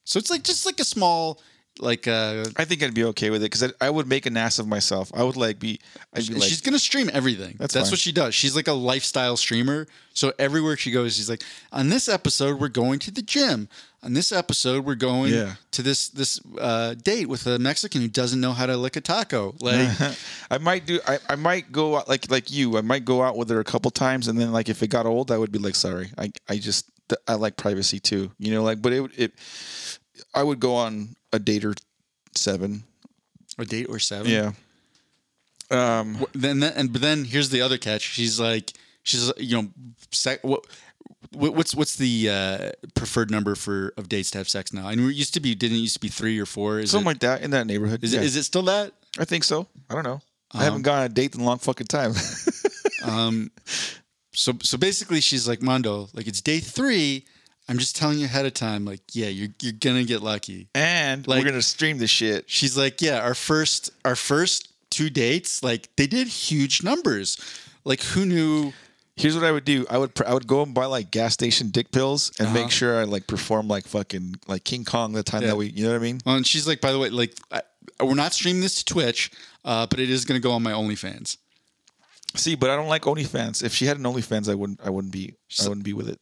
So 0.03 0.19
it's 0.19 0.29
like 0.29 0.43
just 0.43 0.65
like 0.67 0.79
a 0.79 0.85
small 0.85 1.41
like 1.79 2.07
uh 2.07 2.45
I 2.57 2.65
think 2.65 2.83
I'd 2.83 2.93
be 2.93 3.03
okay 3.05 3.29
with 3.29 3.41
it 3.41 3.45
because 3.51 3.63
I, 3.63 3.87
I 3.87 3.89
would 3.89 4.07
make 4.07 4.25
an 4.27 4.37
ass 4.37 4.59
of 4.59 4.67
myself. 4.67 5.11
I 5.15 5.23
would 5.23 5.35
like 5.37 5.59
be. 5.59 5.79
Be 6.13 6.33
like, 6.33 6.43
she's 6.43 6.61
gonna 6.61 6.79
stream 6.79 7.09
everything. 7.11 7.55
That's 7.59 7.73
That's, 7.73 7.87
fine. 7.87 7.93
what 7.93 7.99
she 7.99 8.11
does. 8.11 8.35
She's 8.35 8.55
like 8.55 8.67
a 8.67 8.73
lifestyle 8.73 9.35
streamer. 9.35 9.87
So 10.13 10.33
everywhere 10.39 10.77
she 10.77 10.91
goes, 10.91 11.15
she's 11.15 11.29
like, 11.29 11.43
on 11.71 11.89
this 11.89 12.07
episode, 12.07 12.59
we're 12.59 12.69
going 12.69 12.99
to 12.99 13.11
the 13.11 13.21
gym. 13.21 13.67
On 14.03 14.13
this 14.13 14.31
episode, 14.31 14.85
we're 14.85 14.95
going 14.95 15.33
Yeah. 15.33 15.55
to 15.71 15.81
this 15.81 16.09
this 16.09 16.39
uh, 16.61 16.93
date 16.93 17.27
with 17.27 17.47
a 17.47 17.57
Mexican 17.57 17.99
who 18.01 18.07
doesn't 18.07 18.39
know 18.39 18.53
how 18.53 18.65
to 18.67 18.77
lick 18.77 18.95
a 18.95 19.01
taco. 19.01 19.55
Like, 19.59 19.89
I 20.51 20.59
might 20.59 20.85
do. 20.85 20.99
I, 21.07 21.17
I 21.29 21.35
might 21.35 21.71
go 21.71 21.97
out 21.97 22.07
like 22.07 22.29
like 22.29 22.51
you. 22.51 22.77
I 22.77 22.81
might 22.81 23.05
go 23.05 23.23
out 23.23 23.35
with 23.37 23.49
her 23.49 23.59
a 23.59 23.63
couple 23.63 23.89
times, 23.91 24.27
and 24.27 24.39
then 24.39 24.51
like 24.51 24.69
if 24.69 24.83
it 24.83 24.89
got 24.89 25.05
old, 25.07 25.31
I 25.31 25.37
would 25.37 25.51
be 25.51 25.59
like, 25.59 25.75
sorry. 25.75 26.11
I 26.17 26.31
I 26.47 26.57
just 26.57 26.89
I 27.27 27.33
like 27.33 27.57
privacy 27.57 27.99
too. 27.99 28.31
You 28.37 28.51
know, 28.53 28.63
like 28.63 28.81
but 28.81 28.93
it 28.93 29.11
it. 29.17 29.33
I 30.33 30.43
would 30.43 30.59
go 30.59 30.75
on 30.75 31.15
a 31.33 31.39
date 31.39 31.65
or 31.65 31.73
seven. 32.35 32.83
a 33.57 33.65
date 33.65 33.87
or 33.89 33.97
seven. 33.99 34.31
Yeah. 34.31 34.51
Um. 35.71 36.23
Then 36.33 36.59
then- 36.59 36.73
and 36.75 36.93
but 36.93 37.01
then 37.01 37.25
here's 37.25 37.49
the 37.49 37.61
other 37.61 37.77
catch. 37.79 38.01
She's 38.03 38.39
like, 38.39 38.73
she's 39.03 39.31
you 39.37 39.57
know, 39.61 39.69
sec, 40.11 40.39
What's 41.33 41.75
what's 41.75 41.95
the 41.97 42.29
uh, 42.29 42.71
preferred 42.95 43.29
number 43.29 43.53
for 43.55 43.93
of 43.97 44.09
dates 44.09 44.31
to 44.31 44.37
have 44.39 44.49
sex 44.49 44.73
now? 44.73 44.87
I 44.87 44.95
mean, 44.95 45.09
it 45.09 45.15
used 45.15 45.33
to 45.35 45.39
be 45.39 45.53
didn't 45.55 45.77
it 45.77 45.81
used 45.81 45.95
to 45.95 45.99
be 45.99 46.07
three 46.07 46.39
or 46.39 46.45
four? 46.45 46.79
Is 46.79 46.91
Something 46.91 47.05
it, 47.05 47.09
like 47.09 47.19
that 47.19 47.41
in 47.41 47.51
that 47.51 47.67
neighborhood. 47.67 48.03
is, 48.03 48.13
Yeah. 48.13 48.21
it 48.21 48.25
is 48.25 48.35
it 48.35 48.43
still 48.43 48.63
that? 48.63 48.93
I 49.19 49.25
think 49.25 49.43
so. 49.43 49.67
I 49.89 49.93
don't 49.93 50.03
know. 50.03 50.21
I 50.53 50.59
Um, 50.59 50.63
haven't 50.63 50.81
gone 50.83 50.99
on 50.99 51.05
a 51.05 51.09
date 51.09 51.35
in 51.35 51.41
a 51.41 51.43
long 51.43 51.59
fucking 51.59 51.87
time. 51.87 52.13
Um, 53.03 53.51
so 54.33 54.53
so 54.63 54.77
basically, 54.77 55.21
she's 55.21 55.47
like 55.47 55.61
Mondo, 55.61 56.09
like 56.13 56.27
it's 56.27 56.41
day 56.41 56.59
three. 56.59 57.25
I'm 57.69 57.77
just 57.77 57.95
telling 57.95 58.17
you 58.19 58.25
ahead 58.25 58.45
of 58.45 58.53
time, 58.53 58.85
like 58.85 59.01
yeah, 59.13 59.27
you're 59.27 59.49
you're 59.61 59.73
gonna 59.73 60.03
get 60.03 60.21
lucky. 60.21 60.67
and 60.73 61.25
Like- 61.27 61.39
we're 61.43 61.49
gonna 61.49 61.61
stream 61.61 61.99
this 61.99 62.09
shit. 62.09 62.45
She's 62.49 62.75
like, 62.77 63.01
yeah, 63.01 63.19
our 63.21 63.35
first 63.35 63.91
our 64.03 64.15
first 64.15 64.69
two 64.89 65.09
dates, 65.09 65.61
like 65.63 65.89
they 65.95 66.07
did 66.07 66.27
huge 66.27 66.81
numbers. 66.83 67.37
Like 67.85 68.01
who 68.01 68.25
knew? 68.25 68.73
Here's 69.17 69.35
what 69.35 69.43
I 69.43 69.51
would 69.51 69.65
do. 69.65 69.85
I 69.89 69.97
would 69.97 70.11
I 70.25 70.33
would 70.33 70.45
go 70.47 70.61
and 70.61 70.73
buy 70.73 70.85
like 70.85 71.09
gas 71.11 71.33
station 71.33 71.69
dick 71.69 71.91
pills 71.91 72.31
and 72.39 72.47
Uh-huh. 72.49 72.53
make 72.59 72.71
sure 72.71 72.99
I 72.99 73.03
like 73.03 73.25
perform 73.27 73.67
like 73.67 73.87
fucking 73.87 74.35
like 74.47 74.63
King 74.63 74.85
Kong 74.85 75.13
the 75.13 75.23
time 75.23 75.41
Yeah. 75.41 75.49
that 75.49 75.55
we. 75.57 75.67
You 75.67 75.83
know 75.85 75.89
what 75.91 75.95
I 75.99 76.03
mean? 76.03 76.21
Well, 76.25 76.35
and 76.35 76.45
she's 76.47 76.67
like, 76.67 76.79
by 76.81 76.91
the 76.91 76.99
way, 76.99 77.09
like 77.09 77.33
I, 77.51 77.61
we're 78.03 78.13
not 78.13 78.33
streaming 78.33 78.61
this 78.61 78.75
to 78.83 78.85
Twitch, 78.85 79.31
uh, 79.65 79.87
but 79.87 79.99
it 79.99 80.09
is 80.11 80.23
gonna 80.23 80.39
go 80.39 80.51
on 80.51 80.61
my 80.63 80.71
OnlyFans. 80.71 81.37
See, 82.35 82.53
but 82.55 82.69
I 82.69 82.75
don't 82.75 82.87
like 82.89 83.03
OnlyFans. 83.03 83.63
If 83.63 83.73
she 83.73 83.85
had 83.87 83.97
an 83.97 84.03
OnlyFans, 84.03 84.47
I 84.49 84.53
wouldn't. 84.53 84.79
I 84.83 84.89
wouldn't 84.91 85.11
be. 85.13 85.33
I 85.59 85.67
wouldn't 85.67 85.85
be 85.85 85.93
with 85.93 86.07
it. 86.09 86.19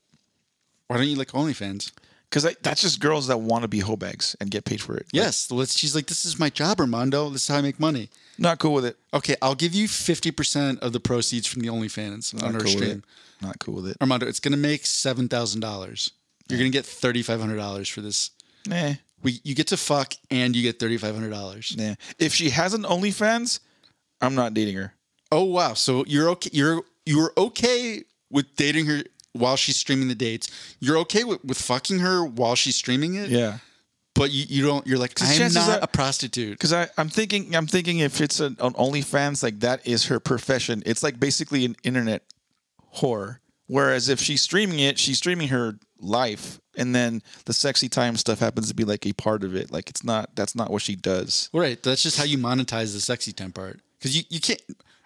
Why 0.87 0.95
don't 0.97 1.07
you 1.07 1.15
like 1.17 1.31
OnlyFans? 1.31 1.91
Because 2.29 2.55
that's 2.61 2.81
just 2.81 2.99
girls 2.99 3.27
that 3.27 3.37
want 3.39 3.63
to 3.63 3.67
be 3.67 3.79
hoe 3.79 3.95
bags 3.97 4.35
and 4.39 4.49
get 4.49 4.65
paid 4.65 4.81
for 4.81 4.93
it. 4.95 5.05
Like, 5.07 5.13
Yes, 5.13 5.51
let's. 5.51 5.77
She's 5.77 5.95
like, 5.95 6.07
this 6.07 6.25
is 6.25 6.39
my 6.39 6.49
job, 6.49 6.79
Armando. 6.79 7.29
This 7.29 7.41
is 7.43 7.47
how 7.49 7.57
I 7.57 7.61
make 7.61 7.79
money. 7.79 8.09
Not 8.37 8.59
cool 8.59 8.73
with 8.73 8.85
it. 8.85 8.97
Okay, 9.13 9.35
I'll 9.41 9.55
give 9.55 9.73
you 9.73 9.87
fifty 9.87 10.31
percent 10.31 10.79
of 10.81 10.93
the 10.93 10.99
proceeds 10.99 11.47
from 11.47 11.61
the 11.61 11.67
OnlyFans 11.69 12.33
Not 12.33 12.43
on 12.43 12.55
our 12.55 12.61
cool 12.61 12.71
stream. 12.71 13.03
Not 13.41 13.59
cool 13.59 13.75
with 13.75 13.87
it. 13.87 13.97
Armando, 14.01 14.27
it's 14.27 14.39
gonna 14.39 14.57
make 14.57 14.85
seven 14.85 15.27
thousand 15.27 15.61
dollars. 15.61 16.11
You're 16.49 16.59
gonna 16.59 16.69
get 16.69 16.85
thirty 16.85 17.21
five 17.23 17.39
hundred 17.39 17.57
dollars 17.57 17.89
for 17.89 18.01
this. 18.01 18.31
Nah, 18.67 18.93
We 19.23 19.39
you 19.43 19.55
get 19.55 19.67
to 19.67 19.77
fuck 19.77 20.13
and 20.31 20.55
you 20.55 20.61
get 20.63 20.79
thirty 20.79 20.97
five 20.97 21.13
hundred 21.15 21.31
dollars. 21.31 21.75
nah. 21.77 21.95
If 22.19 22.33
she 22.33 22.49
has 22.51 22.73
an 22.73 22.83
OnlyFans, 22.83 23.59
I'm 24.21 24.35
not 24.35 24.53
dating 24.53 24.75
her. 24.75 24.93
Oh 25.31 25.43
wow! 25.43 25.73
So 25.73 26.03
you're 26.07 26.29
okay. 26.31 26.49
You're 26.53 26.81
you're 27.05 27.31
okay 27.37 28.03
with 28.29 28.55
dating 28.55 28.85
her 28.87 29.03
while 29.33 29.55
she's 29.55 29.75
streaming 29.77 30.07
the 30.07 30.15
dates. 30.15 30.49
You're 30.79 30.97
okay 30.99 31.23
with, 31.23 31.43
with 31.43 31.57
fucking 31.59 31.99
her 31.99 32.25
while 32.25 32.55
she's 32.55 32.75
streaming 32.75 33.15
it. 33.15 33.29
Yeah. 33.29 33.57
But 34.15 34.31
you, 34.31 34.45
you 34.47 34.65
don't. 34.65 34.87
You're 34.87 34.97
like 34.97 35.13
I'm 35.21 35.53
not 35.53 35.69
are- 35.69 35.83
a 35.83 35.87
prostitute. 35.87 36.57
Because 36.57 36.73
I'm 36.73 37.09
thinking, 37.09 37.55
I'm 37.55 37.67
thinking 37.67 37.99
if 37.99 38.21
it's 38.21 38.39
an, 38.39 38.55
an 38.59 38.73
OnlyFans, 38.73 39.43
like 39.43 39.59
that 39.59 39.85
is 39.85 40.05
her 40.05 40.19
profession. 40.19 40.81
It's 40.85 41.03
like 41.03 41.19
basically 41.19 41.65
an 41.65 41.75
internet 41.83 42.23
whore. 42.97 43.39
Whereas 43.67 44.09
if 44.09 44.19
she's 44.19 44.41
streaming 44.41 44.79
it, 44.79 44.97
she's 44.97 45.17
streaming 45.17 45.49
her 45.49 45.77
life, 45.99 46.59
and 46.77 46.95
then 46.95 47.21
the 47.45 47.53
sexy 47.53 47.89
time 47.89 48.15
stuff 48.15 48.39
happens 48.39 48.69
to 48.69 48.73
be 48.75 48.83
like 48.83 49.05
a 49.05 49.13
part 49.13 49.43
of 49.43 49.55
it. 49.55 49.71
Like 49.71 49.89
it's 49.89 50.03
not. 50.03 50.35
That's 50.35 50.55
not 50.55 50.71
what 50.71 50.81
she 50.81 50.95
does. 50.95 51.49
Right. 51.53 51.81
That's 51.83 52.03
just 52.03 52.17
how 52.17 52.23
you 52.23 52.37
monetize 52.37 52.93
the 52.93 53.01
sexy 53.01 53.33
time 53.33 53.51
part. 53.51 53.81
Because 53.99 54.15
you, 54.15 54.23
you 54.29 54.39
can't, 54.39 54.61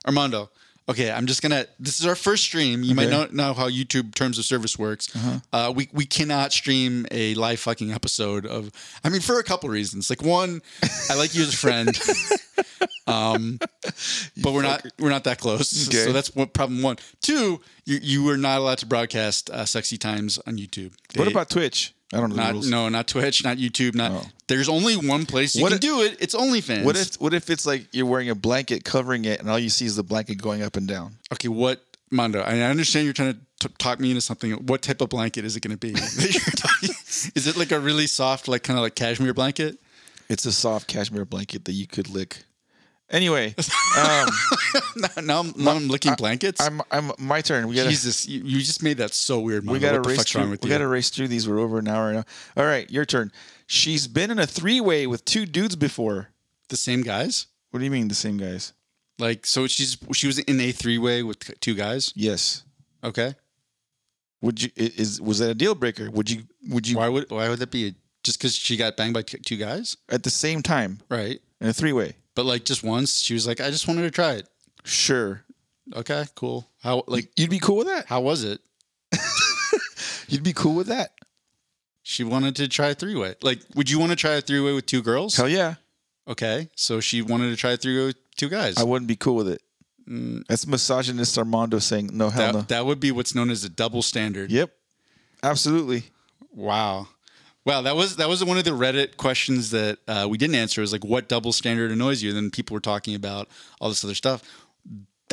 Armando. 0.06 0.52
Okay, 0.90 1.12
I'm 1.12 1.28
just 1.28 1.44
gonna. 1.44 1.68
This 1.80 2.00
is 2.00 2.08
our 2.08 2.16
first 2.16 2.44
stream. 2.44 2.82
You 2.82 2.96
might 2.96 3.06
Okay. 3.08 3.14
Uh-huh. 3.14 3.22
not 3.26 3.34
know 3.34 3.54
how 3.54 3.70
YouTube 3.70 4.16
terms 4.16 4.40
of 4.40 4.46
service 4.46 4.78
works. 4.80 5.08
uh 5.54 5.72
we 5.76 5.88
we 5.94 6.06
cannot 6.06 6.52
stream 6.52 7.06
a 7.12 7.36
live 7.36 7.60
fucking 7.60 7.92
episode 7.92 8.48
of. 8.48 8.72
I 9.04 9.10
mean, 9.10 9.22
for 9.22 9.38
a 9.40 9.44
couple 9.44 9.70
reasons. 9.70 10.10
Like 10.10 10.24
one, 10.24 10.62
I 11.10 11.14
like 11.16 11.36
you 11.36 11.44
as 11.44 11.54
a 11.54 11.58
friend. 11.58 11.90
um, 13.08 13.60
but 14.42 14.52
we're 14.54 14.64
not 14.64 14.84
we're 14.98 15.10
not 15.10 15.26
that 15.26 15.38
close. 15.40 15.88
Okay. 15.88 16.06
So 16.06 16.12
that's 16.12 16.34
what 16.36 16.54
problem 16.54 16.82
one. 16.82 16.98
Two, 17.22 17.62
you 17.86 18.00
you 18.02 18.28
are 18.30 18.38
not 18.38 18.58
allowed 18.58 18.80
to 18.80 18.88
broadcast 18.88 19.52
uh, 19.52 19.66
sexy 19.66 19.98
times 19.98 20.40
on 20.48 20.58
YouTube. 20.58 20.94
What 21.16 21.28
about 21.28 21.52
Twitch? 21.52 21.94
I 22.14 22.18
don't 22.18 22.36
know 22.36 22.36
not 22.54 22.66
no 22.66 22.90
not 22.90 23.08
Twitch, 23.08 23.44
not 23.44 23.58
YouTube, 23.58 23.94
not. 23.96 24.12
Oh. 24.12 24.26
There's 24.48 24.68
only 24.68 24.96
one 24.98 25.26
place 25.28 25.56
you 25.56 25.62
What 25.62 25.70
can 25.70 25.76
if- 25.76 25.82
do 25.82 26.02
it. 26.02 26.18
It's 26.20 26.34
OnlyFans. 26.36 26.84
What 26.84 26.96
if 26.96 27.16
what 27.22 27.34
if 27.34 27.50
it's 27.50 27.66
like 27.66 27.88
you're 27.92 28.06
wearing 28.08 28.30
a 28.30 28.36
blanket 28.36 28.84
covering 28.84 29.26
it, 29.26 29.40
and 29.40 29.50
all 29.50 29.60
you 29.60 29.70
see 29.70 29.86
is 29.86 29.96
the 29.96 30.04
blanket 30.04 30.42
going 30.42 30.64
up 30.64 30.76
and 30.76 30.88
down? 30.88 31.16
Okay, 31.34 31.48
what 31.50 31.84
Mondo? 32.10 32.42
I 32.42 32.60
understand 32.62 33.06
you're 33.06 33.14
trying 33.14 33.34
to 33.34 33.68
t- 33.68 33.76
talk 33.78 34.00
me 34.00 34.10
into 34.10 34.22
something. 34.22 34.52
What 34.54 34.82
type 34.82 35.02
of 35.02 35.10
blanket 35.10 35.46
is 35.46 35.56
it 35.56 35.60
going 35.62 35.78
to 35.78 35.80
be? 35.80 35.92
that 35.92 36.34
you're 36.34 36.56
talking- 36.56 36.96
is 37.36 37.46
it 37.46 37.58
like 37.58 37.72
a 37.72 37.80
really 37.80 38.08
soft, 38.08 38.48
like 38.48 38.64
kind 38.64 38.80
of 38.80 38.84
like 38.84 38.96
cashmere 38.96 39.34
blanket? 39.36 39.78
It's 40.30 40.46
a 40.46 40.52
soft 40.52 40.88
cashmere 40.88 41.26
blanket 41.26 41.66
that 41.66 41.74
you 41.74 41.86
could 41.86 42.10
lick. 42.10 42.44
Anyway, 43.12 43.56
um, 43.98 44.30
now, 44.96 45.10
now 45.24 45.40
I'm, 45.40 45.54
now 45.58 45.72
I'm 45.72 45.88
licking 45.88 46.14
blankets. 46.14 46.62
I'm 46.62 46.82
I'm 46.92 47.12
my 47.18 47.42
turn. 47.42 47.68
We 47.68 47.76
gotta 47.76 47.90
Jesus, 47.90 48.28
you, 48.28 48.42
you 48.44 48.60
just 48.60 48.84
made 48.84 48.98
that 48.98 49.14
so 49.14 49.40
weird. 49.40 49.66
Mondo. 49.66 49.74
we 49.74 49.80
gotta 49.80 50.02
race 50.02 50.24
through. 50.24 50.46
We 50.46 50.58
you? 50.62 50.70
gotta 50.70 50.88
race 50.88 51.10
through 51.10 51.28
these. 51.28 51.48
We're 51.50 51.60
over 51.60 51.80
an 51.80 51.88
hour 51.88 52.14
now. 52.14 52.24
All 52.56 52.66
right, 52.66 52.90
your 52.92 53.06
turn. 53.06 53.32
She's 53.66 54.08
been 54.08 54.30
in 54.30 54.38
a 54.38 54.46
three 54.46 54.80
way 54.80 55.08
with 55.08 55.26
two 55.26 55.46
dudes 55.46 55.76
before. 55.76 56.30
the 56.70 56.78
same 56.78 57.02
guys? 57.02 57.48
What 57.72 57.80
do 57.80 57.86
you 57.86 57.92
mean 57.92 58.08
the 58.10 58.16
same 58.16 58.38
guys? 58.38 58.74
Like, 59.18 59.46
so 59.46 59.68
she's 59.68 59.98
she 60.14 60.28
was 60.28 60.40
in 60.40 60.60
a 60.60 60.72
three 60.72 60.98
way 60.98 61.24
with 61.24 61.60
two 61.62 61.74
guys. 61.76 62.14
Yes. 62.16 62.64
Okay, 63.04 63.34
Would 64.42 64.62
you 64.62 64.70
is 64.76 65.20
was 65.22 65.40
that 65.40 65.50
a 65.50 65.56
deal 65.56 65.74
breaker? 65.74 66.12
Would 66.12 66.30
you 66.30 66.44
would 66.70 66.88
you 66.88 66.98
why 66.98 67.10
would 67.10 67.30
why 67.32 67.50
would 67.50 67.60
that 67.60 67.72
be? 67.72 67.96
Just 68.24 68.38
because 68.38 68.54
she 68.56 68.76
got 68.76 68.98
banged 68.98 69.14
by 69.14 69.22
t- 69.22 69.38
two 69.38 69.56
guys, 69.56 69.96
at 70.10 70.24
the 70.24 70.30
same 70.30 70.62
time 70.62 71.00
right? 71.10 71.40
in 71.62 71.70
a 71.70 71.74
three 71.74 71.94
way? 71.94 72.16
But 72.40 72.46
like 72.46 72.64
just 72.64 72.86
once, 72.86 73.20
she 73.20 73.34
was 73.34 73.46
like, 73.46 73.60
I 73.60 73.70
just 73.70 73.86
wanted 73.86 74.04
to 74.04 74.12
try 74.12 74.36
it. 74.36 74.48
Sure. 74.86 75.44
Okay, 75.94 76.24
cool. 76.36 76.70
How 76.82 77.04
like 77.06 77.30
You'd 77.36 77.50
be 77.50 77.60
cool 77.60 77.76
with 77.76 77.88
that. 77.88 78.06
how 78.06 78.22
was 78.22 78.46
it? 78.46 78.62
You'd 80.30 80.42
be 80.44 80.54
cool 80.54 80.74
with 80.74 80.88
that. 80.88 81.12
She 82.02 82.24
wanted 82.24 82.56
to 82.56 82.70
try 82.70 82.88
a 82.92 82.96
three 82.96 83.16
way. 83.18 83.36
Like, 83.42 83.60
would 83.76 83.90
you 83.90 84.00
want 84.00 84.12
to 84.12 84.16
try 84.16 84.36
a 84.36 84.42
three 84.42 84.62
way 84.62 84.72
with 84.72 84.86
two 84.86 85.02
girls? 85.02 85.36
Hell 85.36 85.50
yeah. 85.50 85.76
Okay, 86.30 86.70
so 86.78 87.02
she 87.02 87.22
wanted 87.22 87.50
to 87.50 87.58
try 87.58 87.72
a 87.72 87.78
three 87.78 87.98
way 88.00 88.06
with 88.06 88.36
two 88.38 88.48
guys. 88.48 88.78
I 88.78 88.84
wouldn't 88.84 89.10
be 89.10 89.18
cool 89.18 89.36
with 89.36 89.50
it. 89.50 89.62
That's 90.48 90.66
misogynist 90.66 91.38
Armando 91.38 91.80
saying 91.80 92.12
no 92.14 92.30
hell 92.30 92.42
Mm. 92.42 92.54
that, 92.54 92.54
no. 92.54 92.62
that 92.70 92.86
would 92.86 93.02
be 93.02 93.12
what's 93.12 93.36
known 93.36 93.50
as 93.50 93.66
a 93.66 93.70
double 93.70 94.02
standard. 94.02 94.50
Yep. 94.50 94.72
Absolutely. 95.44 96.04
Wow. 96.54 97.10
Wow, 97.66 97.82
that 97.84 97.96
was 97.96 98.16
that 98.16 98.30
was 98.30 98.44
one 98.44 98.58
of 98.58 98.64
the 98.64 98.72
Reddit 98.72 99.18
questions 99.18 99.72
that 99.72 100.00
uh, 100.08 100.28
we 100.30 100.38
didn't 100.38 100.56
answer. 100.56 100.82
It 100.82 100.84
was 100.84 100.92
like, 100.94 101.04
what 101.04 101.28
double 101.28 101.52
standard 101.52 101.92
annoys 101.92 102.24
you? 102.24 102.30
And 102.30 102.38
then 102.38 102.52
people 102.52 102.74
were 102.74 102.80
talking 102.80 103.16
about 103.16 103.48
all 103.80 103.90
this 103.90 104.04
other 104.04 104.16
stuff. 104.16 104.42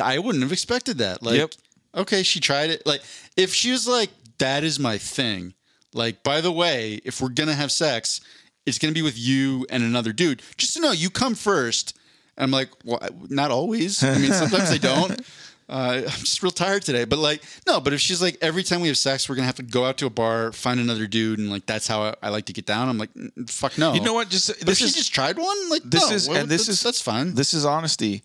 I 0.01 0.19
wouldn't 0.19 0.43
have 0.43 0.51
expected 0.51 0.97
that. 0.99 1.23
Like, 1.23 1.37
Yep. 1.37 1.51
okay, 1.95 2.23
she 2.23 2.39
tried 2.39 2.69
it. 2.69 2.85
Like, 2.85 3.01
if 3.35 3.53
she 3.53 3.71
was 3.71 3.87
like, 3.87 4.11
that 4.37 4.63
is 4.63 4.77
my 4.79 4.97
thing. 4.97 5.53
Like, 5.93 6.21
by 6.21 6.41
the 6.41 6.51
way, 6.51 6.99
if 7.05 7.21
we're 7.21 7.29
gonna 7.29 7.55
have 7.55 7.71
sex, 7.71 8.21
it's 8.65 8.77
gonna 8.77 8.93
be 8.93 9.01
with 9.01 9.17
you 9.17 9.65
and 9.69 9.81
another 9.83 10.13
dude. 10.13 10.43
Just 10.57 10.73
to 10.75 10.81
know, 10.81 10.91
you 10.91 11.09
come 11.09 11.33
first. 11.33 11.97
And 12.37 12.43
I'm 12.43 12.51
like, 12.51 12.69
well, 12.83 12.99
not 13.29 13.49
always. 13.49 14.03
I 14.03 14.17
mean, 14.19 14.31
sometimes 14.33 14.69
they 14.69 14.77
don't. 14.77 15.19
Uh, 15.69 16.01
I'm 16.05 16.09
just 16.19 16.41
real 16.43 16.51
tired 16.51 16.83
today. 16.83 17.05
But 17.05 17.19
like, 17.19 17.43
no. 17.67 17.79
But 17.81 17.93
if 17.93 17.99
she's 17.99 18.21
like, 18.21 18.37
every 18.41 18.63
time 18.63 18.81
we 18.81 18.87
have 18.87 18.97
sex, 18.97 19.27
we're 19.27 19.35
gonna 19.35 19.45
have 19.47 19.55
to 19.55 19.63
go 19.63 19.85
out 19.85 19.97
to 19.97 20.05
a 20.05 20.09
bar, 20.09 20.51
find 20.51 20.79
another 20.79 21.07
dude, 21.07 21.39
and 21.39 21.49
like 21.49 21.65
that's 21.65 21.87
how 21.87 22.01
I, 22.03 22.15
I 22.23 22.29
like 22.29 22.45
to 22.45 22.53
get 22.53 22.65
down. 22.65 22.87
I'm 22.89 22.97
like, 22.97 23.13
"Mm, 23.13 23.49
fuck 23.49 23.77
no. 23.77 23.93
You 23.93 24.01
know 24.01 24.13
what? 24.13 24.29
Just 24.29 24.47
But 24.47 24.59
if 24.59 24.65
this 24.65 24.77
she 24.79 24.85
is 24.85 24.95
just 24.95 25.13
tried 25.13 25.37
one, 25.37 25.69
like 25.69 25.83
this 25.83 26.09
no, 26.09 26.15
is 26.15 26.27
well, 26.29 26.39
and 26.39 26.49
this 26.49 26.61
that's- 26.67 26.77
is 26.77 26.83
that's 26.83 27.01
fine. 27.01 27.33
This 27.35 27.53
is 27.53 27.65
honesty. 27.65 28.23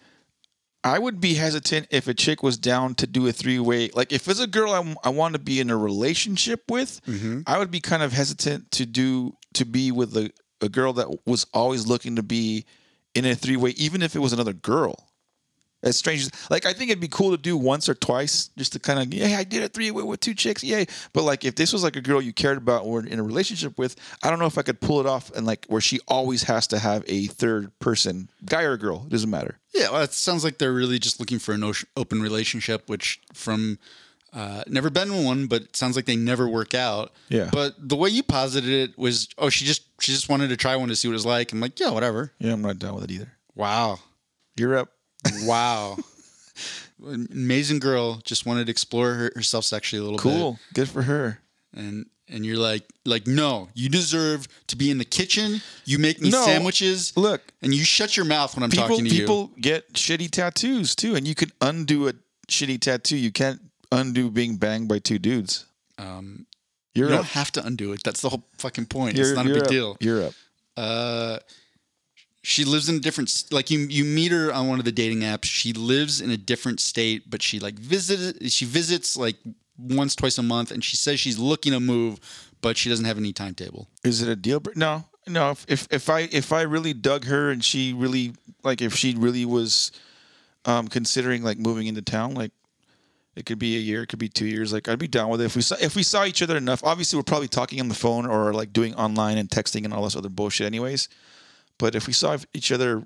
I 0.85 0.99
would 0.99 1.21
be 1.21 1.35
hesitant 1.35 1.87
if 1.93 2.09
a 2.09 2.15
chick 2.15 2.43
was 2.43 2.59
down 2.59 2.97
to 2.97 3.07
do 3.07 3.29
a 3.29 3.33
three 3.33 3.61
way. 3.61 3.91
Like 3.95 4.13
if 4.13 4.27
it's 4.27 4.41
a 4.41 4.49
girl 4.49 4.73
I, 4.73 4.95
I 5.05 5.11
want 5.11 5.35
to 5.35 5.39
be 5.39 5.61
in 5.61 5.71
a 5.71 5.77
relationship 5.77 6.69
with, 6.69 7.01
Mm-hmm. 7.07 7.43
I 7.47 7.59
would 7.59 7.71
be 7.71 7.79
kind 7.81 8.03
of 8.03 8.13
hesitant 8.13 8.73
to 8.73 8.85
do 8.87 9.37
to 9.55 9.65
be 9.65 9.93
with 9.93 10.17
a, 10.17 10.33
a 10.61 10.69
girl 10.69 10.93
that 10.95 11.07
was 11.25 11.47
always 11.55 11.87
looking 11.87 12.17
to 12.17 12.23
be 12.25 12.65
in 13.15 13.25
a 13.25 13.35
three 13.37 13.57
way, 13.57 13.71
even 13.71 14.03
if 14.03 14.17
it 14.17 14.19
was 14.19 14.33
another 14.33 14.53
girl. 14.53 15.09
As 15.83 15.97
strange 15.97 16.23
as 16.23 16.31
like 16.51 16.65
I 16.67 16.73
think 16.73 16.91
it'd 16.91 17.01
be 17.01 17.09
cool 17.09 17.33
to 17.33 17.37
do 17.37 17.57
once 17.57 17.89
or 17.89 17.95
twice 17.95 18.51
just 18.57 18.73
to 18.75 18.79
kind 18.79 19.01
of 19.01 19.13
yeah 19.13 19.37
I 19.39 19.45
did 19.45 19.63
a 19.63 19.69
three 19.69 19.91
way 19.91 20.03
with 20.03 20.21
two 20.21 20.35
chicks 20.35 20.63
yay 20.63 20.87
but 21.13 21.25
like 21.25 21.45
if 21.45 21.57
this 21.57 21.73
was 21.73 21.83
like 21.83 21.97
a 21.97 22.01
girl 22.01 22.23
you 22.23 22.33
cared 22.33 22.59
about 22.59 22.85
or 22.85 23.05
in 23.05 23.19
a 23.19 23.23
relationship 23.23 23.77
with 23.79 23.97
I 24.23 24.31
don't 24.31 24.39
know 24.39 24.47
if 24.47 24.59
I 24.59 24.63
could 24.63 24.81
pull 24.81 25.01
it 25.01 25.07
off 25.07 25.31
and 25.35 25.45
like 25.45 25.67
where 25.67 25.81
she 25.81 25.99
always 26.07 26.45
has 26.45 26.67
to 26.69 26.79
have 26.79 27.03
a 27.09 27.27
third 27.27 27.77
person 27.81 28.31
guy 28.45 28.63
or 28.63 28.77
girl 28.77 29.03
it 29.07 29.11
doesn't 29.11 29.31
matter 29.31 29.59
Yeah, 29.75 29.91
well, 29.91 30.03
it 30.03 30.13
sounds 30.13 30.45
like 30.45 30.59
they're 30.59 30.73
really 30.73 30.99
just 30.99 31.19
looking 31.19 31.39
for 31.39 31.53
an 31.53 31.65
open 31.97 32.21
relationship, 32.23 32.89
which 32.89 33.21
from 33.33 33.79
uh, 34.35 34.63
never 34.67 34.91
been 34.91 35.11
in 35.13 35.25
one, 35.25 35.47
but 35.47 35.63
it 35.63 35.77
sounds 35.77 35.97
like 35.97 36.05
they 36.07 36.17
never 36.17 36.47
work 36.49 36.75
out. 36.75 37.13
Yeah. 37.29 37.49
But 37.53 37.75
the 37.79 37.97
way 37.97 38.09
you 38.11 38.23
posited 38.23 38.71
it 38.71 38.99
was, 38.99 39.29
oh, 39.39 39.49
she 39.51 39.65
just 39.65 39.83
she 40.01 40.13
just 40.13 40.29
wanted 40.29 40.49
to 40.49 40.57
try 40.57 40.77
one 40.77 40.89
to 40.89 40.97
see 40.97 41.09
what 41.09 41.13
it 41.13 41.21
was 41.23 41.27
like. 41.27 41.53
I'm 41.53 41.61
like, 41.61 41.79
yeah, 41.81 41.91
whatever. 41.91 42.33
yeah 42.39 42.53
I'm 42.53 42.63
not 42.63 42.79
down 42.79 42.95
with 42.95 43.05
it 43.05 43.11
either 43.11 43.33
Wow, 43.55 43.99
you're 44.57 44.77
up 44.77 44.91
wow. 45.43 45.97
Amazing 47.05 47.81
girl, 47.81 48.21
just 48.25 48.47
wanted 48.47 48.67
to 48.67 48.71
explore 48.71 49.15
her, 49.15 49.33
herself 49.35 49.65
sexually 49.65 50.01
a 50.01 50.05
little 50.05 50.19
bit. 50.19 50.23
cool 50.23 50.59
good 50.73 50.89
for 50.89 51.03
her 51.03 51.41
And 51.75 52.07
and 52.29 52.47
you're 52.47 52.57
like 52.59 52.85
like 53.05 53.27
no, 53.27 53.69
you 53.75 53.89
deserve 53.89 54.47
to 54.69 54.77
be 54.77 54.91
in 54.91 54.99
the 54.99 55.05
kitchen. 55.05 55.61
You 55.85 55.99
make 55.99 56.21
me 56.21 56.31
No. 56.31 56.45
sandwiches. 56.45 57.13
Look. 57.17 57.41
and 57.61 57.75
you 57.75 57.83
shut 57.85 58.17
your 58.17 58.25
mouth 58.27 58.55
when 58.55 58.63
I'm 58.63 58.71
people 58.71 58.89
talking 58.89 59.05
to 59.07 59.11
you. 59.15 59.21
people 59.23 59.51
get 59.61 59.93
shitty 59.95 60.31
tattoos 60.31 60.95
too 60.95 61.17
and 61.17 61.27
you 61.27 61.35
can 61.35 61.51
undo 61.61 62.09
a 62.09 62.13
shitty 62.49 62.81
tattoo 62.81 63.17
you 63.17 63.33
can't 63.33 63.61
undo 63.91 64.31
being 64.31 64.57
banged 64.57 64.89
by 64.89 64.99
two 65.01 65.19
dudes 65.19 65.67
Um, 65.99 66.47
you're 66.95 67.09
you 67.09 67.15
up 67.15 67.21
don't 67.23 67.29
have 67.31 67.51
to 67.53 67.67
undo 67.67 67.93
it. 67.93 68.03
That's 68.05 68.21
the 68.21 68.29
whole 68.29 68.45
fucking 68.59 68.87
point. 68.87 69.17
you're, 69.17 69.27
it's 69.29 69.37
not 69.37 69.47
a 69.47 69.53
big 69.55 69.63
up. 69.65 69.69
deal. 69.69 69.97
you're 70.01 70.23
up 70.27 70.35
Uh, 70.77 71.39
she 72.43 72.65
lives 72.65 72.89
in 72.89 72.97
a 72.97 73.01
different 73.01 73.45
like 73.51 73.71
you 73.71 73.79
you 73.81 74.05
meet 74.05 74.33
her 74.33 74.53
on 74.53 74.69
one 74.69 74.79
of 74.79 74.85
the 74.85 74.93
dating 74.93 75.21
apps. 75.21 75.45
She 75.45 75.73
lives 75.73 76.21
in 76.21 76.31
a 76.31 76.37
different 76.37 76.81
state, 76.81 77.31
but 77.31 77.41
she 77.41 77.61
like 77.61 77.75
visit 77.75 78.51
she 78.51 78.65
visits 78.65 79.17
like 79.17 79.37
once 79.79 80.15
twice 80.15 80.39
a 80.39 80.43
month, 80.43 80.71
and 80.71 80.85
she 80.85 80.97
says 80.97 81.21
she's 81.21 81.39
looking 81.39 81.73
to 81.73 81.81
move, 81.81 82.19
but 82.61 82.77
she 82.77 82.89
doesn't 82.89 83.05
have 83.05 83.17
any 83.17 83.33
timetable. 83.33 83.89
Is 84.05 84.23
it 84.23 84.29
a 84.29 84.37
deal? 84.37 84.61
No, 84.75 85.05
no. 85.29 85.53
If, 85.53 85.65
if 85.69 85.89
if 85.91 86.11
I 86.11 86.21
if 86.33 86.53
I 86.53 86.63
really 86.63 86.93
dug 86.93 87.25
her 87.27 87.51
and 87.51 87.65
she 87.65 87.93
really 87.93 88.35
like 88.65 88.83
if 88.83 88.95
she 88.97 89.15
really 89.15 89.45
was 89.45 89.93
um 90.65 90.89
considering 90.89 91.45
like 91.45 91.59
moving 91.59 91.87
into 91.87 92.03
town, 92.03 92.35
like 92.35 92.51
it 93.37 93.47
could 93.47 93.61
be 93.61 93.77
a 93.77 93.81
year, 93.81 94.03
it 94.03 94.09
could 94.09 94.19
be 94.19 94.29
two 94.29 94.47
years. 94.47 94.73
Like 94.73 94.89
I'd 94.89 94.99
be 94.99 95.07
down 95.09 95.29
with 95.31 95.41
it 95.41 95.45
if 95.45 95.55
we 95.55 95.63
saw 95.63 95.77
if 95.81 95.95
we 95.95 96.03
saw 96.03 96.25
each 96.25 96.43
other 96.43 96.57
enough. 96.57 96.83
Obviously, 96.83 97.17
we're 97.17 97.23
probably 97.23 97.49
talking 97.49 97.81
on 97.81 97.89
the 97.89 97.95
phone 97.95 98.27
or 98.27 98.53
like 98.53 98.73
doing 98.73 98.97
online 98.97 99.39
and 99.39 99.49
texting 99.49 99.85
and 99.85 99.95
all 99.95 100.03
this 100.03 100.17
other 100.17 100.29
bullshit, 100.29 100.67
anyways. 100.67 101.09
But 101.83 101.97
if 101.97 102.07
we 102.07 102.13
saw 102.13 102.39
each 102.55 102.71
other 102.71 103.03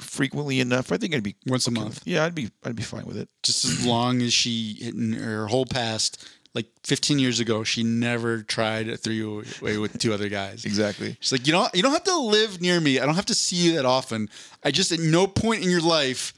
frequently 0.00 0.58
enough, 0.58 0.90
I 0.90 0.96
think 0.96 1.14
I'd 1.14 1.22
be 1.22 1.36
Once 1.46 1.68
a 1.68 1.70
okay 1.70 1.80
month. 1.80 1.94
with- 2.00 2.08
Yeah, 2.08 2.24
I'd 2.24 2.34
be 2.34 2.50
I'd 2.64 2.74
be 2.74 2.82
fine 2.82 3.06
with 3.06 3.16
it. 3.16 3.28
Just 3.44 3.64
as 3.64 3.86
long 3.86 4.20
as 4.20 4.32
she 4.32 4.76
in 4.80 5.12
her 5.12 5.46
whole 5.46 5.64
past, 5.64 6.28
like 6.54 6.66
15 6.82 7.20
years 7.20 7.38
ago, 7.38 7.62
she 7.62 7.84
never 7.84 8.42
tried 8.42 8.88
a 8.88 8.96
three 8.96 9.22
way 9.62 9.78
with 9.78 9.96
two 10.00 10.12
other 10.12 10.28
guys. 10.28 10.64
Exactly. 10.64 11.16
She's 11.20 11.30
like, 11.30 11.46
you 11.46 11.52
don't, 11.52 11.72
you 11.72 11.82
don't 11.84 11.92
have 11.92 12.02
to 12.02 12.18
live 12.18 12.60
near 12.60 12.80
me. 12.80 12.98
I 12.98 13.06
don't 13.06 13.14
have 13.14 13.26
to 13.26 13.34
see 13.34 13.54
you 13.54 13.76
that 13.76 13.84
often. 13.86 14.28
I 14.64 14.72
just 14.72 14.90
at 14.90 14.98
no 14.98 15.28
point 15.28 15.62
in 15.62 15.70
your 15.70 15.80
life 15.80 16.34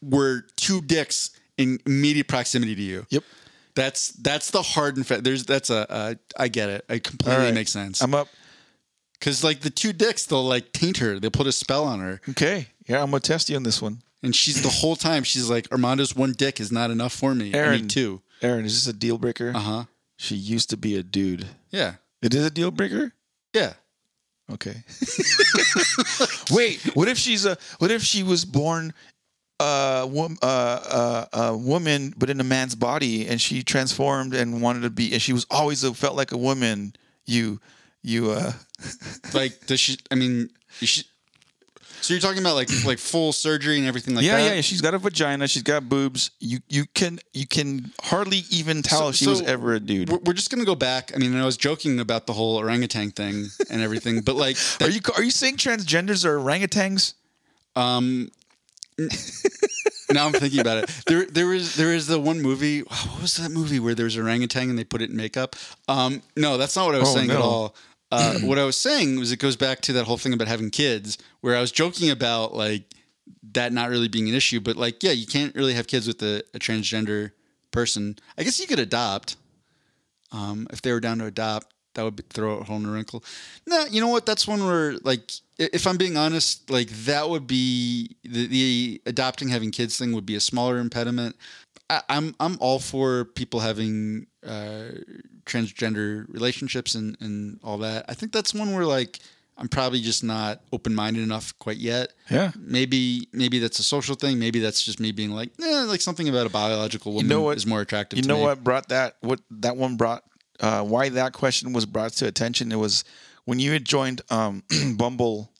were 0.00 0.46
two 0.54 0.80
dicks 0.82 1.30
in 1.58 1.80
immediate 1.84 2.28
proximity 2.28 2.76
to 2.76 2.82
you. 2.82 3.06
Yep. 3.10 3.24
That's 3.74 4.08
that's 4.12 4.50
the 4.52 4.62
hard 4.62 4.96
and 4.96 5.04
fast. 5.06 5.24
There's 5.24 5.44
that's 5.44 5.70
a, 5.70 5.86
a 5.88 6.16
I 6.40 6.46
get 6.48 6.68
it. 6.68 6.84
It 6.88 7.02
completely 7.02 7.46
right. 7.46 7.54
makes 7.54 7.72
sense. 7.72 8.00
I'm 8.02 8.14
up. 8.14 8.28
Because 9.20 9.44
like 9.44 9.60
the 9.60 9.70
two 9.70 9.92
dicks, 9.92 10.24
they'll 10.26 10.42
like 10.44 10.72
taint 10.72 10.96
her. 10.96 11.20
They'll 11.20 11.30
put 11.30 11.46
a 11.46 11.52
spell 11.52 11.84
on 11.84 12.00
her, 12.00 12.20
Okay. 12.30 12.66
Yeah, 12.88 13.02
I'm 13.02 13.10
gonna 13.10 13.20
test 13.20 13.48
you 13.50 13.56
on 13.56 13.62
this 13.62 13.80
one. 13.80 14.02
and 14.22 14.34
she's 14.34 14.62
the 14.62 14.68
whole 14.68 14.96
time 14.96 15.22
she's 15.22 15.48
like, 15.48 15.68
Armando's 15.70 16.16
one 16.16 16.32
dick 16.32 16.58
is 16.60 16.72
not 16.72 16.90
enough 16.90 17.12
for 17.12 17.34
me. 17.34 17.54
I 17.54 17.58
Aaron. 17.58 17.80
need 17.82 17.90
two. 17.90 18.22
Aaron, 18.42 18.64
is 18.64 18.72
this 18.84 18.92
a 18.92 18.96
deal 18.96 19.18
breaker? 19.18 19.52
Uh 19.54 19.58
huh. 19.60 19.84
She 20.16 20.34
used 20.34 20.70
to 20.70 20.76
be 20.76 20.96
a 20.96 21.02
dude. 21.02 21.46
Yeah. 21.70 21.94
It 22.22 22.34
is 22.34 22.44
a 22.44 22.50
deal 22.50 22.70
breaker. 22.70 23.12
Yeah. 23.54 23.74
Okay. 24.52 24.82
Wait, 26.50 26.80
what 26.94 27.08
if 27.08 27.16
she's 27.18 27.44
a? 27.46 27.56
What 27.78 27.90
if 27.90 28.02
she 28.02 28.22
was 28.22 28.44
born 28.44 28.92
a 29.60 30.06
wom- 30.10 30.38
uh, 30.42 30.46
uh, 30.46 31.50
a 31.50 31.56
woman, 31.56 32.12
but 32.16 32.30
in 32.30 32.40
a 32.40 32.44
man's 32.44 32.74
body, 32.74 33.26
and 33.28 33.40
she 33.40 33.62
transformed 33.62 34.34
and 34.34 34.60
wanted 34.60 34.80
to 34.82 34.90
be, 34.90 35.12
and 35.12 35.22
she 35.22 35.32
was 35.32 35.46
always 35.50 35.84
a, 35.84 35.94
felt 35.94 36.16
like 36.16 36.32
a 36.32 36.36
woman. 36.38 36.94
You, 37.26 37.60
you, 38.02 38.30
uh, 38.30 38.52
Like 39.34 39.66
does 39.66 39.80
she? 39.80 39.98
I 40.10 40.14
mean, 40.14 40.50
is 40.80 40.88
she, 40.88 41.02
so 42.00 42.14
you're 42.14 42.20
talking 42.20 42.38
about 42.40 42.54
like 42.54 42.70
like 42.86 42.98
full 42.98 43.30
surgery 43.32 43.76
and 43.78 43.86
everything 43.86 44.14
like 44.14 44.24
yeah, 44.24 44.36
that? 44.38 44.42
yeah, 44.44 44.54
yeah. 44.54 44.60
She's 44.62 44.80
got 44.80 44.94
a 44.94 44.98
vagina. 44.98 45.46
She's 45.46 45.62
got 45.62 45.86
boobs. 45.88 46.30
You, 46.40 46.58
you 46.68 46.86
can, 46.94 47.18
you 47.34 47.46
can 47.46 47.92
hardly 48.02 48.42
even 48.50 48.80
tell 48.82 49.00
So- 49.00 49.08
if 49.10 49.14
she 49.16 49.28
was 49.28 49.42
ever 49.42 49.74
a 49.74 49.80
dude. 49.80 50.08
We're, 50.08 50.32
just 50.32 50.50
gonna 50.50 50.64
go 50.64 50.74
back. 50.74 51.12
I 51.14 51.18
mean, 51.18 51.36
I 51.36 51.44
was 51.44 51.58
joking 51.58 52.00
about 52.00 52.26
the 52.26 52.32
whole 52.32 52.56
orangutan 52.56 53.10
thing 53.10 53.48
and 53.70 53.82
everything, 53.82 54.22
but 54.22 54.34
like, 54.34 54.56
Are 54.80 54.88
you, 54.88 55.00
are 55.16 55.22
you 55.22 55.30
saying 55.30 55.56
transgenders 55.58 56.24
are 56.24 56.38
orangutans? 56.38 57.14
um, 57.76 58.30
now 60.12 60.26
I'm 60.26 60.32
thinking 60.32 60.60
about 60.60 60.78
it. 60.84 61.02
There, 61.06 61.24
there 61.26 61.46
was, 61.46 61.74
there 61.76 61.94
is 61.94 62.06
the 62.06 62.18
one 62.20 62.40
movie. 62.40 62.80
What 62.80 63.22
was 63.22 63.36
that 63.36 63.50
movie 63.50 63.78
where 63.80 63.94
there 63.94 64.04
was 64.04 64.16
orangutan 64.16 64.68
and 64.70 64.78
they 64.78 64.84
put 64.84 65.02
it 65.02 65.10
in 65.10 65.16
makeup? 65.16 65.56
Um, 65.88 66.22
no, 66.36 66.56
that's 66.58 66.76
not 66.76 66.86
what 66.86 66.94
I 66.94 66.98
was 66.98 67.10
Oh, 67.10 67.14
saying 67.14 67.30
at 67.30 67.36
all. 67.36 67.74
Uh, 68.10 68.38
what 68.40 68.58
I 68.58 68.64
was 68.64 68.76
saying 68.76 69.18
was 69.18 69.30
it 69.30 69.38
goes 69.38 69.56
back 69.56 69.80
to 69.82 69.92
that 69.92 70.04
whole 70.04 70.18
thing 70.18 70.32
about 70.32 70.48
having 70.48 70.70
kids, 70.70 71.16
where 71.40 71.56
I 71.56 71.60
was 71.60 71.70
joking 71.70 72.10
about 72.10 72.54
like 72.54 72.84
that 73.52 73.72
not 73.72 73.90
really 73.90 74.08
being 74.08 74.28
an 74.28 74.34
issue, 74.34 74.60
but 74.60 74.76
like, 74.76 75.02
yeah, 75.02 75.12
you 75.12 75.26
can't 75.26 75.54
really 75.54 75.74
have 75.74 75.86
kids 75.86 76.06
with 76.06 76.22
a, 76.22 76.42
a 76.54 76.58
transgender 76.58 77.30
person. 77.70 78.16
I 78.36 78.42
guess 78.42 78.58
you 78.60 78.66
could 78.66 78.80
adopt. 78.80 79.36
Um, 80.32 80.66
if 80.70 80.82
they 80.82 80.92
were 80.92 81.00
down 81.00 81.18
to 81.18 81.26
adopt, 81.26 81.72
that 81.94 82.04
would 82.04 82.16
be, 82.16 82.22
throw 82.30 82.58
a 82.58 82.64
whole 82.64 82.78
new 82.78 82.92
wrinkle. 82.92 83.24
No, 83.66 83.84
you 83.86 84.00
know 84.00 84.08
what? 84.08 84.26
That's 84.26 84.46
one 84.46 84.64
where, 84.64 84.94
like, 84.98 85.32
if 85.58 85.86
I'm 85.86 85.96
being 85.96 86.16
honest, 86.16 86.70
like 86.70 86.88
that 87.04 87.28
would 87.28 87.46
be 87.46 88.16
the, 88.22 88.46
the 88.46 89.02
adopting 89.06 89.48
having 89.48 89.70
kids 89.70 89.98
thing 89.98 90.12
would 90.12 90.26
be 90.26 90.36
a 90.36 90.40
smaller 90.40 90.78
impediment. 90.78 91.36
I, 91.88 92.02
I'm 92.08 92.34
I'm 92.40 92.56
all 92.60 92.78
for 92.78 93.24
people 93.24 93.60
having 93.60 94.26
uh, 94.46 94.90
transgender 95.50 96.24
relationships 96.28 96.94
and 96.94 97.16
and 97.20 97.58
all 97.62 97.78
that. 97.78 98.04
I 98.08 98.14
think 98.14 98.32
that's 98.32 98.54
one 98.54 98.72
where 98.72 98.84
like 98.86 99.18
I'm 99.58 99.68
probably 99.68 100.00
just 100.00 100.24
not 100.24 100.60
open 100.72 100.94
minded 100.94 101.22
enough 101.22 101.52
quite 101.58 101.76
yet. 101.76 102.12
Yeah. 102.30 102.52
Maybe 102.58 103.28
maybe 103.32 103.58
that's 103.58 103.78
a 103.78 103.82
social 103.82 104.14
thing. 104.14 104.38
Maybe 104.38 104.58
that's 104.60 104.82
just 104.82 104.98
me 105.00 105.12
being 105.12 105.32
like, 105.32 105.50
eh, 105.62 105.84
like 105.84 106.00
something 106.00 106.28
about 106.28 106.46
a 106.46 106.50
biological 106.50 107.12
woman 107.12 107.28
know 107.28 107.42
what- 107.42 107.56
is 107.58 107.66
more 107.66 107.80
attractive. 107.82 108.18
You 108.18 108.24
know 108.26 108.36
me. 108.38 108.42
what 108.42 108.64
brought 108.64 108.88
that? 108.88 109.16
What 109.20 109.40
that 109.50 109.76
one 109.76 109.96
brought? 109.96 110.24
Uh, 110.60 110.82
why 110.82 111.08
that 111.10 111.32
question 111.32 111.72
was 111.72 111.86
brought 111.86 112.12
to 112.12 112.26
attention? 112.26 112.70
It 112.72 112.76
was 112.76 113.04
when 113.44 113.58
you 113.58 113.72
had 113.72 113.84
joined 113.84 114.22
um, 114.30 114.62
Bumble 114.96 115.50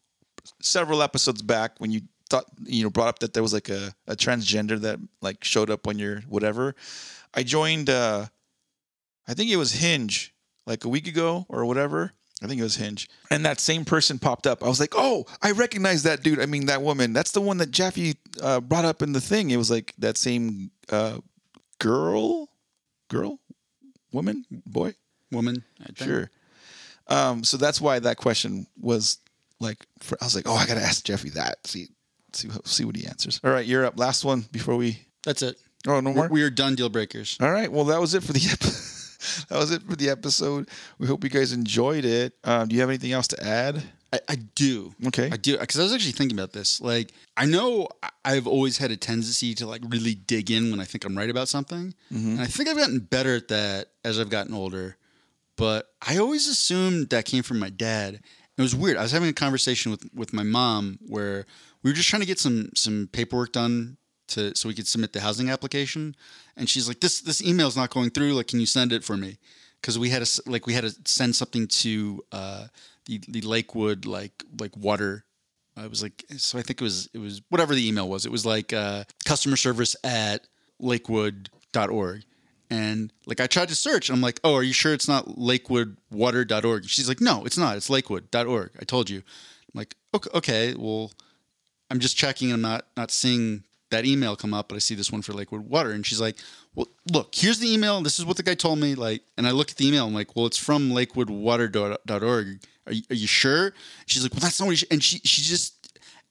several 0.63 1.03
episodes 1.03 1.43
back. 1.43 1.73
When 1.79 1.91
you 1.91 2.03
thought 2.31 2.45
you 2.65 2.83
know 2.85 2.91
brought 2.91 3.09
up 3.09 3.19
that 3.19 3.35
there 3.35 3.43
was 3.43 3.53
like 3.53 3.69
a, 3.69 3.93
a 4.07 4.15
transgender 4.17 4.81
that 4.81 4.99
like 5.21 5.43
showed 5.45 5.69
up 5.71 5.87
on 5.87 5.99
your 5.99 6.21
whatever. 6.23 6.75
I 7.35 7.43
joined. 7.43 7.91
Uh, 7.91 8.27
I 9.31 9.35
think 9.35 9.49
it 9.49 9.57
was 9.57 9.71
Hinge 9.71 10.35
like 10.67 10.85
a 10.85 10.89
week 10.89 11.07
ago 11.07 11.47
or 11.49 11.65
whatever. 11.65 12.13
I 12.43 12.49
think 12.49 12.59
it 12.59 12.65
was 12.65 12.75
Hinge, 12.75 13.09
and 13.31 13.45
that 13.45 13.61
same 13.61 13.85
person 13.85 14.19
popped 14.19 14.47
up. 14.47 14.65
I 14.65 14.69
was 14.69 14.81
like, 14.81 14.95
"Oh, 14.97 15.25
I 15.41 15.53
recognize 15.53 16.03
that 16.03 16.25
dude. 16.25 16.41
I 16.41 16.47
mean, 16.47 16.67
that 16.67 16.83
woman. 16.83 17.13
That's 17.13 17.31
the 17.31 17.41
one 17.41 17.59
that 17.59 17.71
Jaffe 17.71 18.17
uh, 18.43 18.61
brought 18.61 18.85
up 18.85 19.03
in 19.03 19.13
the 19.13 19.21
thing. 19.21 19.51
It 19.51 19.57
was 19.57 19.71
like 19.71 19.95
that 19.99 20.17
same 20.17 20.73
uh, 20.89 21.19
girl, 21.79 22.49
girl, 23.09 23.39
woman, 24.11 24.45
boy. 24.67 24.95
woman? 25.31 25.63
Sure. 25.95 26.29
Um, 27.07 27.45
so 27.45 27.57
that's 27.57 27.81
why 27.81 28.01
that 28.01 28.17
question 28.17 28.67
was 28.81 29.19
like. 29.61 29.87
For, 30.01 30.19
I 30.21 30.25
was 30.25 30.35
like, 30.35 30.49
"Oh, 30.49 30.55
I 30.55 30.67
gotta 30.67 30.83
ask 30.83 31.05
Jeffy 31.05 31.29
that. 31.31 31.65
See, 31.69 31.89
see, 32.33 32.49
see 32.65 32.85
what 32.85 32.97
he 32.97 33.07
answers." 33.07 33.39
All 33.45 33.53
right, 33.53 33.67
you're 33.67 33.85
up. 33.85 33.97
Last 33.97 34.25
one 34.25 34.47
before 34.51 34.77
we. 34.77 34.99
That's 35.25 35.43
it. 35.43 35.57
Oh, 35.87 36.01
no 36.01 36.13
more. 36.13 36.29
We 36.29 36.43
are 36.43 36.51
done 36.51 36.75
deal 36.75 36.89
breakers. 36.89 37.37
All 37.41 37.53
right. 37.53 37.71
Well, 37.71 37.85
that 37.85 38.01
was 38.01 38.15
it 38.15 38.23
for 38.23 38.33
the 38.33 38.49
episode. 38.51 38.97
that 39.49 39.59
was 39.59 39.71
it 39.71 39.83
for 39.83 39.97
the 39.97 40.11
episode. 40.11 40.69
We 40.99 41.07
hope 41.07 41.25
you 41.25 41.31
guys 41.31 41.53
enjoyed 41.53 42.05
it. 42.05 42.35
Um, 42.45 42.69
do 42.69 42.75
you 42.75 42.81
have 42.81 42.91
anything 42.91 43.13
else 43.13 43.29
to 43.29 43.45
add? 43.45 43.83
I, 44.13 44.21
I 44.29 44.35
do. 44.35 44.93
Okay. 45.07 45.31
I 45.31 45.37
do 45.37 45.57
because 45.57 45.79
I 45.79 45.83
was 45.85 45.93
actually 45.93 46.13
thinking 46.13 46.37
about 46.37 46.53
this. 46.53 46.81
Like, 46.81 47.13
I 47.37 47.47
know 47.47 47.89
I've 48.25 48.47
always 48.47 48.79
had 48.79 48.91
a 48.91 48.97
tendency 48.97 49.55
to 49.55 49.67
like 49.67 49.83
really 49.89 50.15
dig 50.15 50.51
in 50.51 50.71
when 50.71 50.81
I 50.81 50.85
think 50.85 51.05
I'm 51.05 51.17
right 51.17 51.31
about 51.31 51.49
something, 51.49 51.95
and 52.11 52.41
I 52.41 52.47
think 52.47 52.69
I've 52.69 52.77
gotten 52.77 52.99
better 52.99 53.37
at 53.37 53.49
that 53.49 53.89
as 54.05 54.19
I've 54.19 54.31
gotten 54.31 54.53
older. 54.55 54.97
But 55.57 55.87
I 56.07 56.17
always 56.19 56.49
assumed 56.49 57.11
that 57.11 57.25
came 57.25 57.43
from 57.43 57.59
my 57.59 57.71
dad. 57.71 58.21
It 58.59 58.63
was 58.63 58.75
weird. 58.75 58.97
I 58.97 59.03
was 59.03 59.13
having 59.13 59.29
a 59.29 59.35
conversation 59.35 59.91
with 59.93 60.05
with 60.13 60.33
my 60.33 60.43
mom 60.43 60.99
where 61.07 61.47
we 61.83 61.91
were 61.91 61.95
just 61.95 62.09
trying 62.09 62.21
to 62.21 62.27
get 62.27 62.39
some 62.39 62.71
some 62.75 63.09
paperwork 63.13 63.53
done 63.53 63.97
to 64.31 64.55
so 64.57 64.69
we 64.69 64.75
could 64.75 64.87
submit 64.87 65.13
the 65.13 65.21
housing 65.21 65.51
application, 65.51 66.15
and 66.57 66.69
she's 66.69 66.89
like, 66.89 67.01
"This 67.01 67.21
this 67.21 67.43
email's 67.43 67.77
not 67.77 67.91
going 67.91 68.11
through. 68.11 68.35
Like, 68.35 68.49
can 68.49 68.61
you 68.61 68.67
send 68.67 68.93
it 68.93 69.05
for 69.05 69.17
me?" 69.17 69.39
Because 69.81 69.99
we 69.99 70.11
had 70.11 70.25
to 70.25 70.43
like 70.47 70.67
we 70.67 70.75
had 70.75 70.85
to 70.85 70.95
send 71.05 71.37
something 71.37 71.67
to 71.69 72.25
uh, 72.33 72.67
the 73.07 73.21
the 73.29 73.41
Lakewood 73.43 74.07
like 74.07 74.45
like 74.59 74.77
water. 74.77 75.25
I 75.77 75.87
was 75.87 76.03
like 76.03 76.25
so. 76.37 76.59
I 76.59 76.63
think 76.63 76.81
it 76.81 76.85
was 76.85 77.09
it 77.15 77.19
was 77.19 77.43
whatever 77.49 77.75
the 77.75 77.87
email 77.87 78.09
was. 78.09 78.27
It 78.27 78.33
was 78.33 78.45
like 78.45 78.73
uh, 78.73 79.05
customer 79.25 79.57
service 79.57 79.97
at 80.05 80.47
lakewood.org. 80.79 82.25
And 82.73 83.13
like 83.27 83.41
I 83.41 83.49
tried 83.49 83.69
to 83.71 83.75
search, 83.75 84.11
I'm 84.11 84.21
like, 84.21 84.39
"Oh, 84.45 84.55
are 84.55 84.63
you 84.63 84.73
sure 84.73 84.95
it's 84.95 85.09
not 85.09 85.27
lakewoodwater.org?" 85.27 86.85
She's 86.87 87.09
like, 87.09 87.21
"No, 87.21 87.45
it's 87.45 87.59
not. 87.59 87.77
It's 87.77 87.91
lakewood.org. 87.91 88.71
I 88.81 88.85
told 88.85 89.11
you." 89.11 89.19
I'm 89.19 89.79
like, 89.79 89.97
"Okay, 90.15 90.31
okay. 90.35 90.75
Well, 90.75 91.13
I'm 91.91 91.99
just 91.99 92.17
checking. 92.17 92.53
I'm 92.53 92.61
not 92.61 92.87
not 92.97 93.11
seeing 93.11 93.65
that 93.91 94.05
email 94.07 94.37
come 94.37 94.55
up, 94.55 94.69
but 94.69 94.77
I 94.77 94.79
see 94.79 94.95
this 94.95 95.11
one 95.13 95.23
for 95.23 95.33
Lakewood 95.33 95.63
Water." 95.69 95.91
And 95.93 96.05
she's 96.07 96.21
like, 96.21 96.37
"Well, 96.75 96.89
look, 97.13 97.35
here's 97.35 97.59
the 97.59 97.73
email. 97.73 98.01
This 98.03 98.19
is 98.19 98.25
what 98.25 98.37
the 98.37 98.43
guy 98.43 98.55
told 98.55 98.79
me." 98.79 98.95
Like, 98.95 99.23
and 99.37 99.47
I 99.47 99.51
look 99.53 99.71
at 99.71 99.77
the 99.77 99.87
email. 99.89 100.07
I'm 100.07 100.15
like, 100.15 100.35
"Well, 100.37 100.47
it's 100.47 100.59
from 100.59 100.91
lakewoodwater.org. 100.91 102.61
Are 102.87 102.93
you, 102.93 103.03
are 103.11 103.15
you 103.15 103.27
sure?" 103.27 103.73
She's 104.07 104.23
like, 104.23 104.33
"Well, 104.33 104.41
that's 104.41 104.61
not 104.61 104.67
what." 104.67 104.81
You. 104.81 104.89
And 104.91 105.03
she 105.03 105.19
she 105.25 105.43
just 105.43 105.75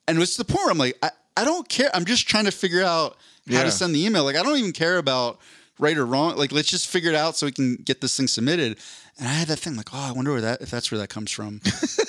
and 0.08 0.20
it's 0.22 0.38
the 0.38 0.46
point 0.46 0.70
I'm 0.70 0.78
like, 0.78 0.98
I, 1.04 1.12
I 1.38 1.46
don't 1.46 1.70
care. 1.70 1.90
I'm 1.94 2.06
just 2.06 2.28
trying 2.28 2.46
to 2.46 2.52
figure 2.52 2.84
out 2.84 3.18
how 3.48 3.54
Yeah. 3.58 3.64
to 3.64 3.72
send 3.72 3.94
the 3.94 4.04
email. 4.06 4.24
Like, 4.24 4.36
I 4.36 4.42
don't 4.44 4.58
even 4.58 4.72
care 4.72 4.98
about 4.98 5.40
right 5.78 5.96
or 5.98 6.06
wrong. 6.06 6.36
Like, 6.36 6.52
let's 6.52 6.68
just 6.70 6.88
figure 6.88 7.10
it 7.12 7.16
out 7.16 7.36
so 7.38 7.46
we 7.46 7.52
can 7.52 7.76
get 7.76 8.02
this 8.02 8.18
thing 8.18 8.28
submitted. 8.28 8.78
And 9.20 9.28
I 9.28 9.32
had 9.34 9.48
that 9.50 9.60
thing 9.60 9.76
like, 9.76 9.90
oh, 9.94 10.00
I 10.10 10.12
wonder 10.12 10.32
where 10.32 10.42
that 10.42 10.62
if 10.62 10.72
that's 10.72 10.92
where 10.92 10.98
that 11.00 11.10
comes 11.10 11.32
from. 11.32 11.62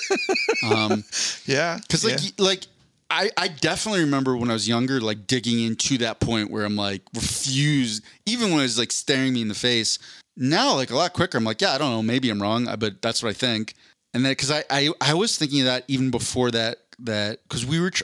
um, 0.71 1.03
Yeah. 1.45 1.77
Because 1.77 2.03
like 2.03 2.23
yeah. 2.23 2.29
like 2.39 2.65
I, 3.11 3.29
I 3.37 3.47
definitely 3.49 4.01
remember 4.01 4.37
when 4.37 4.49
I 4.49 4.53
was 4.53 4.69
younger, 4.69 5.01
like 5.01 5.27
digging 5.27 5.59
into 5.59 5.97
that 5.97 6.21
point 6.21 6.49
where 6.49 6.63
I'm 6.63 6.77
like 6.77 7.01
refused, 7.13 8.03
even 8.25 8.51
when 8.51 8.63
it's 8.63 8.77
like 8.77 8.91
staring 8.91 9.33
me 9.33 9.41
in 9.41 9.49
the 9.49 9.53
face. 9.53 9.99
Now, 10.37 10.75
like 10.75 10.91
a 10.91 10.95
lot 10.95 11.11
quicker, 11.11 11.37
I'm 11.37 11.43
like, 11.43 11.61
yeah, 11.61 11.73
I 11.73 11.77
don't 11.77 11.91
know, 11.91 12.01
maybe 12.01 12.29
I'm 12.29 12.41
wrong, 12.41 12.69
uh, 12.69 12.77
but 12.77 13.01
that's 13.01 13.21
what 13.21 13.29
I 13.29 13.33
think. 13.33 13.73
And 14.13 14.23
then 14.23 14.31
because 14.31 14.49
I, 14.49 14.63
I 14.69 14.89
I 15.01 15.13
was 15.13 15.37
thinking 15.37 15.59
of 15.61 15.65
that 15.65 15.83
even 15.87 16.09
before 16.09 16.51
that 16.51 16.77
that 16.99 17.43
because 17.43 17.65
we 17.65 17.79
were 17.81 17.91
tr- 17.91 18.03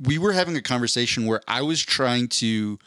we 0.00 0.16
were 0.18 0.32
having 0.32 0.56
a 0.56 0.62
conversation 0.62 1.26
where 1.26 1.40
I 1.48 1.62
was 1.62 1.82
trying 1.82 2.28
to 2.28 2.78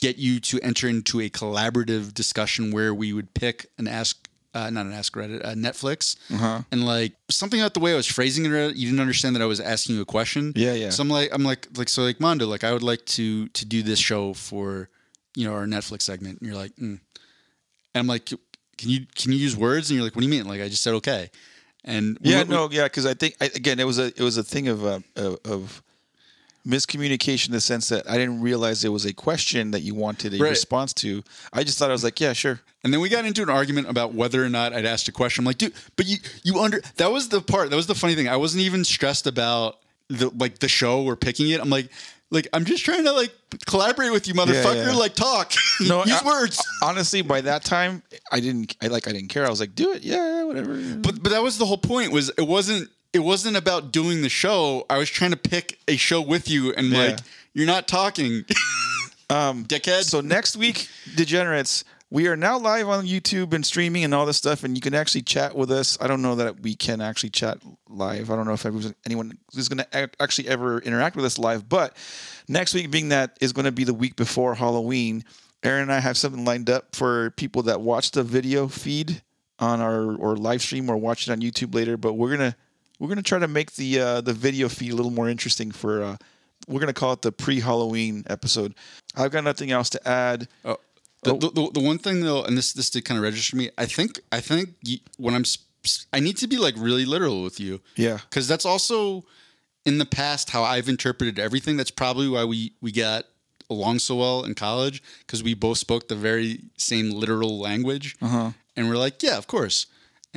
get 0.00 0.16
you 0.16 0.38
to 0.40 0.60
enter 0.60 0.88
into 0.88 1.20
a 1.20 1.28
collaborative 1.28 2.14
discussion 2.14 2.70
where 2.70 2.94
we 2.94 3.12
would 3.12 3.34
pick 3.34 3.66
and 3.78 3.88
ask 3.88 4.27
uh, 4.66 4.70
not 4.70 4.86
an 4.86 4.92
ask 4.92 5.14
Reddit 5.14 5.40
uh, 5.44 5.54
Netflix 5.54 6.16
Uh-huh. 6.34 6.62
and 6.72 6.84
like 6.86 7.12
something 7.30 7.60
about 7.60 7.74
the 7.74 7.80
way 7.80 7.92
I 7.92 7.96
was 7.96 8.06
phrasing 8.06 8.44
it 8.46 8.76
you 8.76 8.86
didn't 8.88 9.00
understand 9.00 9.34
that 9.36 9.42
I 9.42 9.46
was 9.54 9.60
asking 9.60 9.96
you 9.96 10.02
a 10.02 10.06
question 10.16 10.52
Yeah, 10.56 10.74
yeah. 10.74 10.90
so 10.90 11.02
I'm 11.02 11.08
like 11.18 11.30
I'm 11.34 11.44
like 11.44 11.68
like 11.76 11.88
so 11.88 12.02
like 12.02 12.20
Mondo 12.20 12.46
like 12.46 12.64
I 12.64 12.72
would 12.72 12.82
like 12.92 13.04
to 13.16 13.48
to 13.58 13.62
do 13.64 13.82
this 13.82 13.98
show 13.98 14.34
for 14.34 14.88
you 15.36 15.44
know 15.46 15.54
our 15.54 15.66
Netflix 15.66 16.02
segment 16.02 16.40
and 16.40 16.46
you're 16.48 16.58
like 16.64 16.74
mm. 16.76 16.98
and 17.94 18.00
I'm 18.00 18.06
like 18.06 18.26
can 18.26 18.88
you 18.90 19.00
can 19.14 19.32
you 19.32 19.38
use 19.38 19.56
words 19.56 19.90
and 19.90 19.96
you're 19.96 20.04
like 20.06 20.14
what 20.16 20.22
do 20.22 20.26
you 20.26 20.34
mean 20.36 20.46
like 20.48 20.60
I 20.60 20.68
just 20.68 20.82
said 20.82 20.94
okay 20.94 21.30
and 21.84 22.18
Yeah, 22.20 22.42
we- 22.42 22.48
no, 22.50 22.68
yeah, 22.70 22.84
because 22.84 23.06
I 23.06 23.14
think 23.14 23.36
I, 23.40 23.46
again 23.54 23.78
it 23.80 23.86
was 23.86 23.98
a 23.98 24.06
it 24.06 24.20
was 24.20 24.36
a 24.36 24.42
thing 24.44 24.68
of 24.68 24.84
uh, 24.84 25.00
of, 25.16 25.38
of 25.44 25.82
miscommunication 26.68 27.48
in 27.48 27.52
the 27.52 27.60
sense 27.60 27.88
that 27.88 28.08
I 28.08 28.16
didn't 28.18 28.40
realize 28.40 28.84
it 28.84 28.90
was 28.90 29.04
a 29.06 29.12
question 29.12 29.70
that 29.70 29.80
you 29.80 29.94
wanted 29.94 30.34
a 30.34 30.38
Right. 30.38 30.50
response 30.50 30.92
to. 30.94 31.22
I 31.52 31.64
just 31.64 31.78
thought 31.78 31.88
I 31.88 31.92
was 31.92 32.04
like, 32.04 32.20
yeah, 32.20 32.32
sure. 32.34 32.60
And 32.84 32.92
then 32.92 33.00
we 33.00 33.08
got 33.08 33.24
into 33.24 33.42
an 33.42 33.50
argument 33.50 33.88
about 33.88 34.14
whether 34.14 34.44
or 34.44 34.48
not 34.48 34.72
I'd 34.72 34.84
asked 34.86 35.08
a 35.08 35.12
question. 35.12 35.42
I'm 35.42 35.46
like, 35.46 35.58
dude, 35.58 35.72
but 35.96 36.06
you 36.06 36.18
you 36.44 36.60
under 36.60 36.80
that 36.96 37.10
was 37.10 37.28
the 37.30 37.40
part. 37.40 37.70
That 37.70 37.76
was 37.76 37.86
the 37.86 37.94
funny 37.94 38.14
thing. 38.14 38.28
I 38.28 38.36
wasn't 38.36 38.62
even 38.62 38.84
stressed 38.84 39.26
about 39.26 39.78
the 40.08 40.30
like 40.38 40.58
the 40.58 40.68
show 40.68 41.02
or 41.04 41.16
picking 41.16 41.50
it. 41.50 41.60
I'm 41.60 41.70
like, 41.70 41.88
like 42.30 42.46
I'm 42.52 42.64
just 42.64 42.84
trying 42.84 43.04
to 43.04 43.12
like 43.12 43.32
collaborate 43.66 44.12
with 44.12 44.28
you, 44.28 44.34
motherfucker. 44.34 44.86
yeah. 44.86 44.92
Like 44.94 45.14
talk. 45.14 45.52
No, 45.80 46.04
use 46.04 46.20
I- 46.22 46.26
words. 46.26 46.60
Honestly, 46.82 47.22
by 47.22 47.40
that 47.42 47.62
time, 47.64 48.02
I 48.32 48.40
didn't. 48.40 48.74
I 48.82 48.88
like. 48.88 49.06
I 49.06 49.12
didn't 49.12 49.28
care. 49.28 49.46
I 49.46 49.48
was 49.50 49.60
like, 49.60 49.74
do 49.76 49.92
it. 49.92 50.02
Yeah, 50.02 50.16
yeah, 50.16 50.44
whatever. 50.44 50.74
But 50.96 51.22
but 51.22 51.30
that 51.30 51.42
was 51.42 51.56
the 51.56 51.66
whole 51.66 51.78
point. 51.78 52.10
Was 52.12 52.30
it 52.36 52.42
wasn't 52.46 52.90
it 53.12 53.20
wasn't 53.20 53.56
about 53.56 53.92
doing 53.92 54.22
the 54.22 54.28
show. 54.28 54.84
I 54.90 54.98
was 54.98 55.08
trying 55.10 55.30
to 55.32 55.36
pick 55.36 55.78
a 55.88 55.96
show 55.96 56.20
with 56.20 56.48
you, 56.48 56.72
and 56.74 56.88
Yeah. 56.88 56.98
like 56.98 57.18
you're 57.54 57.66
not 57.66 57.88
talking. 57.88 58.44
um, 59.30 59.64
dickhead. 59.64 60.04
So 60.04 60.20
next 60.20 60.56
week, 60.56 60.88
degenerates, 61.16 61.84
we 62.10 62.26
are 62.28 62.36
now 62.36 62.58
live 62.58 62.88
on 62.88 63.06
YouTube 63.06 63.52
and 63.52 63.64
streaming 63.64 64.02
and 64.04 64.14
all 64.14 64.24
this 64.24 64.38
stuff, 64.38 64.64
and 64.64 64.74
you 64.76 64.80
can 64.80 64.94
actually 64.94 65.22
chat 65.22 65.54
with 65.54 65.70
us. 65.70 65.98
I 66.00 66.06
don't 66.06 66.22
know 66.22 66.36
that 66.36 66.60
we 66.60 66.74
can 66.74 67.00
actually 67.02 67.30
chat 67.30 67.58
live. 67.88 68.30
I 68.30 68.36
don't 68.36 68.46
know 68.46 68.54
if 68.54 68.64
anyone 69.04 69.36
is 69.54 69.68
going 69.68 69.78
to 69.78 70.10
actually 70.22 70.48
ever 70.48 70.78
interact 70.80 71.16
with 71.16 71.24
us 71.26 71.38
live. 71.38 71.68
But 71.68 71.96
next 72.48 72.72
week, 72.72 72.90
being 72.90 73.10
that 73.10 73.36
is 73.42 73.52
going 73.52 73.66
to 73.66 73.72
be 73.72 73.84
the 73.84 73.92
week 73.92 74.16
before 74.16 74.54
Halloween, 74.54 75.22
Aaron 75.62 75.82
and 75.82 75.92
I 75.92 76.00
have 76.00 76.16
something 76.16 76.44
lined 76.46 76.70
up 76.70 76.96
for 76.96 77.30
people 77.32 77.64
that 77.64 77.80
watch 77.82 78.12
the 78.12 78.22
video 78.22 78.68
feed 78.68 79.22
on 79.58 79.80
our 79.80 80.14
or 80.14 80.36
live 80.36 80.62
stream 80.62 80.88
or 80.88 80.96
watch 80.96 81.28
it 81.28 81.32
on 81.32 81.40
YouTube 81.40 81.74
later. 81.74 81.96
But 81.98 82.14
we're 82.14 82.30
gonna 82.30 82.56
we're 82.98 83.08
gonna 83.08 83.22
try 83.22 83.38
to 83.38 83.48
make 83.48 83.72
the 83.72 84.00
uh, 84.00 84.20
the 84.20 84.32
video 84.32 84.68
feed 84.68 84.92
a 84.92 84.96
little 84.96 85.10
more 85.12 85.28
interesting 85.28 85.70
for. 85.70 86.02
Uh, 86.02 86.16
we're 86.66 86.80
gonna 86.80 86.92
call 86.92 87.12
it 87.14 87.22
the 87.22 87.32
pre-Halloween 87.32 88.24
episode. 88.28 88.74
I've 89.16 89.30
got 89.30 89.44
nothing 89.44 89.70
else 89.70 89.88
to 89.90 90.08
add. 90.08 90.48
Oh, 90.64 90.76
the, 91.22 91.34
the, 91.36 91.50
the, 91.50 91.70
the 91.74 91.80
one 91.80 91.98
thing 91.98 92.20
though, 92.20 92.44
and 92.44 92.56
this 92.58 92.72
this 92.72 92.90
did 92.90 93.04
kind 93.04 93.16
of 93.18 93.24
register 93.24 93.56
me. 93.56 93.70
I 93.78 93.86
think 93.86 94.20
I 94.32 94.40
think 94.40 94.74
when 95.16 95.34
I'm, 95.34 95.44
I 96.12 96.20
need 96.20 96.36
to 96.38 96.46
be 96.46 96.58
like 96.58 96.74
really 96.76 97.04
literal 97.06 97.42
with 97.42 97.58
you. 97.60 97.80
Yeah. 97.96 98.18
because 98.28 98.46
that's 98.48 98.64
also 98.66 99.24
in 99.86 99.98
the 99.98 100.04
past 100.06 100.50
how 100.50 100.62
I've 100.62 100.88
interpreted 100.88 101.38
everything. 101.38 101.76
That's 101.76 101.90
probably 101.90 102.28
why 102.28 102.44
we 102.44 102.72
we 102.82 102.92
got 102.92 103.24
along 103.70 103.98
so 104.00 104.16
well 104.16 104.44
in 104.44 104.54
college 104.54 105.02
because 105.20 105.42
we 105.42 105.54
both 105.54 105.78
spoke 105.78 106.08
the 106.08 106.14
very 106.16 106.60
same 106.76 107.10
literal 107.10 107.58
language, 107.58 108.16
Uh-huh. 108.20 108.50
and 108.76 108.88
we're 108.88 108.96
like, 108.96 109.22
yeah, 109.22 109.36
of 109.38 109.46
course, 109.46 109.86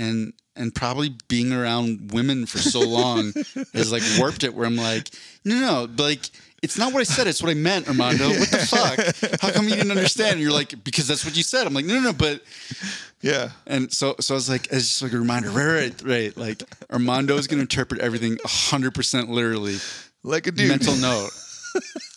and 0.01 0.33
and 0.55 0.75
probably 0.75 1.15
being 1.29 1.53
around 1.53 2.11
women 2.11 2.45
for 2.45 2.57
so 2.57 2.81
long 2.81 3.31
has 3.73 3.91
like 3.91 4.03
warped 4.17 4.43
it 4.43 4.53
where 4.53 4.65
I'm 4.65 4.75
like, 4.75 5.09
no, 5.45 5.59
no, 5.59 5.87
but 5.87 6.03
like. 6.03 6.25
It's 6.63 6.77
not 6.77 6.93
what 6.93 6.99
I 6.99 7.05
said. 7.05 7.25
It's 7.25 7.41
what 7.41 7.49
I 7.49 7.55
meant, 7.55 7.87
Armando. 7.87 8.29
What 8.29 8.51
the 8.51 8.59
fuck? 8.59 9.41
How 9.41 9.49
come 9.51 9.67
you 9.67 9.73
didn't 9.73 9.89
understand? 9.89 10.33
And 10.33 10.41
you're 10.41 10.51
like, 10.51 10.83
because 10.83 11.07
that's 11.07 11.25
what 11.25 11.35
you 11.35 11.41
said. 11.41 11.65
I'm 11.65 11.73
like, 11.73 11.85
no, 11.85 11.95
no, 11.95 12.01
no. 12.11 12.13
But 12.13 12.43
Yeah. 13.19 13.49
and 13.65 13.91
so, 13.91 14.13
so 14.19 14.35
I 14.35 14.37
was 14.37 14.47
like, 14.47 14.65
it's 14.65 14.87
just 14.87 15.01
like 15.01 15.11
a 15.13 15.17
reminder, 15.17 15.49
right, 15.49 15.99
right, 16.03 16.03
right. 16.03 16.37
Like 16.37 16.61
Armando 16.91 17.35
is 17.37 17.47
going 17.47 17.57
to 17.57 17.61
interpret 17.63 17.99
everything 17.99 18.37
100 18.43 18.93
percent 18.93 19.31
literally. 19.31 19.77
Like 20.21 20.45
a 20.45 20.51
dude. 20.51 20.69
Mental 20.69 20.95
note, 20.97 21.31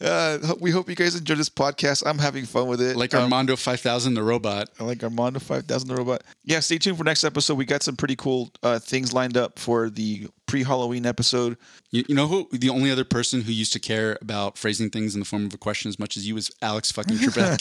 Uh, 0.00 0.38
we 0.60 0.70
hope 0.70 0.88
you 0.88 0.94
guys 0.94 1.14
enjoy 1.14 1.34
this 1.34 1.48
podcast. 1.48 2.02
I'm 2.06 2.18
having 2.18 2.44
fun 2.44 2.68
with 2.68 2.80
it. 2.80 2.96
like 2.96 3.14
Um, 3.14 3.22
Armando 3.24 3.56
5000, 3.56 4.14
the 4.14 4.22
robot. 4.22 4.68
I 4.78 4.84
like 4.84 5.02
Armando 5.02 5.40
5000 5.40 5.88
the 5.88 5.94
robot. 5.96 6.22
Yeah, 6.44 6.60
stay 6.60 6.78
tuned 6.78 6.98
for 6.98 7.04
next 7.04 7.24
episode. 7.24 7.54
We 7.56 7.64
got 7.64 7.82
some 7.82 7.96
pretty 7.96 8.16
cool 8.16 8.50
uh, 8.62 8.78
things 8.78 9.12
lined 9.12 9.36
up 9.36 9.58
for 9.58 9.90
the 9.90 10.28
pre-Halloween 10.46 11.04
episode. 11.04 11.56
You, 11.90 12.04
you 12.08 12.14
know 12.14 12.26
who? 12.26 12.48
The 12.52 12.70
only 12.70 12.90
other 12.90 13.04
person 13.04 13.42
who 13.42 13.52
used 13.52 13.72
to 13.74 13.78
care 13.80 14.16
about 14.22 14.56
phrasing 14.56 14.90
things 14.90 15.14
in 15.14 15.20
the 15.20 15.26
form 15.26 15.46
of 15.46 15.52
a 15.54 15.58
question 15.58 15.88
as 15.88 15.98
much 15.98 16.16
as 16.16 16.26
you 16.26 16.36
is 16.36 16.50
Alex 16.62 16.90
fucking 16.92 17.16
Trebek. 17.16 17.60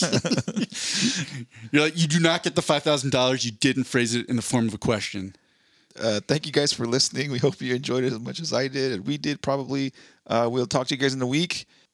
you're 1.71 1.83
like, 1.83 1.97
you 1.97 2.07
do 2.07 2.19
not 2.19 2.43
get 2.43 2.55
the 2.55 2.61
five 2.61 2.83
thousand 2.83 3.11
dollars. 3.11 3.45
You 3.45 3.51
didn't 3.51 3.85
phrase 3.85 4.15
it 4.15 4.27
in 4.27 4.35
the 4.35 4.41
form 4.41 4.67
of 4.67 4.73
a 4.73 4.77
question. 4.77 5.35
Uh, 5.99 6.19
thank 6.27 6.45
you 6.45 6.51
guys 6.51 6.71
for 6.71 6.85
listening. 6.85 7.31
We 7.31 7.39
hope 7.39 7.59
you 7.59 7.73
enjoyed 7.73 8.03
it 8.03 8.13
as 8.13 8.19
much 8.19 8.39
as 8.39 8.53
I 8.53 8.67
did, 8.67 8.91
and 8.93 9.07
we 9.07 9.17
did 9.17 9.41
probably. 9.41 9.93
Uh, 10.27 10.47
we'll 10.51 10.67
talk 10.67 10.87
to 10.87 10.93
you 10.95 10.99
guys 11.01 11.13
in 11.13 11.21
a 11.21 11.27
week. 11.27 11.65